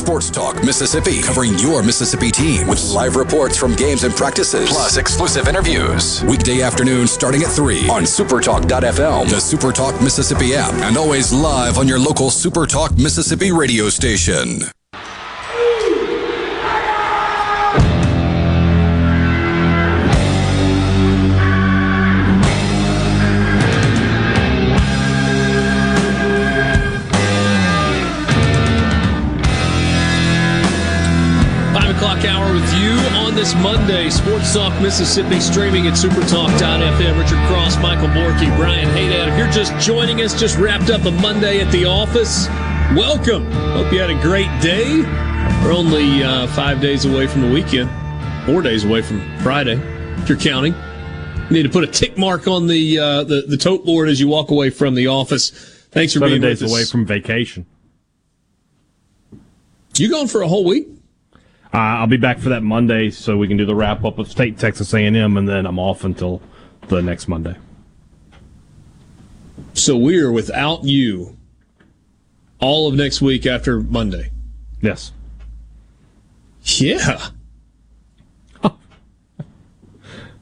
Sports 0.00 0.30
Talk 0.30 0.64
Mississippi, 0.64 1.20
covering 1.20 1.58
your 1.58 1.82
Mississippi 1.82 2.30
team 2.30 2.66
with 2.66 2.82
live 2.94 3.16
reports 3.16 3.58
from 3.58 3.76
games 3.76 4.02
and 4.02 4.14
practices, 4.14 4.70
plus 4.70 4.96
exclusive 4.96 5.46
interviews. 5.46 6.24
Weekday 6.24 6.62
afternoons 6.62 7.10
starting 7.10 7.42
at 7.42 7.50
3 7.50 7.88
on 7.90 8.04
supertalk.fm, 8.04 9.28
the 9.28 9.36
Supertalk 9.36 10.02
Mississippi 10.02 10.54
app, 10.54 10.72
and 10.72 10.96
always 10.96 11.34
live 11.34 11.76
on 11.76 11.86
your 11.86 11.98
local 11.98 12.28
Supertalk 12.28 12.98
Mississippi 12.98 13.52
radio 13.52 13.90
station. 13.90 14.62
This 33.40 33.54
Monday. 33.54 34.10
Sports 34.10 34.52
Talk 34.52 34.78
Mississippi 34.82 35.40
streaming 35.40 35.86
at 35.86 35.94
supertalk.fm. 35.94 37.18
Richard 37.18 37.38
Cross, 37.48 37.80
Michael 37.80 38.08
Borky, 38.08 38.54
Brian 38.58 38.86
Haydad. 38.90 39.32
If 39.32 39.38
you're 39.38 39.50
just 39.50 39.72
joining 39.82 40.20
us, 40.20 40.38
just 40.38 40.58
wrapped 40.58 40.90
up 40.90 41.06
a 41.06 41.10
Monday 41.10 41.62
at 41.62 41.72
the 41.72 41.86
office, 41.86 42.48
welcome. 42.94 43.50
Hope 43.50 43.90
you 43.94 43.98
had 43.98 44.10
a 44.10 44.20
great 44.20 44.50
day. 44.60 45.00
We're 45.64 45.72
only 45.72 46.22
uh, 46.22 46.48
five 46.48 46.82
days 46.82 47.06
away 47.06 47.26
from 47.26 47.40
the 47.40 47.50
weekend, 47.50 47.88
four 48.44 48.60
days 48.60 48.84
away 48.84 49.00
from 49.00 49.22
Friday, 49.38 49.80
if 50.20 50.28
you're 50.28 50.36
counting. 50.36 50.74
You 51.48 51.50
need 51.50 51.62
to 51.62 51.70
put 51.70 51.84
a 51.84 51.86
tick 51.86 52.18
mark 52.18 52.46
on 52.46 52.66
the 52.66 52.98
uh, 52.98 53.24
the, 53.24 53.44
the 53.48 53.56
tote 53.56 53.86
board 53.86 54.10
as 54.10 54.20
you 54.20 54.28
walk 54.28 54.50
away 54.50 54.68
from 54.68 54.94
the 54.94 55.06
office. 55.06 55.48
Thanks 55.92 56.12
for 56.12 56.18
Seven 56.18 56.28
being 56.32 56.42
days 56.42 56.60
with 56.60 56.70
us. 56.70 56.76
away 56.76 56.84
from 56.84 57.06
vacation. 57.06 57.64
You 59.96 60.10
going 60.10 60.28
for 60.28 60.42
a 60.42 60.48
whole 60.48 60.66
week? 60.66 60.88
Uh, 61.72 61.78
I'll 61.78 62.06
be 62.06 62.16
back 62.16 62.38
for 62.38 62.48
that 62.48 62.62
Monday, 62.62 63.10
so 63.10 63.36
we 63.36 63.46
can 63.46 63.56
do 63.56 63.64
the 63.64 63.74
wrap 63.74 64.04
up 64.04 64.18
of 64.18 64.28
State 64.28 64.58
Texas 64.58 64.92
A&M, 64.92 65.36
and 65.36 65.48
then 65.48 65.66
I'm 65.66 65.78
off 65.78 66.02
until 66.04 66.42
the 66.88 67.00
next 67.00 67.28
Monday. 67.28 67.54
So 69.74 69.96
we 69.96 70.20
are 70.20 70.32
without 70.32 70.84
you 70.84 71.36
all 72.58 72.88
of 72.88 72.94
next 72.94 73.22
week 73.22 73.46
after 73.46 73.80
Monday. 73.80 74.30
Yes. 74.80 75.12
Yeah. 76.64 77.28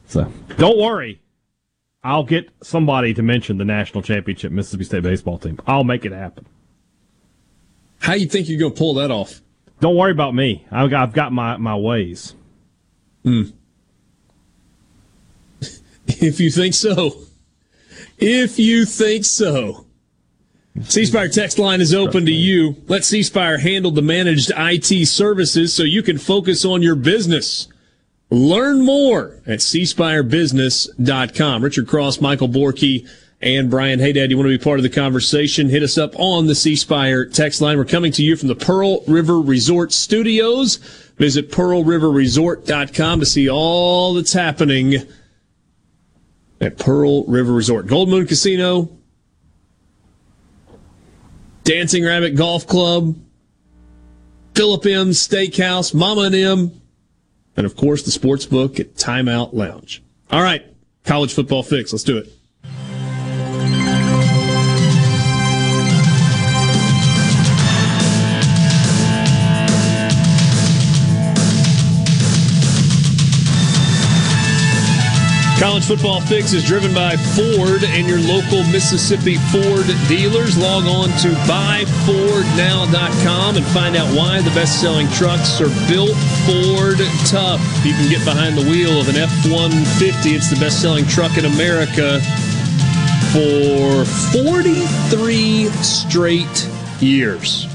So 0.09 0.33
don't 0.57 0.79
worry. 0.79 1.21
I'll 2.03 2.25
get 2.25 2.49
somebody 2.63 3.13
to 3.15 3.23
mention 3.23 3.59
the 3.59 3.65
national 3.65 4.03
championship 4.03 4.51
Mississippi 4.51 4.85
State 4.85 5.03
baseball 5.03 5.39
team. 5.39 5.59
I'll 5.67 5.85
make 5.85 6.05
it 6.07 6.13
happen. 6.13 6.47
How 8.01 8.15
you 8.15 8.27
think 8.27 8.49
you're 8.49 8.59
going 8.59 8.73
to 8.73 8.79
pull 8.79 8.95
that 8.95 9.11
off? 9.11 9.43
Don't 9.81 9.97
worry 9.97 10.13
about 10.13 10.35
me. 10.35 10.67
I've 10.71 10.91
got, 10.91 11.03
I've 11.03 11.15
got 11.15 11.33
my, 11.33 11.57
my 11.57 11.77
ways. 11.77 12.35
Hmm. 13.23 13.45
if 16.07 16.41
you 16.41 16.51
think 16.51 16.75
so. 16.75 17.23
If 18.19 18.59
you 18.59 18.85
think 18.85 19.25
so. 19.25 19.87
C 20.83 21.07
Spire 21.07 21.29
text 21.29 21.59
line 21.59 21.81
is 21.81 21.95
open 21.95 22.27
to 22.27 22.33
you. 22.33 22.77
Let 22.87 23.05
C 23.05 23.23
Spire 23.23 23.59
handle 23.59 23.91
the 23.91 24.03
managed 24.03 24.53
IT 24.57 25.07
services 25.07 25.75
so 25.75 25.83
you 25.83 26.03
can 26.03 26.19
focus 26.19 26.65
on 26.65 26.83
your 26.83 26.95
business. 26.95 27.67
Learn 28.31 28.85
more 28.85 29.41
at 29.47 29.61
cspirebusiness.com. 29.61 31.65
Richard 31.65 31.89
Cross, 31.89 32.21
Michael 32.21 32.49
Borkey, 32.49 33.09
and 33.41 33.71
Brian 33.71 34.01
Haydad, 34.01 34.31
you 34.31 34.37
want 34.37 34.47
to 34.47 34.59
be 34.59 34.63
part 34.63 34.79
of 34.79 34.83
the 34.83 34.89
conversation? 34.89 35.69
Hit 35.69 35.83
us 35.83 35.97
up 35.97 36.13
on 36.17 36.47
the 36.47 36.55
C 36.55 36.75
Spire 36.75 37.25
text 37.25 37.61
line. 37.61 37.79
We're 37.79 37.85
coming 37.85 38.11
to 38.13 38.23
you 38.23 38.37
from 38.37 38.49
the 38.49 38.57
Pearl 38.57 39.05
River 39.07 39.41
Resort 39.41 39.93
Studios. 39.93 40.77
Visit 41.17 41.51
pearlriverresort.com 41.51 43.21
to 43.21 43.27
see 43.27 43.49
all 43.49 44.15
that's 44.15 44.33
happening 44.33 45.07
at 46.61 46.79
Pearl 46.79 47.25
River 47.25 47.53
Resort. 47.53 47.87
Gold 47.87 48.09
Moon 48.09 48.27
Casino, 48.27 48.89
Dancing 51.63 52.05
Rabbit 52.05 52.35
Golf 52.35 52.67
Club, 52.67 53.17
Philip 54.55 54.85
M 54.87 55.11
Steakhouse, 55.11 55.95
Mama 55.95 56.23
and 56.23 56.35
M, 56.35 56.81
and 57.57 57.67
of 57.67 57.77
course 57.77 58.03
the 58.03 58.11
sports 58.11 58.47
book 58.47 58.81
at 58.81 58.95
Timeout 58.95 59.53
Lounge. 59.53 60.03
All 60.31 60.43
right, 60.43 60.65
college 61.05 61.33
football 61.33 61.63
fix. 61.63 61.93
Let's 61.93 62.05
do 62.05 62.19
it. 62.19 62.33
College 75.59 75.87
Football 75.87 76.21
Fix 76.21 76.53
is 76.53 76.65
driven 76.65 76.95
by 76.95 77.17
Ford 77.17 77.83
and 77.83 78.07
your 78.07 78.21
local 78.21 78.63
Mississippi 78.71 79.35
Ford 79.51 79.87
dealers. 80.07 80.57
Log 80.57 80.85
on 80.85 81.09
to 81.19 81.31
buyfordnow.com 81.51 83.57
and 83.57 83.67
find 83.67 83.97
out 83.97 84.07
why 84.17 84.41
the 84.41 84.51
best 84.51 84.81
selling 84.81 85.09
trucks 85.09 85.61
are 85.61 85.67
built 85.89 86.15
Ford 86.47 86.99
tough. 87.27 87.61
You 87.85 87.93
can 87.93 88.09
get 88.09 88.25
behind 88.25 88.57
the 88.57 88.71
wheel 88.71 89.01
of 89.01 89.09
an 89.09 89.17
F 89.17 89.31
150. 89.51 90.31
It's 90.31 90.49
the 90.49 90.61
best 90.61 90.81
selling 90.81 91.07
truck 91.07 91.37
in 91.37 91.45
America 91.45 92.21
for 93.33 94.05
43 94.33 95.71
straight 95.83 96.69
years. 97.01 97.68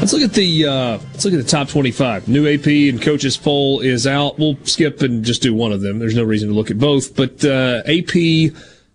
Let's 0.00 0.12
look 0.12 0.22
at 0.22 0.32
the 0.32 0.66
uh, 0.66 0.98
let's 1.12 1.24
look 1.24 1.34
at 1.34 1.38
the 1.38 1.48
top 1.48 1.68
25. 1.68 2.28
New 2.28 2.46
AP 2.46 2.66
and 2.66 3.00
coaches 3.00 3.36
poll 3.36 3.80
is 3.80 4.06
out. 4.06 4.38
We'll 4.38 4.58
skip 4.64 5.00
and 5.00 5.24
just 5.24 5.40
do 5.40 5.54
one 5.54 5.72
of 5.72 5.80
them. 5.80 5.98
There's 5.98 6.16
no 6.16 6.24
reason 6.24 6.48
to 6.50 6.54
look 6.54 6.70
at 6.70 6.78
both. 6.78 7.16
But 7.16 7.44
uh, 7.44 7.82
AP 7.86 8.52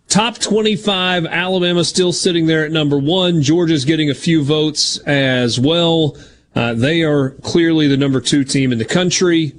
top 0.07 0.37
25. 0.37 1.25
Alabama 1.25 1.83
still 1.83 2.11
sitting 2.11 2.45
there 2.45 2.63
at 2.63 2.71
number 2.71 2.99
one. 2.99 3.41
Georgia's 3.41 3.85
getting 3.85 4.09
a 4.09 4.13
few 4.13 4.43
votes 4.43 4.97
as 4.99 5.59
well. 5.59 6.15
Uh, 6.53 6.73
they 6.73 7.03
are 7.03 7.31
clearly 7.41 7.87
the 7.87 7.97
number 7.97 8.19
two 8.19 8.43
team 8.43 8.71
in 8.71 8.77
the 8.77 8.85
country. 8.85 9.55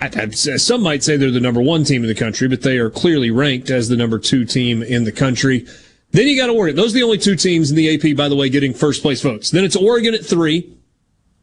I, 0.00 0.10
I, 0.16 0.30
some 0.30 0.82
might 0.82 1.04
say 1.04 1.16
they're 1.16 1.30
the 1.30 1.40
number 1.40 1.60
one 1.60 1.84
team 1.84 2.02
in 2.02 2.08
the 2.08 2.14
country, 2.14 2.48
but 2.48 2.62
they 2.62 2.78
are 2.78 2.90
clearly 2.90 3.30
ranked 3.30 3.70
as 3.70 3.88
the 3.88 3.96
number 3.96 4.18
two 4.18 4.44
team 4.44 4.82
in 4.82 5.04
the 5.04 5.12
country. 5.12 5.66
Then 6.12 6.28
you 6.28 6.36
got 6.36 6.50
Oregon. 6.50 6.76
Those 6.76 6.92
are 6.92 6.98
the 6.98 7.02
only 7.02 7.18
two 7.18 7.36
teams 7.36 7.70
in 7.70 7.76
the 7.76 7.94
AP, 7.94 8.16
by 8.16 8.28
the 8.28 8.36
way, 8.36 8.48
getting 8.48 8.74
first 8.74 9.02
place 9.02 9.22
votes. 9.22 9.50
Then 9.50 9.64
it's 9.64 9.76
Oregon 9.76 10.14
at 10.14 10.24
three, 10.24 10.76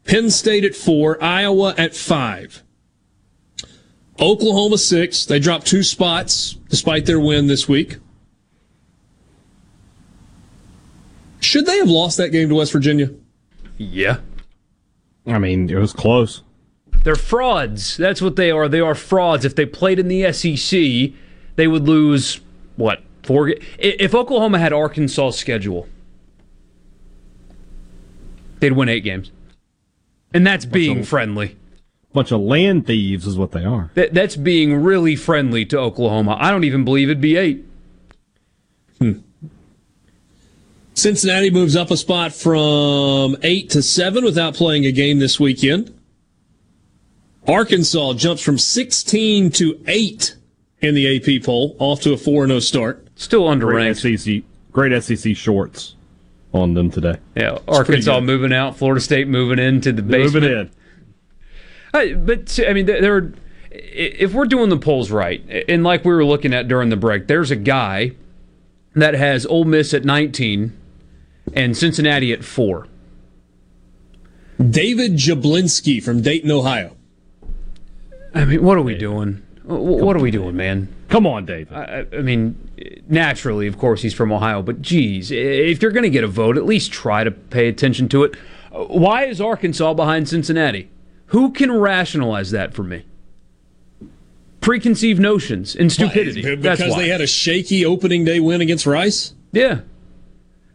Penn 0.04 0.30
State 0.30 0.64
at 0.64 0.74
four, 0.74 1.22
Iowa 1.22 1.74
at 1.76 1.94
five, 1.94 2.62
Oklahoma 4.20 4.78
six. 4.78 5.24
They 5.24 5.40
dropped 5.40 5.66
two 5.66 5.82
spots 5.82 6.54
despite 6.68 7.06
their 7.06 7.20
win 7.20 7.48
this 7.48 7.68
week. 7.68 7.98
Should 11.40 11.66
they 11.66 11.78
have 11.78 11.88
lost 11.88 12.16
that 12.18 12.28
game 12.28 12.48
to 12.48 12.54
West 12.54 12.72
Virginia? 12.72 13.10
Yeah. 13.76 14.18
I 15.26 15.38
mean, 15.38 15.68
it 15.68 15.76
was 15.76 15.92
close. 15.92 16.42
They're 17.02 17.16
frauds. 17.16 17.96
That's 17.96 18.20
what 18.22 18.36
they 18.36 18.50
are. 18.50 18.68
They 18.68 18.80
are 18.80 18.94
frauds. 18.94 19.44
If 19.44 19.56
they 19.56 19.66
played 19.66 19.98
in 19.98 20.08
the 20.08 20.32
SEC, 20.32 21.12
they 21.56 21.66
would 21.66 21.88
lose, 21.88 22.40
what, 22.76 23.02
four? 23.30 23.54
If 23.78 24.12
Oklahoma 24.12 24.58
had 24.58 24.72
Arkansas' 24.72 25.30
schedule, 25.30 25.86
they'd 28.58 28.72
win 28.72 28.88
eight 28.88 29.04
games. 29.04 29.30
And 30.34 30.44
that's 30.44 30.64
being 30.64 31.00
of, 31.00 31.08
friendly. 31.08 31.56
Bunch 32.12 32.32
of 32.32 32.40
land 32.40 32.88
thieves 32.88 33.28
is 33.28 33.38
what 33.38 33.52
they 33.52 33.64
are. 33.64 33.92
That, 33.94 34.14
that's 34.14 34.34
being 34.34 34.82
really 34.82 35.14
friendly 35.14 35.64
to 35.66 35.78
Oklahoma. 35.78 36.36
I 36.40 36.50
don't 36.50 36.64
even 36.64 36.84
believe 36.84 37.08
it'd 37.08 37.20
be 37.20 37.36
eight. 37.36 37.64
Hmm. 38.98 39.20
Cincinnati 40.94 41.50
moves 41.50 41.76
up 41.76 41.92
a 41.92 41.96
spot 41.96 42.32
from 42.32 43.36
eight 43.44 43.70
to 43.70 43.82
seven 43.82 44.24
without 44.24 44.54
playing 44.54 44.86
a 44.86 44.92
game 44.92 45.20
this 45.20 45.38
weekend. 45.38 45.96
Arkansas 47.46 48.14
jumps 48.14 48.42
from 48.42 48.58
16 48.58 49.52
to 49.52 49.80
8 49.86 50.34
in 50.80 50.94
the 50.94 51.16
AP 51.16 51.44
poll, 51.44 51.76
off 51.78 52.00
to 52.00 52.12
a 52.12 52.16
4 52.16 52.48
0 52.48 52.58
start. 52.58 53.06
Still 53.20 53.42
underranked. 53.42 54.00
Great 54.00 54.18
SEC, 54.18 54.42
great 54.72 55.02
SEC 55.02 55.36
shorts 55.36 55.94
on 56.54 56.72
them 56.72 56.90
today. 56.90 57.18
Yeah, 57.36 57.56
it's 57.56 57.62
Arkansas 57.68 58.18
moving 58.20 58.50
out, 58.50 58.78
Florida 58.78 58.98
State 58.98 59.28
moving 59.28 59.58
into 59.58 59.92
the 59.92 60.00
basement. 60.00 60.46
Moving 60.46 60.58
in. 60.58 60.70
Uh, 61.92 62.18
but, 62.18 62.58
I 62.66 62.72
mean, 62.72 62.86
there. 62.86 63.14
are 63.14 63.32
If 63.70 64.32
we're 64.32 64.46
doing 64.46 64.70
the 64.70 64.78
polls 64.78 65.10
right, 65.10 65.44
and 65.68 65.84
like 65.84 66.02
we 66.02 66.14
were 66.14 66.24
looking 66.24 66.54
at 66.54 66.66
during 66.66 66.88
the 66.88 66.96
break, 66.96 67.26
there's 67.26 67.50
a 67.50 67.56
guy 67.56 68.12
that 68.94 69.12
has 69.12 69.44
Ole 69.44 69.66
Miss 69.66 69.92
at 69.92 70.06
19 70.06 70.72
and 71.52 71.76
Cincinnati 71.76 72.32
at 72.32 72.42
4. 72.42 72.86
David 74.70 75.16
Jablonski 75.16 76.02
from 76.02 76.22
Dayton, 76.22 76.50
Ohio. 76.50 76.96
I 78.34 78.46
mean, 78.46 78.62
what 78.62 78.78
are 78.78 78.82
we 78.82 78.94
doing? 78.94 79.42
What 79.64 80.16
are 80.16 80.20
we 80.20 80.30
doing, 80.30 80.56
man? 80.56 80.88
Come 81.10 81.26
on, 81.26 81.44
David. 81.44 81.72
I, 81.72 82.06
I, 82.12 82.22
mean, 82.22 82.69
naturally, 83.08 83.66
of 83.66 83.78
course, 83.78 84.02
he's 84.02 84.14
from 84.14 84.32
Ohio, 84.32 84.62
but 84.62 84.82
geez, 84.82 85.30
if 85.30 85.82
you're 85.82 85.90
going 85.92 86.04
to 86.04 86.10
get 86.10 86.24
a 86.24 86.28
vote, 86.28 86.56
at 86.56 86.64
least 86.64 86.92
try 86.92 87.24
to 87.24 87.30
pay 87.30 87.68
attention 87.68 88.08
to 88.10 88.24
it. 88.24 88.36
Why 88.70 89.24
is 89.24 89.40
Arkansas 89.40 89.94
behind 89.94 90.28
Cincinnati? 90.28 90.90
Who 91.26 91.50
can 91.50 91.72
rationalize 91.72 92.50
that 92.50 92.74
for 92.74 92.82
me? 92.82 93.04
Preconceived 94.60 95.20
notions 95.20 95.74
and 95.74 95.90
stupidity. 95.90 96.42
Why? 96.42 96.56
Because 96.56 96.96
they 96.96 97.08
had 97.08 97.20
a 97.20 97.26
shaky 97.26 97.84
opening 97.84 98.24
day 98.24 98.40
win 98.40 98.60
against 98.60 98.86
Rice? 98.86 99.34
Yeah. 99.52 99.80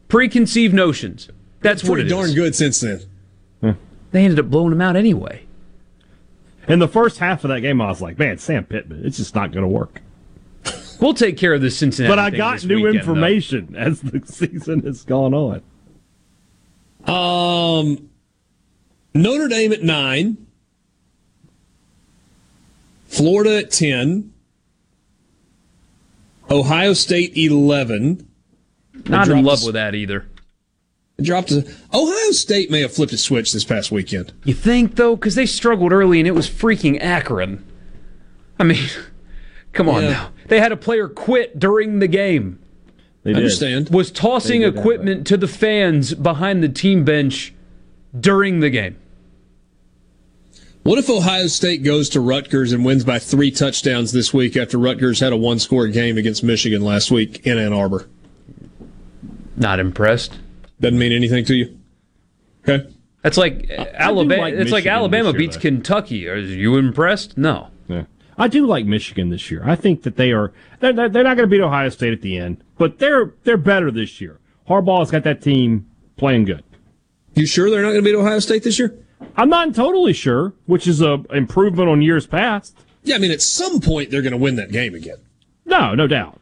Preconceived 0.07 0.73
notions. 0.73 1.29
That's 1.61 1.81
Pretty 1.81 1.91
what 1.91 1.99
it 1.99 2.09
darn 2.09 2.25
is. 2.29 2.35
good 2.35 2.55
since 2.55 2.79
then. 2.81 3.01
Hmm. 3.61 3.71
They 4.11 4.23
ended 4.23 4.39
up 4.39 4.49
blowing 4.49 4.71
them 4.71 4.81
out 4.81 4.95
anyway. 4.95 5.43
In 6.67 6.79
the 6.79 6.87
first 6.87 7.19
half 7.19 7.43
of 7.43 7.49
that 7.49 7.61
game, 7.61 7.79
I 7.79 7.87
was 7.87 8.01
like, 8.01 8.17
man, 8.17 8.37
Sam 8.37 8.65
Pittman, 8.65 9.05
it's 9.05 9.17
just 9.17 9.35
not 9.35 9.51
going 9.51 9.63
to 9.63 9.67
work. 9.67 10.01
We'll 10.99 11.13
take 11.13 11.37
care 11.37 11.53
of 11.53 11.61
this 11.61 11.77
Cincinnati. 11.77 12.11
But 12.11 12.19
I 12.19 12.29
got 12.29 12.63
new 12.65 12.77
weekend, 12.77 12.95
information 12.97 13.67
though. 13.71 13.79
as 13.79 14.01
the 14.01 14.21
season 14.25 14.81
has 14.81 15.03
gone 15.03 15.33
on. 15.33 15.61
Um, 17.05 18.09
Notre 19.13 19.47
Dame 19.47 19.73
at 19.73 19.83
nine, 19.83 20.47
Florida 23.07 23.59
at 23.59 23.71
ten, 23.71 24.33
Ohio 26.49 26.93
State 26.93 27.37
eleven. 27.37 28.27
Not 29.07 29.27
in 29.29 29.43
love 29.43 29.63
with 29.63 29.73
that 29.75 29.93
either. 29.95 30.27
Dropped 31.21 31.49
to 31.49 31.59
Ohio 31.93 32.31
State 32.31 32.69
may 32.69 32.81
have 32.81 32.91
flipped 32.93 33.13
a 33.13 33.17
switch 33.17 33.53
this 33.53 33.63
past 33.63 33.91
weekend. 33.91 34.33
You 34.43 34.53
think 34.53 34.95
though, 34.95 35.15
because 35.15 35.35
they 35.35 35.45
struggled 35.45 35.91
early 35.93 36.19
and 36.19 36.27
it 36.27 36.31
was 36.31 36.49
freaking 36.49 36.99
Akron. 37.01 37.63
I 38.59 38.63
mean, 38.63 38.83
come 39.73 39.87
on 39.87 40.03
Yeah. 40.03 40.09
now. 40.11 40.31
They 40.47 40.59
had 40.59 40.71
a 40.71 40.77
player 40.77 41.07
quit 41.07 41.59
during 41.59 41.99
the 41.99 42.07
game. 42.07 42.59
They 43.23 43.31
did. 43.31 43.37
Understand. 43.37 43.89
Was 43.89 44.11
tossing 44.11 44.61
They 44.61 44.69
did 44.69 44.77
equipment 44.79 45.27
to 45.27 45.37
the 45.37 45.47
fans 45.47 46.13
behind 46.13 46.61
the 46.61 46.69
team 46.69 47.03
bench 47.03 47.53
during 48.17 48.59
the 48.59 48.69
game. 48.69 48.97
What 50.83 50.99
if 50.99 51.09
Ohio 51.09 51.47
State 51.47 51.83
goes 51.83 52.09
to 52.09 52.19
Rutgers 52.19 52.71
and 52.71 52.85
wins 52.85 53.03
by 53.03 53.17
three 53.17 53.49
touchdowns 53.49 54.11
this 54.11 54.31
week 54.31 54.55
after 54.55 54.77
Rutgers 54.77 55.19
had 55.19 55.33
a 55.33 55.37
one 55.37 55.57
score 55.57 55.87
game 55.87 56.15
against 56.15 56.43
Michigan 56.43 56.83
last 56.83 57.09
week 57.09 57.47
in 57.47 57.57
Ann 57.57 57.73
Arbor? 57.73 58.07
Not 59.57 59.79
impressed. 59.79 60.37
Doesn't 60.79 60.99
mean 60.99 61.11
anything 61.11 61.43
to 61.45 61.55
you? 61.55 61.79
Okay. 62.67 62.87
That's 63.23 63.37
like 63.37 63.71
I 63.71 63.85
do 63.85 63.89
Alabama. 63.95 64.41
like 64.43 64.53
it's 64.53 64.71
like 64.71 64.85
Alabama 64.85 65.31
this 65.31 65.33
year, 65.33 65.39
beats 65.39 65.55
though. 65.55 65.61
Kentucky. 65.61 66.29
Are 66.29 66.37
you 66.37 66.77
impressed? 66.77 67.35
No. 67.35 67.69
I 68.37 68.47
do 68.47 68.65
like 68.65 68.85
Michigan 68.85 69.29
this 69.29 69.49
year. 69.49 69.63
I 69.65 69.75
think 69.75 70.03
that 70.03 70.17
they 70.17 70.31
are 70.31 70.51
they're, 70.79 70.93
they're 70.93 71.09
they're 71.09 71.23
not 71.23 71.37
going 71.37 71.49
to 71.49 71.51
beat 71.55 71.61
Ohio 71.61 71.89
State 71.89 72.13
at 72.13 72.21
the 72.21 72.37
end, 72.37 72.63
but 72.77 72.99
they're 72.99 73.33
they're 73.43 73.57
better 73.57 73.91
this 73.91 74.19
year. 74.19 74.39
Harbaugh's 74.69 75.11
got 75.11 75.23
that 75.23 75.41
team 75.41 75.89
playing 76.17 76.45
good. 76.45 76.63
You 77.33 77.45
sure 77.45 77.69
they're 77.69 77.81
not 77.81 77.91
going 77.91 78.03
to 78.03 78.09
beat 78.09 78.15
Ohio 78.15 78.39
State 78.39 78.63
this 78.63 78.79
year? 78.79 78.97
I'm 79.37 79.49
not 79.49 79.73
totally 79.75 80.13
sure, 80.13 80.53
which 80.65 80.87
is 80.87 81.01
a 81.01 81.23
improvement 81.31 81.89
on 81.89 82.01
years 82.01 82.27
past. 82.27 82.77
Yeah, 83.03 83.15
I 83.15 83.19
mean, 83.19 83.31
at 83.31 83.41
some 83.41 83.79
point 83.79 84.09
they're 84.09 84.21
going 84.21 84.31
to 84.31 84.37
win 84.37 84.55
that 84.55 84.71
game 84.71 84.95
again. 84.95 85.17
No, 85.65 85.93
no 85.93 86.07
doubt. 86.07 86.39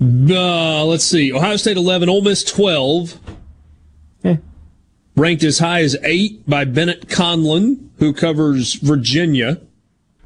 Uh, 0.00 0.84
let's 0.84 1.04
see. 1.04 1.32
Ohio 1.32 1.56
State 1.56 1.76
11, 1.76 2.08
Ole 2.08 2.22
Miss 2.22 2.44
12. 2.44 3.18
Ranked 5.18 5.42
as 5.42 5.58
high 5.58 5.82
as 5.82 5.96
8 6.02 6.48
by 6.48 6.64
Bennett 6.64 7.08
Conlon, 7.08 7.88
who 7.98 8.12
covers 8.12 8.74
Virginia. 8.74 9.60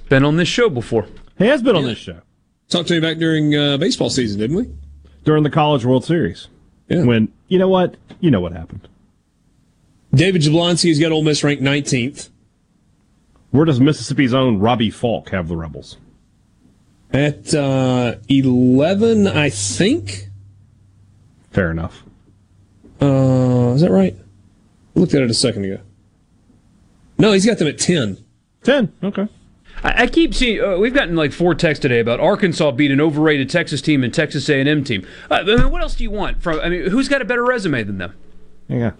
Been 0.09 0.25
on 0.25 0.37
this 0.37 0.49
show 0.49 0.69
before. 0.69 1.07
He 1.39 1.47
has 1.47 1.63
been 1.63 1.75
on 1.75 1.85
this 1.85 1.99
show 1.99 2.21
Talked 2.69 2.89
to 2.89 2.95
me 2.95 3.01
back 3.01 3.19
during 3.19 3.55
uh, 3.55 3.79
baseball 3.79 4.11
season, 4.11 4.39
didn't 4.39 4.57
we? 4.57 4.69
during 5.25 5.43
the 5.43 5.51
College 5.51 5.85
World 5.85 6.05
Series. 6.05 6.49
Yeah. 6.89 7.05
When 7.05 7.33
you 7.49 7.59
know 7.59 7.69
what, 7.69 7.97
you 8.21 8.31
know 8.31 8.41
what 8.41 8.53
happened. 8.53 8.89
David 10.15 10.43
Jablonski's 10.43 10.99
got 10.99 11.13
Ole 11.13 11.23
Miss 11.23 11.43
ranked 11.43 11.63
19th. 11.63 12.29
Where 13.51 13.65
does 13.65 13.81
Mississippi's 13.81 14.35
own 14.35 14.59
Robbie 14.59 14.91
Falk 14.91 15.31
have 15.31 15.49
the 15.49 15.57
Rebels? 15.57 15.97
At 17.13 17.55
uh, 17.55 18.17
11, 18.29 19.27
I 19.27 19.51
think. 19.51 20.29
Fair 21.51 21.71
enough. 21.71 22.03
Uh, 23.01 23.73
is 23.75 23.83
that 23.83 23.91
right? 23.91 24.17
I 24.95 25.01
looked 25.01 25.15
at 25.15 25.23
it 25.23 25.31
a 25.31 25.35
second 25.35 25.65
ago. 25.65 25.81
No, 27.19 27.33
he's 27.33 27.47
got 27.47 27.59
them 27.59 27.69
at 27.69 27.79
10. 27.79 28.19
Ten. 28.63 28.93
Okay. 29.03 29.29
I, 29.83 30.03
I 30.03 30.07
keep 30.07 30.35
seeing. 30.35 30.63
Uh, 30.63 30.77
we've 30.79 30.95
gotten 30.95 31.17
like 31.17 31.33
four 31.33 31.55
texts 31.55 31.83
today 31.83 32.01
about 32.01 32.21
Arkansas 32.21 32.71
beat 32.73 32.91
an 32.91 33.01
overrated 33.01 33.49
Texas 33.51 33.81
team 33.81 34.05
and 34.05 34.13
Texas 34.13 34.49
A&M 34.49 34.85
team. 34.85 35.07
Uh, 35.31 35.35
I 35.35 35.43
mean, 35.45 35.71
what 35.71 35.83
else 35.83 35.97
do 35.97 36.05
you 36.05 36.11
want 36.11 36.43
from? 36.43 36.61
I 36.61 36.69
mean, 36.69 36.91
who's 36.91 37.09
got 37.09 37.23
a 37.23 37.25
better 37.25 37.45
resume 37.45 37.83
than 37.85 37.99
them? 37.99 38.15
Yeah. 38.69 38.93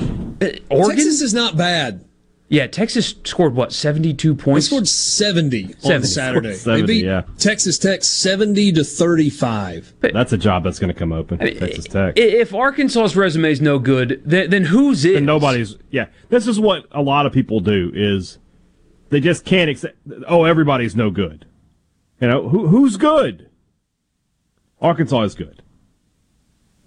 Uh, 0.00 0.48
Oregon. 0.70 0.96
Texas 0.96 1.22
is 1.22 1.32
not 1.32 1.56
bad. 1.56 2.05
Yeah, 2.48 2.68
Texas 2.68 3.14
scored 3.24 3.54
what 3.54 3.72
seventy 3.72 4.14
two 4.14 4.34
points. 4.34 4.68
They 4.68 4.76
points. 4.76 4.90
scored 4.90 5.32
70, 5.32 5.74
on 5.84 6.04
Saturday. 6.04 6.54
70, 6.54 6.80
they 6.80 6.86
beat 6.86 7.04
yeah. 7.04 7.22
Texas 7.38 7.76
Tech 7.76 8.04
70 8.04 8.72
to 8.72 8.84
35. 8.84 9.94
That's 10.00 10.32
a 10.32 10.38
job 10.38 10.62
that's 10.62 10.78
going 10.78 10.92
to 10.92 10.98
come 10.98 11.12
open. 11.12 11.38
Texas 11.38 11.86
Tech. 11.86 12.16
If 12.16 12.54
Arkansas's 12.54 13.16
resume 13.16 13.50
is 13.50 13.60
no 13.60 13.80
good, 13.80 14.22
then, 14.24 14.50
then 14.50 14.64
whose 14.66 15.04
is? 15.04 15.16
And 15.16 15.26
nobody's. 15.26 15.76
Yeah, 15.90 16.06
this 16.28 16.46
is 16.46 16.60
what 16.60 16.86
a 16.92 17.02
lot 17.02 17.26
of 17.26 17.32
people 17.32 17.58
do 17.58 17.90
is 17.92 18.38
they 19.10 19.20
just 19.20 19.44
can't 19.44 19.68
accept. 19.68 19.96
Oh, 20.28 20.44
everybody's 20.44 20.94
no 20.94 21.10
good. 21.10 21.46
You 22.20 22.28
know 22.28 22.48
who 22.48 22.68
who's 22.68 22.96
good? 22.96 23.50
Arkansas 24.80 25.22
is 25.22 25.34
good. 25.34 25.62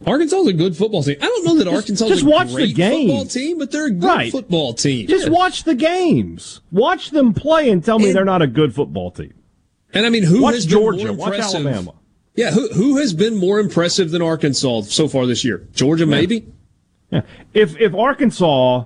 Arkansas 0.07 0.37
is 0.37 0.47
a 0.47 0.53
good 0.53 0.77
football 0.77 1.03
team. 1.03 1.17
I 1.21 1.25
don't 1.25 1.45
know 1.45 1.57
that 1.57 1.67
Arkansas 1.67 2.05
is 2.05 2.21
a 2.23 2.25
watch 2.25 2.53
the 2.53 2.71
great 2.73 3.07
football 3.07 3.25
team, 3.25 3.57
but 3.57 3.71
they're 3.71 3.87
a 3.87 3.91
good 3.91 4.03
Right. 4.07 4.31
football 4.31 4.73
team. 4.73 5.07
Just 5.07 5.29
watch 5.29 5.63
the 5.65 5.75
games. 5.75 6.61
Watch 6.71 7.11
them 7.11 7.33
play 7.33 7.69
and 7.69 7.83
tell 7.83 7.99
me 7.99 8.07
And- 8.07 8.15
they're 8.15 8.25
not 8.25 8.41
a 8.41 8.47
good 8.47 8.73
football 8.73 9.11
team. 9.11 9.33
And 9.93 10.05
I 10.05 10.09
mean, 10.09 10.23
who 10.23 10.41
Watch 10.41 10.55
has 10.55 10.65
Georgia. 10.65 11.05
been 11.07 11.17
more 11.17 11.29
Watch? 11.31 11.39
Alabama. 11.39 11.93
Yeah, 12.35 12.51
who 12.51 12.69
who 12.69 12.97
has 12.97 13.13
been 13.13 13.35
more 13.35 13.59
impressive 13.59 14.11
than 14.11 14.21
Arkansas 14.21 14.81
so 14.83 15.07
far 15.09 15.25
this 15.25 15.43
year? 15.43 15.67
Georgia, 15.73 16.05
maybe. 16.05 16.45
Yeah. 17.11 17.21
If 17.53 17.75
if 17.81 17.93
Arkansas 17.93 18.85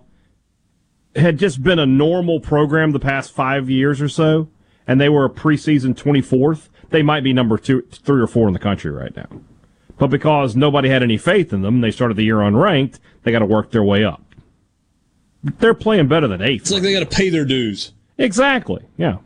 had 1.15 1.37
just 1.37 1.61
been 1.61 1.77
a 1.77 1.85
normal 1.85 2.39
program 2.39 2.91
the 2.91 2.99
past 2.99 3.31
five 3.31 3.69
years 3.69 4.01
or 4.01 4.09
so, 4.09 4.47
and 4.87 4.99
they 4.99 5.09
were 5.09 5.25
a 5.25 5.29
preseason 5.29 5.95
twenty 5.95 6.21
fourth, 6.21 6.69
they 6.89 7.03
might 7.03 7.23
be 7.23 7.33
number 7.33 7.57
two, 7.57 7.83
three 7.91 8.21
or 8.21 8.27
four 8.27 8.47
in 8.47 8.53
the 8.53 8.59
country 8.59 8.89
right 8.91 9.15
now. 9.15 9.27
But 9.97 10.07
because 10.07 10.55
nobody 10.55 10.89
had 10.89 11.03
any 11.03 11.17
faith 11.17 11.53
in 11.53 11.61
them, 11.61 11.81
they 11.81 11.91
started 11.91 12.17
the 12.17 12.23
year 12.23 12.37
unranked. 12.37 12.99
They 13.23 13.31
got 13.31 13.39
to 13.39 13.45
work 13.45 13.71
their 13.71 13.83
way 13.83 14.03
up. 14.03 14.21
They're 15.43 15.73
playing 15.73 16.07
better 16.07 16.27
than 16.27 16.41
eighth. 16.41 16.63
It's 16.63 16.71
like 16.71 16.83
they 16.83 16.93
got 16.93 17.09
to 17.09 17.15
pay 17.15 17.29
their 17.29 17.45
dues. 17.45 17.91
Exactly. 18.17 18.83
Yeah. 18.97 19.17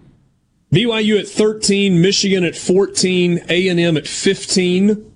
BYU 0.74 1.20
at 1.20 1.28
13, 1.28 2.02
Michigan 2.02 2.44
at 2.44 2.56
14, 2.56 3.46
A&M 3.50 3.98
at 3.98 4.08
15. 4.08 5.14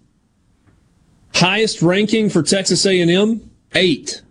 Highest 1.36 1.82
ranking 1.82 2.30
for 2.30 2.44
Texas 2.44 2.86
A&M, 2.86 3.50
8 3.74 4.22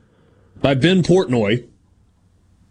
by 0.62 0.74
Ben 0.74 1.02
Portnoy. 1.02 1.66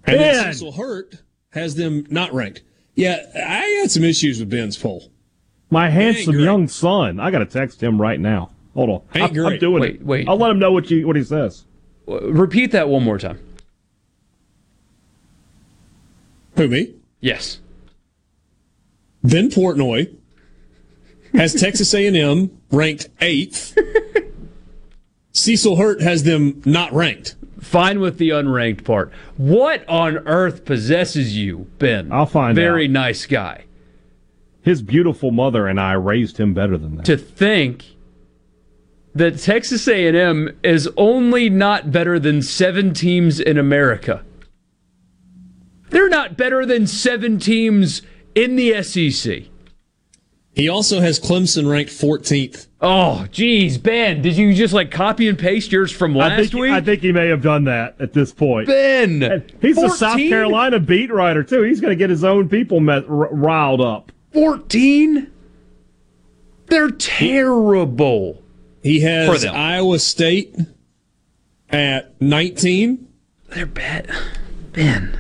And 0.06 0.20
then 0.20 0.44
Ben! 0.44 0.54
Cecil 0.54 0.72
Hurt 0.72 1.22
has 1.52 1.76
them 1.76 2.06
not 2.10 2.34
ranked. 2.34 2.64
Yeah, 2.96 3.18
I 3.36 3.80
had 3.82 3.92
some 3.92 4.04
issues 4.04 4.40
with 4.40 4.50
Ben's 4.50 4.78
poll. 4.78 5.12
My 5.70 5.90
handsome 5.90 6.34
great. 6.34 6.44
young 6.44 6.68
son. 6.68 7.20
I 7.20 7.30
got 7.32 7.40
to 7.40 7.46
text 7.46 7.82
him 7.82 8.00
right 8.02 8.20
now. 8.20 8.52
Hold 8.74 8.90
on. 8.90 9.02
Ain't 9.22 9.38
I'm, 9.38 9.46
I'm 9.46 9.60
doing 9.60 9.82
Wait, 9.82 9.96
it. 9.96 10.06
wait. 10.06 10.28
I'll 10.30 10.38
let 10.38 10.52
him 10.52 10.60
know 10.60 10.72
what 10.72 10.90
you 10.90 11.06
what 11.06 11.16
he 11.16 11.24
says. 11.24 11.66
Repeat 12.08 12.72
that 12.72 12.90
one 12.90 13.04
more 13.04 13.18
time. 13.20 13.40
Who, 16.56 16.68
me? 16.68 16.96
Yes. 17.22 17.60
Ben 19.24 19.50
Portnoy 19.50 20.16
has 21.34 21.54
Texas 21.54 21.94
A&M 21.94 22.50
ranked 22.72 23.16
8th. 23.20 23.78
Cecil 25.32 25.76
Hurt 25.76 26.02
has 26.02 26.24
them 26.24 26.62
not 26.66 26.92
ranked. 26.94 27.36
Fine 27.60 28.00
with 28.00 28.18
the 28.18 28.30
unranked 28.30 28.84
part. 28.86 29.12
What 29.38 29.88
on 29.88 30.18
earth 30.20 30.66
possesses 30.66 31.38
you, 31.38 31.70
Ben? 31.78 32.12
I'll 32.12 32.26
find 32.26 32.56
Very 32.56 32.86
out. 32.86 32.92
nice 32.92 33.26
guy. 33.26 33.66
His 34.62 34.82
beautiful 34.82 35.32
mother 35.32 35.68
and 35.68 35.80
I 35.80 35.94
raised 35.94 36.38
him 36.38 36.54
better 36.54 36.78
than 36.78 36.98
that. 36.98 37.06
To 37.06 37.18
think 37.18 37.86
that 39.16 39.40
Texas 39.40 39.88
A&M 39.88 40.58
is 40.64 40.90
only 40.98 41.50
not 41.50 41.92
better 41.92 42.20
than 42.20 42.42
seven 42.42 42.94
teams 42.94 43.40
in 43.40 43.58
America. 43.58 44.24
They're 45.90 46.10
not 46.10 46.38
better 46.38 46.66
than 46.66 46.88
seven 46.88 47.40
teams 47.40 48.02
in 48.36 48.56
the 48.56 48.84
SEC. 48.84 49.44
He 50.54 50.68
also 50.68 51.00
has 51.00 51.20
Clemson 51.20 51.70
ranked 51.70 51.92
14th. 51.92 52.68
Oh, 52.82 53.26
geez, 53.32 53.78
Ben, 53.78 54.22
did 54.22 54.36
you 54.36 54.54
just 54.54 54.74
like 54.74 54.92
copy 54.92 55.28
and 55.28 55.38
paste 55.38 55.72
yours 55.72 55.92
from 55.92 56.16
last 56.16 56.34
I 56.34 56.38
think, 56.38 56.54
week? 56.54 56.72
I 56.72 56.82
think 56.82 57.02
he 57.02 57.12
may 57.12 57.28
have 57.28 57.42
done 57.42 57.64
that 57.66 57.96
at 58.00 58.14
this 58.14 58.32
point. 58.34 58.68
Ben, 58.68 59.24
And 59.24 59.54
he's 59.62 59.78
a 59.78 59.90
South 59.90 60.18
Carolina 60.18 60.80
beat 60.80 61.12
writer 61.12 61.44
too. 61.44 61.64
He's 61.64 61.80
going 61.80 61.92
to 61.92 61.96
get 61.96 62.10
his 62.10 62.24
own 62.24 62.50
people 62.50 62.80
met, 62.80 63.06
r- 63.10 63.34
riled 63.34 63.82
up. 63.82 64.12
14? 64.34 65.32
They're 66.68 66.92
terrible. 66.92 68.42
He 68.84 69.02
For 69.02 69.08
has 69.08 69.42
them. 69.42 69.56
Iowa 69.56 70.00
State 70.00 70.56
at 71.70 72.20
19. 72.22 73.08
They're 73.50 73.66
bad. 73.66 74.10
Ben. 74.74 75.18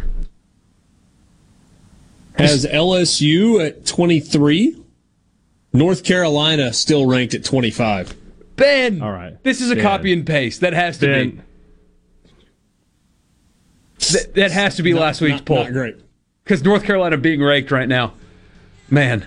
Has 2.38 2.65
LSU 2.65 3.65
at 3.65 3.86
23. 3.86 4.77
North 5.73 6.03
Carolina 6.03 6.72
still 6.73 7.06
ranked 7.06 7.34
at 7.34 7.44
25. 7.44 8.15
Ben. 8.56 9.02
All 9.02 9.11
right. 9.11 9.41
This 9.44 9.60
is 9.61 9.72
a 9.72 9.76
Ben. 9.76 9.84
copy 9.84 10.14
and 10.14 10.26
paste. 10.26 10.61
That 10.61 10.73
has 10.73 10.98
to 10.99 11.07
be. 11.07 11.11
Ben, 11.14 11.44
That, 14.11 14.34
that 14.36 14.52
has 14.52 14.76
to 14.77 14.84
be 14.84 14.94
Not- 14.94 15.02
last 15.02 15.22
week's 15.22 15.38
not- 15.38 15.45
poll. 15.45 15.64
Not 15.64 15.73
great. 15.73 15.95
Because 16.44 16.64
North 16.64 16.84
Carolina 16.84 17.18
being 17.18 17.44
ranked 17.44 17.72
right 17.72 17.88
now. 17.88 18.14
Man. 18.91 19.26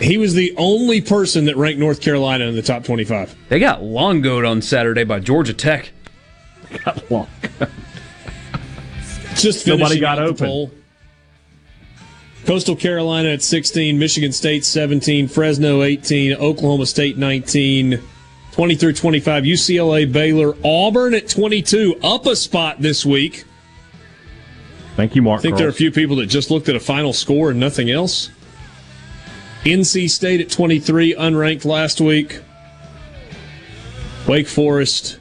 He 0.00 0.16
was 0.16 0.34
the 0.34 0.54
only 0.56 1.00
person 1.00 1.46
that 1.46 1.56
ranked 1.56 1.80
North 1.80 2.00
Carolina 2.00 2.44
in 2.44 2.54
the 2.54 2.62
top 2.62 2.84
25. 2.84 3.34
They 3.48 3.58
got 3.58 3.82
Longoed 3.82 4.44
on 4.44 4.62
Saturday 4.62 5.04
by 5.04 5.18
Georgia 5.18 5.52
Tech. 5.52 5.90
got 6.84 7.10
long. 7.10 7.26
Just 9.34 9.66
Nobody 9.66 9.98
got 9.98 10.18
open. 10.18 10.46
poll. 10.46 10.70
Coastal 12.44 12.76
Carolina 12.76 13.30
at 13.30 13.42
16, 13.42 13.98
Michigan 13.98 14.32
State 14.32 14.64
17, 14.64 15.28
Fresno 15.28 15.82
18, 15.82 16.34
Oklahoma 16.34 16.86
State 16.86 17.18
19, 17.18 18.00
20 18.52 18.74
through 18.74 18.92
25, 18.94 19.44
UCLA, 19.44 20.10
Baylor, 20.10 20.56
Auburn 20.64 21.12
at 21.14 21.28
22, 21.28 21.96
up 22.02 22.26
a 22.26 22.34
spot 22.34 22.80
this 22.80 23.04
week. 23.04 23.44
Thank 24.98 25.14
you, 25.14 25.22
Mark. 25.22 25.38
I 25.38 25.42
think 25.42 25.56
there 25.56 25.66
are 25.68 25.70
a 25.70 25.72
few 25.72 25.92
people 25.92 26.16
that 26.16 26.26
just 26.26 26.50
looked 26.50 26.68
at 26.68 26.74
a 26.74 26.80
final 26.80 27.12
score 27.12 27.52
and 27.52 27.60
nothing 27.60 27.88
else. 27.88 28.30
NC 29.62 30.10
State 30.10 30.40
at 30.40 30.50
23, 30.50 31.14
unranked 31.14 31.64
last 31.64 32.00
week. 32.00 32.40
Wake 34.26 34.48
Forest 34.48 35.20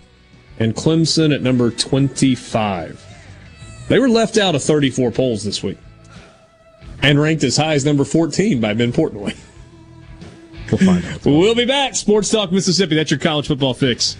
and 0.58 0.74
Clemson 0.74 1.32
at 1.32 1.44
number 1.44 1.70
25. 1.70 3.06
They 3.88 4.00
were 4.00 4.10
left 4.10 4.40
out 4.40 4.56
of 4.56 4.64
34 4.64 5.12
polls 5.12 5.44
this 5.44 5.62
week 5.62 5.78
and 7.04 7.22
ranked 7.22 7.44
as 7.44 7.56
high 7.56 7.76
as 7.76 7.86
number 7.86 8.04
14 8.04 8.60
by 8.60 8.74
Ben 8.74 8.92
Portnoy. 8.92 9.38
We'll 10.72 10.80
find 10.80 11.06
out. 11.06 11.24
We'll 11.24 11.54
be 11.54 11.66
back. 11.66 11.96
Sports 11.96 12.32
Talk 12.32 12.52
Mississippi. 12.52 12.96
That's 12.96 13.12
your 13.12 13.20
college 13.20 13.48
football 13.48 13.76
fix. 13.76 14.18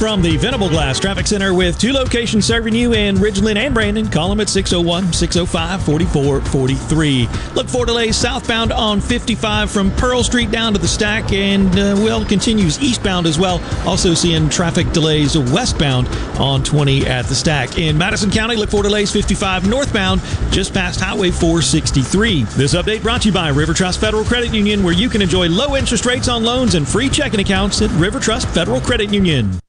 From 0.00 0.22
the 0.22 0.38
Venable 0.38 0.70
Glass 0.70 0.98
Traffic 0.98 1.26
Center 1.26 1.52
with 1.52 1.78
two 1.78 1.92
locations 1.92 2.46
serving 2.46 2.74
you 2.74 2.94
in 2.94 3.16
Ridgeland 3.16 3.56
and 3.56 3.74
Brandon. 3.74 4.08
Call 4.08 4.30
them 4.30 4.40
at 4.40 4.48
601 4.48 5.12
605 5.12 5.84
4443. 5.84 7.28
Look 7.54 7.68
for 7.68 7.84
delays 7.84 8.16
southbound 8.16 8.72
on 8.72 9.02
55 9.02 9.70
from 9.70 9.90
Pearl 9.96 10.24
Street 10.24 10.50
down 10.50 10.72
to 10.72 10.78
the 10.78 10.88
stack 10.88 11.34
and, 11.34 11.68
uh, 11.78 11.94
well, 11.98 12.24
continues 12.24 12.80
eastbound 12.80 13.26
as 13.26 13.38
well. 13.38 13.60
Also 13.86 14.14
seeing 14.14 14.48
traffic 14.48 14.90
delays 14.92 15.36
westbound 15.36 16.08
on 16.40 16.64
20 16.64 17.06
at 17.06 17.26
the 17.26 17.34
stack. 17.34 17.76
In 17.76 17.98
Madison 17.98 18.30
County, 18.30 18.56
look 18.56 18.70
for 18.70 18.82
delays 18.82 19.12
55 19.12 19.68
northbound 19.68 20.22
just 20.50 20.72
past 20.72 20.98
Highway 20.98 21.30
463. 21.30 22.44
This 22.44 22.72
update 22.72 23.02
brought 23.02 23.20
to 23.20 23.28
you 23.28 23.34
by 23.34 23.50
River 23.50 23.74
Trust 23.74 24.00
Federal 24.00 24.24
Credit 24.24 24.54
Union, 24.54 24.82
where 24.82 24.94
you 24.94 25.10
can 25.10 25.20
enjoy 25.20 25.50
low 25.50 25.76
interest 25.76 26.06
rates 26.06 26.26
on 26.26 26.42
loans 26.42 26.74
and 26.74 26.88
free 26.88 27.10
checking 27.10 27.40
accounts 27.40 27.82
at 27.82 27.90
River 28.00 28.18
Trust 28.18 28.48
Federal 28.48 28.80
Credit 28.80 29.12
Union. 29.12 29.60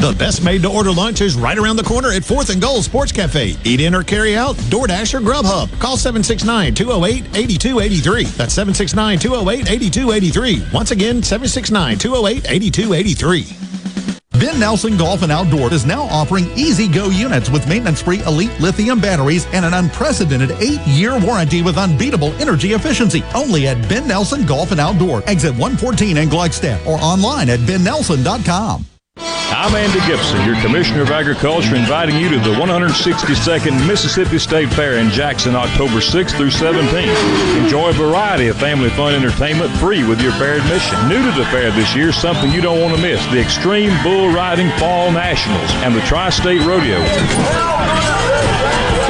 The 0.00 0.14
best 0.18 0.42
made 0.42 0.62
to 0.62 0.70
order 0.70 0.90
lunch 0.90 1.20
is 1.20 1.36
right 1.36 1.58
around 1.58 1.76
the 1.76 1.82
corner 1.82 2.10
at 2.10 2.22
4th 2.22 2.48
and 2.48 2.60
Gold 2.60 2.84
Sports 2.84 3.12
Cafe. 3.12 3.54
Eat 3.64 3.80
in 3.82 3.94
or 3.94 4.02
carry 4.02 4.34
out, 4.34 4.56
DoorDash 4.72 5.12
or 5.12 5.20
Grubhub. 5.20 5.78
Call 5.78 5.98
769 5.98 6.74
208 6.74 7.36
8283. 7.36 8.24
That's 8.24 8.54
769 8.54 9.18
208 9.18 9.70
8283. 9.70 10.72
Once 10.72 10.90
again, 10.90 11.22
769 11.22 11.98
208 11.98 12.50
8283. 12.50 14.40
Ben 14.40 14.58
Nelson 14.58 14.96
Golf 14.96 15.20
and 15.20 15.30
Outdoor 15.30 15.70
is 15.70 15.84
now 15.84 16.04
offering 16.04 16.46
E-Z-GO 16.56 17.10
units 17.10 17.50
with 17.50 17.68
maintenance-free 17.68 18.22
elite 18.22 18.58
lithium 18.58 19.02
batteries 19.02 19.46
and 19.52 19.66
an 19.66 19.74
unprecedented 19.74 20.52
eight-year 20.62 21.20
warranty 21.20 21.60
with 21.60 21.76
unbeatable 21.76 22.32
energy 22.40 22.72
efficiency. 22.72 23.22
Only 23.34 23.68
at 23.68 23.86
Ben 23.86 24.08
Nelson 24.08 24.46
Golf 24.46 24.70
and 24.70 24.80
Outdoor, 24.80 25.22
exit 25.28 25.50
114 25.50 26.16
in 26.16 26.30
Gluckstadt, 26.30 26.86
or 26.86 26.96
online 27.02 27.50
at 27.50 27.58
bennelson.com. 27.60 28.86
I'm 29.22 29.74
Andy 29.74 30.00
Gibson, 30.06 30.44
your 30.46 30.60
Commissioner 30.62 31.02
of 31.02 31.10
Agriculture, 31.10 31.76
inviting 31.76 32.16
you 32.16 32.30
to 32.30 32.38
the 32.38 32.54
162nd 32.54 33.86
Mississippi 33.86 34.38
State 34.38 34.72
Fair 34.72 34.94
in 34.94 35.10
Jackson, 35.10 35.54
October 35.54 36.00
6th 36.00 36.36
through 36.36 36.50
17th. 36.50 37.62
Enjoy 37.62 37.90
a 37.90 37.92
variety 37.92 38.48
of 38.48 38.56
family 38.56 38.88
fun 38.90 39.14
entertainment 39.14 39.70
free 39.76 40.08
with 40.08 40.22
your 40.22 40.32
fair 40.32 40.54
admission. 40.54 40.96
New 41.08 41.22
to 41.22 41.38
the 41.38 41.44
fair 41.46 41.70
this 41.72 41.94
year, 41.94 42.12
something 42.12 42.50
you 42.50 42.62
don't 42.62 42.80
want 42.80 42.96
to 42.96 43.02
miss 43.02 43.24
the 43.26 43.40
Extreme 43.40 43.92
Bull 44.02 44.32
Riding 44.32 44.70
Fall 44.78 45.12
Nationals 45.12 45.70
and 45.84 45.94
the 45.94 46.00
Tri 46.02 46.30
State 46.30 46.62
Rodeo. 46.62 46.98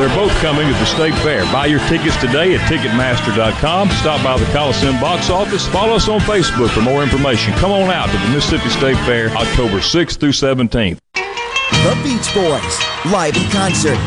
They're 0.00 0.16
both 0.16 0.32
coming 0.40 0.66
to 0.66 0.72
the 0.72 0.86
State 0.86 1.12
Fair. 1.16 1.44
Buy 1.52 1.66
your 1.66 1.78
tickets 1.80 2.16
today 2.16 2.56
at 2.56 2.60
Ticketmaster.com. 2.72 3.90
Stop 4.00 4.24
by 4.24 4.38
the 4.38 4.50
Coliseum 4.50 4.98
box 4.98 5.28
office. 5.28 5.68
Follow 5.68 5.96
us 5.96 6.08
on 6.08 6.20
Facebook 6.20 6.70
for 6.70 6.80
more 6.80 7.02
information. 7.02 7.52
Come 7.60 7.70
on 7.70 7.90
out 7.90 8.08
to 8.08 8.16
the 8.16 8.28
Mississippi 8.32 8.70
State 8.70 8.96
Fair 9.04 9.28
October 9.36 9.76
6th 9.76 10.16
through 10.16 10.32
17th. 10.32 10.96
The 11.12 11.92
Beach 12.00 12.32
Boys, 12.32 12.76
live 13.12 13.36
in 13.36 13.44
concert. 13.52 14.00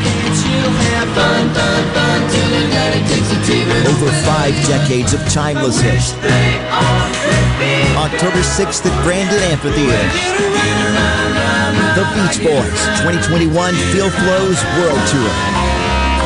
Over 3.86 4.10
five 4.26 4.54
decades 4.66 5.14
of 5.14 5.22
timeless 5.30 5.78
hits. 5.78 6.12
October 7.94 8.42
6th 8.42 8.84
at 8.84 9.04
Brandon 9.04 9.42
Amphitheater. 9.46 10.10
The 11.94 12.02
Beach 12.18 12.42
Boys 12.42 12.82
2021 13.06 13.74
Feel 13.94 14.10
Flows 14.10 14.58
World 14.74 14.98
Tour. 15.06 15.73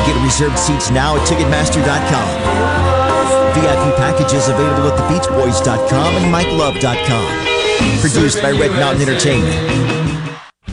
Get 0.05 0.15
reserved 0.23 0.59
seats 0.59 0.89
now 0.91 1.15
at 1.17 1.27
Ticketmaster.com. 1.27 2.29
VIP 3.55 3.95
packages 3.97 4.47
available 4.47 4.91
at 4.91 4.99
TheBeachBoys.com 4.99 6.15
and 6.15 6.33
MikeLove.com. 6.33 7.99
Produced 8.01 8.41
by 8.41 8.51
Red 8.51 8.71
Mountain 8.71 9.07
Entertainment. 9.07 10.18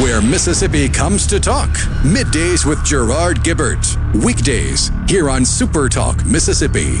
where 0.00 0.22
Mississippi 0.22 0.88
comes 0.88 1.26
to 1.26 1.40
talk. 1.40 1.70
Middays 2.02 2.64
with 2.64 2.84
Gerard 2.84 3.38
Gibert. 3.38 3.96
Weekdays 4.24 4.90
here 5.08 5.28
on 5.28 5.44
Super 5.44 5.88
Talk 5.88 6.24
Mississippi. 6.24 7.00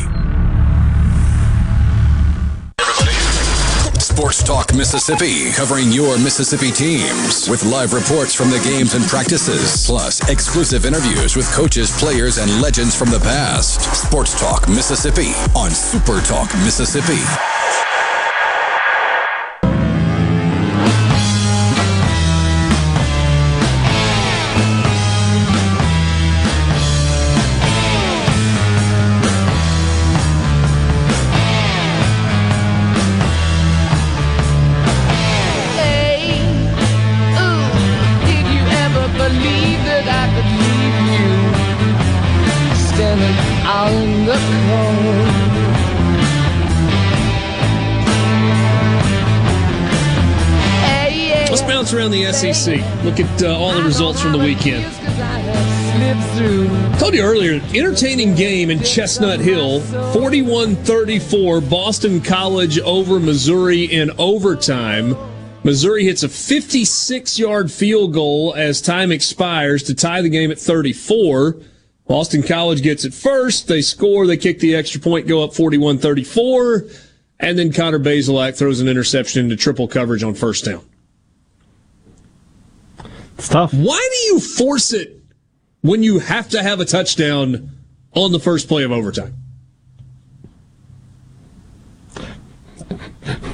Sports 3.98 4.42
Talk 4.42 4.74
Mississippi, 4.74 5.50
covering 5.52 5.90
your 5.90 6.18
Mississippi 6.18 6.70
teams 6.70 7.48
with 7.48 7.64
live 7.64 7.92
reports 7.94 8.34
from 8.34 8.50
the 8.50 8.58
games 8.58 8.94
and 8.94 9.04
practices, 9.04 9.86
plus 9.86 10.28
exclusive 10.28 10.84
interviews 10.84 11.34
with 11.34 11.50
coaches, 11.52 11.90
players, 11.98 12.38
and 12.38 12.60
legends 12.60 12.94
from 12.94 13.10
the 13.10 13.18
past. 13.20 13.80
Sports 13.96 14.38
Talk 14.38 14.68
Mississippi 14.68 15.32
on 15.56 15.70
Super 15.70 16.20
Talk 16.20 16.52
Mississippi. 16.56 17.22
SEC. 52.32 52.76
Look 53.04 53.20
at 53.20 53.42
uh, 53.42 53.56
all 53.56 53.72
the 53.74 53.82
results 53.82 54.20
from 54.20 54.32
the 54.32 54.38
weekend. 54.38 54.84
Told 56.98 57.14
you 57.14 57.22
earlier, 57.22 57.60
entertaining 57.74 58.34
game 58.34 58.70
in 58.70 58.82
Chestnut 58.82 59.40
Hill, 59.40 59.80
41-34, 59.80 61.68
Boston 61.68 62.20
College 62.20 62.78
over 62.80 63.20
Missouri 63.20 63.84
in 63.84 64.10
overtime. 64.18 65.14
Missouri 65.64 66.04
hits 66.04 66.22
a 66.22 66.28
56-yard 66.28 67.70
field 67.70 68.14
goal 68.14 68.54
as 68.56 68.80
time 68.80 69.12
expires 69.12 69.82
to 69.84 69.94
tie 69.94 70.22
the 70.22 70.28
game 70.28 70.50
at 70.50 70.58
34. 70.58 71.56
Boston 72.08 72.42
College 72.42 72.82
gets 72.82 73.04
it 73.04 73.14
first. 73.14 73.68
They 73.68 73.82
score. 73.82 74.26
They 74.26 74.36
kick 74.36 74.58
the 74.58 74.74
extra 74.74 75.00
point, 75.00 75.28
go 75.28 75.44
up 75.44 75.50
41-34. 75.50 77.08
And 77.38 77.58
then 77.58 77.72
Connor 77.72 77.98
Bazelak 77.98 78.56
throws 78.56 78.80
an 78.80 78.88
interception 78.88 79.44
into 79.44 79.56
triple 79.56 79.88
coverage 79.88 80.22
on 80.22 80.34
first 80.34 80.64
down. 80.64 80.84
It's 83.42 83.48
tough. 83.48 83.74
Why 83.74 84.08
do 84.12 84.18
you 84.28 84.38
force 84.38 84.92
it 84.92 85.20
when 85.80 86.04
you 86.04 86.20
have 86.20 86.50
to 86.50 86.62
have 86.62 86.78
a 86.78 86.84
touchdown 86.84 87.70
on 88.12 88.30
the 88.30 88.38
first 88.38 88.68
play 88.68 88.84
of 88.84 88.92
overtime? 88.92 89.34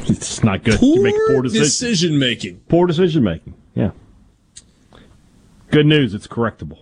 It's 0.07 0.45
not 0.45 0.63
good. 0.63 0.79
Poor 0.79 0.97
you 0.97 1.03
make 1.03 1.15
poor 1.29 1.41
decision. 1.41 1.63
decision 1.63 2.19
making. 2.19 2.61
Poor 2.69 2.87
decision 2.87 3.25
making. 3.25 3.55
Yeah. 3.75 3.93
Good 5.71 5.87
news. 5.87 6.13
It's 6.13 6.27
correctable. 6.27 6.81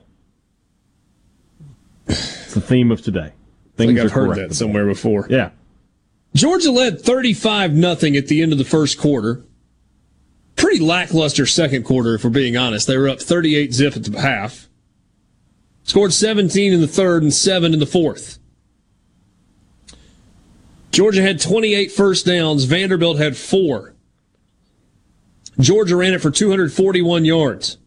It's 2.09 2.55
the 2.55 2.61
theme 2.61 2.91
of 2.91 3.03
today. 3.03 3.35
Things 3.77 4.01
I've 4.01 4.11
heard 4.11 4.37
that 4.37 4.53
somewhere 4.53 4.87
before. 4.87 5.29
Yeah. 5.31 5.51
Georgia 6.35 6.73
led 6.73 7.01
35 7.01 7.73
nothing 7.73 8.17
at 8.17 8.27
the 8.27 8.43
end 8.43 8.51
of 8.51 8.59
the 8.59 8.65
first 8.65 8.99
quarter 8.99 9.45
pretty 10.57 10.81
lackluster 10.81 11.47
second 11.47 11.85
quarter, 11.85 12.15
if 12.15 12.25
we're 12.25 12.31
being 12.31 12.57
honest. 12.57 12.87
They 12.87 12.97
were 12.97 13.09
up 13.09 13.21
38 13.21 13.73
zip 13.73 13.97
at 13.97 14.05
the 14.05 14.21
half. 14.21 14.69
Scored 15.85 16.13
17 16.13 16.73
in 16.73 16.81
the 16.81 16.89
third 16.89 17.23
and 17.23 17.33
7 17.33 17.73
in 17.73 17.79
the 17.79 17.87
fourth. 17.87 18.39
Georgia 20.91 21.23
had 21.23 21.41
28 21.41 21.93
first 21.93 22.27
downs. 22.27 22.65
Vanderbilt 22.65 23.19
had 23.19 23.37
four. 23.37 23.95
Georgia 25.61 25.97
ran 25.97 26.15
it 26.15 26.21
for 26.21 26.31
241 26.31 27.25
yards. 27.25 27.79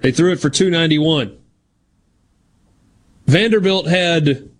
They 0.00 0.12
threw 0.12 0.32
it 0.32 0.40
for 0.40 0.50
291. 0.50 1.36
Vanderbilt 3.26 3.86
had 3.86 4.50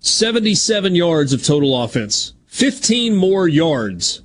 77 0.00 0.94
yards 0.94 1.32
of 1.32 1.44
total 1.44 1.82
offense, 1.82 2.34
15 2.46 3.16
more 3.16 3.48
yards 3.48 4.22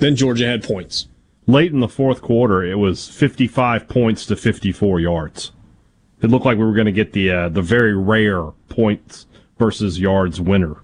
than 0.00 0.16
Georgia 0.16 0.46
had 0.46 0.64
points 0.64 1.06
late 1.50 1.72
in 1.72 1.80
the 1.80 1.88
fourth 1.88 2.22
quarter, 2.22 2.64
it 2.64 2.76
was 2.76 3.08
55 3.08 3.88
points 3.88 4.26
to 4.26 4.36
54 4.36 5.00
yards. 5.00 5.52
It 6.22 6.30
looked 6.30 6.44
like 6.44 6.58
we 6.58 6.64
were 6.64 6.74
going 6.74 6.86
to 6.86 6.92
get 6.92 7.12
the 7.12 7.30
uh, 7.30 7.48
the 7.48 7.62
very 7.62 7.96
rare 7.96 8.44
points 8.68 9.26
versus 9.58 9.98
yards 9.98 10.40
winner. 10.40 10.76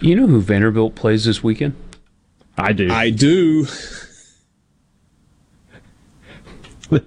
You 0.00 0.16
know 0.16 0.26
who 0.26 0.40
Vanderbilt 0.40 0.94
plays 0.94 1.24
this 1.24 1.42
weekend? 1.42 1.74
I 2.56 2.72
do. 2.72 2.90
I 2.90 3.10
do. 3.10 3.66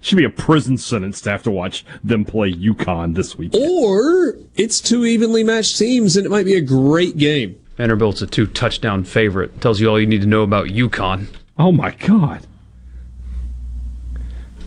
should 0.00 0.16
be 0.18 0.24
a 0.24 0.30
prison 0.30 0.76
sentence 0.76 1.20
to 1.20 1.30
have 1.30 1.42
to 1.44 1.50
watch 1.50 1.84
them 2.02 2.24
play 2.24 2.52
UConn 2.52 3.14
this 3.14 3.38
week. 3.38 3.54
Or 3.54 4.36
it's 4.56 4.80
two 4.80 5.04
evenly 5.04 5.44
matched 5.44 5.78
teams, 5.78 6.16
and 6.16 6.26
it 6.26 6.30
might 6.30 6.46
be 6.46 6.54
a 6.54 6.60
great 6.60 7.16
game. 7.16 7.60
Vanderbilt's 7.76 8.22
a 8.22 8.26
two 8.26 8.46
touchdown 8.46 9.04
favorite. 9.04 9.60
Tells 9.60 9.80
you 9.80 9.88
all 9.88 10.00
you 10.00 10.06
need 10.06 10.22
to 10.22 10.26
know 10.26 10.42
about 10.42 10.66
UConn. 10.68 11.26
Oh 11.58 11.72
my 11.72 11.90
God. 11.92 12.46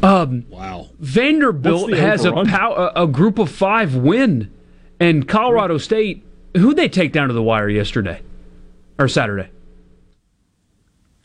Um, 0.02 0.46
wow. 0.50 0.90
Vanderbilt 1.00 1.92
has 1.94 2.24
a, 2.24 2.30
overrun? 2.30 2.48
pow- 2.48 2.92
a 2.96 3.04
a 3.04 3.08
group 3.08 3.38
of 3.38 3.50
five 3.52 3.96
win, 3.96 4.52
and 5.00 5.28
Colorado 5.28 5.78
State. 5.78 6.26
Who'd 6.56 6.78
they 6.78 6.90
take 6.90 7.12
down 7.12 7.28
to 7.28 7.34
the 7.34 7.44
wire 7.44 7.70
yesterday 7.70 8.22
or 8.98 9.08
Saturday? 9.08 9.50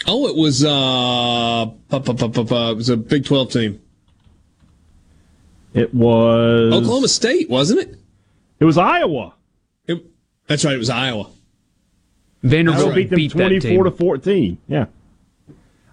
Oh, 0.07 0.27
it 0.27 0.37
was 0.37 0.65
uh, 0.65 1.71
it 1.91 2.77
was 2.77 2.89
a 2.89 2.97
Big 2.97 3.25
Twelve 3.25 3.51
team. 3.51 3.81
It 5.73 5.95
was 5.95 6.73
Oklahoma 6.75 7.09
State, 7.09 7.49
wasn't 7.49 7.81
it? 7.81 7.99
It 8.61 8.65
was 8.65 8.79
Iowa. 8.79 9.35
It- 9.87 10.05
that's 10.47 10.65
right. 10.65 10.75
It 10.75 10.79
was 10.79 10.91
Iowa. 10.91 11.31
Vanderbilt 12.45 12.85
Iowa 12.85 12.95
beat 12.95 13.11
them 13.11 13.17
beat 13.17 13.33
that 13.33 13.39
twenty-four 13.39 13.85
team. 13.85 13.85
to 13.85 13.91
fourteen. 13.91 14.59
Yeah. 14.69 14.87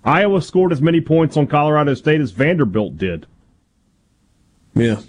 Iowa 0.04 0.42
scored 0.42 0.72
as 0.72 0.82
many 0.82 1.00
points 1.00 1.38
on 1.38 1.48
Colorado 1.48 1.94
State 1.94 2.22
as 2.22 2.32
Vanderbilt 2.32 2.98
did. 2.98 3.26
Yeah. 4.76 5.00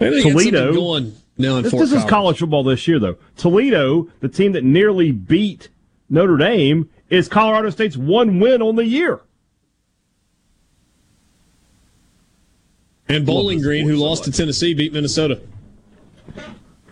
Maybe 0.00 0.16
they 0.16 0.22
got 0.22 0.32
something 0.32 0.50
Toledo. 0.52 0.72
going 0.72 1.14
now 1.36 1.56
in 1.56 1.64
This, 1.64 1.72
this 1.72 1.92
is 1.92 2.04
college 2.04 2.38
football 2.38 2.64
this 2.64 2.88
year, 2.88 2.98
though. 2.98 3.16
Toledo, 3.36 4.08
the 4.20 4.28
team 4.28 4.52
that 4.52 4.64
nearly 4.64 5.12
beat 5.12 5.68
Notre 6.08 6.36
Dame, 6.36 6.88
is 7.10 7.28
Colorado 7.28 7.68
State's 7.70 7.96
one 7.96 8.40
win 8.40 8.62
on 8.62 8.76
the 8.76 8.86
year. 8.86 9.20
And 13.08 13.26
Bowling 13.26 13.60
Green, 13.60 13.86
who 13.86 13.96
lost 13.96 14.24
to 14.24 14.32
Tennessee, 14.32 14.72
beat 14.72 14.92
Minnesota. 14.92 15.40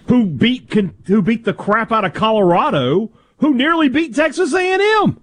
Who 0.08 0.26
beat 0.26 0.70
who 1.06 1.22
beat 1.22 1.44
the 1.44 1.54
crap 1.54 1.92
out 1.92 2.04
of 2.04 2.12
Colorado? 2.12 3.10
Who 3.40 3.54
nearly 3.54 3.88
beat 3.88 4.14
Texas 4.14 4.54
A&M? 4.54 5.20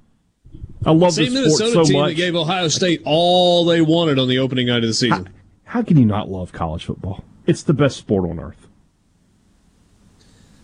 I 0.86 0.92
love 0.92 1.14
Same 1.14 1.34
this 1.34 1.56
sport 1.56 1.60
Minnesota 1.70 1.72
so 1.72 1.84
team 1.92 2.02
much. 2.02 2.10
that 2.12 2.16
gave 2.16 2.36
Ohio 2.36 2.68
State 2.68 3.02
all 3.06 3.66
they 3.66 3.82
wanted 3.82 4.20
on 4.20 4.28
the 4.28 4.40
opening 4.40 4.68
night 4.68 4.84
of 4.84 4.90
the 4.90 4.94
season. 4.94 5.30
How 5.66 5.82
can 5.82 5.98
you 5.98 6.06
not 6.06 6.30
love 6.30 6.52
college 6.52 6.86
football? 6.86 7.24
It's 7.46 7.64
the 7.64 7.74
best 7.74 7.98
sport 7.98 8.30
on 8.30 8.40
earth. 8.40 8.68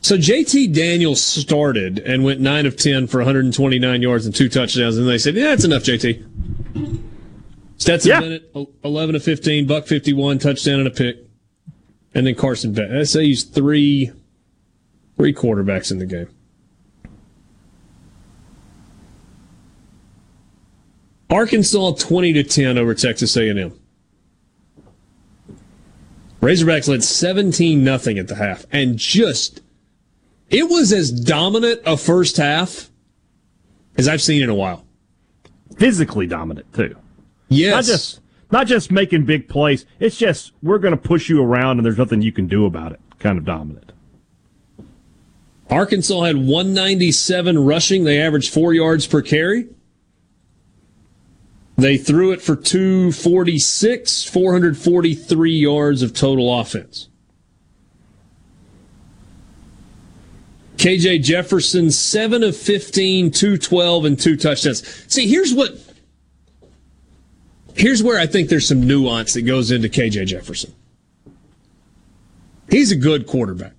So 0.01 0.17
JT 0.17 0.73
Daniels 0.73 1.21
started 1.21 1.99
and 1.99 2.23
went 2.23 2.41
9 2.41 2.65
of 2.65 2.75
10 2.75 3.07
for 3.07 3.19
129 3.19 4.01
yards 4.01 4.25
and 4.25 4.35
two 4.35 4.49
touchdowns, 4.49 4.97
and 4.97 5.07
they 5.07 5.17
said, 5.17 5.35
yeah, 5.35 5.45
that's 5.49 5.63
enough, 5.63 5.83
JT. 5.83 6.23
Stetson 7.77 8.09
Yeah. 8.09 8.19
Bennett, 8.19 8.51
11 8.83 9.15
of 9.15 9.23
15, 9.23 9.65
buck 9.67 9.87
51, 9.87 10.39
touchdown 10.39 10.79
and 10.79 10.87
a 10.87 10.91
pick. 10.91 11.17
And 12.15 12.27
then 12.27 12.35
Carson 12.35 12.73
Bennett. 12.73 12.99
I 12.99 13.03
say 13.03 13.25
he's 13.25 13.43
three, 13.43 14.11
three 15.17 15.33
quarterbacks 15.33 15.91
in 15.91 15.99
the 15.99 16.05
game. 16.05 16.29
Arkansas 21.33 21.93
20 21.93 22.33
to 22.33 22.43
10 22.43 22.77
over 22.77 22.93
Texas 22.93 23.35
A&M. 23.35 23.73
Razorbacks 26.41 26.87
led 26.87 27.03
17 27.03 27.83
nothing 27.83 28.19
at 28.19 28.27
the 28.27 28.35
half 28.35 28.67
and 28.71 28.97
just 28.97 29.61
it 30.51 30.69
was 30.69 30.93
as 30.93 31.09
dominant 31.09 31.81
a 31.87 31.97
first 31.97 32.37
half 32.37 32.91
as 33.97 34.07
I've 34.07 34.21
seen 34.21 34.43
in 34.43 34.49
a 34.49 34.53
while. 34.53 34.85
Physically 35.77 36.27
dominant 36.27 36.71
too. 36.71 36.95
Yes. 37.49 37.73
Not 37.73 37.85
just 37.85 38.19
not 38.51 38.67
just 38.67 38.91
making 38.91 39.25
big 39.25 39.49
plays. 39.49 39.87
It's 39.99 40.17
just 40.17 40.51
we're 40.61 40.77
going 40.77 40.95
to 40.95 41.01
push 41.01 41.29
you 41.29 41.41
around 41.41 41.79
and 41.79 41.85
there's 41.85 41.97
nothing 41.97 42.21
you 42.21 42.31
can 42.31 42.47
do 42.47 42.67
about 42.67 42.91
it. 42.91 42.99
Kind 43.17 43.39
of 43.39 43.45
dominant. 43.45 43.91
Arkansas 45.67 46.21
had 46.21 46.35
197 46.35 47.57
rushing. 47.65 48.03
They 48.03 48.21
averaged 48.21 48.53
four 48.53 48.75
yards 48.75 49.07
per 49.07 49.23
carry. 49.23 49.69
They 51.83 51.97
threw 51.97 52.31
it 52.31 52.41
for 52.41 52.55
246, 52.55 54.23
443 54.23 55.51
yards 55.51 56.01
of 56.01 56.13
total 56.13 56.57
offense. 56.57 57.09
KJ 60.77 61.23
Jefferson, 61.23 61.91
7 61.91 62.41
of 62.41 62.55
15, 62.55 63.31
212, 63.31 64.05
and 64.05 64.17
two 64.17 64.37
touchdowns. 64.37 64.87
See, 65.13 65.27
here's 65.27 65.53
what. 65.53 65.77
Here's 67.75 68.01
where 68.01 68.17
I 68.17 68.27
think 68.27 68.47
there's 68.47 68.65
some 68.65 68.87
nuance 68.87 69.33
that 69.33 69.41
goes 69.41 69.69
into 69.69 69.89
KJ 69.89 70.27
Jefferson. 70.27 70.73
He's 72.69 72.93
a 72.93 72.95
good 72.95 73.27
quarterback. 73.27 73.73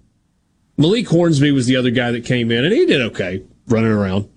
Malik 0.77 1.09
Hornsby 1.09 1.53
was 1.53 1.65
the 1.65 1.77
other 1.77 1.91
guy 1.91 2.11
that 2.11 2.27
came 2.27 2.51
in, 2.51 2.67
and 2.67 2.75
he 2.75 2.85
did 2.85 3.01
okay 3.01 3.43
running 3.67 3.93
around. 3.93 4.29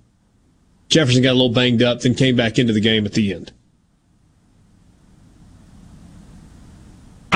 Jefferson 0.87 1.21
got 1.21 1.31
a 1.31 1.33
little 1.33 1.49
banged 1.49 1.83
up, 1.83 1.99
then 1.99 2.15
came 2.15 2.37
back 2.37 2.57
into 2.57 2.71
the 2.71 2.79
game 2.79 3.05
at 3.05 3.11
the 3.11 3.33
end. 3.33 3.51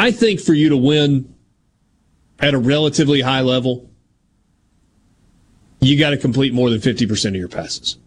I 0.01 0.09
think 0.09 0.39
for 0.39 0.55
you 0.55 0.69
to 0.69 0.77
win 0.77 1.31
at 2.39 2.55
a 2.55 2.57
relatively 2.57 3.21
high 3.21 3.41
level, 3.41 3.87
you 5.79 5.99
got 5.99 6.09
to 6.09 6.17
complete 6.17 6.55
more 6.55 6.71
than 6.71 6.79
50% 6.79 7.27
of 7.27 7.35
your 7.35 7.47
passes. 7.47 7.99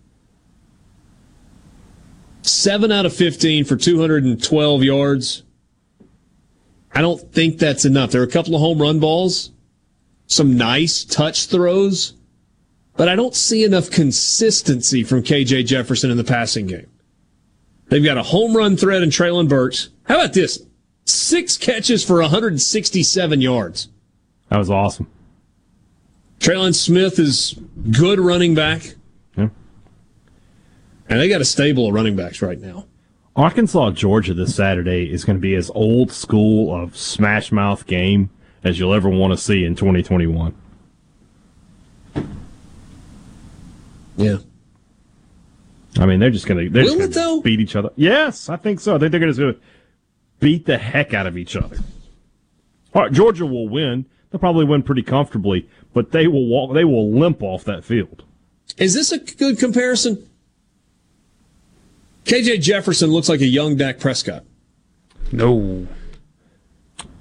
Seven 2.42 2.90
out 2.90 3.06
of 3.06 3.14
15 3.14 3.64
for 3.64 3.76
212 3.76 4.82
yards. 4.82 5.44
I 6.90 7.00
don't 7.00 7.32
think 7.32 7.58
that's 7.58 7.84
enough. 7.84 8.10
There 8.10 8.22
are 8.22 8.26
a 8.26 8.28
couple 8.28 8.56
of 8.56 8.60
home 8.60 8.82
run 8.82 8.98
balls, 8.98 9.52
some 10.26 10.56
nice 10.56 11.04
touch 11.04 11.46
throws, 11.46 12.14
but 12.96 13.08
I 13.08 13.14
don't 13.14 13.36
see 13.36 13.62
enough 13.62 13.88
consistency 13.88 15.04
from 15.04 15.22
KJ 15.22 15.66
Jefferson 15.66 16.10
in 16.10 16.16
the 16.16 16.24
passing 16.24 16.66
game. 16.66 16.90
They've 17.86 18.04
got 18.04 18.18
a 18.18 18.24
home 18.24 18.56
run 18.56 18.76
threat 18.76 19.04
in 19.04 19.10
Treylon 19.10 19.48
Burks. 19.48 19.90
How 20.06 20.16
about 20.16 20.32
this? 20.32 20.60
Six 21.04 21.56
catches 21.56 22.04
for 22.04 22.20
167 22.20 23.40
yards. 23.40 23.88
That 24.48 24.58
was 24.58 24.70
awesome. 24.70 25.10
Trelon 26.38 26.74
Smith 26.74 27.18
is 27.18 27.58
good 27.90 28.20
running 28.20 28.54
back. 28.54 28.94
Yeah. 29.36 29.48
And 31.08 31.20
they 31.20 31.28
got 31.28 31.40
a 31.40 31.44
stable 31.44 31.88
of 31.88 31.94
running 31.94 32.16
backs 32.16 32.42
right 32.42 32.58
now. 32.58 32.86
Arkansas 33.36 33.90
Georgia 33.90 34.32
this 34.32 34.54
Saturday 34.54 35.10
is 35.10 35.24
going 35.24 35.36
to 35.36 35.40
be 35.40 35.54
as 35.54 35.70
old 35.74 36.12
school 36.12 36.74
of 36.74 36.96
smash 36.96 37.50
mouth 37.50 37.86
game 37.86 38.30
as 38.62 38.78
you'll 38.78 38.94
ever 38.94 39.08
want 39.08 39.32
to 39.32 39.36
see 39.36 39.64
in 39.64 39.74
2021. 39.74 40.54
Yeah. 44.16 44.36
I 45.98 46.06
mean, 46.06 46.20
they're 46.20 46.30
just 46.30 46.46
going 46.46 46.64
to 46.64 46.70
they're 46.70 46.84
just 46.84 47.14
gonna 47.14 47.38
it, 47.38 47.44
beat 47.44 47.60
each 47.60 47.76
other. 47.76 47.90
Yes, 47.96 48.48
I 48.48 48.56
think 48.56 48.80
so. 48.80 48.96
I 48.96 48.98
think 48.98 49.10
they're 49.10 49.20
going 49.20 49.34
to 49.34 49.60
beat 50.40 50.66
the 50.66 50.78
heck 50.78 51.14
out 51.14 51.26
of 51.26 51.36
each 51.36 51.56
other. 51.56 51.78
All 52.94 53.02
right, 53.02 53.12
Georgia 53.12 53.46
will 53.46 53.68
win. 53.68 54.06
They'll 54.30 54.40
probably 54.40 54.64
win 54.64 54.82
pretty 54.82 55.02
comfortably, 55.02 55.68
but 55.92 56.10
they 56.10 56.26
will 56.26 56.46
walk. 56.46 56.74
They 56.74 56.84
will 56.84 57.10
limp 57.10 57.42
off 57.42 57.64
that 57.64 57.84
field. 57.84 58.24
Is 58.78 58.94
this 58.94 59.12
a 59.12 59.18
good 59.18 59.58
comparison? 59.58 60.28
KJ 62.24 62.60
Jefferson 62.60 63.10
looks 63.10 63.28
like 63.28 63.40
a 63.40 63.46
young 63.46 63.76
Dak 63.76 64.00
Prescott. 64.00 64.44
No. 65.30 65.86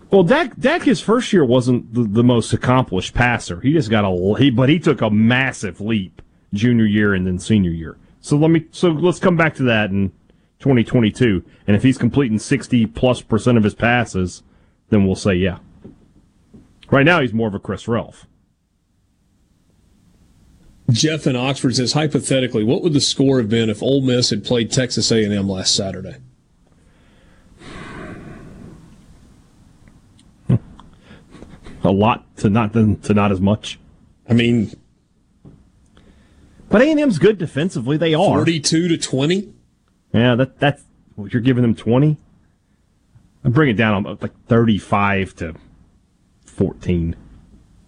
Well, 0.09 0.24
Dak, 0.24 0.56
Dak 0.58 0.83
his 0.83 1.01
first 1.01 1.33
year 1.33 1.43
wasn't 1.43 1.93
the, 1.93 2.03
the 2.03 2.24
most 2.24 2.53
accomplished 2.53 3.14
passer. 3.14 3.59
He 3.59 3.74
just 3.74 3.90
got 3.90 4.06
a 4.06 4.35
he, 4.40 4.50
but 4.50 4.69
he 4.69 4.80
took 4.80 5.01
a 5.01 5.09
massive 5.09 5.82
leap 5.82 6.22
junior 6.53 6.85
year 6.85 7.14
and 7.14 7.25
then 7.25 7.40
senior 7.40 7.72
year. 7.72 7.98
So 8.22 8.38
let 8.38 8.51
me 8.51 8.66
so 8.72 8.90
let's 8.90 9.19
come 9.19 9.35
back 9.35 9.56
to 9.56 9.64
that 9.64 9.90
in 9.90 10.11
2022. 10.64 11.43
And 11.67 11.75
if 11.75 11.83
he's 11.83 11.98
completing 11.98 12.40
60 12.40 12.85
plus 12.88 13.22
percent 13.22 13.58
of 13.58 13.66
his 13.66 13.75
passes, 13.75 14.43
then 14.90 15.06
we'll 15.06 15.17
say 15.17 15.33
yeah. 15.33 15.59
Right 16.90 17.06
now 17.06 17.19
he's 17.19 17.33
more 17.33 17.50
of 17.50 17.53
a 17.53 17.59
Chris 17.59 17.85
Relf. 17.85 18.25
Jeff 20.90 21.27
in 21.27 21.35
Oxford 21.35 21.75
says 21.75 21.93
hypothetically, 21.93 22.64
what 22.64 22.82
would 22.82 22.93
the 22.93 23.01
score 23.01 23.40
have 23.40 23.50
been 23.50 23.69
if 23.69 23.83
Ole 23.83 24.01
Miss 24.01 24.30
had 24.30 24.45
played 24.45 24.72
Texas 24.72 25.11
A&M 25.11 25.50
last 25.50 25.75
Saturday? 25.75 26.17
Hmm. 30.48 30.56
A 31.83 31.92
lot 31.92 32.38
to 32.38 32.50
not 32.50 32.72
to 32.74 33.14
not 33.14 33.32
as 33.33 33.42
much. 33.42 33.80
I 34.30 34.33
mean, 34.33 34.72
but 36.69 36.82
A&M's 36.82 37.17
good 37.17 37.38
defensively. 37.38 37.98
They 37.98 38.14
are 38.14 38.27
42 38.27 38.88
to 38.88 38.98
20. 38.98 39.53
Yeah, 40.14 40.35
that 40.35 40.59
that's 40.59 40.83
well, 41.16 41.27
you're 41.27 41.42
giving 41.42 41.64
them 41.64 41.75
20. 41.75 42.17
I 43.45 43.50
bring 43.50 43.69
it 43.69 43.74
down 43.74 44.06
on 44.06 44.06
uh, 44.06 44.16
like 44.22 44.33
35 44.48 45.35
to 45.38 45.56
14. 46.45 47.16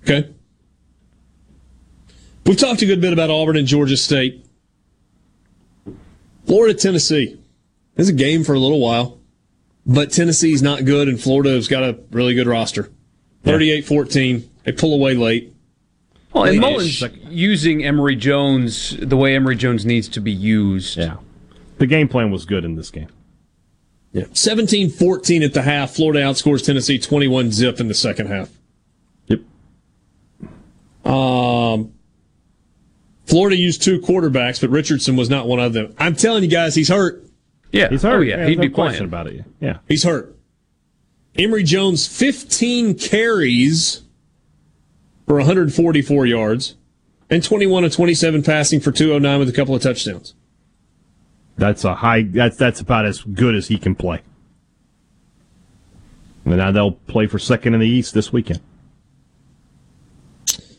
Okay. 0.03 0.29
We've 2.45 2.57
talked 2.57 2.81
a 2.81 2.85
good 2.85 3.01
bit 3.01 3.13
about 3.13 3.29
Auburn 3.29 3.55
and 3.55 3.67
Georgia 3.67 3.97
State. 3.97 4.45
Florida, 6.45 6.77
Tennessee. 6.77 7.39
It's 7.95 8.09
a 8.09 8.13
game 8.13 8.43
for 8.43 8.53
a 8.53 8.59
little 8.59 8.79
while, 8.79 9.19
but 9.85 10.11
Tennessee's 10.11 10.61
not 10.61 10.85
good, 10.85 11.07
and 11.07 11.19
Florida's 11.19 11.67
got 11.67 11.83
a 11.83 11.97
really 12.11 12.35
good 12.35 12.45
roster. 12.45 12.91
38 13.43 13.85
14. 13.85 14.49
They 14.63 14.71
pull 14.71 14.93
away 14.93 15.15
late. 15.15 15.53
Well, 16.33 16.43
and 16.43 16.61
Late-ish. 16.61 17.01
Mullen's 17.01 17.17
using 17.29 17.83
Emory 17.83 18.15
Jones 18.15 18.95
the 18.99 19.15
way 19.15 19.35
Emory 19.35 19.55
Jones 19.55 19.85
needs 19.85 20.09
to 20.09 20.19
be 20.19 20.31
used. 20.31 20.97
Yeah. 20.97 21.17
The 21.77 21.87
game 21.87 22.07
plan 22.07 22.31
was 22.31 22.45
good 22.45 22.63
in 22.65 22.75
this 22.75 22.89
game. 22.89 23.09
Yeah. 24.11 24.25
17 24.31 24.89
14 24.91 25.43
at 25.43 25.53
the 25.53 25.61
half. 25.61 25.93
Florida 25.93 26.21
outscores 26.21 26.65
Tennessee 26.65 26.97
21 26.97 27.51
zip 27.51 27.79
in 27.81 27.87
the 27.89 27.93
second 27.93 28.27
half. 28.27 28.49
Yep. 29.27 29.41
Um, 31.03 31.93
Florida 33.25 33.57
used 33.57 33.81
two 33.83 33.99
quarterbacks, 33.99 34.61
but 34.61 34.69
Richardson 34.69 35.15
was 35.17 35.29
not 35.29 35.47
one 35.47 35.59
of 35.59 35.73
them. 35.73 35.93
I'm 35.97 36.15
telling 36.15 36.43
you 36.43 36.49
guys, 36.49 36.75
he's 36.75 36.87
hurt. 36.89 37.25
Yeah. 37.71 37.89
He's 37.89 38.03
hurt. 38.03 38.15
Oh, 38.15 38.21
yeah. 38.21 38.45
He'd 38.47 38.57
no 38.57 38.61
be 38.61 38.69
question 38.69 39.09
playing. 39.09 39.27
about 39.27 39.27
it. 39.27 39.45
Yeah. 39.59 39.79
He's 39.87 40.03
hurt. 40.03 40.33
Emory 41.37 41.63
Jones, 41.63 42.07
15 42.07 42.97
carries 42.97 44.03
for 45.27 45.35
144 45.35 46.25
yards 46.25 46.75
and 47.29 47.43
21 47.43 47.83
of 47.83 47.91
27 47.91 48.43
passing 48.43 48.79
for 48.79 48.91
209 48.93 49.39
with 49.39 49.49
a 49.49 49.51
couple 49.51 49.75
of 49.75 49.81
touchdowns. 49.81 50.33
That's 51.57 51.83
a 51.83 51.95
high. 51.95 52.23
That's 52.23 52.57
that's 52.57 52.81
about 52.81 53.05
as 53.05 53.21
good 53.21 53.55
as 53.55 53.67
he 53.67 53.77
can 53.77 53.95
play. 53.95 54.21
And 56.43 56.57
now 56.57 56.71
they'll 56.71 56.91
play 56.91 57.27
for 57.27 57.39
second 57.39 57.73
in 57.73 57.79
the 57.79 57.87
East 57.87 58.13
this 58.13 58.31
weekend. 58.31 58.61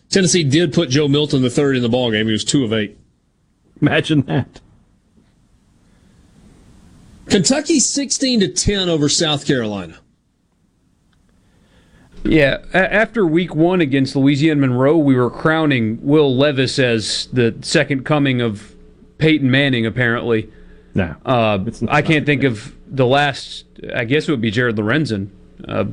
Tennessee 0.08 0.44
did 0.44 0.72
put 0.72 0.88
Joe 0.88 1.08
Milton 1.08 1.42
the 1.42 1.50
third 1.50 1.76
in 1.76 1.82
the 1.82 1.88
ball 1.88 2.10
game. 2.10 2.26
He 2.26 2.32
was 2.32 2.44
two 2.44 2.64
of 2.64 2.72
eight. 2.72 2.96
Imagine 3.80 4.22
that. 4.22 4.60
Kentucky 7.28 7.80
16 7.80 8.40
to 8.40 8.48
10 8.48 8.88
over 8.88 9.08
South 9.08 9.46
Carolina. 9.46 9.98
Yeah, 12.24 12.58
after 12.72 13.26
week 13.26 13.54
one 13.54 13.80
against 13.80 14.16
Louisiana 14.16 14.60
Monroe, 14.60 14.96
we 14.96 15.14
were 15.14 15.30
crowning 15.30 15.98
Will 16.02 16.34
Levis 16.34 16.78
as 16.78 17.28
the 17.32 17.56
second 17.62 18.04
coming 18.04 18.40
of 18.40 18.74
Peyton 19.18 19.50
Manning, 19.50 19.86
apparently. 19.86 20.50
No. 20.96 21.14
Uh, 21.26 21.58
I 21.88 22.00
can't 22.00 22.24
think 22.24 22.42
of 22.42 22.74
the 22.86 23.04
last, 23.06 23.66
I 23.94 24.04
guess 24.04 24.26
it 24.28 24.30
would 24.30 24.40
be 24.40 24.50
Jared 24.50 24.76
Lorenzen. 24.76 25.28
Uh, 25.68 25.84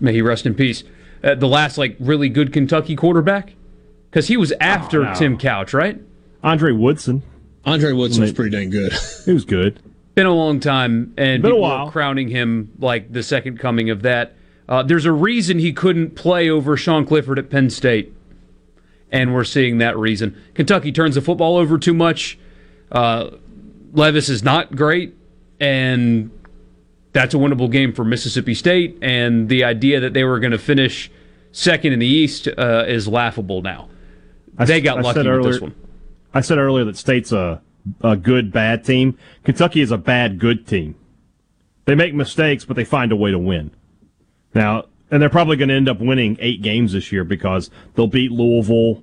may 0.00 0.12
he 0.12 0.20
rest 0.20 0.46
in 0.46 0.54
peace. 0.54 0.82
Uh, 1.22 1.36
the 1.36 1.46
last, 1.46 1.78
like, 1.78 1.96
really 2.00 2.28
good 2.28 2.52
Kentucky 2.52 2.96
quarterback? 2.96 3.54
Because 4.10 4.26
he 4.26 4.36
was 4.36 4.52
after 4.60 5.04
no. 5.04 5.14
Tim 5.14 5.38
Couch, 5.38 5.72
right? 5.72 6.00
Andre 6.42 6.72
Woodson. 6.72 7.22
Andre 7.64 7.92
Woodson 7.92 8.22
was 8.22 8.32
pretty 8.32 8.50
dang 8.50 8.70
good. 8.70 8.92
He 9.24 9.32
was 9.32 9.44
good. 9.44 9.80
Been 10.16 10.26
a 10.26 10.34
long 10.34 10.58
time, 10.58 11.14
and 11.16 11.42
Been 11.42 11.52
a 11.52 11.56
while. 11.56 11.86
are 11.86 11.92
crowning 11.92 12.26
him 12.28 12.72
like 12.80 13.12
the 13.12 13.22
second 13.22 13.58
coming 13.60 13.90
of 13.90 14.02
that. 14.02 14.34
Uh, 14.68 14.82
there's 14.82 15.04
a 15.04 15.12
reason 15.12 15.60
he 15.60 15.72
couldn't 15.72 16.16
play 16.16 16.50
over 16.50 16.76
Sean 16.76 17.06
Clifford 17.06 17.38
at 17.38 17.48
Penn 17.50 17.70
State, 17.70 18.12
and 19.12 19.32
we're 19.34 19.44
seeing 19.44 19.78
that 19.78 19.96
reason. 19.96 20.36
Kentucky 20.54 20.90
turns 20.90 21.14
the 21.14 21.20
football 21.20 21.56
over 21.56 21.78
too 21.78 21.94
much. 21.94 22.38
Uh, 22.90 23.30
Levis 23.92 24.28
is 24.28 24.42
not 24.42 24.74
great, 24.74 25.14
and 25.60 26.30
that's 27.12 27.34
a 27.34 27.36
winnable 27.36 27.70
game 27.70 27.92
for 27.92 28.04
Mississippi 28.04 28.54
State. 28.54 28.98
And 29.02 29.48
the 29.48 29.64
idea 29.64 30.00
that 30.00 30.12
they 30.12 30.24
were 30.24 30.40
going 30.40 30.52
to 30.52 30.58
finish 30.58 31.10
second 31.52 31.92
in 31.92 31.98
the 31.98 32.06
East 32.06 32.48
uh, 32.48 32.84
is 32.86 33.08
laughable 33.08 33.62
now. 33.62 33.88
I 34.56 34.64
they 34.64 34.80
got 34.80 34.98
I 34.98 35.00
lucky 35.02 35.22
said 35.22 35.26
with 35.26 35.44
this 35.44 35.60
one. 35.60 35.74
I 36.34 36.40
said 36.40 36.58
earlier 36.58 36.84
that 36.84 36.96
State's 36.96 37.32
a 37.32 37.62
a 38.02 38.16
good 38.16 38.52
bad 38.52 38.84
team. 38.84 39.16
Kentucky 39.44 39.80
is 39.80 39.90
a 39.90 39.98
bad 39.98 40.38
good 40.38 40.66
team. 40.66 40.94
They 41.86 41.94
make 41.94 42.14
mistakes, 42.14 42.64
but 42.64 42.76
they 42.76 42.84
find 42.84 43.12
a 43.12 43.16
way 43.16 43.30
to 43.30 43.38
win. 43.38 43.70
Now, 44.54 44.84
and 45.10 45.22
they're 45.22 45.30
probably 45.30 45.56
going 45.56 45.70
to 45.70 45.74
end 45.74 45.88
up 45.88 46.00
winning 46.00 46.36
eight 46.40 46.60
games 46.60 46.92
this 46.92 47.10
year 47.12 47.24
because 47.24 47.70
they'll 47.94 48.08
beat 48.08 48.30
Louisville, 48.30 49.02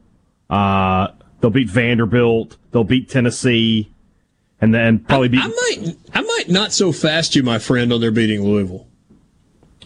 uh, 0.49 1.07
they'll 1.39 1.49
beat 1.49 1.69
Vanderbilt, 1.69 2.57
they'll 2.71 2.83
beat 2.83 3.09
Tennessee, 3.09 3.91
and 4.65 4.73
then 4.73 4.99
probably 4.99 5.29
be. 5.29 5.37
I 5.39 5.47
might, 5.47 5.95
I 6.13 6.21
might 6.21 6.49
not 6.49 6.73
so 6.73 6.91
fast 6.91 7.35
you, 7.35 7.43
my 7.43 7.59
friend, 7.59 7.93
on 7.93 8.01
their 8.01 8.11
beating 8.11 8.43
Louisville. 8.43 8.87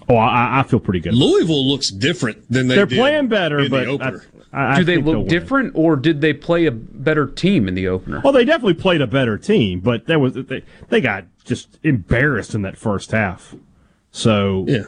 oh, 0.08 0.16
I, 0.16 0.59
I 0.59 0.64
feel 0.64 0.80
pretty 0.80 1.01
good. 1.01 1.14
Louisville 1.14 1.67
looks 1.67 1.90
different 1.90 2.49
than 2.51 2.67
they 2.67 2.75
They're 2.75 2.85
did 2.85 2.98
playing 2.98 3.27
better, 3.27 3.59
in 3.59 3.69
but 3.69 3.83
the 3.85 3.90
opener. 3.91 4.24
I, 4.51 4.74
I 4.74 4.77
Do 4.80 4.83
they 4.83 4.95
think 4.95 5.06
they'll 5.06 5.14
look 5.16 5.30
win. 5.30 5.40
different, 5.40 5.72
or 5.75 5.95
did 5.95 6.22
they 6.22 6.33
play 6.33 6.66
a 6.66 6.72
better 6.72 7.27
team 7.27 7.67
in 7.67 7.75
the 7.75 7.88
opener? 7.88 8.22
Well, 8.24 8.33
they 8.33 8.45
definitely 8.45 8.74
played 8.75 9.01
a 9.01 9.08
better 9.08 9.38
team, 9.38 9.80
but 9.82 10.08
that 10.08 10.19
was 10.19 10.33
they, 10.33 10.64
they 10.88 11.01
got 11.01 11.25
just 11.45 11.77
embarrassed 11.83 12.56
in 12.56 12.61
that 12.64 12.75
first 12.77 13.11
half. 13.11 13.53
So 14.11 14.66
yeah, 14.67 14.85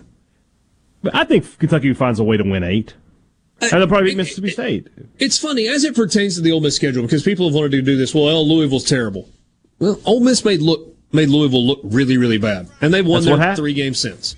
but 1.03 1.13
I 1.13 1.25
think 1.25 1.59
Kentucky 1.59 1.93
finds 1.93 2.19
a 2.19 2.23
way 2.23 2.37
to 2.37 2.43
win 2.43 2.63
eight, 2.63 2.95
and 3.61 3.69
they'll 3.71 3.87
probably 3.87 4.09
beat 4.11 4.17
Mississippi 4.17 4.49
State. 4.49 4.87
It's 5.19 5.37
funny 5.37 5.67
as 5.67 5.83
it 5.83 5.95
pertains 5.95 6.35
to 6.35 6.41
the 6.41 6.51
Ole 6.51 6.61
Miss 6.61 6.75
schedule 6.75 7.03
because 7.03 7.21
people 7.21 7.45
have 7.47 7.53
wanted 7.53 7.71
to 7.73 7.81
do 7.83 7.95
this. 7.97 8.15
Well, 8.15 8.47
Louisville's 8.47 8.83
terrible. 8.85 9.29
Well, 9.81 9.99
Ole 10.05 10.19
Miss 10.19 10.45
made 10.45 10.61
look 10.61 10.87
made 11.11 11.27
Louisville 11.29 11.65
look 11.65 11.79
really, 11.83 12.17
really 12.17 12.37
bad, 12.37 12.69
and 12.81 12.93
they've 12.93 13.05
won 13.05 13.25
That's 13.25 13.37
their 13.37 13.55
three 13.55 13.73
games 13.73 13.99
since. 13.99 14.35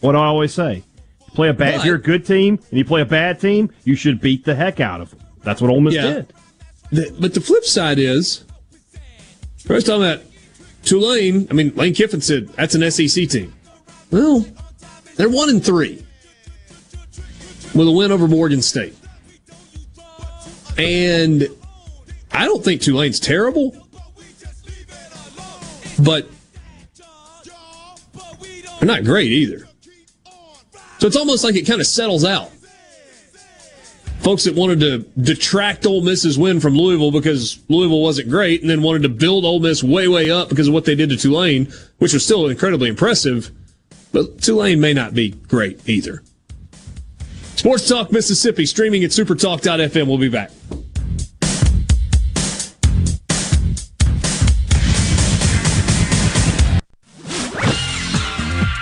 What 0.00 0.12
do 0.12 0.18
I 0.18 0.26
always 0.26 0.52
say? 0.52 0.84
Play 1.34 1.48
a 1.48 1.54
bad. 1.54 1.76
If 1.76 1.84
you're 1.86 1.96
a 1.96 2.00
good 2.00 2.26
team 2.26 2.60
and 2.70 2.78
you 2.78 2.84
play 2.84 3.00
a 3.00 3.06
bad 3.06 3.40
team, 3.40 3.70
you 3.84 3.96
should 3.96 4.20
beat 4.20 4.44
the 4.44 4.54
heck 4.54 4.78
out 4.78 5.00
of 5.00 5.10
them. 5.10 5.20
That's 5.42 5.62
what 5.62 5.70
Ole 5.70 5.80
Miss 5.80 5.94
Yeah. 5.94 6.12
did. 6.12 6.32
The, 6.92 7.16
but 7.18 7.32
the 7.32 7.40
flip 7.40 7.64
side 7.64 7.98
is, 7.98 8.44
first 9.64 9.86
time 9.86 10.00
that 10.00 10.22
Tulane. 10.84 11.46
I 11.50 11.54
mean, 11.54 11.72
Lane 11.74 11.94
Kiffin 11.94 12.20
said 12.20 12.48
that's 12.48 12.74
an 12.74 12.82
SEC 12.90 13.28
team. 13.28 13.54
Well, 14.10 14.44
they're 15.16 15.30
one 15.30 15.48
and 15.48 15.64
three 15.64 16.04
with 17.74 17.88
a 17.88 17.90
win 17.90 18.12
over 18.12 18.28
Morgan 18.28 18.60
State, 18.60 18.94
and 20.76 21.48
I 22.32 22.44
don't 22.44 22.62
think 22.62 22.82
Tulane's 22.82 23.20
terrible, 23.20 23.79
but 26.04 26.28
they're 28.78 28.86
not 28.86 29.04
great 29.04 29.30
either. 29.30 29.66
So 30.98 31.06
it's 31.06 31.16
almost 31.16 31.44
like 31.44 31.54
it 31.56 31.66
kind 31.66 31.80
of 31.80 31.86
settles 31.86 32.24
out 32.24 32.50
folks 34.20 34.44
that 34.44 34.54
wanted 34.54 34.80
to 34.80 34.98
detract 35.20 35.86
Ole 35.86 36.02
Miss's 36.02 36.38
win 36.38 36.60
from 36.60 36.76
Louisville 36.76 37.10
because 37.10 37.58
Louisville 37.68 38.02
wasn't 38.02 38.28
great, 38.28 38.60
and 38.60 38.70
then 38.70 38.82
wanted 38.82 39.02
to 39.02 39.08
build 39.08 39.44
Ole 39.44 39.60
Miss 39.60 39.82
way, 39.82 40.08
way 40.08 40.30
up 40.30 40.48
because 40.48 40.68
of 40.68 40.74
what 40.74 40.84
they 40.84 40.94
did 40.94 41.08
to 41.10 41.16
Tulane, 41.16 41.72
which 41.98 42.12
was 42.12 42.24
still 42.24 42.46
incredibly 42.48 42.88
impressive. 42.88 43.50
But 44.12 44.40
Tulane 44.40 44.80
may 44.80 44.92
not 44.92 45.14
be 45.14 45.30
great 45.30 45.88
either. 45.88 46.22
Sports 47.56 47.88
Talk 47.88 48.12
Mississippi, 48.12 48.66
streaming 48.66 49.04
at 49.04 49.10
supertalk.fm. 49.10 50.06
We'll 50.06 50.18
be 50.18 50.28
back. 50.28 50.50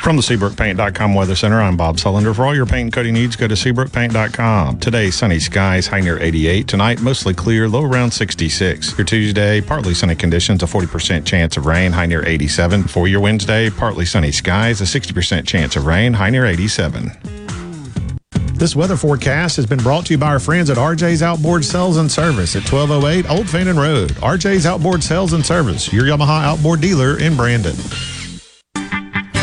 From 0.08 0.16
the 0.16 0.22
SeabrookPaint.com 0.22 1.12
Weather 1.12 1.36
Center, 1.36 1.60
I'm 1.60 1.76
Bob 1.76 1.98
Sullender. 1.98 2.34
For 2.34 2.46
all 2.46 2.54
your 2.54 2.64
paint 2.64 2.84
and 2.84 2.92
coating 2.94 3.12
needs, 3.12 3.36
go 3.36 3.46
to 3.46 3.54
SeabrookPaint.com. 3.54 4.78
Today, 4.78 5.10
sunny 5.10 5.38
skies, 5.38 5.86
high 5.86 6.00
near 6.00 6.18
88. 6.18 6.66
Tonight, 6.66 7.02
mostly 7.02 7.34
clear, 7.34 7.68
low 7.68 7.84
around 7.84 8.12
66. 8.12 8.96
Your 8.96 9.04
Tuesday, 9.04 9.60
partly 9.60 9.92
sunny 9.92 10.14
conditions, 10.14 10.62
a 10.62 10.66
40% 10.66 11.26
chance 11.26 11.58
of 11.58 11.66
rain, 11.66 11.92
high 11.92 12.06
near 12.06 12.24
87. 12.26 12.84
For 12.84 13.06
your 13.06 13.20
Wednesday, 13.20 13.68
partly 13.68 14.06
sunny 14.06 14.32
skies, 14.32 14.80
a 14.80 14.84
60% 14.84 15.46
chance 15.46 15.76
of 15.76 15.84
rain, 15.84 16.14
high 16.14 16.30
near 16.30 16.46
87. 16.46 17.12
This 18.54 18.74
weather 18.74 18.96
forecast 18.96 19.56
has 19.56 19.66
been 19.66 19.80
brought 19.80 20.06
to 20.06 20.14
you 20.14 20.18
by 20.18 20.28
our 20.28 20.40
friends 20.40 20.70
at 20.70 20.78
RJ's 20.78 21.22
Outboard 21.22 21.66
Sales 21.66 21.98
and 21.98 22.10
Service 22.10 22.56
at 22.56 22.62
1208 22.62 23.28
Old 23.28 23.46
Fannin 23.46 23.76
Road. 23.76 24.12
RJ's 24.12 24.64
Outboard 24.64 25.02
Sales 25.02 25.34
and 25.34 25.44
Service, 25.44 25.92
your 25.92 26.06
Yamaha 26.06 26.44
outboard 26.44 26.80
dealer 26.80 27.20
in 27.20 27.36
Brandon. 27.36 27.76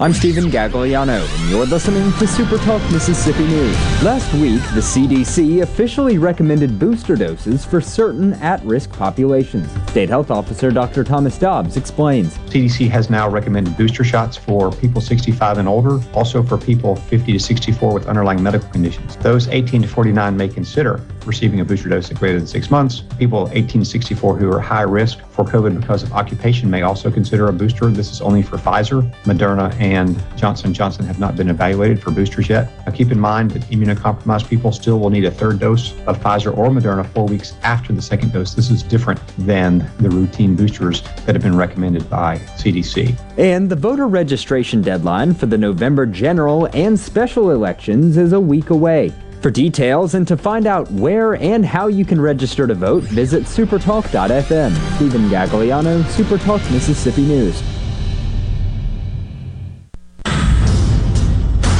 I'm 0.00 0.12
Stephen 0.12 0.44
Gagliano, 0.44 1.26
and 1.40 1.50
you're 1.50 1.66
listening 1.66 2.12
to 2.20 2.26
Super 2.28 2.56
Talk 2.58 2.80
Mississippi 2.92 3.44
News. 3.48 3.74
Last 4.00 4.32
week, 4.34 4.62
the 4.72 4.80
CDC 4.80 5.62
officially 5.62 6.18
recommended 6.18 6.78
booster 6.78 7.16
doses 7.16 7.64
for 7.64 7.80
certain 7.80 8.34
at-risk 8.34 8.92
populations. 8.92 9.68
State 9.90 10.08
Health 10.08 10.30
Officer 10.30 10.70
Dr. 10.70 11.02
Thomas 11.02 11.36
Dobbs 11.36 11.76
explains. 11.76 12.38
CDC 12.38 12.88
has 12.88 13.10
now 13.10 13.28
recommended 13.28 13.76
booster 13.76 14.04
shots 14.04 14.36
for 14.36 14.70
people 14.70 15.00
65 15.00 15.58
and 15.58 15.66
older, 15.66 15.98
also 16.14 16.44
for 16.44 16.56
people 16.56 16.94
50 16.94 17.32
to 17.32 17.40
64 17.40 17.92
with 17.92 18.06
underlying 18.06 18.40
medical 18.40 18.68
conditions. 18.68 19.16
Those 19.16 19.48
18 19.48 19.82
to 19.82 19.88
49 19.88 20.36
may 20.36 20.46
consider 20.46 21.04
receiving 21.26 21.58
a 21.58 21.64
booster 21.64 21.88
dose 21.88 22.08
at 22.08 22.18
greater 22.18 22.38
than 22.38 22.46
six 22.46 22.70
months. 22.70 23.00
People 23.18 23.50
18 23.52 23.80
to 23.80 23.84
64 23.84 24.36
who 24.36 24.52
are 24.52 24.60
high 24.60 24.82
risk 24.82 25.18
for 25.38 25.44
COVID 25.44 25.80
because 25.80 26.02
of 26.02 26.12
occupation 26.14 26.68
may 26.68 26.82
also 26.82 27.12
consider 27.12 27.46
a 27.46 27.52
booster. 27.52 27.86
This 27.90 28.10
is 28.10 28.20
only 28.20 28.42
for 28.42 28.56
Pfizer, 28.56 29.08
Moderna, 29.22 29.72
and 29.78 30.20
Johnson 30.36 30.74
Johnson 30.74 31.06
have 31.06 31.20
not 31.20 31.36
been 31.36 31.48
evaluated 31.48 32.02
for 32.02 32.10
boosters 32.10 32.48
yet. 32.48 32.68
Now 32.84 32.90
keep 32.90 33.12
in 33.12 33.20
mind 33.20 33.52
that 33.52 33.62
immunocompromised 33.70 34.48
people 34.48 34.72
still 34.72 34.98
will 34.98 35.10
need 35.10 35.24
a 35.26 35.30
third 35.30 35.60
dose 35.60 35.92
of 36.08 36.18
Pfizer 36.18 36.56
or 36.58 36.70
Moderna 36.70 37.06
four 37.06 37.28
weeks 37.28 37.54
after 37.62 37.92
the 37.92 38.02
second 38.02 38.32
dose. 38.32 38.52
This 38.52 38.68
is 38.68 38.82
different 38.82 39.20
than 39.38 39.88
the 40.00 40.10
routine 40.10 40.56
boosters 40.56 41.02
that 41.24 41.36
have 41.36 41.42
been 41.42 41.56
recommended 41.56 42.10
by 42.10 42.38
CDC. 42.56 43.16
And 43.38 43.70
the 43.70 43.76
voter 43.76 44.08
registration 44.08 44.82
deadline 44.82 45.34
for 45.34 45.46
the 45.46 45.56
November 45.56 46.04
general 46.04 46.68
and 46.72 46.98
special 46.98 47.52
elections 47.52 48.16
is 48.16 48.32
a 48.32 48.40
week 48.40 48.70
away. 48.70 49.12
For 49.40 49.50
details 49.50 50.14
and 50.14 50.26
to 50.26 50.36
find 50.36 50.66
out 50.66 50.90
where 50.90 51.34
and 51.34 51.64
how 51.64 51.86
you 51.86 52.04
can 52.04 52.20
register 52.20 52.66
to 52.66 52.74
vote, 52.74 53.04
visit 53.04 53.44
supertalk.fm. 53.44 54.96
Stephen 54.96 55.28
Gagliano, 55.28 56.02
Supertalk 56.02 56.58
Mississippi 56.72 57.22
News. 57.22 57.62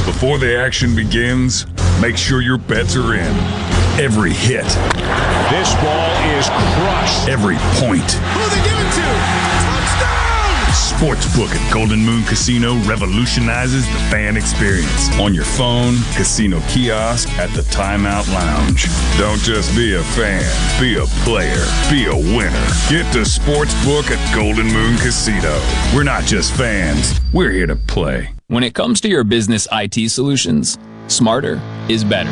Before 0.05 0.37
the 0.37 0.57
action 0.57 0.95
begins, 0.95 1.65
make 2.01 2.15
sure 2.15 2.41
your 2.41 2.57
bets 2.57 2.95
are 2.95 3.13
in. 3.13 3.35
Every 3.99 4.31
hit. 4.31 4.63
This 5.49 5.73
ball 5.75 6.11
is 6.37 6.47
crushed. 6.47 7.27
Every 7.27 7.57
point. 7.79 8.78
Sportsbook 10.99 11.55
at 11.55 11.73
Golden 11.73 11.99
Moon 11.99 12.25
Casino 12.25 12.75
revolutionizes 12.79 13.87
the 13.87 13.99
fan 14.11 14.35
experience. 14.35 15.09
On 15.17 15.33
your 15.33 15.45
phone, 15.45 15.95
casino 16.13 16.59
kiosk, 16.67 17.29
at 17.37 17.49
the 17.51 17.61
timeout 17.71 18.27
lounge. 18.33 18.87
Don't 19.17 19.39
just 19.39 19.73
be 19.77 19.95
a 19.95 20.03
fan, 20.03 20.43
be 20.77 20.97
a 20.97 21.05
player, 21.23 21.65
be 21.89 22.07
a 22.07 22.13
winner. 22.13 22.67
Get 22.89 23.09
to 23.13 23.19
Sportsbook 23.19 24.11
at 24.11 24.35
Golden 24.35 24.67
Moon 24.67 24.97
Casino. 24.97 25.57
We're 25.95 26.03
not 26.03 26.25
just 26.25 26.53
fans, 26.55 27.17
we're 27.31 27.51
here 27.51 27.67
to 27.67 27.77
play. 27.77 28.35
When 28.47 28.63
it 28.63 28.75
comes 28.75 28.99
to 28.99 29.07
your 29.07 29.23
business 29.23 29.69
IT 29.71 30.11
solutions, 30.11 30.77
smarter 31.07 31.61
is 31.87 32.03
better. 32.03 32.29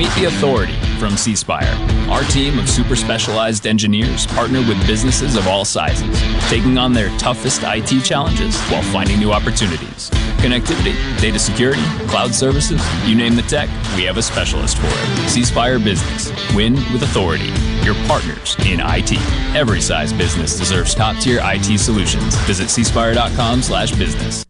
Meet 0.00 0.14
the 0.14 0.24
authority 0.24 0.72
from 0.98 1.14
C 1.18 1.36
Spire. 1.36 1.76
Our 2.08 2.22
team 2.30 2.58
of 2.58 2.70
super 2.70 2.96
specialized 2.96 3.66
engineers 3.66 4.26
partner 4.28 4.60
with 4.60 4.86
businesses 4.86 5.36
of 5.36 5.46
all 5.46 5.66
sizes, 5.66 6.18
taking 6.48 6.78
on 6.78 6.94
their 6.94 7.10
toughest 7.18 7.60
IT 7.64 8.02
challenges 8.02 8.58
while 8.70 8.82
finding 8.84 9.18
new 9.18 9.30
opportunities. 9.30 10.08
Connectivity, 10.38 10.94
data 11.20 11.38
security, 11.38 11.82
cloud 12.08 12.34
services, 12.34 12.82
you 13.06 13.14
name 13.14 13.36
the 13.36 13.42
tech, 13.42 13.68
we 13.94 14.04
have 14.04 14.16
a 14.16 14.22
specialist 14.22 14.78
for 14.78 14.86
it. 14.86 15.28
C 15.28 15.44
Spire 15.44 15.78
Business. 15.78 16.32
Win 16.54 16.76
with 16.94 17.02
authority. 17.02 17.52
Your 17.84 17.94
partners 18.08 18.56
in 18.64 18.80
IT. 18.82 19.20
Every 19.54 19.82
size 19.82 20.14
business 20.14 20.58
deserves 20.58 20.94
top-tier 20.94 21.40
IT 21.42 21.78
solutions. 21.78 22.36
Visit 22.46 22.68
cspire.com 22.68 23.60
slash 23.60 23.94
business. 23.96 24.46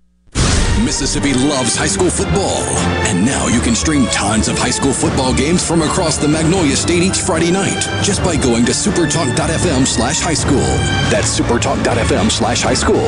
Mississippi 0.90 1.32
loves 1.34 1.76
high 1.76 1.86
school 1.86 2.10
football. 2.10 2.66
And 3.06 3.24
now 3.24 3.46
you 3.46 3.60
can 3.60 3.76
stream 3.76 4.06
tons 4.06 4.48
of 4.48 4.58
high 4.58 4.74
school 4.74 4.92
football 4.92 5.32
games 5.32 5.64
from 5.64 5.82
across 5.82 6.16
the 6.18 6.26
Magnolia 6.26 6.74
State 6.74 7.04
each 7.04 7.20
Friday 7.20 7.52
night 7.52 7.86
just 8.02 8.24
by 8.24 8.34
going 8.34 8.66
to 8.66 8.72
supertalk.fm 8.72 9.86
slash 9.86 10.18
high 10.18 10.34
school. 10.34 10.66
That's 11.06 11.30
supertalk.fm 11.30 12.28
slash 12.28 12.62
high 12.62 12.74
school. 12.74 13.06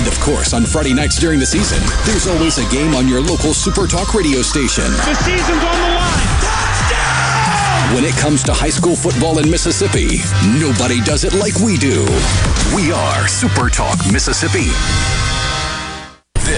And 0.00 0.08
of 0.08 0.18
course, 0.20 0.54
on 0.54 0.64
Friday 0.64 0.94
nights 0.94 1.20
during 1.20 1.38
the 1.38 1.44
season, 1.44 1.84
there's 2.06 2.26
always 2.26 2.56
a 2.56 2.64
game 2.72 2.94
on 2.94 3.06
your 3.06 3.20
local 3.20 3.52
Supertalk 3.52 4.14
radio 4.14 4.40
station. 4.40 4.88
The 5.04 5.14
season's 5.20 5.50
on 5.68 5.76
the 5.76 5.92
line. 6.00 6.32
When 7.92 8.04
it 8.08 8.16
comes 8.16 8.42
to 8.44 8.54
high 8.54 8.72
school 8.72 8.96
football 8.96 9.38
in 9.38 9.50
Mississippi, 9.50 10.24
nobody 10.58 11.02
does 11.02 11.24
it 11.24 11.34
like 11.34 11.60
we 11.60 11.76
do. 11.76 12.08
We 12.74 12.90
are 12.90 13.28
Super 13.28 13.68
Talk 13.68 14.00
Mississippi. 14.10 14.72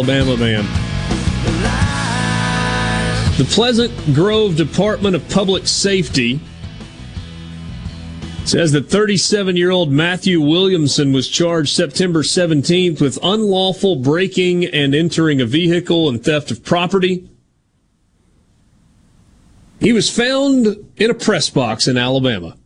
Alabama 0.00 0.34
man. 0.34 0.64
The 3.36 3.44
Pleasant 3.50 3.92
Grove 4.14 4.56
Department 4.56 5.14
of 5.14 5.28
Public 5.28 5.66
Safety 5.66 6.40
says 8.46 8.72
that 8.72 8.88
37 8.88 9.56
year 9.56 9.70
old 9.70 9.92
Matthew 9.92 10.40
Williamson 10.40 11.12
was 11.12 11.28
charged 11.28 11.76
September 11.76 12.22
17th 12.22 13.02
with 13.02 13.18
unlawful 13.22 13.96
breaking 13.96 14.64
and 14.64 14.94
entering 14.94 15.42
a 15.42 15.44
vehicle 15.44 16.08
and 16.08 16.24
theft 16.24 16.50
of 16.50 16.64
property. 16.64 17.28
He 19.80 19.92
was 19.92 20.08
found 20.08 20.66
in 20.96 21.10
a 21.10 21.14
press 21.14 21.50
box 21.50 21.86
in 21.86 21.98
Alabama. 21.98 22.56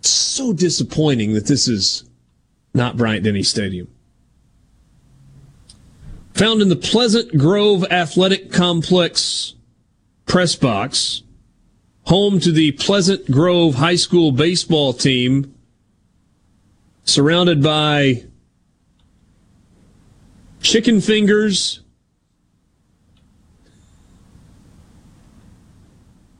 So 0.00 0.52
disappointing 0.52 1.34
that 1.34 1.46
this 1.46 1.68
is 1.68 2.02
not 2.74 2.96
Bryant 2.96 3.22
Denny 3.22 3.44
Stadium. 3.44 3.86
Found 6.36 6.60
in 6.60 6.68
the 6.68 6.76
Pleasant 6.76 7.38
Grove 7.38 7.82
Athletic 7.90 8.52
Complex 8.52 9.54
press 10.26 10.54
box, 10.54 11.22
home 12.02 12.40
to 12.40 12.52
the 12.52 12.72
Pleasant 12.72 13.30
Grove 13.30 13.76
High 13.76 13.96
School 13.96 14.32
baseball 14.32 14.92
team, 14.92 15.54
surrounded 17.04 17.62
by 17.62 18.24
chicken 20.60 21.00
fingers 21.00 21.80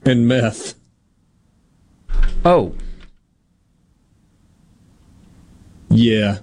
and 0.04 0.28
meth. 0.28 0.74
Oh. 2.44 2.74
Yeah. 5.88 6.40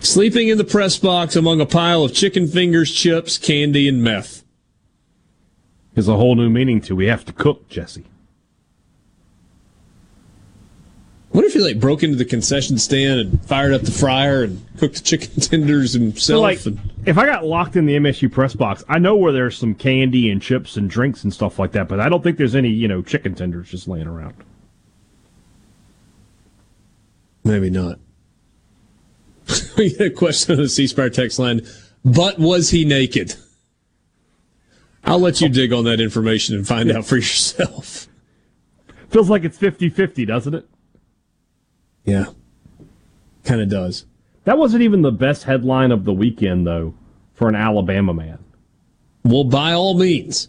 Sleeping 0.00 0.48
in 0.48 0.58
the 0.58 0.64
press 0.64 0.98
box 0.98 1.36
among 1.36 1.60
a 1.60 1.66
pile 1.66 2.02
of 2.02 2.14
chicken 2.14 2.48
fingers, 2.48 2.92
chips, 2.92 3.36
candy, 3.36 3.86
and 3.86 4.02
meth. 4.02 4.42
There's 5.94 6.08
a 6.08 6.16
whole 6.16 6.34
new 6.36 6.48
meaning 6.48 6.80
to 6.82 6.96
we 6.96 7.06
have 7.06 7.24
to 7.26 7.32
cook, 7.32 7.68
Jesse. 7.68 8.04
What 11.30 11.44
if 11.44 11.52
he 11.52 11.60
like 11.60 11.78
broke 11.78 12.02
into 12.02 12.16
the 12.16 12.24
concession 12.24 12.76
stand 12.78 13.20
and 13.20 13.44
fired 13.44 13.72
up 13.72 13.82
the 13.82 13.92
fryer 13.92 14.42
and 14.42 14.64
cooked 14.78 14.96
the 14.96 15.02
chicken 15.02 15.34
tenders 15.40 15.92
himself? 15.92 16.20
So 16.22 16.40
like, 16.40 16.64
and, 16.66 16.80
if 17.06 17.18
I 17.18 17.26
got 17.26 17.44
locked 17.44 17.76
in 17.76 17.86
the 17.86 17.94
MSU 17.94 18.32
press 18.32 18.54
box, 18.54 18.82
I 18.88 18.98
know 18.98 19.14
where 19.14 19.32
there's 19.32 19.56
some 19.56 19.74
candy 19.74 20.30
and 20.30 20.42
chips 20.42 20.76
and 20.76 20.90
drinks 20.90 21.22
and 21.22 21.32
stuff 21.32 21.58
like 21.58 21.72
that, 21.72 21.86
but 21.86 22.00
I 22.00 22.08
don't 22.08 22.22
think 22.22 22.36
there's 22.36 22.56
any, 22.56 22.70
you 22.70 22.88
know, 22.88 23.02
chicken 23.02 23.34
tenders 23.34 23.70
just 23.70 23.86
laying 23.86 24.08
around. 24.08 24.34
maybe 27.44 27.70
not. 27.70 27.98
we 29.76 29.90
get 29.90 30.06
a 30.06 30.10
question 30.10 30.56
on 30.56 30.62
the 30.62 30.68
C 30.68 30.86
Spire 30.86 31.10
text 31.10 31.38
line. 31.38 31.62
But 32.04 32.38
was 32.38 32.70
he 32.70 32.84
naked? 32.84 33.34
I'll 35.04 35.18
let 35.18 35.40
you 35.40 35.48
oh. 35.48 35.52
dig 35.52 35.72
on 35.72 35.84
that 35.84 36.00
information 36.00 36.56
and 36.56 36.66
find 36.66 36.90
out 36.90 37.04
for 37.04 37.16
yourself. 37.16 38.06
Feels 39.08 39.28
like 39.28 39.44
it's 39.44 39.58
50-50, 39.58 40.26
doesn't 40.26 40.54
it? 40.54 40.68
Yeah. 42.04 42.26
Kind 43.44 43.60
of 43.60 43.68
does. 43.68 44.06
That 44.44 44.58
wasn't 44.58 44.82
even 44.82 45.02
the 45.02 45.10
best 45.10 45.44
headline 45.44 45.90
of 45.90 46.04
the 46.04 46.12
weekend, 46.12 46.66
though, 46.66 46.94
for 47.34 47.48
an 47.48 47.54
Alabama 47.54 48.14
man. 48.14 48.38
Well, 49.24 49.44
by 49.44 49.72
all 49.72 49.94
means. 49.94 50.48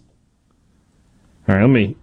All 1.47 1.55
right, 1.55 1.61
let 1.61 1.69
me 1.69 1.95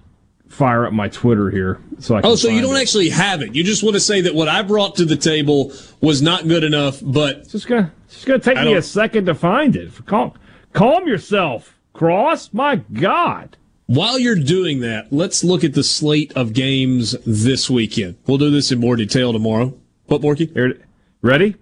fire 0.49 0.87
up 0.87 0.93
my 0.93 1.09
Twitter 1.09 1.51
here 1.51 1.81
so 1.99 2.17
I 2.17 2.21
can 2.23 2.31
Oh, 2.31 2.35
so 2.35 2.49
you 2.49 2.61
don't 2.61 2.77
it. 2.77 2.81
actually 2.81 3.09
have 3.11 3.43
it. 3.43 3.55
You 3.55 3.63
just 3.63 3.83
want 3.83 3.95
to 3.95 4.01
say 4.01 4.21
that 4.23 4.35
what 4.35 4.49
I 4.49 4.63
brought 4.63 4.97
to 4.97 5.05
the 5.05 5.17
table 5.17 5.73
was 6.01 6.21
not 6.23 6.49
good 6.49 6.65
enough, 6.65 7.01
but 7.03 7.37
It's 7.39 7.53
just 7.53 7.67
gonna 7.69 7.93
it's 8.07 8.15
just 8.15 8.27
gonna 8.27 8.39
take 8.39 8.57
me 8.59 8.75
a 8.75 8.83
second 8.83 9.27
to 9.27 9.35
find 9.35 9.77
it. 9.77 9.91
Calm, 10.07 10.33
calm 10.73 11.07
yourself, 11.07 11.79
Cross. 11.93 12.53
My 12.53 12.77
God. 12.93 13.57
While 13.87 14.19
you're 14.19 14.35
doing 14.37 14.81
that, 14.81 15.13
let's 15.13 15.43
look 15.43 15.65
at 15.65 15.73
the 15.75 15.83
slate 15.83 16.33
of 16.37 16.53
games 16.53 17.17
this 17.27 17.71
weekend. 17.71 18.17
We'll 18.27 18.37
do 18.39 18.51
this 18.51 18.71
in 18.71 18.81
more 18.81 18.97
detail 18.97 19.33
tomorrow. 19.33 19.75
What, 20.07 20.21
Borky? 20.21 20.79
Ready? 21.23 21.57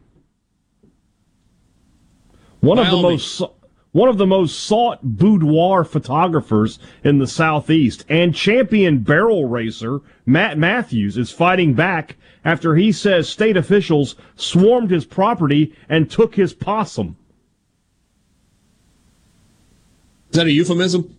One 2.60 2.78
of 2.78 2.90
the 2.90 2.96
most 2.96 3.42
one 3.96 4.10
of 4.10 4.18
the 4.18 4.26
most 4.26 4.60
sought 4.60 4.98
boudoir 5.02 5.82
photographers 5.82 6.78
in 7.02 7.16
the 7.16 7.26
southeast 7.26 8.04
and 8.10 8.34
champion 8.34 8.98
barrel 8.98 9.46
racer 9.48 10.00
Matt 10.26 10.58
Matthews 10.58 11.16
is 11.16 11.30
fighting 11.30 11.72
back 11.72 12.16
after 12.44 12.74
he 12.76 12.92
says 12.92 13.26
state 13.26 13.56
officials 13.56 14.14
swarmed 14.34 14.90
his 14.90 15.06
property 15.06 15.74
and 15.88 16.10
took 16.10 16.34
his 16.34 16.52
possum. 16.52 17.16
Is 20.30 20.36
that 20.36 20.46
a 20.46 20.52
euphemism? 20.52 21.16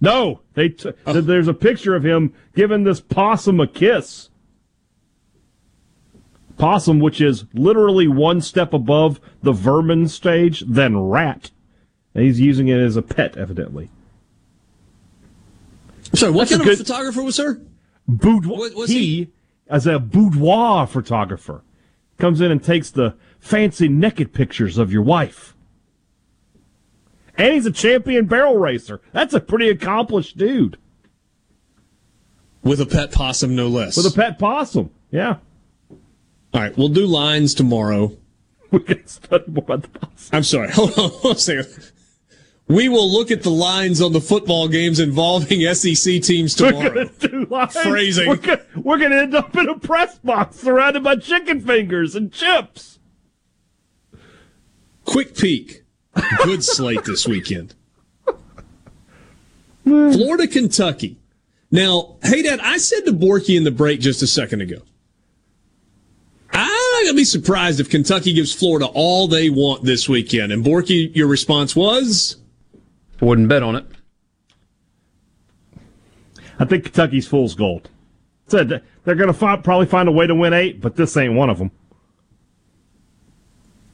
No, 0.00 0.40
they 0.54 0.70
t- 0.70 0.90
Oh. 1.06 1.20
there's 1.20 1.46
a 1.46 1.54
picture 1.54 1.94
of 1.94 2.04
him 2.04 2.32
giving 2.56 2.82
this 2.82 2.98
possum 2.98 3.60
a 3.60 3.68
kiss. 3.68 4.30
Possum, 6.58 6.98
which 6.98 7.20
is 7.20 7.44
literally 7.54 8.08
one 8.08 8.40
step 8.40 8.72
above 8.72 9.20
the 9.44 9.52
vermin 9.52 10.08
stage, 10.08 10.64
then 10.66 10.98
rat. 10.98 11.52
And 12.16 12.24
he's 12.24 12.40
using 12.40 12.68
it 12.68 12.78
as 12.80 12.96
a 12.96 13.02
pet, 13.02 13.36
evidently. 13.36 13.90
Sorry, 16.14 16.32
what 16.32 16.48
That's 16.48 16.52
kind 16.52 16.62
of 16.62 16.66
good- 16.78 16.78
photographer 16.86 17.22
was 17.22 17.36
her? 17.36 17.60
Boudoir. 18.08 18.58
What- 18.58 18.74
what's 18.74 18.90
he, 18.90 18.98
he? 19.16 19.28
as 19.68 19.86
a 19.86 19.98
boudoir 19.98 20.86
photographer, 20.86 21.62
comes 22.16 22.40
in 22.40 22.50
and 22.50 22.62
takes 22.64 22.90
the 22.90 23.14
fancy 23.38 23.86
naked 23.88 24.32
pictures 24.32 24.78
of 24.78 24.90
your 24.90 25.02
wife. 25.02 25.54
And 27.36 27.52
he's 27.52 27.66
a 27.66 27.70
champion 27.70 28.24
barrel 28.24 28.56
racer. 28.56 29.02
That's 29.12 29.34
a 29.34 29.40
pretty 29.40 29.68
accomplished 29.68 30.38
dude 30.38 30.78
With 32.62 32.80
a 32.80 32.86
pet 32.86 33.12
possum, 33.12 33.54
no 33.54 33.68
less. 33.68 33.94
with 33.94 34.06
a 34.06 34.16
pet 34.16 34.38
possum. 34.38 34.88
Yeah. 35.10 35.36
All 36.54 36.60
right, 36.62 36.74
we'll 36.78 36.88
do 36.88 37.04
lines 37.06 37.52
tomorrow. 37.54 38.16
We 38.72 38.80
can 38.80 39.06
study 39.06 39.44
more 39.46 39.62
about 39.62 39.82
the 39.82 39.88
possum. 39.90 40.30
I'm 40.32 40.42
sorry. 40.42 40.70
Hold 40.72 40.90
on, 40.98 41.10
hold 41.10 41.24
on 41.26 41.32
a 41.32 41.38
second. 41.38 41.92
We 42.68 42.88
will 42.88 43.10
look 43.10 43.30
at 43.30 43.42
the 43.42 43.50
lines 43.50 44.00
on 44.00 44.12
the 44.12 44.20
football 44.20 44.66
games 44.66 44.98
involving 44.98 45.60
SEC 45.74 46.20
teams 46.22 46.54
tomorrow. 46.54 47.06
Phrasing. 47.68 48.28
We're 48.28 48.36
gonna, 48.36 48.62
we're 48.76 48.98
gonna 48.98 49.16
end 49.16 49.34
up 49.34 49.56
in 49.56 49.68
a 49.68 49.78
press 49.78 50.18
box 50.18 50.56
surrounded 50.56 51.04
by 51.04 51.16
chicken 51.16 51.60
fingers 51.60 52.16
and 52.16 52.32
chips. 52.32 52.98
Quick 55.04 55.36
peek. 55.36 55.84
Good 56.42 56.64
slate 56.64 57.04
this 57.04 57.28
weekend. 57.28 57.74
Florida, 59.84 60.48
Kentucky. 60.48 61.18
Now, 61.70 62.16
hey, 62.22 62.42
Dad, 62.42 62.58
I 62.60 62.78
said 62.78 63.02
to 63.02 63.12
Borky 63.12 63.56
in 63.56 63.64
the 63.64 63.70
break 63.70 64.00
just 64.00 64.22
a 64.22 64.26
second 64.26 64.62
ago. 64.62 64.78
I'm 66.52 66.66
not 66.66 67.02
going 67.02 67.14
to 67.14 67.16
be 67.16 67.24
surprised 67.24 67.80
if 67.80 67.90
Kentucky 67.90 68.32
gives 68.32 68.52
Florida 68.52 68.86
all 68.86 69.28
they 69.28 69.50
want 69.50 69.84
this 69.84 70.08
weekend. 70.08 70.52
And 70.52 70.64
Borky, 70.64 71.14
your 71.14 71.26
response 71.26 71.76
was? 71.76 72.36
Wouldn't 73.20 73.48
bet 73.48 73.62
on 73.62 73.76
it. 73.76 73.86
I 76.58 76.64
think 76.64 76.84
Kentucky's 76.84 77.26
fool's 77.28 77.54
gold. 77.54 77.90
Said 78.48 78.82
they're 79.04 79.14
gonna 79.14 79.32
fi- 79.32 79.56
probably 79.56 79.86
find 79.86 80.08
a 80.08 80.12
way 80.12 80.26
to 80.26 80.34
win 80.34 80.52
eight, 80.52 80.80
but 80.80 80.96
this 80.96 81.16
ain't 81.16 81.34
one 81.34 81.50
of 81.50 81.58
them. 81.58 81.70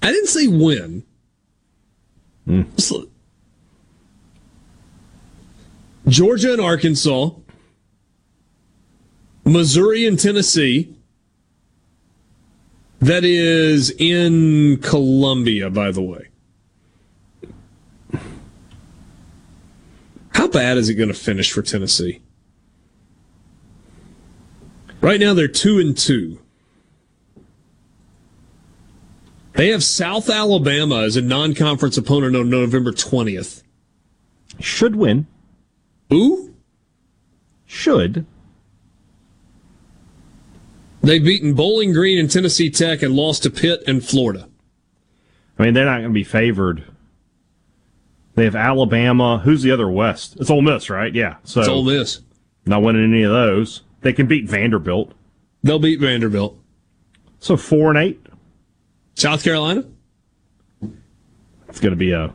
I 0.02 0.10
didn't 0.12 0.28
say 0.28 0.46
win. 0.46 1.04
Hmm. 2.44 2.62
Just 2.76 2.92
l- 2.92 3.06
Georgia 6.08 6.52
and 6.52 6.60
Arkansas, 6.60 7.30
Missouri 9.44 10.06
and 10.06 10.18
Tennessee. 10.18 10.94
That 13.00 13.24
is 13.24 13.90
in 13.98 14.78
Columbia, 14.80 15.70
by 15.70 15.90
the 15.90 16.02
way. 16.02 16.28
How 20.42 20.48
bad 20.48 20.76
is 20.76 20.88
it 20.88 20.94
going 20.94 21.08
to 21.08 21.14
finish 21.14 21.52
for 21.52 21.62
Tennessee? 21.62 22.20
Right 25.00 25.20
now, 25.20 25.34
they're 25.34 25.46
two 25.46 25.78
and 25.78 25.96
two. 25.96 26.40
They 29.52 29.68
have 29.68 29.84
South 29.84 30.28
Alabama 30.28 31.02
as 31.02 31.16
a 31.16 31.22
non-conference 31.22 31.96
opponent 31.96 32.34
on 32.34 32.50
November 32.50 32.90
twentieth. 32.90 33.62
Should 34.58 34.96
win. 34.96 35.28
Who? 36.10 36.52
Should. 37.64 38.26
They've 41.02 41.24
beaten 41.24 41.54
Bowling 41.54 41.92
Green 41.92 42.18
and 42.18 42.28
Tennessee 42.28 42.68
Tech 42.68 43.00
and 43.00 43.14
lost 43.14 43.44
to 43.44 43.50
Pitt 43.50 43.84
and 43.86 44.04
Florida. 44.04 44.48
I 45.56 45.62
mean, 45.62 45.74
they're 45.74 45.84
not 45.84 46.00
gonna 46.00 46.12
be 46.12 46.24
favored. 46.24 46.91
They 48.34 48.44
have 48.44 48.56
Alabama. 48.56 49.38
Who's 49.38 49.62
the 49.62 49.70
other 49.72 49.90
West? 49.90 50.36
It's 50.40 50.50
Ole 50.50 50.62
Miss, 50.62 50.88
right? 50.88 51.14
Yeah. 51.14 51.36
So 51.44 51.60
It's 51.60 51.68
Ole 51.68 51.84
Miss. 51.84 52.20
not 52.66 52.82
winning 52.82 53.04
any 53.04 53.22
of 53.22 53.30
those. 53.32 53.82
They 54.00 54.12
can 54.12 54.26
beat 54.26 54.48
Vanderbilt. 54.48 55.12
They'll 55.62 55.78
beat 55.78 56.00
Vanderbilt. 56.00 56.58
So 57.40 57.56
four 57.56 57.90
and 57.90 57.98
eight. 57.98 58.24
South 59.14 59.44
Carolina? 59.44 59.84
It's 61.68 61.80
going 61.80 61.92
to 61.92 61.96
be 61.96 62.12
a 62.12 62.32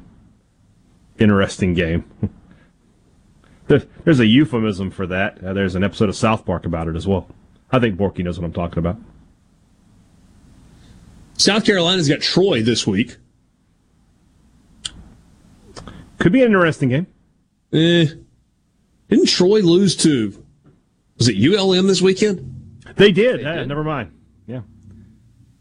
interesting 1.19 1.73
game. 1.73 2.03
There's 3.67 4.19
a 4.19 4.25
euphemism 4.25 4.91
for 4.91 5.05
that. 5.07 5.43
Uh, 5.43 5.51
there's 5.51 5.75
an 5.75 5.83
episode 5.83 6.07
of 6.07 6.15
South 6.15 6.45
Park 6.45 6.65
about 6.65 6.87
it 6.87 6.95
as 6.95 7.05
well. 7.05 7.27
I 7.69 7.79
think 7.79 7.97
Borky 7.97 8.23
knows 8.23 8.39
what 8.39 8.45
I'm 8.45 8.53
talking 8.53 8.77
about. 8.77 8.95
South 11.37 11.65
Carolina's 11.65 12.07
got 12.07 12.21
Troy 12.21 12.61
this 12.63 12.87
week. 12.87 13.17
Could 16.19 16.31
be 16.31 16.41
an 16.41 16.47
interesting 16.47 16.89
game. 16.89 17.07
Eh. 17.73 18.07
Didn't 19.09 19.27
Troy 19.27 19.61
lose 19.61 19.95
to, 19.97 20.43
was 21.17 21.29
it 21.29 21.35
ULM 21.37 21.87
this 21.87 22.01
weekend? 22.01 22.81
They 22.95 23.11
did. 23.11 23.45
Eh, 23.45 23.65
never 23.65 23.83
mind. 23.83 24.11
Yeah. 24.47 24.61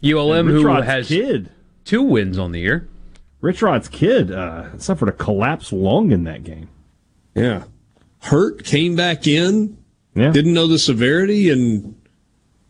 ULM, 0.02 0.46
who 0.48 0.66
has 0.66 1.08
kid. 1.08 1.50
two 1.84 2.02
wins 2.02 2.38
on 2.38 2.52
the 2.52 2.60
year. 2.60 2.88
Rich 3.40 3.62
Rod's 3.62 3.88
kid 3.88 4.32
uh, 4.32 4.76
suffered 4.78 5.08
a 5.08 5.12
collapse 5.12 5.72
lung 5.72 6.10
in 6.10 6.24
that 6.24 6.42
game. 6.42 6.68
Yeah. 7.34 7.64
Hurt, 8.22 8.64
came 8.64 8.96
back 8.96 9.26
in, 9.26 9.76
Yeah. 10.14 10.30
didn't 10.32 10.54
know 10.54 10.66
the 10.66 10.78
severity, 10.78 11.50
and 11.50 11.94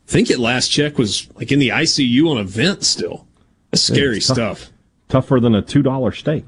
I 0.06 0.10
think 0.10 0.30
at 0.30 0.38
last 0.38 0.68
check 0.68 0.98
was 0.98 1.28
like 1.36 1.52
in 1.52 1.58
the 1.60 1.68
ICU 1.70 2.28
on 2.30 2.38
a 2.38 2.44
vent 2.44 2.82
still. 2.84 3.26
That's 3.70 3.82
scary 3.82 4.18
It's 4.18 4.26
tough- 4.26 4.34
stuff. 4.58 4.72
Tougher 5.08 5.38
than 5.40 5.54
a 5.54 5.62
two 5.62 5.82
dollar 5.82 6.10
steak. 6.12 6.44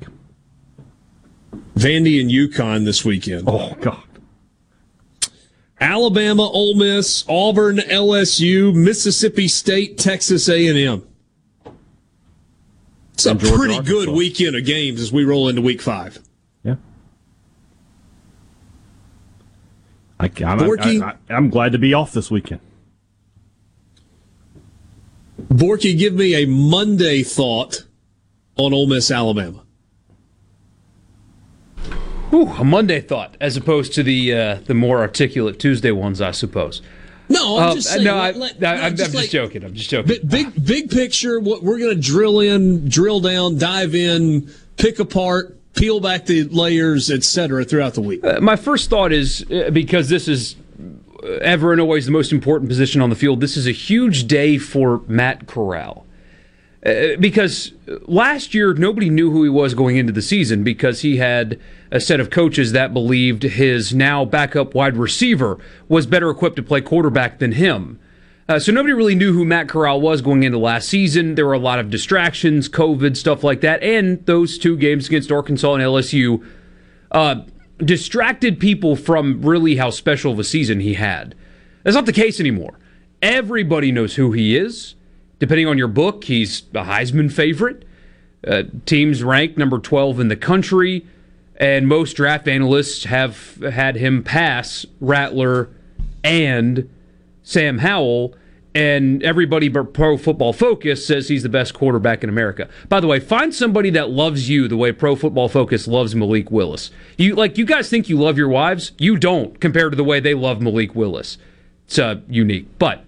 Vandy 1.78 2.20
and 2.20 2.31
UConn 2.31 2.84
this 2.84 3.05
weekend. 3.05 3.44
Oh 3.47 3.74
God. 3.81 4.02
Alabama, 5.81 6.42
Ole 6.42 6.74
Miss, 6.74 7.24
Auburn, 7.28 7.76
LSU, 7.76 8.74
Mississippi 8.74 9.47
State, 9.47 9.97
Texas 9.97 10.48
A&M. 10.48 11.07
It's 13.12 13.26
a 13.26 13.34
Georgia, 13.34 13.57
pretty 13.57 13.81
good 13.82 14.08
weekend 14.08 14.57
of 14.57 14.65
games 14.65 15.00
as 15.00 15.12
we 15.12 15.24
roll 15.24 15.48
into 15.48 15.62
week 15.62 15.81
five. 15.81 16.18
Yeah. 16.65 16.76
I, 20.18 20.24
I'm, 20.24 20.58
Borky? 20.58 21.00
I, 21.00 21.10
I, 21.10 21.36
I'm 21.36 21.48
glad 21.48 21.73
to 21.73 21.78
be 21.78 21.94
off 21.94 22.12
this 22.12 22.28
weekend. 22.28 22.60
Borky, 25.48 25.97
give 25.97 26.15
me 26.15 26.42
a 26.42 26.47
Monday 26.47 27.23
thought 27.23 27.84
on 28.57 28.73
Ole 28.73 28.89
Miss, 28.89 29.10
Alabama. 29.12 29.62
Whew, 32.31 32.48
a 32.58 32.65
Monday 32.65 33.00
thought, 33.00 33.36
as 33.40 33.57
opposed 33.57 33.94
to 33.94 34.02
the 34.02 34.34
uh, 34.34 34.55
the 34.66 34.74
more 34.74 34.98
articulate 35.00 35.58
Tuesday 35.58 35.90
ones, 35.92 36.20
I 36.20 36.31
suppose. 36.32 36.82
No, 37.31 37.58
I'm 37.58 37.70
Uh, 37.70 37.74
just 37.74 37.89
saying. 37.90 38.05
no, 38.05 38.16
I, 38.18 38.31
no, 38.32 38.47
I'm, 38.68 38.84
I'm 38.84 38.97
just 38.97 39.12
just 39.12 39.31
joking. 39.31 39.65
I'm 39.65 39.74
just 39.74 39.90
joking. 39.90 40.08
Big, 40.08 40.28
big, 40.28 40.65
big 40.66 40.90
picture. 40.90 41.39
What 41.40 41.62
we're 41.62 41.78
going 41.78 41.94
to 41.94 42.00
drill 42.00 42.40
in, 42.40 42.89
drill 42.89 43.20
down, 43.20 43.58
dive 43.58 43.94
in, 43.94 44.50
pick 44.78 44.98
apart, 44.98 45.57
peel 45.74 46.00
back 46.00 46.24
the 46.26 46.44
layers, 46.44 47.10
etc. 47.10 47.65
throughout 47.65 47.94
the 47.94 48.00
week. 48.00 48.24
Uh, 48.24 48.40
my 48.40 48.57
first 48.57 48.89
thought 48.90 49.12
is 49.12 49.44
uh, 49.50 49.70
because 49.70 50.08
this 50.08 50.26
is 50.28 50.57
uh, 51.23 51.26
ever 51.42 51.73
and 51.73 51.81
always 51.82 52.07
the 52.07 52.12
most 52.12 52.32
important 52.32 52.68
position 52.70 53.00
on 53.02 53.10
the 53.10 53.16
field. 53.16 53.40
This 53.40 53.57
is 53.58 53.66
a 53.66 53.73
huge 53.73 54.26
day 54.26 54.57
for 54.58 55.02
Matt 55.07 55.47
Corral. 55.47 56.07
Uh, 56.84 57.16
because 57.18 57.73
last 58.07 58.55
year 58.55 58.73
nobody 58.73 59.10
knew 59.10 59.31
who 59.31 59.42
he 59.42 59.48
was 59.48 59.74
going 59.74 59.97
into 59.97 60.12
the 60.12 60.23
season 60.23 60.62
because 60.62 61.00
he 61.00 61.16
had 61.16 61.58
a 61.90 61.98
set 61.98 62.20
of 62.20 62.31
coaches 62.31 62.70
that 62.73 62.94
believed 62.94 63.42
his 63.42 63.92
now 63.92 64.24
backup 64.24 64.74
wide 64.74 64.97
receiver 64.97 65.58
was 65.89 66.07
better 66.07 66.31
equipped 66.31 66.57
to 66.57 66.62
play 66.62 66.81
quarterback 66.81 67.40
than 67.40 67.52
him. 67.52 67.98
Uh, 68.48 68.58
so 68.58 68.73
nobody 68.73 68.94
really 68.94 69.15
knew 69.15 69.32
who 69.32 69.44
Matt 69.44 69.68
Corral 69.68 70.00
was 70.00 70.23
going 70.23 70.42
into 70.42 70.57
last 70.57 70.89
season. 70.89 71.34
There 71.34 71.44
were 71.44 71.52
a 71.52 71.58
lot 71.58 71.78
of 71.78 71.90
distractions, 71.90 72.68
COVID, 72.68 73.16
stuff 73.16 73.44
like 73.44 73.60
that, 73.60 73.82
and 73.82 74.24
those 74.24 74.57
two 74.57 74.76
games 74.76 75.08
against 75.08 75.31
Arkansas 75.31 75.74
and 75.74 75.82
LSU 75.82 76.47
uh, 77.10 77.42
distracted 77.78 78.58
people 78.58 78.97
from 78.97 79.42
really 79.42 79.76
how 79.76 79.90
special 79.90 80.32
of 80.32 80.39
a 80.39 80.44
season 80.44 80.81
he 80.81 80.94
had. 80.94 81.34
That's 81.82 81.94
not 81.94 82.07
the 82.07 82.12
case 82.12 82.40
anymore. 82.40 82.78
Everybody 83.20 83.92
knows 83.92 84.15
who 84.15 84.32
he 84.32 84.57
is. 84.57 84.94
Depending 85.39 85.67
on 85.67 85.78
your 85.78 85.89
book, 85.89 86.25
he's 86.25 86.62
a 86.75 86.84
Heisman 86.84 87.33
favorite. 87.33 87.84
Uh, 88.47 88.65
teams 88.86 89.23
ranked 89.23 89.58
number 89.58 89.78
12 89.78 90.20
in 90.20 90.28
the 90.28 90.36
country, 90.36 91.07
and 91.57 91.89
most 91.89 92.15
draft 92.15 92.47
analysts 92.47 93.05
have 93.05 93.57
had 93.57 93.97
him 93.97 94.23
pass 94.23 94.86
Rattler 95.00 95.68
and 96.23 96.89
Sam 97.42 97.78
Howell, 97.78 98.34
and 98.75 99.23
everybody 99.23 99.68
but 99.68 99.92
Pro 99.92 100.17
Football 100.17 100.52
Focus 100.52 101.05
says 101.05 101.28
he's 101.28 101.42
the 101.42 101.49
best 101.49 101.75
quarterback 101.75 102.23
in 102.23 102.28
America. 102.28 102.68
By 102.89 103.00
the 103.00 103.07
way, 103.07 103.18
find 103.18 103.55
somebody 103.55 103.91
that 103.91 104.10
loves 104.10 104.49
you 104.49 104.68
the 104.68 104.76
way 104.76 104.92
Pro 104.92 105.17
Football 105.17 105.49
Focus 105.49 105.89
loves 105.89 106.15
Malik 106.15 106.50
Willis. 106.50 106.91
You 107.17 107.34
like 107.34 107.58
you 107.58 107.65
guys 107.65 107.89
think 107.89 108.08
you 108.08 108.18
love 108.18 108.39
your 108.39 108.49
wives? 108.49 108.92
You 108.99 109.17
don't 109.17 109.58
compared 109.60 109.92
to 109.92 109.97
the 109.97 110.05
way 110.05 110.20
they 110.20 110.34
love 110.34 110.60
Malik 110.60 110.94
Willis. 110.94 111.39
It's 111.86 111.99
uh, 111.99 112.20
unique, 112.28 112.68
but 112.78 113.05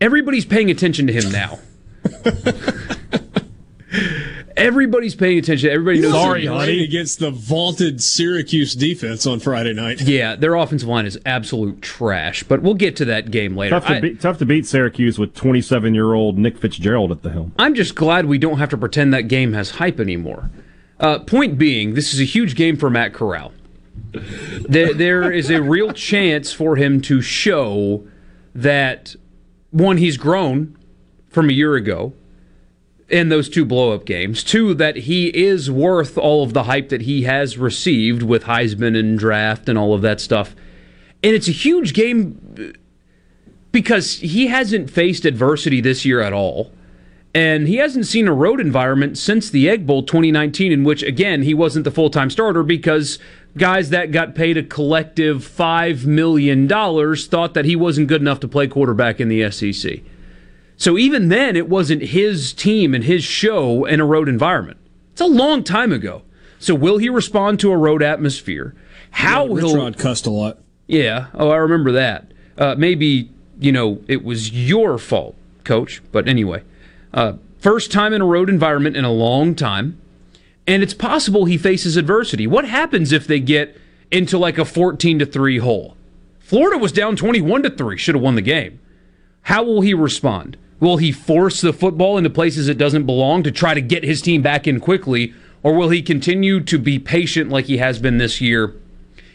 everybody's 0.00 0.44
paying 0.44 0.70
attention 0.70 1.06
to 1.06 1.12
him 1.12 1.30
now. 1.32 1.58
Everybody's 4.56 5.14
paying 5.14 5.38
attention. 5.38 5.70
Everybody 5.70 6.00
knows. 6.00 6.10
Sorry, 6.12 6.44
who 6.44 6.52
honey. 6.52 6.82
Against 6.82 7.20
the 7.20 7.30
vaunted 7.30 8.02
Syracuse 8.02 8.74
defense 8.74 9.24
on 9.24 9.38
Friday 9.38 9.72
night. 9.72 10.00
Yeah, 10.00 10.34
their 10.34 10.56
offensive 10.56 10.88
line 10.88 11.06
is 11.06 11.16
absolute 11.24 11.80
trash, 11.80 12.42
but 12.42 12.60
we'll 12.60 12.74
get 12.74 12.96
to 12.96 13.04
that 13.04 13.30
game 13.30 13.56
later. 13.56 13.76
Tough 13.76 13.86
to, 13.86 13.94
I- 13.96 14.00
beat, 14.00 14.20
tough 14.20 14.38
to 14.38 14.46
beat 14.46 14.66
Syracuse 14.66 15.16
with 15.16 15.32
27 15.36 15.94
year 15.94 16.12
old 16.12 16.38
Nick 16.38 16.58
Fitzgerald 16.58 17.12
at 17.12 17.22
the 17.22 17.30
helm. 17.30 17.52
I'm 17.56 17.74
just 17.74 17.94
glad 17.94 18.26
we 18.26 18.36
don't 18.36 18.58
have 18.58 18.68
to 18.70 18.76
pretend 18.76 19.14
that 19.14 19.22
game 19.28 19.52
has 19.52 19.70
hype 19.70 20.00
anymore. 20.00 20.50
Uh, 20.98 21.20
point 21.20 21.56
being, 21.56 21.94
this 21.94 22.12
is 22.12 22.20
a 22.20 22.24
huge 22.24 22.56
game 22.56 22.76
for 22.76 22.90
Matt 22.90 23.14
Corral. 23.14 23.52
There, 24.68 24.92
there 24.92 25.30
is 25.30 25.50
a 25.50 25.62
real 25.62 25.92
chance 25.94 26.52
for 26.52 26.74
him 26.74 27.00
to 27.02 27.22
show 27.22 28.04
that 28.56 29.14
one, 29.70 29.96
he's 29.98 30.16
grown 30.16 30.76
from 31.28 31.50
a 31.50 31.52
year 31.52 31.74
ago 31.74 32.12
in 33.08 33.28
those 33.28 33.48
two 33.48 33.64
blow 33.64 33.92
up 33.92 34.04
games. 34.04 34.44
Two, 34.44 34.74
that 34.74 34.96
he 34.96 35.28
is 35.28 35.70
worth 35.70 36.18
all 36.18 36.42
of 36.42 36.52
the 36.52 36.64
hype 36.64 36.88
that 36.90 37.02
he 37.02 37.22
has 37.22 37.56
received 37.56 38.22
with 38.22 38.44
Heisman 38.44 38.98
and 38.98 39.18
draft 39.18 39.68
and 39.68 39.78
all 39.78 39.94
of 39.94 40.02
that 40.02 40.20
stuff. 40.20 40.54
And 41.22 41.34
it's 41.34 41.48
a 41.48 41.52
huge 41.52 41.94
game 41.94 42.74
because 43.72 44.18
he 44.18 44.48
hasn't 44.48 44.90
faced 44.90 45.24
adversity 45.24 45.80
this 45.80 46.04
year 46.04 46.20
at 46.20 46.32
all. 46.32 46.72
And 47.38 47.68
he 47.68 47.76
hasn't 47.76 48.06
seen 48.06 48.26
a 48.26 48.32
road 48.34 48.58
environment 48.60 49.16
since 49.16 49.48
the 49.48 49.70
Egg 49.70 49.86
Bowl 49.86 50.02
2019, 50.02 50.72
in 50.72 50.82
which, 50.82 51.04
again, 51.04 51.42
he 51.42 51.54
wasn't 51.54 51.84
the 51.84 51.92
full 51.92 52.10
time 52.10 52.30
starter 52.30 52.64
because 52.64 53.20
guys 53.56 53.90
that 53.90 54.10
got 54.10 54.34
paid 54.34 54.56
a 54.56 54.62
collective 54.64 55.46
$5 55.46 56.04
million 56.04 56.66
thought 56.68 57.54
that 57.54 57.64
he 57.64 57.76
wasn't 57.76 58.08
good 58.08 58.20
enough 58.20 58.40
to 58.40 58.48
play 58.48 58.66
quarterback 58.66 59.20
in 59.20 59.28
the 59.28 59.48
SEC. 59.52 60.00
So 60.76 60.98
even 60.98 61.28
then, 61.28 61.54
it 61.54 61.68
wasn't 61.68 62.02
his 62.02 62.52
team 62.52 62.92
and 62.92 63.04
his 63.04 63.22
show 63.22 63.84
in 63.84 64.00
a 64.00 64.04
road 64.04 64.28
environment. 64.28 64.78
It's 65.12 65.20
a 65.20 65.26
long 65.26 65.62
time 65.62 65.92
ago. 65.92 66.22
So 66.58 66.74
will 66.74 66.98
he 66.98 67.08
respond 67.08 67.60
to 67.60 67.70
a 67.70 67.76
road 67.76 68.02
atmosphere? 68.02 68.74
How 69.12 69.46
Yeah, 69.46 69.60
he'll 69.60 69.76
Rod 69.76 69.96
cussed 69.96 70.26
a 70.26 70.30
lot. 70.30 70.58
yeah. 70.88 71.28
Oh, 71.34 71.50
I 71.50 71.56
remember 71.58 71.92
that. 71.92 72.32
Uh, 72.56 72.74
maybe 72.76 73.30
you 73.60 73.70
know 73.70 74.02
it 74.08 74.24
was 74.24 74.50
your 74.50 74.98
fault, 74.98 75.36
coach. 75.62 76.02
But 76.10 76.26
anyway, 76.26 76.62
uh, 77.12 77.34
first 77.58 77.92
time 77.92 78.12
in 78.12 78.20
a 78.20 78.26
road 78.26 78.48
environment 78.48 78.96
in 78.96 79.04
a 79.04 79.12
long 79.12 79.54
time, 79.54 80.00
and 80.66 80.82
it's 80.82 80.94
possible 80.94 81.44
he 81.44 81.58
faces 81.58 81.96
adversity. 81.96 82.46
What 82.46 82.66
happens 82.66 83.12
if 83.12 83.26
they 83.26 83.40
get 83.40 83.76
into 84.10 84.38
like 84.38 84.58
a 84.58 84.64
fourteen 84.64 85.18
to 85.18 85.26
three 85.26 85.58
hole? 85.58 85.96
Florida 86.38 86.78
was 86.78 86.92
down 86.92 87.16
twenty-one 87.16 87.62
to 87.62 87.70
three, 87.70 87.98
should 87.98 88.14
have 88.14 88.22
won 88.22 88.34
the 88.34 88.42
game. 88.42 88.80
How 89.42 89.62
will 89.62 89.80
he 89.80 89.94
respond? 89.94 90.56
Will 90.80 90.98
he 90.98 91.10
force 91.10 91.60
the 91.60 91.72
football 91.72 92.16
into 92.18 92.30
places 92.30 92.68
it 92.68 92.78
doesn't 92.78 93.06
belong 93.06 93.42
to 93.42 93.50
try 93.50 93.74
to 93.74 93.80
get 93.80 94.04
his 94.04 94.22
team 94.22 94.42
back 94.42 94.66
in 94.66 94.78
quickly, 94.78 95.34
or 95.62 95.74
will 95.74 95.88
he 95.88 96.02
continue 96.02 96.60
to 96.60 96.78
be 96.78 96.98
patient 96.98 97.50
like 97.50 97.64
he 97.64 97.78
has 97.78 97.98
been 97.98 98.18
this 98.18 98.40
year? 98.40 98.74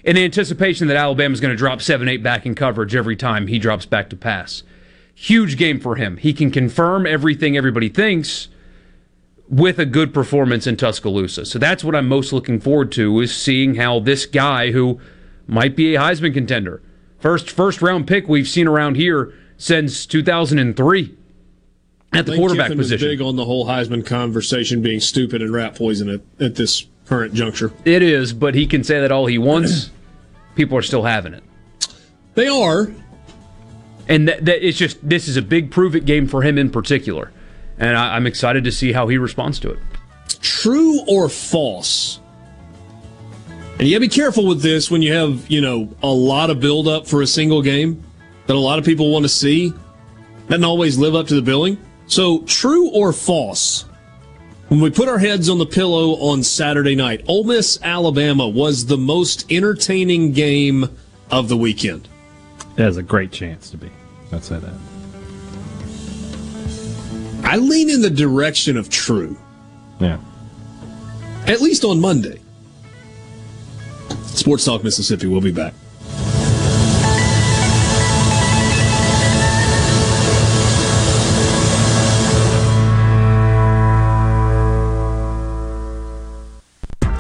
in 0.04 0.18
anticipation 0.18 0.88
that 0.88 0.98
Alabama's 0.98 1.40
going 1.40 1.54
to 1.54 1.58
drop 1.58 1.82
7 1.82 2.08
8 2.08 2.18
back 2.22 2.46
in 2.46 2.56
coverage 2.56 2.96
every 2.96 3.16
time 3.16 3.48
he 3.48 3.60
drops 3.60 3.86
back 3.86 4.10
to 4.10 4.16
pass. 4.16 4.64
Huge 5.16 5.58
game 5.58 5.80
for 5.80 5.96
him. 5.96 6.18
He 6.18 6.34
can 6.34 6.52
confirm 6.52 7.06
everything 7.06 7.56
everybody 7.56 7.90
thinks 7.90 8.50
with 9.48 9.78
a 9.78 9.86
good 9.86 10.14
performance 10.14 10.66
in 10.66 10.78
Tuscaloosa. 10.78 11.46
So 11.46 11.60
that's 11.60 11.84
what 11.84 11.96
I'm 11.96 12.08
most 12.08 12.34
looking 12.34 12.60
forward 12.60 12.92
to 12.94 13.20
is 13.20 13.36
seeing 13.36 13.76
how 13.76 14.00
this 14.00 14.26
guy 14.26 14.72
who 14.72 15.00
might 15.46 15.76
be 15.76 15.96
a 15.96 16.00
Heisman 16.00 16.34
contender, 16.34 16.82
first 17.20 17.50
first 17.50 17.82
round 17.82 18.08
pick 18.08 18.28
we've 18.28 18.48
seen 18.48 18.68
around 18.68 18.96
here 18.96 19.34
since 19.58 20.06
2003 20.06 21.16
at 22.14 22.26
the 22.26 22.32
Lane 22.32 22.40
quarterback 22.40 22.68
Kiffin 22.68 22.80
is 22.80 22.86
position. 22.86 23.08
big 23.10 23.22
on 23.22 23.36
the 23.36 23.46
whole 23.46 23.66
Heisman 23.66 24.06
conversation 24.06 24.82
being 24.82 25.00
stupid 25.00 25.42
and 25.42 25.54
rat 25.54 25.76
poison 25.76 26.10
at, 26.10 26.22
at 26.40 26.56
this 26.56 26.88
current 27.08 27.34
juncture. 27.34 27.72
It 27.86 28.02
is, 28.02 28.34
but 28.34 28.56
he 28.56 28.66
can 28.66 28.84
say 28.84 29.00
that 29.02 29.12
all 29.12 29.26
he 29.26 29.38
wants. 29.38 29.92
People 30.56 30.78
are 30.78 30.84
still 30.84 31.04
having 31.04 31.34
it. 31.34 31.44
They 32.36 32.48
are. 32.48 32.92
And 34.08 34.28
that, 34.28 34.46
that 34.46 34.66
it's 34.66 34.78
just 34.78 35.08
this 35.08 35.28
is 35.28 35.38
a 35.38 35.42
big 35.42 35.72
prove 35.72 35.96
it 35.96 36.06
game 36.06 36.28
for 36.28 36.42
him 36.42 36.58
in 36.58 36.70
particular, 36.70 37.32
and 37.78 37.96
I, 37.96 38.16
I'm 38.16 38.28
excited 38.28 38.64
to 38.66 38.72
see 38.72 38.92
how 38.92 39.08
he 39.08 39.18
responds 39.18 39.60
to 39.62 39.72
it. 39.72 39.80
True 40.42 41.02
or 41.08 41.30
false? 41.30 42.20
And 43.80 43.88
you 43.88 43.96
got 43.96 44.04
to 44.04 44.10
be 44.10 44.16
careful 44.16 44.46
with 44.46 44.62
this 44.62 44.92
when 44.92 45.02
you 45.02 45.14
have, 45.14 45.50
you 45.50 45.62
know, 45.62 45.90
a 46.04 46.08
lot 46.08 46.50
of 46.50 46.60
build 46.60 46.88
up 46.88 47.08
for 47.08 47.22
a 47.22 47.28
single 47.28 47.62
game 47.62 48.04
that 48.46 48.56
a 48.56 48.60
lot 48.60 48.78
of 48.78 48.86
people 48.86 49.12
want 49.12 49.24
to 49.24 49.30
see. 49.30 49.74
Doesn't 50.48 50.64
always 50.64 50.98
live 50.98 51.16
up 51.16 51.28
to 51.28 51.36
the 51.36 51.42
billing. 51.42 51.78
So, 52.06 52.44
true 52.44 52.90
or 52.90 53.14
false? 53.14 53.86
When 54.68 54.82
we 54.82 54.90
put 54.90 55.08
our 55.08 55.18
heads 55.18 55.50
on 55.50 55.58
the 55.58 55.66
pillow 55.66 56.12
on 56.16 56.44
Saturday 56.44 56.96
night, 56.96 57.24
Ole 57.28 57.44
Miss 57.46 57.80
Alabama 57.82 58.48
was 58.48 58.86
the 58.86 58.98
most 58.98 59.52
entertaining 59.52 60.34
game 60.34 60.98
of 61.32 61.50
the 61.50 61.58
weekend. 61.58 62.08
It 62.78 62.82
has 62.82 62.98
a 62.98 63.04
great 63.04 63.32
chance 63.32 63.70
to 63.72 63.78
be. 63.78 63.90
I'd 64.32 64.44
say 64.44 64.60
that. 64.60 64.74
I 67.44 67.58
lean 67.58 67.90
in 67.90 68.02
the 68.02 68.10
direction 68.10 68.78
of 68.78 68.90
true. 68.90 69.38
Yeah. 70.00 70.18
At 71.46 71.62
least 71.62 71.84
on 71.84 72.00
Monday. 72.00 72.40
Sports 74.24 74.66
Talk 74.66 74.84
Mississippi. 74.84 75.28
We'll 75.28 75.42
be 75.42 75.52
back. 75.52 75.74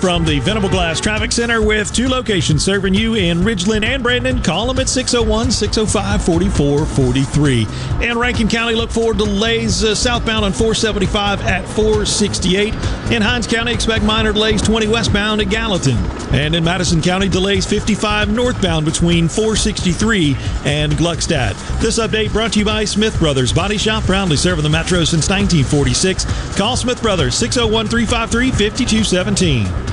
From 0.04 0.26
the 0.26 0.40
Venable 0.40 0.68
Glass 0.68 1.00
Traffic 1.00 1.32
Center 1.32 1.62
with 1.62 1.94
two 1.94 2.10
locations 2.10 2.62
serving 2.62 2.94
you 2.94 3.16
in 3.16 3.40
Ridgeland 3.40 3.86
and 3.86 4.04
Brandon. 4.04 4.42
Call 4.42 4.68
them 4.68 4.78
at 4.80 4.90
601 4.90 5.50
605 5.50 6.26
4443. 6.26 8.06
In 8.10 8.18
Rankin 8.18 8.50
County, 8.50 8.76
look 8.76 8.92
for 8.92 9.14
delays 9.14 9.82
uh, 9.82 9.96
southbound 9.96 10.44
on 10.44 10.52
475 10.52 11.44
at 11.44 11.66
468. 11.70 12.74
In 13.14 13.22
Hinds 13.22 13.48
County, 13.48 13.72
expect 13.72 14.04
minor 14.04 14.34
delays 14.34 14.62
20 14.62 14.90
westbound 14.90 15.40
at 15.40 15.50
Gallatin. 15.50 15.96
And 16.34 16.54
in 16.54 16.66
Madison 16.66 17.02
County, 17.02 17.30
delays 17.30 17.66
55 17.66 18.30
northbound 18.30 18.84
between 18.84 19.30
463 19.30 20.36
and 20.66 20.92
Gluckstadt. 20.94 21.54
This 21.80 21.98
update 21.98 22.34
brought 22.34 22.52
to 22.54 22.60
you 22.60 22.66
by 22.66 22.84
Smith 22.84 23.18
Brothers 23.20 23.54
Body 23.54 23.78
Shop, 23.78 24.04
proudly 24.04 24.36
serving 24.36 24.64
the 24.64 24.70
Metro 24.70 25.06
since 25.06 25.30
1946. 25.30 26.58
Call 26.58 26.76
Smith 26.76 27.02
Brothers 27.02 27.36
601 27.36 27.88
353 27.88 28.52
5217. 28.52 29.93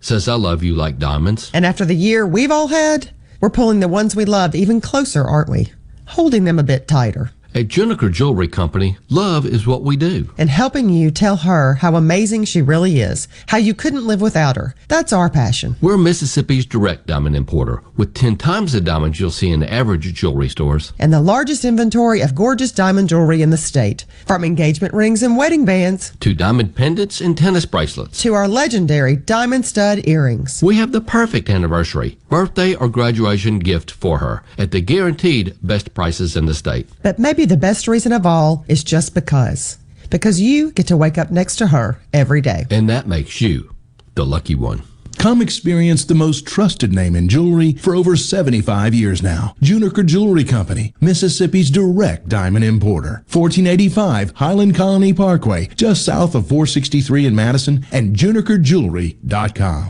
says 0.01 0.27
I 0.27 0.33
love 0.33 0.63
you 0.63 0.75
like 0.75 0.97
diamonds. 0.99 1.49
And 1.53 1.65
after 1.65 1.85
the 1.85 1.95
year 1.95 2.27
we've 2.27 2.51
all 2.51 2.67
had, 2.67 3.11
we're 3.39 3.49
pulling 3.49 3.79
the 3.79 3.87
ones 3.87 4.15
we 4.15 4.25
loved 4.25 4.55
even 4.55 4.81
closer, 4.81 5.23
aren't 5.23 5.49
we? 5.49 5.71
Holding 6.07 6.43
them 6.43 6.59
a 6.59 6.63
bit 6.63 6.87
tighter. 6.87 7.31
At 7.53 7.67
Juniker 7.67 8.09
Jewelry 8.09 8.47
Company, 8.47 8.97
love 9.09 9.45
is 9.45 9.67
what 9.67 9.83
we 9.83 9.97
do. 9.97 10.29
And 10.37 10.49
helping 10.49 10.87
you 10.89 11.11
tell 11.11 11.35
her 11.35 11.73
how 11.73 11.97
amazing 11.97 12.45
she 12.45 12.61
really 12.61 13.01
is, 13.01 13.27
how 13.47 13.57
you 13.57 13.73
couldn't 13.73 14.07
live 14.07 14.21
without 14.21 14.55
her. 14.55 14.73
That's 14.87 15.11
our 15.11 15.29
passion. 15.29 15.75
We're 15.81 15.97
Mississippi's 15.97 16.65
direct 16.65 17.07
diamond 17.07 17.35
importer, 17.35 17.83
with 17.97 18.13
10 18.13 18.37
times 18.37 18.71
the 18.71 18.79
diamonds 18.79 19.19
you'll 19.19 19.31
see 19.31 19.51
in 19.51 19.59
the 19.59 19.71
average 19.71 20.13
jewelry 20.13 20.47
stores. 20.47 20.93
And 20.97 21.11
the 21.11 21.19
largest 21.19 21.65
inventory 21.65 22.21
of 22.21 22.35
gorgeous 22.35 22.71
diamond 22.71 23.09
jewelry 23.09 23.41
in 23.41 23.49
the 23.49 23.57
state. 23.57 24.05
From 24.25 24.45
engagement 24.45 24.93
rings 24.93 25.21
and 25.21 25.35
wedding 25.35 25.65
bands, 25.65 26.13
To 26.21 26.33
diamond 26.33 26.73
pendants 26.77 27.19
and 27.19 27.37
tennis 27.37 27.65
bracelets. 27.65 28.21
to 28.21 28.33
our 28.33 28.47
legendary 28.47 29.17
diamond 29.17 29.65
stud 29.65 30.07
earrings. 30.07 30.63
We 30.63 30.77
have 30.77 30.93
the 30.93 31.01
perfect 31.01 31.49
anniversary, 31.49 32.17
birthday, 32.29 32.75
or 32.75 32.87
graduation 32.87 33.59
gift 33.59 33.91
for 33.91 34.19
her 34.19 34.41
at 34.57 34.71
the 34.71 34.79
guaranteed 34.79 35.57
best 35.61 35.93
prices 35.93 36.37
in 36.37 36.45
the 36.45 36.53
state. 36.53 36.87
But 37.03 37.19
maybe 37.19 37.40
the 37.45 37.57
best 37.57 37.87
reason 37.87 38.11
of 38.11 38.25
all 38.25 38.65
is 38.67 38.83
just 38.83 39.13
because. 39.13 39.77
Because 40.09 40.41
you 40.41 40.71
get 40.71 40.87
to 40.87 40.97
wake 40.97 41.17
up 41.17 41.31
next 41.31 41.57
to 41.57 41.67
her 41.67 41.99
every 42.13 42.41
day. 42.41 42.65
And 42.69 42.89
that 42.89 43.07
makes 43.07 43.41
you 43.41 43.73
the 44.15 44.25
lucky 44.25 44.55
one. 44.55 44.83
Come 45.17 45.41
experience 45.41 46.03
the 46.03 46.15
most 46.15 46.47
trusted 46.47 46.91
name 46.93 47.15
in 47.15 47.29
jewelry 47.29 47.73
for 47.73 47.95
over 47.95 48.15
75 48.15 48.93
years 48.93 49.21
now. 49.21 49.55
Juniker 49.61 50.05
Jewelry 50.05 50.43
Company, 50.43 50.93
Mississippi's 50.99 51.69
direct 51.69 52.27
diamond 52.27 52.65
importer. 52.65 53.23
1485 53.31 54.31
Highland 54.37 54.75
Colony 54.75 55.13
Parkway, 55.13 55.67
just 55.75 56.03
south 56.03 56.33
of 56.33 56.47
463 56.47 57.27
in 57.27 57.35
Madison, 57.35 57.85
and 57.91 58.15
junikerjewelry.com. 58.15 59.89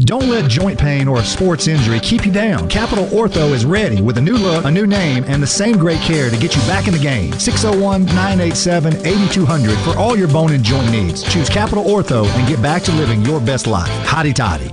Don't 0.00 0.28
let 0.28 0.50
joint 0.50 0.76
pain 0.76 1.06
or 1.06 1.20
a 1.20 1.24
sports 1.24 1.68
injury 1.68 2.00
keep 2.00 2.26
you 2.26 2.32
down. 2.32 2.68
Capital 2.68 3.06
Ortho 3.06 3.52
is 3.52 3.64
ready 3.64 4.02
with 4.02 4.18
a 4.18 4.20
new 4.20 4.36
look, 4.36 4.64
a 4.64 4.70
new 4.70 4.88
name, 4.88 5.22
and 5.28 5.40
the 5.40 5.46
same 5.46 5.78
great 5.78 6.00
care 6.00 6.30
to 6.30 6.36
get 6.36 6.56
you 6.56 6.60
back 6.62 6.88
in 6.88 6.94
the 6.94 6.98
game. 6.98 7.32
601 7.34 8.06
987 8.06 9.06
8200 9.06 9.78
for 9.78 9.96
all 9.96 10.16
your 10.16 10.26
bone 10.26 10.52
and 10.52 10.64
joint 10.64 10.90
needs. 10.90 11.22
Choose 11.22 11.48
Capital 11.48 11.84
Ortho 11.84 12.26
and 12.26 12.48
get 12.48 12.60
back 12.60 12.82
to 12.82 12.92
living 12.92 13.22
your 13.22 13.38
best 13.38 13.68
life. 13.68 13.88
Hotty 14.04 14.34
toddy. 14.34 14.72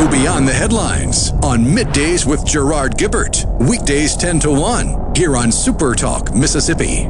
Go 0.00 0.10
beyond 0.10 0.48
the 0.48 0.52
headlines 0.54 1.32
on 1.42 1.62
Middays 1.62 2.24
with 2.24 2.42
Gerard 2.46 2.96
Gibert. 2.96 3.44
Weekdays 3.68 4.16
10 4.16 4.40
to 4.40 4.50
1 4.50 5.14
here 5.14 5.36
on 5.36 5.52
Super 5.52 5.94
Talk, 5.94 6.34
Mississippi. 6.34 7.02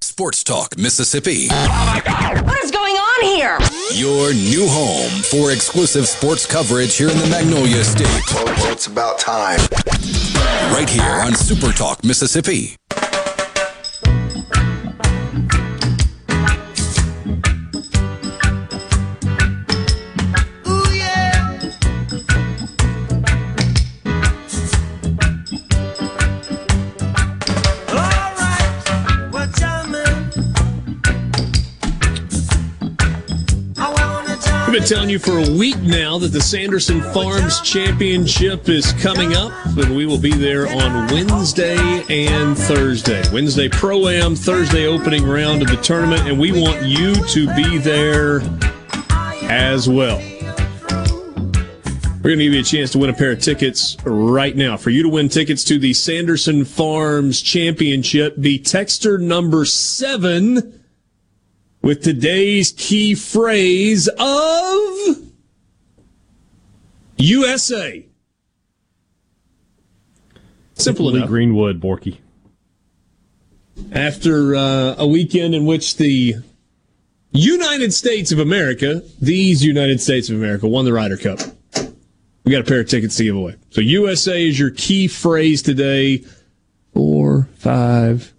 Sports 0.00 0.42
Talk, 0.42 0.76
Mississippi. 0.76 1.46
What 1.50 2.64
is 2.64 2.72
going 2.72 2.96
on 2.96 3.24
here. 3.26 3.56
Your 3.92 4.34
new 4.34 4.66
home 4.66 5.22
for 5.22 5.52
exclusive 5.52 6.08
sports 6.08 6.46
coverage 6.46 6.96
here 6.96 7.10
in 7.10 7.18
the 7.18 7.28
Magnolia 7.28 7.84
State. 7.84 8.08
Well, 8.34 8.72
it's 8.72 8.88
about 8.88 9.20
time. 9.20 9.60
Right 10.74 10.90
here 10.90 11.04
on 11.04 11.36
Super 11.36 11.70
Talk, 11.70 12.02
Mississippi. 12.02 12.74
We've 34.74 34.80
been 34.80 34.88
telling 34.88 35.10
you 35.10 35.20
for 35.20 35.38
a 35.38 35.50
week 35.56 35.78
now 35.82 36.18
that 36.18 36.32
the 36.32 36.40
Sanderson 36.40 37.00
Farms 37.00 37.60
Championship 37.60 38.68
is 38.68 38.92
coming 38.94 39.32
up, 39.32 39.52
and 39.76 39.94
we 39.94 40.04
will 40.04 40.18
be 40.18 40.32
there 40.32 40.66
on 40.66 41.06
Wednesday 41.12 41.76
and 42.08 42.58
Thursday. 42.58 43.22
Wednesday 43.32 43.68
Pro 43.68 44.08
Am, 44.08 44.34
Thursday 44.34 44.88
opening 44.88 45.24
round 45.24 45.62
of 45.62 45.68
the 45.68 45.76
tournament, 45.76 46.28
and 46.28 46.40
we 46.40 46.50
want 46.60 46.82
you 46.82 47.14
to 47.14 47.46
be 47.54 47.78
there 47.78 48.40
as 49.48 49.88
well. 49.88 50.18
We're 52.16 52.30
going 52.30 52.38
to 52.38 52.44
give 52.44 52.54
you 52.54 52.60
a 52.60 52.64
chance 52.64 52.90
to 52.90 52.98
win 52.98 53.10
a 53.10 53.14
pair 53.14 53.30
of 53.30 53.38
tickets 53.38 53.96
right 54.04 54.56
now. 54.56 54.76
For 54.76 54.90
you 54.90 55.04
to 55.04 55.08
win 55.08 55.28
tickets 55.28 55.62
to 55.64 55.78
the 55.78 55.92
Sanderson 55.92 56.64
Farms 56.64 57.42
Championship, 57.42 58.40
be 58.40 58.58
texter 58.58 59.20
number 59.20 59.66
seven 59.66 60.83
with 61.84 62.02
today's 62.02 62.72
key 62.72 63.14
phrase 63.14 64.08
of 64.18 65.18
USA. 67.18 68.06
Simple 70.72 71.14
enough. 71.14 71.28
Greenwood, 71.28 71.80
Borky. 71.80 72.18
After 73.92 74.56
uh, 74.56 74.94
a 74.96 75.06
weekend 75.06 75.54
in 75.54 75.66
which 75.66 75.98
the 75.98 76.36
United 77.32 77.92
States 77.92 78.32
of 78.32 78.38
America, 78.38 79.02
these 79.20 79.62
United 79.62 80.00
States 80.00 80.30
of 80.30 80.36
America, 80.36 80.66
won 80.66 80.86
the 80.86 80.92
Ryder 80.92 81.18
Cup, 81.18 81.40
we 82.44 82.52
got 82.52 82.62
a 82.62 82.64
pair 82.64 82.80
of 82.80 82.88
tickets 82.88 83.16
to 83.16 83.24
give 83.24 83.36
away. 83.36 83.56
So 83.70 83.82
USA 83.82 84.48
is 84.48 84.58
your 84.58 84.70
key 84.70 85.06
phrase 85.06 85.60
today. 85.60 86.24
Four, 86.94 87.48
five. 87.56 88.33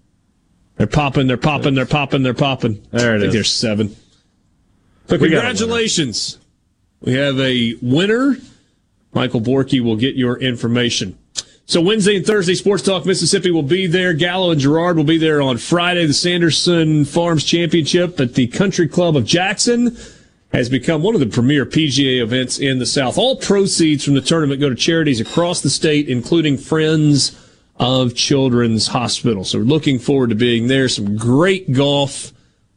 They're 0.77 0.87
popping, 0.87 1.27
they're 1.27 1.37
popping, 1.37 1.73
they're 1.73 1.85
popping, 1.85 2.23
they're 2.23 2.33
popping. 2.33 2.85
There 2.91 3.15
it 3.15 3.17
I 3.17 3.19
think 3.19 3.27
is. 3.29 3.33
There's 3.33 3.51
seven. 3.51 3.95
We 5.09 5.17
congratulations. 5.17 6.39
We 7.01 7.13
have 7.13 7.39
a 7.39 7.75
winner. 7.81 8.37
Michael 9.13 9.41
Borky 9.41 9.81
will 9.81 9.95
get 9.95 10.15
your 10.15 10.37
information. 10.39 11.17
So 11.67 11.81
Wednesday 11.81 12.17
and 12.17 12.25
Thursday, 12.25 12.53
Sports 12.53 12.83
Talk 12.83 13.05
Mississippi 13.05 13.49
will 13.49 13.63
be 13.63 13.87
there. 13.87 14.13
Gallo 14.13 14.51
and 14.51 14.59
Gerard 14.59 14.97
will 14.97 15.03
be 15.03 15.17
there 15.17 15.41
on 15.41 15.57
Friday. 15.57 16.05
The 16.05 16.13
Sanderson 16.13 17.05
Farms 17.05 17.43
Championship 17.43 18.19
at 18.19 18.35
the 18.35 18.47
Country 18.47 18.87
Club 18.87 19.15
of 19.15 19.25
Jackson 19.25 19.97
has 20.51 20.69
become 20.69 21.01
one 21.01 21.15
of 21.15 21.21
the 21.21 21.27
premier 21.27 21.65
PGA 21.65 22.21
events 22.21 22.59
in 22.59 22.79
the 22.79 22.85
South. 22.85 23.17
All 23.17 23.35
proceeds 23.35 24.03
from 24.03 24.13
the 24.13 24.21
tournament 24.21 24.59
go 24.59 24.69
to 24.69 24.75
charities 24.75 25.19
across 25.19 25.61
the 25.61 25.69
state, 25.69 26.07
including 26.07 26.57
Friends 26.57 27.31
of 27.77 28.15
Children's 28.15 28.87
Hospital. 28.87 29.43
So 29.43 29.59
we're 29.59 29.65
looking 29.65 29.99
forward 29.99 30.29
to 30.29 30.35
being 30.35 30.67
there. 30.67 30.87
Some 30.87 31.17
great 31.17 31.71
golf 31.73 32.31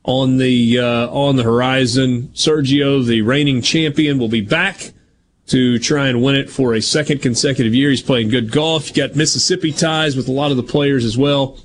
on 0.04 0.38
the 0.38 0.78
uh, 0.78 1.08
on 1.08 1.36
the 1.36 1.42
horizon. 1.42 2.30
Sergio, 2.34 3.04
the 3.04 3.22
reigning 3.22 3.62
champion, 3.62 4.18
will 4.18 4.28
be 4.28 4.40
back 4.40 4.92
to 5.46 5.78
try 5.78 6.08
and 6.08 6.22
win 6.22 6.34
it 6.34 6.50
for 6.50 6.74
a 6.74 6.82
second 6.82 7.22
consecutive 7.22 7.74
year. 7.74 7.90
He's 7.90 8.02
playing 8.02 8.28
good 8.28 8.50
golf. 8.50 8.88
You 8.88 9.06
got 9.06 9.16
Mississippi 9.16 9.72
ties 9.72 10.16
with 10.16 10.28
a 10.28 10.32
lot 10.32 10.50
of 10.50 10.56
the 10.56 10.62
players 10.62 11.04
as 11.04 11.16
well. 11.16 11.58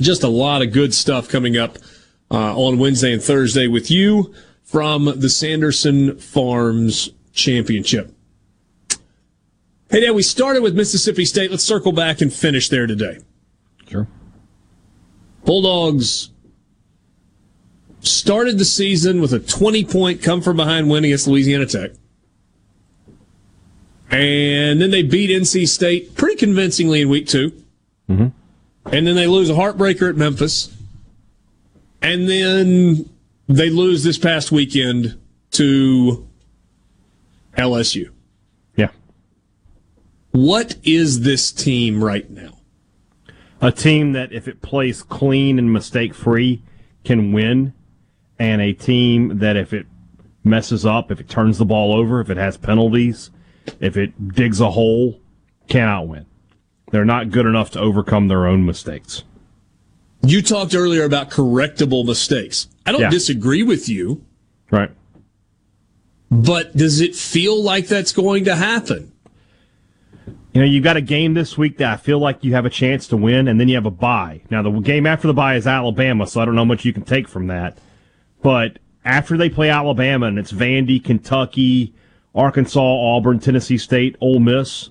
Just 0.00 0.22
a 0.22 0.28
lot 0.28 0.62
of 0.62 0.72
good 0.72 0.94
stuff 0.94 1.28
coming 1.28 1.56
up 1.56 1.78
uh, 2.30 2.56
on 2.56 2.78
Wednesday 2.78 3.12
and 3.12 3.22
Thursday 3.22 3.66
with 3.66 3.90
you 3.90 4.34
from 4.62 5.04
the 5.04 5.30
Sanderson 5.30 6.18
Farms 6.18 7.10
Championship. 7.32 8.15
Hey, 9.90 10.00
Dad, 10.00 10.12
we 10.12 10.22
started 10.22 10.62
with 10.62 10.76
Mississippi 10.76 11.24
State. 11.24 11.50
Let's 11.50 11.64
circle 11.64 11.92
back 11.92 12.20
and 12.20 12.32
finish 12.32 12.68
there 12.68 12.86
today. 12.86 13.18
Sure. 13.88 14.08
Bulldogs 15.44 16.30
started 18.00 18.58
the 18.58 18.64
season 18.64 19.20
with 19.20 19.32
a 19.32 19.38
20 19.38 19.84
point 19.84 20.22
come 20.22 20.40
from 20.40 20.56
behind 20.56 20.90
win 20.90 21.04
against 21.04 21.26
Louisiana 21.28 21.66
Tech. 21.66 21.92
And 24.10 24.80
then 24.80 24.90
they 24.90 25.02
beat 25.02 25.30
NC 25.30 25.68
State 25.68 26.14
pretty 26.14 26.36
convincingly 26.36 27.00
in 27.00 27.08
week 27.08 27.26
2 27.26 27.64
Mm-hmm. 28.08 28.28
And 28.92 29.06
then 29.06 29.16
they 29.16 29.26
lose 29.26 29.50
a 29.50 29.54
heartbreaker 29.54 30.08
at 30.08 30.16
Memphis. 30.16 30.74
And 32.00 32.28
then 32.28 33.08
they 33.48 33.70
lose 33.70 34.04
this 34.04 34.18
past 34.18 34.52
weekend 34.52 35.18
to 35.52 36.28
LSU. 37.56 38.10
What 40.36 40.76
is 40.82 41.20
this 41.22 41.50
team 41.50 42.04
right 42.04 42.28
now? 42.28 42.58
A 43.62 43.72
team 43.72 44.12
that, 44.12 44.34
if 44.34 44.46
it 44.46 44.60
plays 44.60 45.02
clean 45.02 45.58
and 45.58 45.72
mistake 45.72 46.12
free, 46.12 46.62
can 47.04 47.32
win, 47.32 47.72
and 48.38 48.60
a 48.60 48.74
team 48.74 49.38
that, 49.38 49.56
if 49.56 49.72
it 49.72 49.86
messes 50.44 50.84
up, 50.84 51.10
if 51.10 51.20
it 51.20 51.30
turns 51.30 51.56
the 51.56 51.64
ball 51.64 51.94
over, 51.94 52.20
if 52.20 52.28
it 52.28 52.36
has 52.36 52.58
penalties, 52.58 53.30
if 53.80 53.96
it 53.96 54.34
digs 54.34 54.60
a 54.60 54.72
hole, 54.72 55.18
cannot 55.70 56.06
win. 56.06 56.26
They're 56.92 57.06
not 57.06 57.30
good 57.30 57.46
enough 57.46 57.70
to 57.70 57.80
overcome 57.80 58.28
their 58.28 58.46
own 58.46 58.66
mistakes. 58.66 59.24
You 60.22 60.42
talked 60.42 60.74
earlier 60.74 61.04
about 61.04 61.30
correctable 61.30 62.04
mistakes. 62.04 62.68
I 62.84 62.92
don't 62.92 63.00
Yeah. 63.00 63.08
disagree 63.10 63.62
with 63.62 63.88
you, 63.88 64.20
Right. 64.70 64.90
but 66.30 66.76
does 66.76 67.00
it 67.00 67.16
feel 67.16 67.62
like 67.62 67.88
that's 67.88 68.12
going 68.12 68.44
to 68.44 68.54
happen? 68.54 69.12
You 70.56 70.62
know, 70.62 70.68
you've 70.68 70.84
got 70.84 70.96
a 70.96 71.02
game 71.02 71.34
this 71.34 71.58
week 71.58 71.76
that 71.76 71.92
I 71.92 71.96
feel 71.98 72.18
like 72.18 72.42
you 72.42 72.54
have 72.54 72.64
a 72.64 72.70
chance 72.70 73.06
to 73.08 73.16
win, 73.18 73.46
and 73.46 73.60
then 73.60 73.68
you 73.68 73.74
have 73.74 73.84
a 73.84 73.90
bye. 73.90 74.40
Now, 74.48 74.62
the 74.62 74.70
game 74.70 75.04
after 75.04 75.28
the 75.28 75.34
bye 75.34 75.56
is 75.56 75.66
Alabama, 75.66 76.26
so 76.26 76.40
I 76.40 76.46
don't 76.46 76.54
know 76.54 76.64
much 76.64 76.82
you 76.86 76.94
can 76.94 77.02
take 77.02 77.28
from 77.28 77.48
that. 77.48 77.76
But 78.42 78.78
after 79.04 79.36
they 79.36 79.50
play 79.50 79.68
Alabama, 79.68 80.28
and 80.28 80.38
it's 80.38 80.52
Vandy, 80.52 81.04
Kentucky, 81.04 81.92
Arkansas, 82.34 82.80
Auburn, 82.80 83.38
Tennessee 83.38 83.76
State, 83.76 84.16
Ole 84.22 84.40
Miss, 84.40 84.88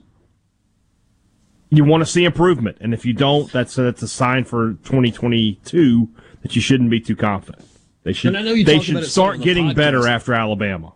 you 1.71 1.83
want 1.83 2.01
to 2.01 2.05
see 2.05 2.25
improvement. 2.25 2.77
And 2.79 2.93
if 2.93 3.03
you 3.03 3.13
don't, 3.13 3.51
that's 3.51 3.75
a, 3.79 3.81
that's 3.81 4.03
a 4.03 4.07
sign 4.07 4.43
for 4.43 4.73
2022 4.83 6.07
that 6.43 6.55
you 6.55 6.61
shouldn't 6.61 6.91
be 6.91 6.99
too 6.99 7.15
confident. 7.15 7.65
They 8.03 8.13
should 8.13 8.35
And 8.35 8.37
I 8.37 8.41
know 8.43 8.53
you 8.53 8.65
they 8.65 8.81
should 8.81 9.03
start 9.07 9.41
getting 9.41 9.69
podcast. 9.69 9.75
better 9.75 10.07
after 10.07 10.35
Alabama. 10.35 10.93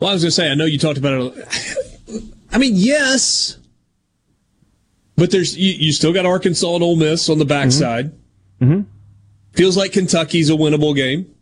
Well, 0.00 0.10
I 0.10 0.14
was 0.14 0.22
going 0.22 0.30
to 0.30 0.30
say, 0.32 0.50
I 0.50 0.56
know 0.56 0.64
you 0.64 0.80
talked 0.80 0.98
about 0.98 1.32
it. 1.36 2.34
I 2.54 2.58
mean, 2.58 2.74
yes, 2.76 3.58
but 5.16 5.32
there's 5.32 5.56
you, 5.56 5.72
you 5.72 5.92
still 5.92 6.12
got 6.12 6.24
Arkansas 6.24 6.74
and 6.74 6.84
Ole 6.84 6.94
Miss 6.94 7.28
on 7.28 7.38
the 7.38 7.44
backside. 7.44 8.12
Mm-hmm. 8.60 8.82
Feels 9.52 9.76
like 9.76 9.92
Kentucky's 9.92 10.50
a 10.50 10.54
winnable 10.54 10.94
game. 10.94 11.34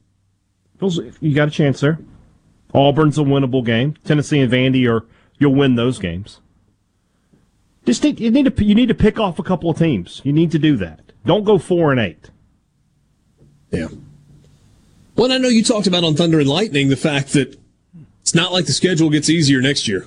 Feels 0.81 0.99
you 1.21 1.35
got 1.35 1.49
a 1.49 1.51
chance 1.51 1.81
there. 1.81 1.99
Auburn's 2.75 3.19
a 3.19 3.23
winnable 3.23 3.65
game. 3.65 3.95
Tennessee 4.05 4.41
and 4.41 4.51
Vandy 4.51 4.91
are 4.91 5.07
you'll 5.39 5.55
win 5.55 5.75
those 5.75 5.99
games. 5.99 6.41
Just 7.85 8.03
need, 8.05 8.19
you 8.19 8.31
need 8.31 8.57
to 8.57 8.65
you 8.65 8.75
need 8.75 8.89
to 8.89 8.95
pick 8.95 9.21
off 9.21 9.39
a 9.39 9.43
couple 9.43 9.69
of 9.69 9.79
teams. 9.79 10.23
You 10.25 10.33
need 10.33 10.51
to 10.53 10.59
do 10.59 10.79
that. 10.79 11.13
Don't 11.27 11.45
go 11.45 11.59
four 11.59 11.91
and 11.93 12.01
eight. 12.01 12.31
Yeah. 13.71 13.89
Well, 15.15 15.31
I 15.31 15.37
know 15.37 15.49
you 15.49 15.63
talked 15.63 15.87
about 15.87 16.05
on 16.05 16.15
Thunder 16.15 16.41
and 16.41 16.49
Lightning 16.49 16.89
the 16.89 16.97
fact 16.97 17.35
that 17.35 17.59
it's 18.23 18.35
not 18.35 18.51
like 18.51 18.65
the 18.65 18.73
schedule 18.73 19.11
gets 19.11 19.29
easier 19.29 19.61
next 19.61 19.87
year. 19.87 20.07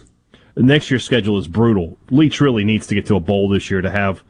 Next 0.57 0.89
year's 0.89 1.03
schedule 1.03 1.37
is 1.37 1.47
brutal. 1.47 1.97
Leach 2.11 2.39
really 2.39 2.63
needs 2.63 2.87
to 2.87 2.95
get 2.95 3.05
to 3.07 3.15
a 3.15 3.19
bowl 3.19 3.49
this 3.49 3.69
year 3.69 3.81
to 3.81 3.89
have 3.89 4.23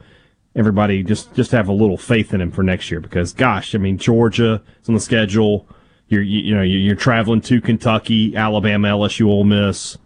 everybody 0.56 1.02
just 1.02 1.34
just 1.34 1.52
have 1.52 1.68
a 1.68 1.72
little 1.72 1.96
faith 1.96 2.32
in 2.34 2.40
him 2.40 2.50
for 2.50 2.62
next 2.62 2.90
year 2.90 3.00
because 3.00 3.32
gosh, 3.32 3.74
I 3.74 3.78
mean 3.78 3.98
Georgia 3.98 4.62
is 4.82 4.88
on 4.88 4.94
the 4.94 5.00
schedule. 5.00 5.68
You're 6.08 6.22
you, 6.22 6.40
you 6.40 6.54
know 6.54 6.62
you're, 6.62 6.96
traveling 6.96 7.40
to 7.42 7.60
Kentucky, 7.60 8.36
Alabama, 8.36 8.88
LSU, 8.88 9.26
Ole 9.26 9.44
Miss. 9.44 9.98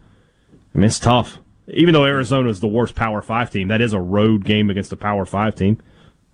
I 0.75 0.79
mean 0.79 0.87
it's 0.87 0.99
tough. 0.99 1.39
Even 1.69 1.95
though 1.95 2.05
Arizona 2.05 2.49
is 2.49 2.61
the 2.61 2.69
worst 2.69 2.95
Power 2.95 3.23
Five 3.23 3.51
team, 3.51 3.69
that 3.69 3.81
is 3.81 3.93
a 3.93 4.01
road 4.01 4.45
game 4.45 4.71
against 4.71 4.93
a 4.93 4.97
Power 4.97 5.25
Five 5.25 5.55
team. 5.55 5.79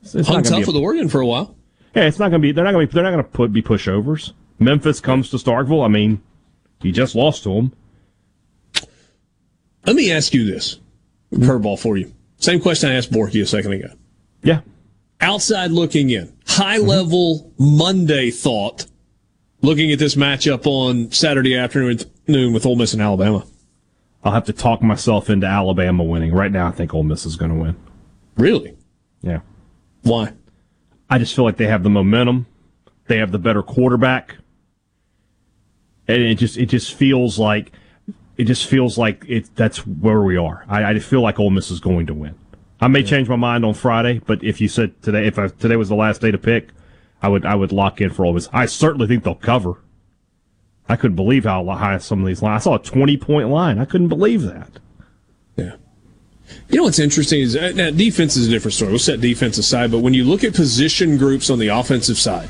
It's, 0.02 0.14
it's 0.14 0.28
Hung 0.28 0.38
not 0.38 0.44
gonna 0.44 0.56
tough 0.56 0.66
be 0.66 0.70
a- 0.70 0.74
with 0.74 0.82
Oregon 0.82 1.08
for 1.08 1.20
a 1.20 1.26
while. 1.26 1.54
yeah, 1.94 2.04
it's 2.04 2.18
not 2.18 2.30
going 2.30 2.40
to 2.40 2.46
be. 2.46 2.52
They're 2.52 2.64
not 2.64 2.72
going 2.72 2.86
to 2.86 2.90
be. 2.90 2.94
They're 2.94 3.04
not 3.04 3.10
going 3.12 3.24
to 3.24 3.30
put 3.30 3.52
be 3.52 3.62
pushovers. 3.62 4.32
Memphis 4.58 5.00
comes 5.00 5.30
to 5.30 5.36
Starkville. 5.36 5.84
I 5.84 5.88
mean, 5.88 6.22
you 6.82 6.92
just 6.92 7.14
lost 7.14 7.42
to 7.42 7.54
them. 7.54 7.72
Let 9.86 9.96
me 9.96 10.10
ask 10.12 10.34
you 10.34 10.44
this 10.44 10.80
curveball 11.32 11.78
for 11.78 11.96
you. 11.96 12.12
Same 12.38 12.60
question 12.60 12.90
I 12.90 12.94
asked 12.94 13.12
Borky 13.12 13.40
a 13.40 13.46
second 13.46 13.72
ago. 13.72 13.88
Yeah. 14.42 14.60
Outside 15.20 15.70
looking 15.70 16.10
in, 16.10 16.36
high 16.46 16.78
mm-hmm. 16.78 16.88
level 16.88 17.52
Monday 17.58 18.30
thought 18.30 18.86
looking 19.62 19.90
at 19.92 19.98
this 19.98 20.14
matchup 20.14 20.66
on 20.66 21.10
Saturday 21.10 21.56
afternoon 21.56 21.98
noon 22.26 22.52
with 22.52 22.66
Ole 22.66 22.76
Miss 22.76 22.92
and 22.92 23.02
Alabama? 23.02 23.46
I'll 24.24 24.32
have 24.32 24.44
to 24.46 24.52
talk 24.52 24.82
myself 24.82 25.30
into 25.30 25.46
Alabama 25.46 26.02
winning. 26.02 26.32
Right 26.32 26.50
now, 26.50 26.66
I 26.66 26.72
think 26.72 26.92
Ole 26.92 27.04
Miss 27.04 27.24
is 27.24 27.36
going 27.36 27.52
to 27.52 27.56
win. 27.56 27.76
Really? 28.36 28.76
Yeah. 29.22 29.40
Why? 30.02 30.32
I 31.08 31.18
just 31.18 31.34
feel 31.34 31.44
like 31.44 31.56
they 31.56 31.68
have 31.68 31.84
the 31.84 31.90
momentum. 31.90 32.46
They 33.06 33.18
have 33.18 33.30
the 33.30 33.38
better 33.38 33.62
quarterback. 33.62 34.36
And 36.08 36.22
it 36.22 36.36
just 36.36 36.56
it 36.56 36.66
just 36.66 36.94
feels 36.94 37.38
like 37.38 37.72
it 38.36 38.44
just 38.44 38.66
feels 38.66 38.98
like 38.98 39.24
it 39.28 39.54
that's 39.54 39.86
where 39.86 40.20
we 40.22 40.36
are. 40.36 40.64
I, 40.68 40.84
I 40.84 40.98
feel 40.98 41.20
like 41.20 41.38
Ole 41.38 41.50
Miss 41.50 41.70
is 41.70 41.80
going 41.80 42.06
to 42.06 42.14
win. 42.14 42.34
I 42.80 42.88
may 42.88 43.00
yeah. 43.00 43.06
change 43.06 43.28
my 43.28 43.36
mind 43.36 43.64
on 43.64 43.74
Friday, 43.74 44.20
but 44.26 44.44
if 44.44 44.60
you 44.60 44.68
said 44.68 45.00
today 45.02 45.26
if 45.26 45.38
I, 45.38 45.48
today 45.48 45.76
was 45.76 45.88
the 45.88 45.94
last 45.94 46.20
day 46.20 46.30
to 46.30 46.38
pick, 46.38 46.68
I 47.22 47.28
would 47.28 47.46
I 47.46 47.54
would 47.54 47.72
lock 47.72 48.00
in 48.00 48.10
for 48.10 48.24
Ole 48.24 48.34
Miss. 48.34 48.48
I 48.52 48.66
certainly 48.66 49.06
think 49.06 49.24
they'll 49.24 49.34
cover. 49.34 49.80
I 50.88 50.96
couldn't 50.96 51.16
believe 51.16 51.44
how 51.44 51.64
high 51.64 51.98
some 51.98 52.20
of 52.20 52.26
these 52.26 52.42
lines. 52.42 52.62
I 52.62 52.64
saw 52.64 52.74
a 52.76 52.82
twenty 52.82 53.16
point 53.16 53.48
line. 53.48 53.78
I 53.78 53.84
couldn't 53.84 54.08
believe 54.08 54.42
that. 54.42 54.70
Yeah. 55.56 55.76
You 56.68 56.76
know 56.78 56.84
what's 56.84 57.00
interesting 57.00 57.40
is 57.40 57.56
uh, 57.56 57.72
now 57.74 57.90
defense 57.90 58.36
is 58.36 58.46
a 58.46 58.50
different 58.50 58.74
story. 58.74 58.90
We'll 58.90 58.98
set 58.98 59.20
defense 59.20 59.58
aside, 59.58 59.90
but 59.90 59.98
when 59.98 60.14
you 60.14 60.24
look 60.24 60.44
at 60.44 60.54
position 60.54 61.16
groups 61.16 61.50
on 61.50 61.58
the 61.58 61.68
offensive 61.68 62.18
side, 62.18 62.48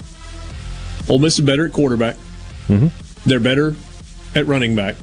Ole 1.08 1.18
Miss 1.18 1.38
is 1.38 1.44
better 1.44 1.66
at 1.66 1.72
quarterback. 1.72 2.16
Mm-hmm. 2.68 2.88
They're 3.28 3.40
better 3.40 3.74
at 4.34 4.46
running 4.46 4.74
back. 4.74 4.96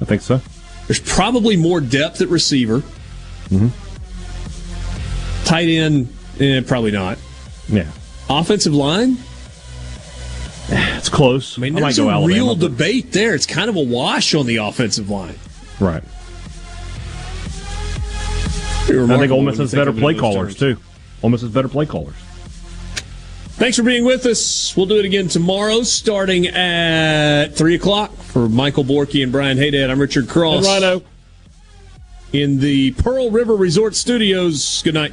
I 0.00 0.04
think 0.04 0.22
so. 0.22 0.40
There's 0.86 1.00
probably 1.00 1.56
more 1.56 1.80
depth 1.80 2.20
at 2.20 2.28
receiver. 2.28 2.78
Mm-hmm. 3.48 3.68
Tight 5.44 5.68
end, 5.68 6.08
eh, 6.40 6.62
probably 6.66 6.90
not. 6.90 7.18
Yeah. 7.68 7.90
Offensive 8.28 8.74
line. 8.74 9.16
It's 11.02 11.08
close. 11.08 11.58
I 11.58 11.60
mean, 11.60 11.74
there's 11.74 11.98
a 11.98 12.02
Alabama, 12.02 12.26
real 12.26 12.54
but... 12.54 12.68
debate 12.68 13.10
there. 13.10 13.34
It's 13.34 13.44
kind 13.44 13.68
of 13.68 13.74
a 13.74 13.82
wash 13.82 14.36
on 14.36 14.46
the 14.46 14.58
offensive 14.58 15.10
line. 15.10 15.34
Right. 15.80 16.04
I 18.84 19.18
think 19.18 19.32
Ole 19.32 19.42
Miss 19.42 19.58
has 19.58 19.74
better 19.74 19.92
play 19.92 20.14
callers 20.14 20.54
terms. 20.54 20.76
too. 20.76 20.82
Ole 21.24 21.30
Miss 21.30 21.40
has 21.42 21.50
better 21.50 21.68
play 21.68 21.86
callers. 21.86 22.14
Thanks 23.62 23.76
for 23.76 23.84
being 23.84 24.04
with 24.04 24.26
us. 24.26 24.76
We'll 24.76 24.86
do 24.86 24.98
it 24.98 25.04
again 25.04 25.28
tomorrow, 25.28 25.84
starting 25.84 26.48
at 26.48 27.50
three 27.50 27.76
o'clock. 27.76 28.10
For 28.10 28.48
Michael 28.48 28.82
Borky 28.82 29.22
and 29.22 29.30
Brian 29.30 29.56
Haydad, 29.56 29.88
I'm 29.88 30.00
Richard 30.00 30.28
Cross. 30.28 30.66
And 30.66 30.82
Rhino. 30.82 31.02
In 32.32 32.58
the 32.58 32.90
Pearl 32.90 33.30
River 33.30 33.54
Resort 33.54 33.94
Studios. 33.94 34.82
Good 34.82 34.94
night. 34.94 35.12